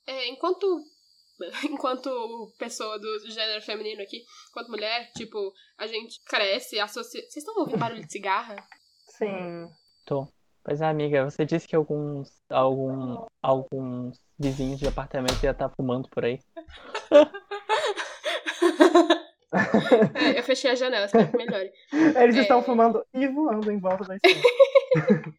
é, 0.06 0.28
enquanto 0.28 0.80
enquanto 1.64 2.52
pessoa 2.58 2.98
do 2.98 3.30
gênero 3.30 3.62
feminino 3.62 4.02
aqui, 4.02 4.22
enquanto 4.50 4.70
mulher, 4.70 5.10
tipo, 5.16 5.52
a 5.78 5.86
gente 5.86 6.20
cresce, 6.24 6.78
associa... 6.80 7.20
Vocês 7.22 7.36
estão 7.36 7.56
ouvindo 7.58 7.78
barulho 7.78 8.04
de 8.04 8.12
cigarra? 8.12 8.56
Sim. 9.06 9.68
Tô. 10.06 10.26
Pois 10.64 10.80
é, 10.82 10.86
amiga, 10.86 11.24
você 11.24 11.46
disse 11.46 11.66
que 11.66 11.74
alguns, 11.74 12.28
algum, 12.50 13.24
alguns 13.42 14.20
vizinhos 14.38 14.78
de 14.78 14.86
apartamento 14.86 15.42
ia 15.42 15.52
estar 15.52 15.70
fumando 15.70 16.08
por 16.10 16.24
aí. 16.24 16.38
É, 20.14 20.38
eu 20.38 20.42
fechei 20.42 20.70
a 20.70 20.74
janela, 20.74 21.06
espero 21.06 21.30
que 21.30 21.36
melhore. 21.36 21.70
Eles 22.22 22.36
É. 22.36 22.40
estão 22.42 22.62
fumando 22.62 23.02
e 23.14 23.26
voando 23.28 23.70
em 23.72 23.78
volta 23.78 24.04
da 24.04 24.16
esquina. 24.22 24.42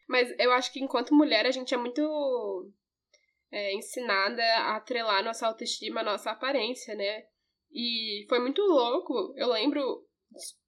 Mas 0.08 0.34
eu 0.40 0.52
acho 0.52 0.74
que 0.74 0.84
enquanto 0.84 1.14
mulher 1.14 1.46
a 1.46 1.52
gente 1.52 1.74
é 1.76 1.78
muito 1.78 2.72
é, 3.52 3.74
ensinada 3.74 4.44
a 4.44 4.76
atrelar 4.78 5.24
nossa 5.24 5.48
autoestima, 5.48 6.04
nossa 6.04 6.32
aparência, 6.32 6.96
né? 6.96 7.26
E 7.72 8.26
foi 8.30 8.40
muito 8.40 8.62
louco. 8.62 9.34
Eu 9.38 9.50
lembro 9.50 10.06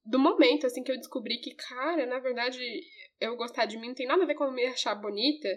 do 0.05 0.19
momento, 0.19 0.65
assim, 0.65 0.83
que 0.83 0.91
eu 0.91 0.97
descobri 0.97 1.39
que, 1.39 1.55
cara, 1.55 2.05
na 2.05 2.19
verdade, 2.19 2.59
eu 3.19 3.35
gostar 3.35 3.65
de 3.65 3.77
mim 3.77 3.89
não 3.89 3.95
tem 3.95 4.07
nada 4.07 4.23
a 4.23 4.25
ver 4.27 4.35
com 4.35 4.45
eu 4.45 4.51
me 4.51 4.65
achar 4.65 4.95
bonita. 4.95 5.47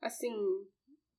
Assim, 0.00 0.32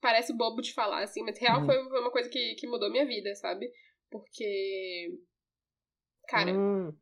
parece 0.01 0.33
bobo 0.35 0.61
de 0.61 0.73
falar, 0.73 1.03
assim, 1.03 1.23
mas 1.23 1.39
real 1.39 1.61
Uhum. 1.61 1.65
foi, 1.65 1.83
foi 1.89 1.99
uma 2.01 2.11
coisa 2.11 2.29
que, 2.29 2.55
que 2.55 2.67
mudou 2.67 2.91
minha 2.91 3.05
vida, 3.05 3.33
sabe? 3.35 3.71
Porque, 4.11 5.17
cara, 6.27 6.51
Hum, 6.51 6.97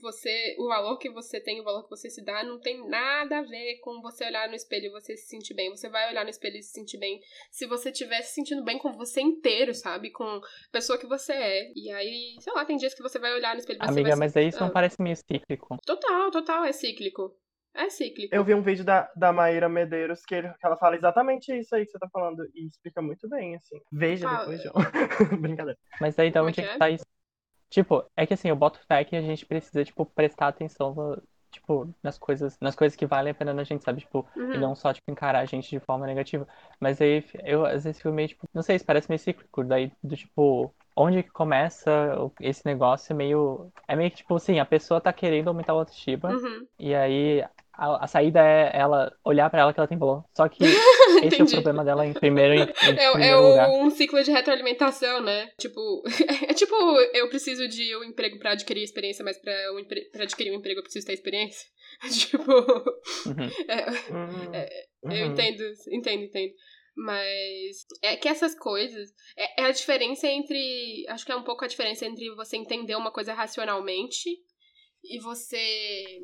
você, 0.00 0.56
o 0.58 0.68
valor 0.68 0.98
que 0.98 1.10
você 1.10 1.40
tem, 1.40 1.60
o 1.60 1.64
valor 1.64 1.84
que 1.84 1.90
você 1.90 2.08
se 2.10 2.24
dá, 2.24 2.42
não 2.44 2.58
tem 2.60 2.88
nada 2.88 3.38
a 3.38 3.42
ver 3.42 3.78
com 3.80 4.00
você 4.00 4.24
olhar 4.26 4.48
no 4.48 4.54
espelho 4.54 4.86
e 4.86 4.90
você 4.90 5.16
se 5.16 5.26
sentir 5.28 5.54
bem. 5.54 5.70
Você 5.70 5.88
vai 5.88 6.10
olhar 6.10 6.24
no 6.24 6.30
espelho 6.30 6.56
e 6.56 6.62
se 6.62 6.72
sentir 6.72 6.98
bem 6.98 7.20
se 7.50 7.66
você 7.66 7.90
estiver 7.90 8.22
se 8.22 8.34
sentindo 8.34 8.64
bem 8.64 8.78
com 8.78 8.92
você 8.92 9.20
inteiro, 9.20 9.74
sabe? 9.74 10.10
Com 10.10 10.24
a 10.24 10.40
pessoa 10.72 10.98
que 10.98 11.06
você 11.06 11.32
é. 11.32 11.72
E 11.74 11.90
aí, 11.90 12.36
sei 12.40 12.52
lá, 12.52 12.64
tem 12.64 12.76
dias 12.76 12.94
que 12.94 13.02
você 13.02 13.18
vai 13.18 13.32
olhar 13.34 13.54
no 13.54 13.60
espelho 13.60 13.78
e 13.78 13.84
você 13.86 13.90
Amiga, 13.90 14.08
vai... 14.10 14.18
mas 14.18 14.36
aí 14.36 14.48
isso 14.48 14.58
Ah. 14.58 14.66
não 14.66 14.72
parece 14.72 15.00
meio 15.00 15.16
cíclico. 15.16 15.76
Total, 15.86 16.30
total, 16.30 16.64
é 16.64 16.72
cíclico. 16.72 17.34
É 17.74 17.90
cíclico. 17.90 18.34
Eu 18.34 18.42
vi 18.42 18.54
um 18.54 18.62
vídeo 18.62 18.84
da, 18.84 19.08
da 19.14 19.32
Maíra 19.32 19.68
Medeiros 19.68 20.24
que, 20.26 20.34
ele- 20.34 20.48
que 20.52 20.66
ela 20.66 20.76
fala 20.76 20.96
exatamente 20.96 21.52
isso 21.56 21.74
aí 21.76 21.84
que 21.84 21.92
você 21.92 21.98
tá 21.98 22.08
falando 22.12 22.44
e 22.54 22.66
explica 22.66 23.00
muito 23.00 23.28
bem, 23.28 23.54
assim. 23.56 23.76
Veja 23.92 24.28
Ah, 24.28 24.40
depois, 24.40 24.62
João. 24.62 24.74
Brincadeira. 25.40 25.78
Mas 26.00 26.18
aí 26.18 26.30
da 26.30 26.40
é 26.40 26.42
onde 26.42 26.60
é 26.60 26.62
que 26.62 26.68
que 26.68 26.74
é? 26.74 26.78
tá 26.78 26.90
isso? 26.90 27.04
Tipo, 27.70 28.04
é 28.16 28.26
que 28.26 28.34
assim, 28.34 28.48
eu 28.48 28.56
boto 28.56 28.80
fé 28.86 29.04
que 29.04 29.14
a 29.16 29.20
gente 29.22 29.44
precisa, 29.46 29.84
tipo, 29.84 30.04
prestar 30.06 30.48
atenção 30.48 30.94
no- 30.94 31.22
tipo, 31.50 31.88
nas 32.02 32.18
coisas, 32.18 32.56
nas 32.60 32.74
coisas 32.76 32.94
que 32.96 33.06
valem 33.06 33.30
a 33.30 33.34
pena 33.34 33.54
na 33.54 33.64
gente, 33.64 33.82
sabe? 33.84 34.00
Tipo, 34.00 34.26
Uhum. 34.36 34.52
e 34.54 34.58
não 34.58 34.74
só, 34.74 34.92
tipo, 34.92 35.10
encarar 35.10 35.40
a 35.40 35.44
gente 35.46 35.68
de 35.70 35.80
forma 35.80 36.06
negativa. 36.06 36.46
Mas 36.78 37.00
aí 37.00 37.24
eu 37.44 37.64
às 37.64 37.84
vezes 37.84 37.96
fico 37.98 38.10
meio, 38.12 38.28
tipo, 38.28 38.46
não 38.52 38.62
sei, 38.62 38.76
isso 38.76 38.84
parece 38.84 39.08
meio 39.08 39.18
cíclico. 39.18 39.64
Daí, 39.64 39.90
do 40.02 40.14
tipo, 40.16 40.72
onde 40.96 41.22
que 41.22 41.30
começa 41.30 41.90
o- 42.20 42.32
esse 42.40 42.64
negócio 42.66 43.12
é 43.12 43.16
meio. 43.16 43.70
É 43.86 43.96
meio 43.96 44.10
que, 44.10 44.18
tipo, 44.18 44.34
assim, 44.36 44.58
a 44.60 44.64
pessoa 44.66 45.00
tá 45.00 45.12
querendo 45.12 45.48
aumentar 45.48 45.72
a 45.72 45.76
autoestima. 45.76 46.30
Uhum. 46.30 46.66
E 46.78 46.94
aí 46.94 47.42
a, 47.72 48.04
a 48.04 48.06
saída 48.06 48.40
é 48.40 48.70
ela 48.76 49.12
olhar 49.24 49.48
pra 49.50 49.60
ela 49.60 49.72
que 49.72 49.80
ela 49.80 49.88
tem 49.88 49.96
valor. 49.98 50.24
Só 50.36 50.48
que 50.48 50.58
esse 51.26 51.40
é 51.40 51.44
o 51.44 51.50
problema 51.50 51.84
dela 51.84 52.06
em 52.06 52.12
primeiro, 52.12 52.54
em, 52.54 52.62
em 52.62 52.66
É, 52.98 53.04
é 53.04 53.10
primeiro 53.12 53.48
lugar. 53.48 53.68
o- 53.68 53.82
um 53.84 53.90
ciclo 53.90 54.22
de 54.22 54.30
retroalimentação, 54.30 55.20
né? 55.22 55.50
Tipo, 55.58 56.02
é 56.48 56.54
tipo, 56.54 56.74
eu 57.14 57.28
preciso 57.28 57.66
de 57.68 57.96
um 57.96 58.04
emprego 58.04 58.38
pra 58.38 58.52
adquirir 58.52 58.82
experiência, 58.82 59.24
mas 59.24 59.38
pra, 59.40 59.52
um 59.72 59.84
pra 60.12 60.22
adquirir 60.24 60.50
um 60.52 60.56
emprego 60.56 60.80
eu 60.80 60.84
preciso 60.84 61.06
ter 61.06 61.14
experiência. 61.14 61.66
tipo, 62.12 62.52
Uhum. 62.52 63.50
é, 63.68 63.90
Uhum. 64.12 64.52
eu 65.16 65.26
Uhum. 65.26 65.32
entendo, 65.32 65.62
entendo, 65.92 66.22
entendo. 66.24 66.52
Mas 66.96 67.86
é 68.02 68.16
que 68.16 68.28
essas 68.28 68.58
coisas. 68.58 69.08
É, 69.36 69.62
é 69.62 69.64
a 69.66 69.70
diferença 69.70 70.26
entre. 70.26 71.04
Acho 71.08 71.24
que 71.24 71.30
é 71.30 71.36
um 71.36 71.44
pouco 71.44 71.64
a 71.64 71.68
diferença 71.68 72.04
entre 72.04 72.28
você 72.34 72.56
entender 72.56 72.96
uma 72.96 73.12
coisa 73.12 73.32
racionalmente 73.34 74.28
e 75.04 75.20
você. 75.20 76.18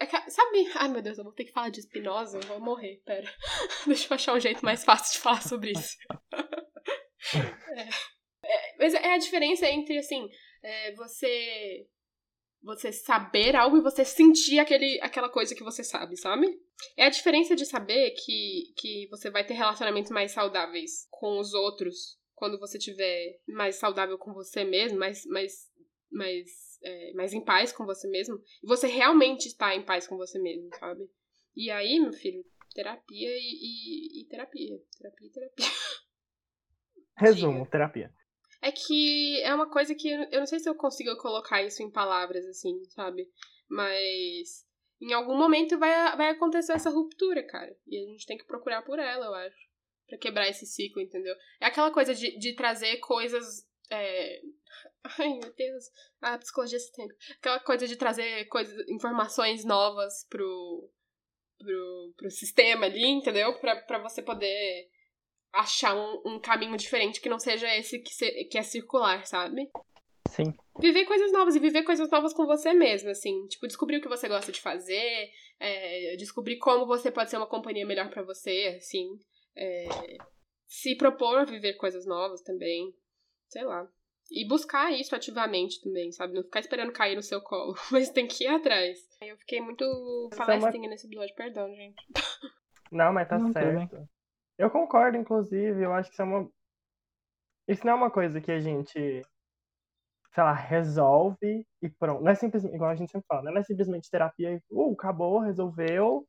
É 0.00 0.06
sabe? 0.30 0.70
Ai 0.74 0.88
meu 0.88 1.02
Deus, 1.02 1.18
eu 1.18 1.24
vou 1.24 1.32
ter 1.32 1.44
que 1.44 1.52
falar 1.52 1.70
de 1.70 1.82
Spinoza, 1.82 2.38
eu 2.38 2.42
vou 2.42 2.60
morrer, 2.60 3.00
pera. 3.04 3.32
Deixa 3.86 4.12
eu 4.12 4.14
achar 4.14 4.34
um 4.34 4.40
jeito 4.40 4.64
mais 4.64 4.84
fácil 4.84 5.14
de 5.14 5.20
falar 5.20 5.42
sobre 5.42 5.72
isso. 5.72 5.96
É. 7.74 7.88
É, 8.44 8.76
mas 8.78 8.94
é 8.94 9.14
a 9.14 9.18
diferença 9.18 9.66
entre, 9.68 9.96
assim, 9.96 10.28
é, 10.62 10.94
você. 10.94 11.86
Você 12.64 12.92
saber 12.92 13.56
algo 13.56 13.76
e 13.76 13.82
você 13.82 14.04
sentir 14.04 14.60
aquele, 14.60 15.00
aquela 15.02 15.28
coisa 15.28 15.52
que 15.52 15.64
você 15.64 15.82
sabe, 15.82 16.16
sabe? 16.16 16.46
É 16.96 17.06
a 17.06 17.10
diferença 17.10 17.56
de 17.56 17.66
saber 17.66 18.12
que, 18.12 18.72
que 18.76 19.08
você 19.10 19.30
vai 19.30 19.44
ter 19.44 19.54
relacionamentos 19.54 20.12
mais 20.12 20.30
saudáveis 20.30 21.08
com 21.10 21.40
os 21.40 21.54
outros 21.54 22.16
quando 22.36 22.60
você 22.60 22.78
tiver 22.78 23.40
mais 23.48 23.76
saudável 23.76 24.16
com 24.16 24.32
você 24.32 24.62
mesmo, 24.62 24.96
mais, 24.96 25.26
mais, 25.26 25.52
mais, 26.08 26.50
é, 26.82 27.12
mais 27.14 27.32
em 27.32 27.44
paz 27.44 27.72
com 27.72 27.84
você 27.84 28.08
mesmo. 28.08 28.40
E 28.62 28.66
você 28.66 28.86
realmente 28.86 29.46
está 29.46 29.74
em 29.74 29.84
paz 29.84 30.06
com 30.06 30.16
você 30.16 30.38
mesmo, 30.38 30.68
sabe? 30.78 31.08
E 31.54 31.70
aí, 31.70 32.00
meu 32.00 32.12
filho, 32.12 32.44
terapia 32.74 33.30
e, 33.30 33.40
e, 33.40 34.22
e 34.22 34.28
terapia. 34.28 34.78
Terapia 34.98 35.26
e 35.26 35.30
terapia. 35.30 35.66
Resumo, 37.16 37.66
terapia. 37.66 38.12
É 38.60 38.70
que 38.70 39.40
é 39.42 39.54
uma 39.54 39.68
coisa 39.68 39.94
que 39.94 40.08
eu 40.08 40.38
não 40.38 40.46
sei 40.46 40.60
se 40.60 40.68
eu 40.68 40.74
consigo 40.74 41.16
colocar 41.16 41.62
isso 41.62 41.82
em 41.82 41.90
palavras, 41.90 42.46
assim, 42.46 42.84
sabe? 42.90 43.28
Mas 43.68 44.64
em 45.00 45.12
algum 45.12 45.36
momento 45.36 45.76
vai, 45.78 46.16
vai 46.16 46.30
acontecer 46.30 46.72
essa 46.72 46.88
ruptura, 46.88 47.42
cara. 47.42 47.76
E 47.88 47.98
a 47.98 48.06
gente 48.06 48.24
tem 48.24 48.38
que 48.38 48.46
procurar 48.46 48.82
por 48.82 49.00
ela, 49.00 49.26
eu 49.26 49.34
acho. 49.34 49.72
Pra 50.06 50.16
quebrar 50.16 50.48
esse 50.48 50.64
ciclo, 50.64 51.02
entendeu? 51.02 51.34
É 51.60 51.66
aquela 51.66 51.90
coisa 51.90 52.14
de, 52.14 52.38
de 52.38 52.54
trazer 52.54 52.98
coisas. 52.98 53.68
é, 53.90 54.40
Ai, 55.18 55.28
meu 55.34 55.52
Deus. 55.54 55.84
A 56.20 56.38
psicologia 56.38 56.78
sistêmica. 56.78 57.16
Aquela 57.38 57.60
coisa 57.60 57.86
de 57.86 57.96
trazer 57.96 58.44
coisas, 58.46 58.74
informações 58.88 59.64
novas 59.64 60.26
pro, 60.28 60.90
pro, 61.58 62.14
pro 62.16 62.30
sistema 62.30 62.86
ali, 62.86 63.04
entendeu? 63.04 63.58
Pra, 63.58 63.76
pra 63.82 63.98
você 63.98 64.22
poder 64.22 64.88
achar 65.52 65.94
um, 65.94 66.22
um 66.34 66.40
caminho 66.40 66.76
diferente 66.76 67.20
que 67.20 67.28
não 67.28 67.38
seja 67.38 67.68
esse 67.76 67.98
que, 67.98 68.14
se- 68.14 68.44
que 68.44 68.56
é 68.58 68.62
circular, 68.62 69.26
sabe? 69.26 69.70
Sim. 70.28 70.54
Viver 70.80 71.04
coisas 71.04 71.30
novas 71.32 71.54
e 71.56 71.60
viver 71.60 71.82
coisas 71.82 72.08
novas 72.10 72.32
com 72.32 72.46
você 72.46 72.72
mesmo, 72.72 73.10
assim. 73.10 73.46
Tipo, 73.48 73.66
descobrir 73.66 73.98
o 73.98 74.00
que 74.00 74.08
você 74.08 74.28
gosta 74.28 74.50
de 74.50 74.60
fazer, 74.62 75.30
é, 75.60 76.16
descobrir 76.16 76.56
como 76.58 76.86
você 76.86 77.10
pode 77.10 77.28
ser 77.28 77.36
uma 77.36 77.46
companhia 77.48 77.84
melhor 77.84 78.08
pra 78.08 78.22
você, 78.22 78.76
assim. 78.78 79.18
é, 79.54 79.84
se 80.66 80.96
propor 80.96 81.38
a 81.40 81.44
viver 81.44 81.74
coisas 81.74 82.06
novas 82.06 82.40
também. 82.40 82.94
Sei 83.50 83.62
lá. 83.62 83.86
E 84.34 84.48
buscar 84.48 84.90
isso 84.90 85.14
ativamente 85.14 85.82
também, 85.82 86.10
sabe? 86.10 86.32
Não 86.32 86.42
ficar 86.42 86.60
esperando 86.60 86.90
cair 86.90 87.14
no 87.14 87.22
seu 87.22 87.42
colo, 87.42 87.74
mas 87.92 88.10
tem 88.10 88.26
que 88.26 88.44
ir 88.44 88.48
atrás. 88.48 88.98
Eu 89.20 89.36
fiquei 89.36 89.60
muito 89.60 89.84
é 89.84 90.34
uma- 90.34 90.46
palestrinha 90.46 90.88
nesse 90.88 91.06
episódio, 91.06 91.34
perdão, 91.34 91.68
gente. 91.74 92.02
Não, 92.90 93.12
mas 93.12 93.28
tá 93.28 93.38
Não, 93.38 93.52
certo. 93.52 94.08
Eu 94.58 94.70
concordo, 94.70 95.16
inclusive. 95.18 95.82
Eu 95.82 95.92
acho 95.92 96.08
que 96.08 96.14
isso 96.14 96.22
é 96.22 96.24
uma. 96.24 96.50
Isso 97.68 97.86
não 97.86 97.92
é 97.92 97.96
uma 97.96 98.10
coisa 98.10 98.40
que 98.40 98.50
a 98.50 98.58
gente, 98.60 98.92
sei 98.98 100.42
lá, 100.42 100.52
resolve 100.52 101.66
e 101.82 101.88
pronto. 101.88 102.22
Não 102.22 102.30
é 102.30 102.34
simplesmente, 102.34 102.74
igual 102.74 102.90
a 102.90 102.94
gente 102.94 103.12
sempre 103.12 103.26
fala, 103.26 103.42
né? 103.42 103.50
não 103.50 103.60
é 103.60 103.64
simplesmente 103.64 104.10
terapia 104.10 104.54
e, 104.54 104.60
uh, 104.70 104.92
acabou, 104.92 105.38
resolveu, 105.40 106.26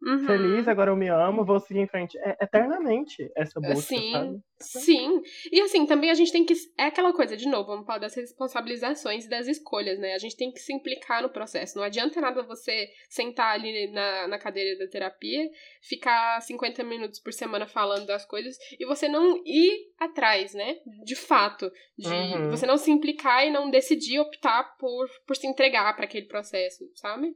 Uhum. 0.00 0.26
feliz, 0.26 0.68
agora 0.68 0.92
eu 0.92 0.96
me 0.96 1.08
amo, 1.08 1.44
vou 1.44 1.58
seguir 1.58 1.80
em 1.80 1.86
frente. 1.88 2.16
É 2.18 2.36
eternamente 2.40 3.30
essa 3.36 3.60
busca, 3.60 3.96
Sim, 3.96 4.12
sabe? 4.12 4.42
sim. 4.60 5.22
E 5.50 5.60
assim, 5.60 5.86
também 5.86 6.08
a 6.08 6.14
gente 6.14 6.30
tem 6.30 6.44
que. 6.44 6.54
É 6.78 6.84
aquela 6.84 7.12
coisa, 7.12 7.36
de 7.36 7.48
novo, 7.48 7.66
vamos 7.66 7.84
falar 7.84 7.98
das 7.98 8.14
responsabilizações 8.14 9.24
e 9.26 9.28
das 9.28 9.48
escolhas, 9.48 9.98
né? 9.98 10.14
A 10.14 10.18
gente 10.18 10.36
tem 10.36 10.52
que 10.52 10.60
se 10.60 10.72
implicar 10.72 11.20
no 11.20 11.28
processo. 11.30 11.76
Não 11.76 11.82
adianta 11.82 12.20
nada 12.20 12.44
você 12.44 12.88
sentar 13.08 13.54
ali 13.54 13.90
na, 13.90 14.28
na 14.28 14.38
cadeira 14.38 14.78
da 14.78 14.88
terapia, 14.88 15.50
ficar 15.82 16.40
50 16.42 16.84
minutos 16.84 17.18
por 17.18 17.32
semana 17.32 17.66
falando 17.66 18.06
das 18.06 18.24
coisas 18.24 18.56
e 18.78 18.86
você 18.86 19.08
não 19.08 19.42
ir 19.44 19.92
atrás, 19.98 20.54
né? 20.54 20.76
De 21.04 21.16
fato. 21.16 21.70
De 21.96 22.08
Uhum. 22.08 22.50
você 22.50 22.66
não 22.66 22.76
se 22.78 22.92
implicar 22.92 23.44
e 23.44 23.50
não 23.50 23.68
decidir 23.68 24.20
optar 24.20 24.76
por, 24.78 25.08
por 25.26 25.36
se 25.36 25.46
entregar 25.48 25.92
para 25.96 26.04
aquele 26.04 26.26
processo, 26.26 26.84
sabe? 26.94 27.34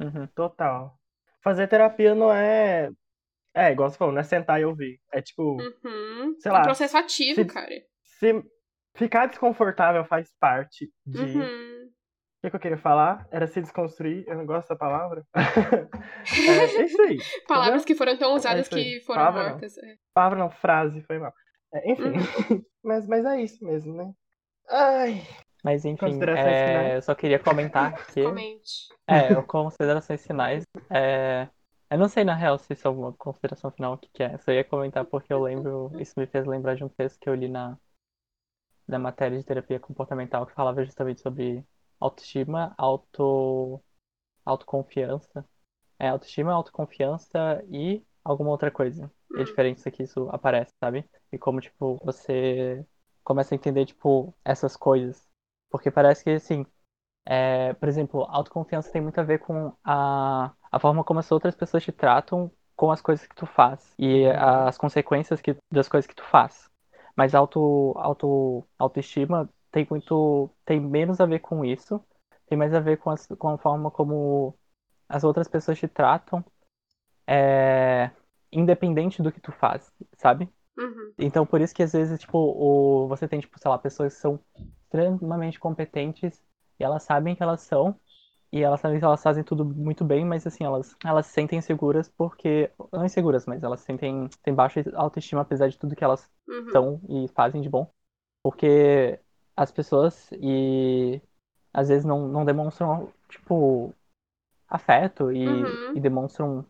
Uhum. 0.00 0.26
Total. 0.34 0.98
Fazer 1.44 1.68
terapia 1.68 2.14
não 2.14 2.32
é. 2.32 2.90
É, 3.54 3.70
igual 3.70 3.88
você 3.88 3.96
falou, 3.96 4.12
não 4.12 4.20
é 4.20 4.24
sentar 4.24 4.60
e 4.60 4.64
ouvir. 4.64 4.98
É 5.12 5.20
tipo, 5.22 5.58
Uhum. 5.60 6.34
Sei 6.40 6.50
é 6.50 6.52
lá, 6.52 6.60
um 6.60 6.64
processo 6.64 6.96
ativo, 6.96 7.34
se- 7.36 7.44
cara. 7.44 7.70
se 8.02 8.42
ficar 8.96 9.26
desconfortável 9.26 10.04
faz 10.04 10.32
parte 10.40 10.90
de. 11.06 11.20
O 11.20 11.22
Uhum. 11.40 11.90
que, 12.42 12.50
que 12.50 12.56
eu 12.56 12.60
queria 12.60 12.78
falar? 12.78 13.28
Era 13.30 13.46
se 13.46 13.60
desconstruir. 13.60 14.24
Eu 14.26 14.36
não 14.38 14.46
gosto 14.46 14.62
dessa 14.68 14.76
palavra. 14.76 15.22
é, 15.34 16.80
é 16.80 16.84
isso 16.84 17.00
aí. 17.02 17.18
Palavras 17.46 17.84
que 17.84 17.94
foram 17.94 18.16
tão 18.18 18.34
usadas 18.34 18.66
isso 18.66 18.74
aí. 18.74 18.84
que 18.84 19.00
foram 19.04 19.20
Palavra 19.20 19.42
não. 19.44 19.50
mortas. 19.50 19.78
é. 19.78 19.94
Palavra 20.14 20.38
não, 20.38 20.50
frase, 20.50 21.02
foi 21.02 21.18
mal. 21.18 21.32
É, 21.74 21.92
enfim. 21.92 22.02
Uhum. 22.04 22.64
mas, 22.82 23.06
mas 23.06 23.24
é 23.24 23.40
isso 23.42 23.64
mesmo, 23.64 23.94
né? 23.94 24.12
Ai. 24.68 25.22
Mas 25.64 25.84
enfim, 25.86 26.20
é, 26.36 26.96
eu 26.96 27.02
só 27.02 27.14
queria 27.14 27.38
comentar 27.38 27.92
que. 28.12 28.22
Comente. 28.22 28.88
É, 29.06 29.34
considerações 29.42 30.24
finais. 30.26 30.64
É... 30.90 31.48
Eu 31.90 31.98
não 31.98 32.08
sei, 32.08 32.24
na 32.24 32.34
real, 32.34 32.58
se 32.58 32.72
isso 32.72 32.86
é 32.86 32.88
alguma 32.88 33.12
consideração 33.12 33.70
final, 33.70 33.94
o 33.94 33.98
que, 33.98 34.08
que 34.12 34.22
é. 34.22 34.36
Só 34.38 34.52
ia 34.52 34.64
comentar 34.64 35.04
porque 35.06 35.32
eu 35.32 35.42
lembro. 35.42 35.90
Isso 35.98 36.12
me 36.18 36.26
fez 36.26 36.46
lembrar 36.46 36.74
de 36.74 36.84
um 36.84 36.88
texto 36.88 37.18
que 37.18 37.28
eu 37.28 37.34
li 37.34 37.48
na, 37.48 37.78
na 38.86 38.98
matéria 38.98 39.38
de 39.38 39.44
terapia 39.44 39.80
comportamental 39.80 40.46
que 40.46 40.52
falava 40.54 40.84
justamente 40.84 41.20
sobre 41.20 41.64
autoestima, 42.00 42.74
auto, 42.76 43.80
autoconfiança. 44.44 45.44
É, 45.98 46.08
autoestima, 46.08 46.52
autoconfiança 46.52 47.64
e 47.70 48.02
alguma 48.24 48.50
outra 48.50 48.70
coisa. 48.70 49.10
E 49.32 49.38
a 49.38 49.40
Hum. 49.40 49.44
diferença 49.44 49.90
que 49.90 50.02
isso 50.02 50.28
aparece, 50.30 50.72
sabe? 50.78 51.08
E 51.32 51.38
como, 51.38 51.60
tipo, 51.60 51.98
você 52.04 52.84
começa 53.22 53.54
a 53.54 53.56
entender, 53.56 53.86
tipo, 53.86 54.34
essas 54.44 54.76
coisas. 54.76 55.26
Porque 55.74 55.90
parece 55.90 56.22
que, 56.22 56.30
assim, 56.30 56.64
é, 57.26 57.74
por 57.74 57.88
exemplo, 57.88 58.22
autoconfiança 58.28 58.92
tem 58.92 59.02
muito 59.02 59.18
a 59.20 59.24
ver 59.24 59.40
com 59.40 59.72
a, 59.82 60.52
a 60.70 60.78
forma 60.78 61.02
como 61.02 61.18
as 61.18 61.32
outras 61.32 61.56
pessoas 61.56 61.82
te 61.82 61.90
tratam 61.90 62.48
com 62.76 62.92
as 62.92 63.00
coisas 63.02 63.26
que 63.26 63.34
tu 63.34 63.44
faz 63.44 63.92
e 63.98 64.24
as 64.28 64.78
consequências 64.78 65.40
que, 65.40 65.56
das 65.72 65.88
coisas 65.88 66.06
que 66.06 66.14
tu 66.14 66.22
faz. 66.26 66.70
Mas 67.16 67.34
auto, 67.34 67.92
auto, 67.96 68.64
autoestima 68.78 69.50
tem 69.72 69.84
muito, 69.90 70.48
tem 70.64 70.78
menos 70.78 71.20
a 71.20 71.26
ver 71.26 71.40
com 71.40 71.64
isso, 71.64 72.00
tem 72.46 72.56
mais 72.56 72.72
a 72.72 72.78
ver 72.78 72.98
com, 72.98 73.10
as, 73.10 73.26
com 73.26 73.48
a 73.48 73.58
forma 73.58 73.90
como 73.90 74.56
as 75.08 75.24
outras 75.24 75.48
pessoas 75.48 75.76
te 75.76 75.88
tratam, 75.88 76.44
é, 77.26 78.12
independente 78.52 79.20
do 79.20 79.32
que 79.32 79.40
tu 79.40 79.50
faz, 79.50 79.92
sabe? 80.18 80.48
Uhum. 80.78 81.14
Então, 81.18 81.44
por 81.44 81.60
isso 81.60 81.74
que 81.74 81.82
às 81.82 81.92
vezes, 81.92 82.20
tipo, 82.20 82.38
o, 82.38 83.08
você 83.08 83.26
tem, 83.26 83.40
tipo, 83.40 83.58
sei 83.58 83.68
lá, 83.68 83.76
pessoas 83.76 84.14
que 84.14 84.20
são 84.20 84.38
extremamente 84.94 85.58
competentes 85.60 86.42
e 86.78 86.84
elas 86.84 87.02
sabem 87.02 87.34
que 87.34 87.42
elas 87.42 87.60
são 87.62 87.98
e 88.52 88.62
elas 88.62 88.80
sabem 88.80 88.98
que 88.98 89.04
elas 89.04 89.22
fazem 89.22 89.44
tudo 89.44 89.64
muito 89.64 90.04
bem, 90.04 90.24
mas 90.24 90.46
assim, 90.46 90.64
elas, 90.64 90.96
elas 91.04 91.26
se 91.26 91.32
sentem 91.32 91.58
inseguras 91.58 92.08
porque, 92.08 92.70
não 92.92 93.04
inseguras, 93.04 93.46
mas 93.46 93.62
elas 93.62 93.80
sentem, 93.80 94.28
têm 94.42 94.54
baixa 94.54 94.82
autoestima 94.94 95.42
apesar 95.42 95.68
de 95.68 95.78
tudo 95.78 95.96
que 95.96 96.04
elas 96.04 96.30
Uhum. 96.48 96.70
são 96.72 97.00
e 97.08 97.28
fazem 97.28 97.60
de 97.62 97.68
bom. 97.68 97.90
Porque 98.42 99.20
as 99.56 99.72
pessoas 99.72 100.30
e 100.32 101.20
às 101.72 101.88
vezes 101.88 102.04
não, 102.04 102.28
não 102.28 102.44
demonstram, 102.44 103.12
tipo, 103.28 103.94
afeto 104.68 105.32
e, 105.32 105.64
Uhum. 105.64 105.96
e 105.96 106.00
demonstram 106.00 106.64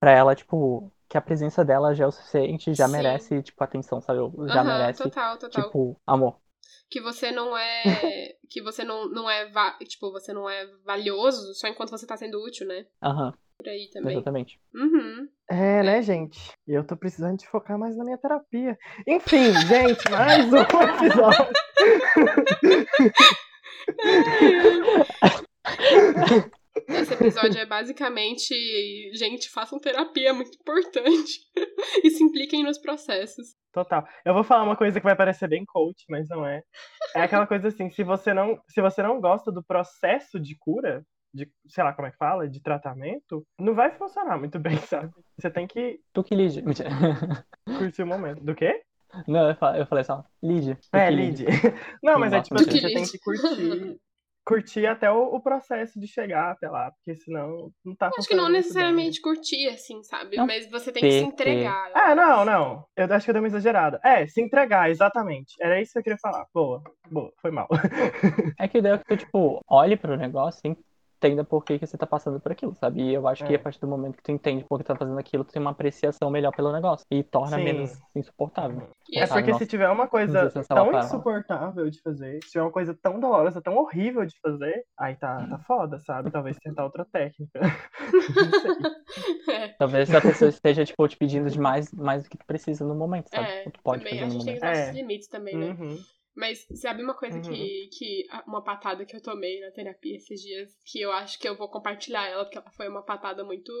pra 0.00 0.12
ela, 0.12 0.34
tipo, 0.34 0.92
que 1.08 1.18
a 1.18 1.22
presença 1.22 1.64
dela 1.64 1.94
já 1.94 2.04
é 2.04 2.06
o 2.08 2.12
suficiente, 2.12 2.74
já 2.74 2.88
Sim. 2.88 2.92
merece, 2.92 3.42
tipo, 3.42 3.62
atenção, 3.64 4.00
sabe? 4.02 4.20
Já 4.52 4.62
Aham, 4.62 4.64
merece, 4.64 5.02
total, 5.04 5.38
total. 5.38 5.64
tipo, 5.64 5.96
amor. 6.06 6.41
Que 6.90 7.00
você 7.00 7.30
não 7.30 7.56
é. 7.56 7.82
que 8.50 8.60
você 8.62 8.84
não, 8.84 9.08
não 9.08 9.28
é. 9.30 9.46
va- 9.50 9.78
Tipo, 9.84 10.10
você 10.12 10.32
não 10.32 10.48
é 10.48 10.66
valioso 10.84 11.54
só 11.54 11.66
enquanto 11.68 11.90
você 11.90 12.06
tá 12.06 12.16
sendo 12.16 12.42
útil, 12.44 12.66
né? 12.66 12.86
Aham, 13.02 13.32
Por 13.58 13.68
aí 13.68 13.88
também. 13.92 14.12
exatamente. 14.12 14.60
Uhum. 14.74 15.28
É, 15.50 15.82
né, 15.82 16.02
gente? 16.02 16.38
E 16.66 16.72
eu 16.72 16.84
tô 16.86 16.96
precisando 16.96 17.38
de 17.38 17.46
focar 17.48 17.78
mais 17.78 17.96
na 17.96 18.04
minha 18.04 18.18
terapia. 18.18 18.78
Enfim, 19.06 19.52
gente, 19.68 20.10
mais 20.10 20.52
um 20.52 20.56
episódio. 20.56 21.52
Esse 27.00 27.14
episódio 27.14 27.58
é 27.58 27.66
basicamente. 27.66 28.54
Gente, 29.14 29.48
façam 29.50 29.78
terapia, 29.78 30.30
é 30.30 30.32
muito 30.32 30.56
importante. 30.58 31.40
e 32.04 32.10
se 32.10 32.22
impliquem 32.22 32.62
nos 32.62 32.78
processos. 32.78 33.54
Total. 33.72 34.06
Eu 34.24 34.34
vou 34.34 34.44
falar 34.44 34.64
uma 34.64 34.76
coisa 34.76 35.00
que 35.00 35.04
vai 35.06 35.16
parecer 35.16 35.48
bem 35.48 35.64
coach, 35.64 36.04
mas 36.08 36.28
não 36.28 36.46
é. 36.46 36.62
É 37.14 37.22
aquela 37.22 37.46
coisa 37.46 37.68
assim, 37.68 37.90
se 37.90 38.02
você 38.04 38.34
não, 38.34 38.60
se 38.68 38.80
você 38.80 39.02
não 39.02 39.20
gosta 39.20 39.50
do 39.50 39.62
processo 39.62 40.38
de 40.38 40.56
cura, 40.58 41.04
de, 41.34 41.50
sei 41.68 41.82
lá 41.82 41.92
como 41.94 42.06
é 42.06 42.10
que 42.10 42.18
fala, 42.18 42.46
de 42.46 42.60
tratamento, 42.60 43.46
não 43.58 43.74
vai 43.74 43.90
funcionar 43.96 44.38
muito 44.38 44.58
bem, 44.58 44.76
sabe? 44.86 45.10
Você 45.38 45.50
tem 45.50 45.66
que 45.66 46.00
Tu 46.12 46.22
que 46.22 46.34
lide. 46.34 46.62
Curtir 47.78 48.02
o 48.02 48.06
momento. 48.06 48.44
Do 48.44 48.54
quê? 48.54 48.82
Não, 49.26 49.48
eu 49.50 49.56
fa- 49.56 49.76
eu 49.78 49.86
falei 49.86 50.04
só, 50.04 50.24
lide. 50.42 50.76
É, 50.92 51.10
lide. 51.10 51.44
Não, 52.02 52.18
mas 52.18 52.32
é 52.32 52.40
tipo 52.40 52.54
assim, 52.54 52.70
você 52.70 52.92
tem 52.94 53.04
que 53.04 53.18
curtir, 53.18 53.98
curtir 54.44 54.86
até 54.86 55.10
o, 55.10 55.34
o 55.34 55.40
processo 55.40 55.98
de 55.98 56.06
chegar 56.06 56.50
até 56.50 56.68
lá, 56.68 56.90
porque 56.90 57.14
senão 57.14 57.70
não 57.84 57.94
tá 57.94 58.10
Acho 58.16 58.28
que 58.28 58.34
não 58.34 58.44
muito 58.44 58.52
bem. 58.54 58.60
necessariamente 58.62 59.20
curtir, 59.20 59.68
assim, 59.68 60.02
sabe? 60.02 60.36
Não 60.36 60.46
Mas 60.46 60.68
você 60.70 60.90
tem 60.92 61.02
que 61.02 61.10
se 61.10 61.24
entregar. 61.24 61.90
Ah, 61.94 62.08
acho. 62.08 62.16
não, 62.16 62.44
não. 62.44 62.84
Eu 62.96 63.12
acho 63.12 63.24
que 63.24 63.30
eu 63.30 63.34
dei 63.34 63.40
uma 63.42 63.48
exagerada. 63.48 64.00
É, 64.04 64.26
se 64.26 64.40
entregar, 64.40 64.90
exatamente. 64.90 65.54
Era 65.60 65.80
isso 65.80 65.92
que 65.92 65.98
eu 65.98 66.02
queria 66.02 66.18
falar. 66.18 66.46
Boa, 66.52 66.82
boa, 67.10 67.32
foi 67.40 67.50
mal. 67.50 67.68
É 68.58 68.68
que 68.68 68.78
o 68.78 68.80
ideal 68.80 68.96
é 68.96 68.98
que 68.98 69.04
tu, 69.04 69.16
tipo, 69.16 69.60
olhe 69.68 69.96
pro 69.96 70.16
negócio 70.16 70.60
entenda 71.22 71.44
por 71.44 71.64
que, 71.64 71.78
que 71.78 71.86
você 71.86 71.96
tá 71.96 72.06
passando 72.06 72.40
por 72.40 72.50
aquilo, 72.50 72.74
sabe? 72.74 73.02
E 73.02 73.14
eu 73.14 73.28
acho 73.28 73.44
que 73.44 73.52
É. 73.52 73.56
a 73.56 73.58
partir 73.58 73.80
do 73.80 73.86
momento 73.86 74.16
que 74.16 74.22
tu 74.22 74.32
entende 74.32 74.64
por 74.64 74.78
que 74.78 74.84
tu 74.84 74.88
tá 74.88 74.96
fazendo 74.96 75.18
aquilo, 75.18 75.44
tu 75.44 75.52
tem 75.52 75.62
uma 75.62 75.70
apreciação 75.70 76.30
melhor 76.30 76.52
pelo 76.52 76.72
negócio. 76.72 77.06
E 77.10 77.22
torna 77.22 77.56
Sim. 77.58 77.64
menos 77.64 77.98
insuportável. 78.16 78.88
E 79.08 79.18
É 79.18 79.26
porque 79.26 79.52
nossa, 79.52 79.64
se 79.64 79.70
tiver 79.70 79.88
uma 79.88 80.08
coisa 80.08 80.50
tão 80.68 80.98
insuportável 80.98 81.88
de 81.88 82.00
fazer, 82.00 82.42
se 82.42 82.50
tiver 82.50 82.62
uma 82.62 82.72
coisa 82.72 82.96
tão 83.00 83.20
dolorosa, 83.20 83.62
tão 83.62 83.76
horrível 83.76 84.24
de 84.26 84.34
fazer, 84.40 84.84
aí 84.98 85.14
tá, 85.16 85.46
tá 85.46 85.58
foda, 85.60 85.98
sabe? 86.00 86.30
Talvez 86.30 86.58
tentar 86.58 86.84
outra 86.84 87.04
técnica. 87.04 87.60
Não 88.34 88.60
sei. 88.60 88.72
é, 89.54 89.68
Talvez 89.78 90.12
a 90.14 90.20
pessoa 90.20 90.48
esteja, 90.48 90.84
tipo, 90.84 91.06
te 91.06 91.16
pedindo 91.16 91.48
demais 91.50 91.92
mais 91.92 92.24
do 92.24 92.28
que 92.30 92.38
tu 92.38 92.46
precisa 92.46 92.84
no 92.84 92.94
momento, 92.94 93.28
sabe? 93.28 93.48
é, 93.48 93.70
tu 93.70 93.80
pode 93.82 94.04
também. 94.04 94.18
fazer 94.18 94.24
A 94.24 94.26
no 94.26 94.32
gente 94.32 94.44
tem 94.44 94.54
os 94.54 94.60
momento. 94.60 94.76
nossos 94.78 94.88
É. 94.88 94.92
limites 94.92 95.28
também, 95.28 95.56
né? 95.56 95.66
Uhum. 95.66 95.96
Mas 96.34 96.66
sabe 96.74 97.02
uma 97.02 97.14
coisa 97.16 97.36
Uhum. 97.36 97.42
que, 97.42 97.88
que. 97.92 98.26
Uma 98.46 98.62
patada 98.64 99.04
que 99.04 99.14
eu 99.14 99.22
tomei 99.22 99.60
na 99.60 99.70
terapia 99.70 100.16
esses 100.16 100.40
dias, 100.40 100.70
que 100.84 101.00
eu 101.00 101.12
acho 101.12 101.38
que 101.38 101.48
eu 101.48 101.56
vou 101.56 101.68
compartilhar 101.70 102.26
ela, 102.26 102.44
porque 102.44 102.58
ela 102.58 102.70
foi 102.72 102.88
uma 102.88 103.02
patada 103.04 103.44
muito 103.44 103.72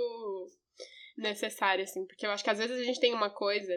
necessária, 1.16 1.84
assim. 1.84 2.06
Porque 2.06 2.26
eu 2.26 2.30
acho 2.30 2.44
que 2.44 2.50
às 2.50 2.58
vezes 2.58 2.78
a 2.80 2.84
gente 2.84 3.00
tem 3.00 3.12
uma 3.14 3.30
coisa 3.30 3.72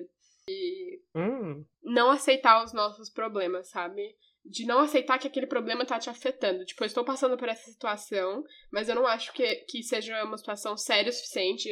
de 0.48 1.02
Hum, 1.16 1.66
não 1.84 2.10
aceitar 2.12 2.64
os 2.64 2.74
nossos 2.74 3.10
problemas, 3.10 3.70
sabe? 3.70 4.16
De 4.44 4.66
não 4.66 4.80
aceitar 4.80 5.18
que 5.18 5.28
aquele 5.28 5.48
problema 5.48 5.86
tá 5.86 5.98
te 5.98 6.10
afetando. 6.10 6.66
Tipo, 6.66 6.84
eu 6.84 6.88
estou 6.88 7.04
passando 7.04 7.38
por 7.38 7.50
essa 7.50 7.72
situação, 7.72 8.44
mas 8.72 8.88
eu 8.90 8.96
não 8.96 9.08
acho 9.08 9.34
que, 9.34 9.56
que 9.68 9.82
seja 9.82 10.24
uma 10.24 10.38
situação 10.38 10.78
séria 10.78 11.10
o 11.10 11.14
suficiente 11.14 11.70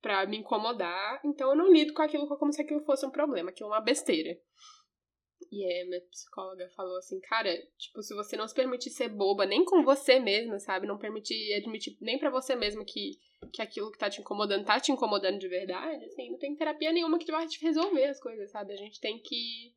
pra 0.00 0.24
me 0.26 0.38
incomodar, 0.38 1.20
então 1.24 1.50
eu 1.50 1.56
não 1.56 1.70
lido 1.72 1.92
com 1.92 2.00
aquilo 2.02 2.28
como 2.38 2.52
se 2.52 2.62
aquilo 2.62 2.84
fosse 2.84 3.04
um 3.04 3.10
problema, 3.10 3.50
aquilo 3.50 3.70
é 3.70 3.72
uma 3.72 3.80
besteira. 3.84 4.38
E 5.50 5.64
aí, 5.64 5.84
minha 5.88 6.00
psicóloga 6.10 6.68
falou 6.70 6.96
assim, 6.96 7.20
cara, 7.20 7.50
tipo, 7.78 8.02
se 8.02 8.14
você 8.14 8.36
não 8.36 8.48
se 8.48 8.54
permitir 8.54 8.90
ser 8.90 9.08
boba, 9.08 9.46
nem 9.46 9.64
com 9.64 9.82
você 9.82 10.18
mesma, 10.18 10.58
sabe? 10.58 10.86
Não 10.86 10.98
permitir 10.98 11.54
admitir 11.54 11.96
nem 12.00 12.18
pra 12.18 12.30
você 12.30 12.56
mesma 12.56 12.84
que, 12.84 13.12
que 13.52 13.62
aquilo 13.62 13.90
que 13.90 13.98
tá 13.98 14.10
te 14.10 14.20
incomodando 14.20 14.64
tá 14.64 14.80
te 14.80 14.92
incomodando 14.92 15.38
de 15.38 15.48
verdade, 15.48 16.04
assim, 16.04 16.30
não 16.30 16.38
tem 16.38 16.56
terapia 16.56 16.92
nenhuma 16.92 17.18
que 17.18 17.30
vai 17.30 17.46
te 17.46 17.62
resolver 17.64 18.04
as 18.04 18.20
coisas, 18.20 18.50
sabe? 18.50 18.72
A 18.72 18.76
gente 18.76 19.00
tem 19.00 19.20
que. 19.22 19.72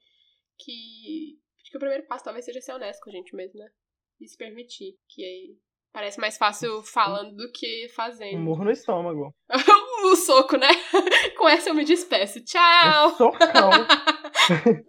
que. 0.58 1.40
Acho 1.62 1.72
que 1.72 1.78
o 1.78 1.80
primeiro 1.80 2.08
passo 2.08 2.24
talvez 2.24 2.46
seja 2.46 2.62
ser 2.62 2.74
honesto 2.74 3.02
com 3.04 3.10
a 3.10 3.14
gente 3.14 3.36
mesmo, 3.36 3.60
né? 3.60 3.70
E 4.20 4.28
se 4.28 4.38
permitir. 4.38 4.98
Que 5.08 5.24
aí 5.24 5.58
parece 5.92 6.20
mais 6.20 6.38
fácil 6.38 6.82
falando 6.84 7.36
do 7.36 7.52
que 7.52 7.86
um 7.86 7.94
fazendo. 7.94 8.40
murro 8.40 8.64
no 8.64 8.72
estômago. 8.72 9.34
o 10.04 10.16
soco, 10.18 10.58
né? 10.58 10.68
com 11.38 11.48
essa 11.48 11.70
eu 11.70 11.76
me 11.76 11.86
despeço. 11.86 12.44
Tchau! 12.44 13.10
Um 13.10 13.16
socão. 13.16 13.70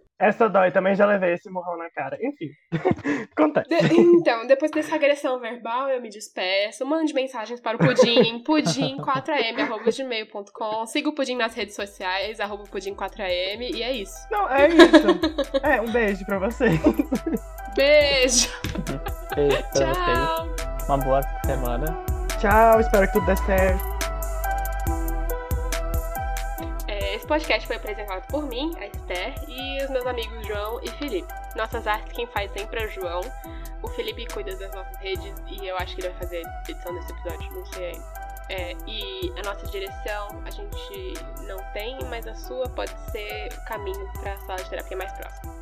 Essa 0.21 0.47
dói, 0.47 0.71
também 0.71 0.95
já 0.95 1.05
levei 1.05 1.33
esse 1.33 1.49
murrão 1.49 1.77
na 1.77 1.89
cara. 1.89 2.17
Enfim, 2.21 2.49
acontece. 3.35 3.67
De- 3.69 3.95
então, 3.99 4.45
depois 4.45 4.69
dessa 4.71 4.93
agressão 4.95 5.39
verbal, 5.39 5.89
eu 5.89 5.99
me 6.01 6.09
despeço. 6.09 6.85
Mande 6.85 7.11
mensagens 7.13 7.59
para 7.59 7.75
o 7.75 7.79
Pudim, 7.79 8.43
pudim4am.gmail.com. 8.45 10.85
Siga 10.85 11.09
o 11.09 11.15
Pudim 11.15 11.35
nas 11.35 11.55
redes 11.55 11.75
sociais, 11.75 12.39
arroba 12.39 12.63
pudim4am. 12.65 13.61
E 13.75 13.81
é 13.81 13.91
isso. 13.91 14.15
Não, 14.29 14.47
é 14.49 14.67
isso. 14.67 15.07
É, 15.63 15.81
um 15.81 15.91
beijo 15.91 16.23
pra 16.25 16.37
vocês. 16.39 16.79
Beijo! 17.75 18.49
Beijo 19.35 19.57
pra 19.57 19.71
vocês. 19.71 19.97
Tchau! 19.97 20.47
Uma 20.87 20.97
boa 20.97 21.21
semana. 21.45 21.85
Tchau, 22.39 22.79
espero 22.81 23.07
que 23.07 23.13
tudo 23.13 23.25
dê 23.25 23.35
certo. 23.37 23.90
Podcast 27.31 27.65
foi 27.65 27.77
apresentado 27.77 28.27
por 28.27 28.45
mim, 28.45 28.73
a 28.77 28.87
Esther, 28.87 29.33
e 29.47 29.81
os 29.81 29.89
meus 29.89 30.05
amigos 30.05 30.45
João 30.45 30.81
e 30.83 30.89
Felipe. 30.89 31.33
Nossas 31.55 31.87
artes 31.87 32.11
quem 32.11 32.27
faz 32.27 32.51
sempre 32.51 32.81
é 32.81 32.85
o 32.85 32.89
João. 32.89 33.21
O 33.81 33.87
Felipe 33.87 34.25
cuida 34.25 34.53
das 34.57 34.69
nossas 34.75 34.97
redes 34.97 35.33
e 35.47 35.65
eu 35.65 35.77
acho 35.77 35.95
que 35.95 36.01
ele 36.01 36.09
vai 36.09 36.19
fazer 36.19 36.45
a 36.45 36.69
edição 36.69 36.93
desse 36.93 37.09
episódio, 37.13 37.53
não 37.53 37.65
sei 37.67 37.85
ainda. 37.85 38.05
É, 38.49 38.75
e 38.85 39.33
a 39.39 39.43
nossa 39.43 39.65
direção 39.67 40.43
a 40.43 40.49
gente 40.49 41.13
não 41.47 41.57
tem, 41.71 41.97
mas 42.09 42.27
a 42.27 42.35
sua 42.35 42.67
pode 42.67 42.91
ser 43.11 43.47
o 43.53 43.63
caminho 43.63 44.11
para 44.19 44.33
a 44.33 44.37
sala 44.39 44.61
de 44.61 44.69
terapia 44.69 44.97
mais 44.97 45.13
próxima. 45.13 45.60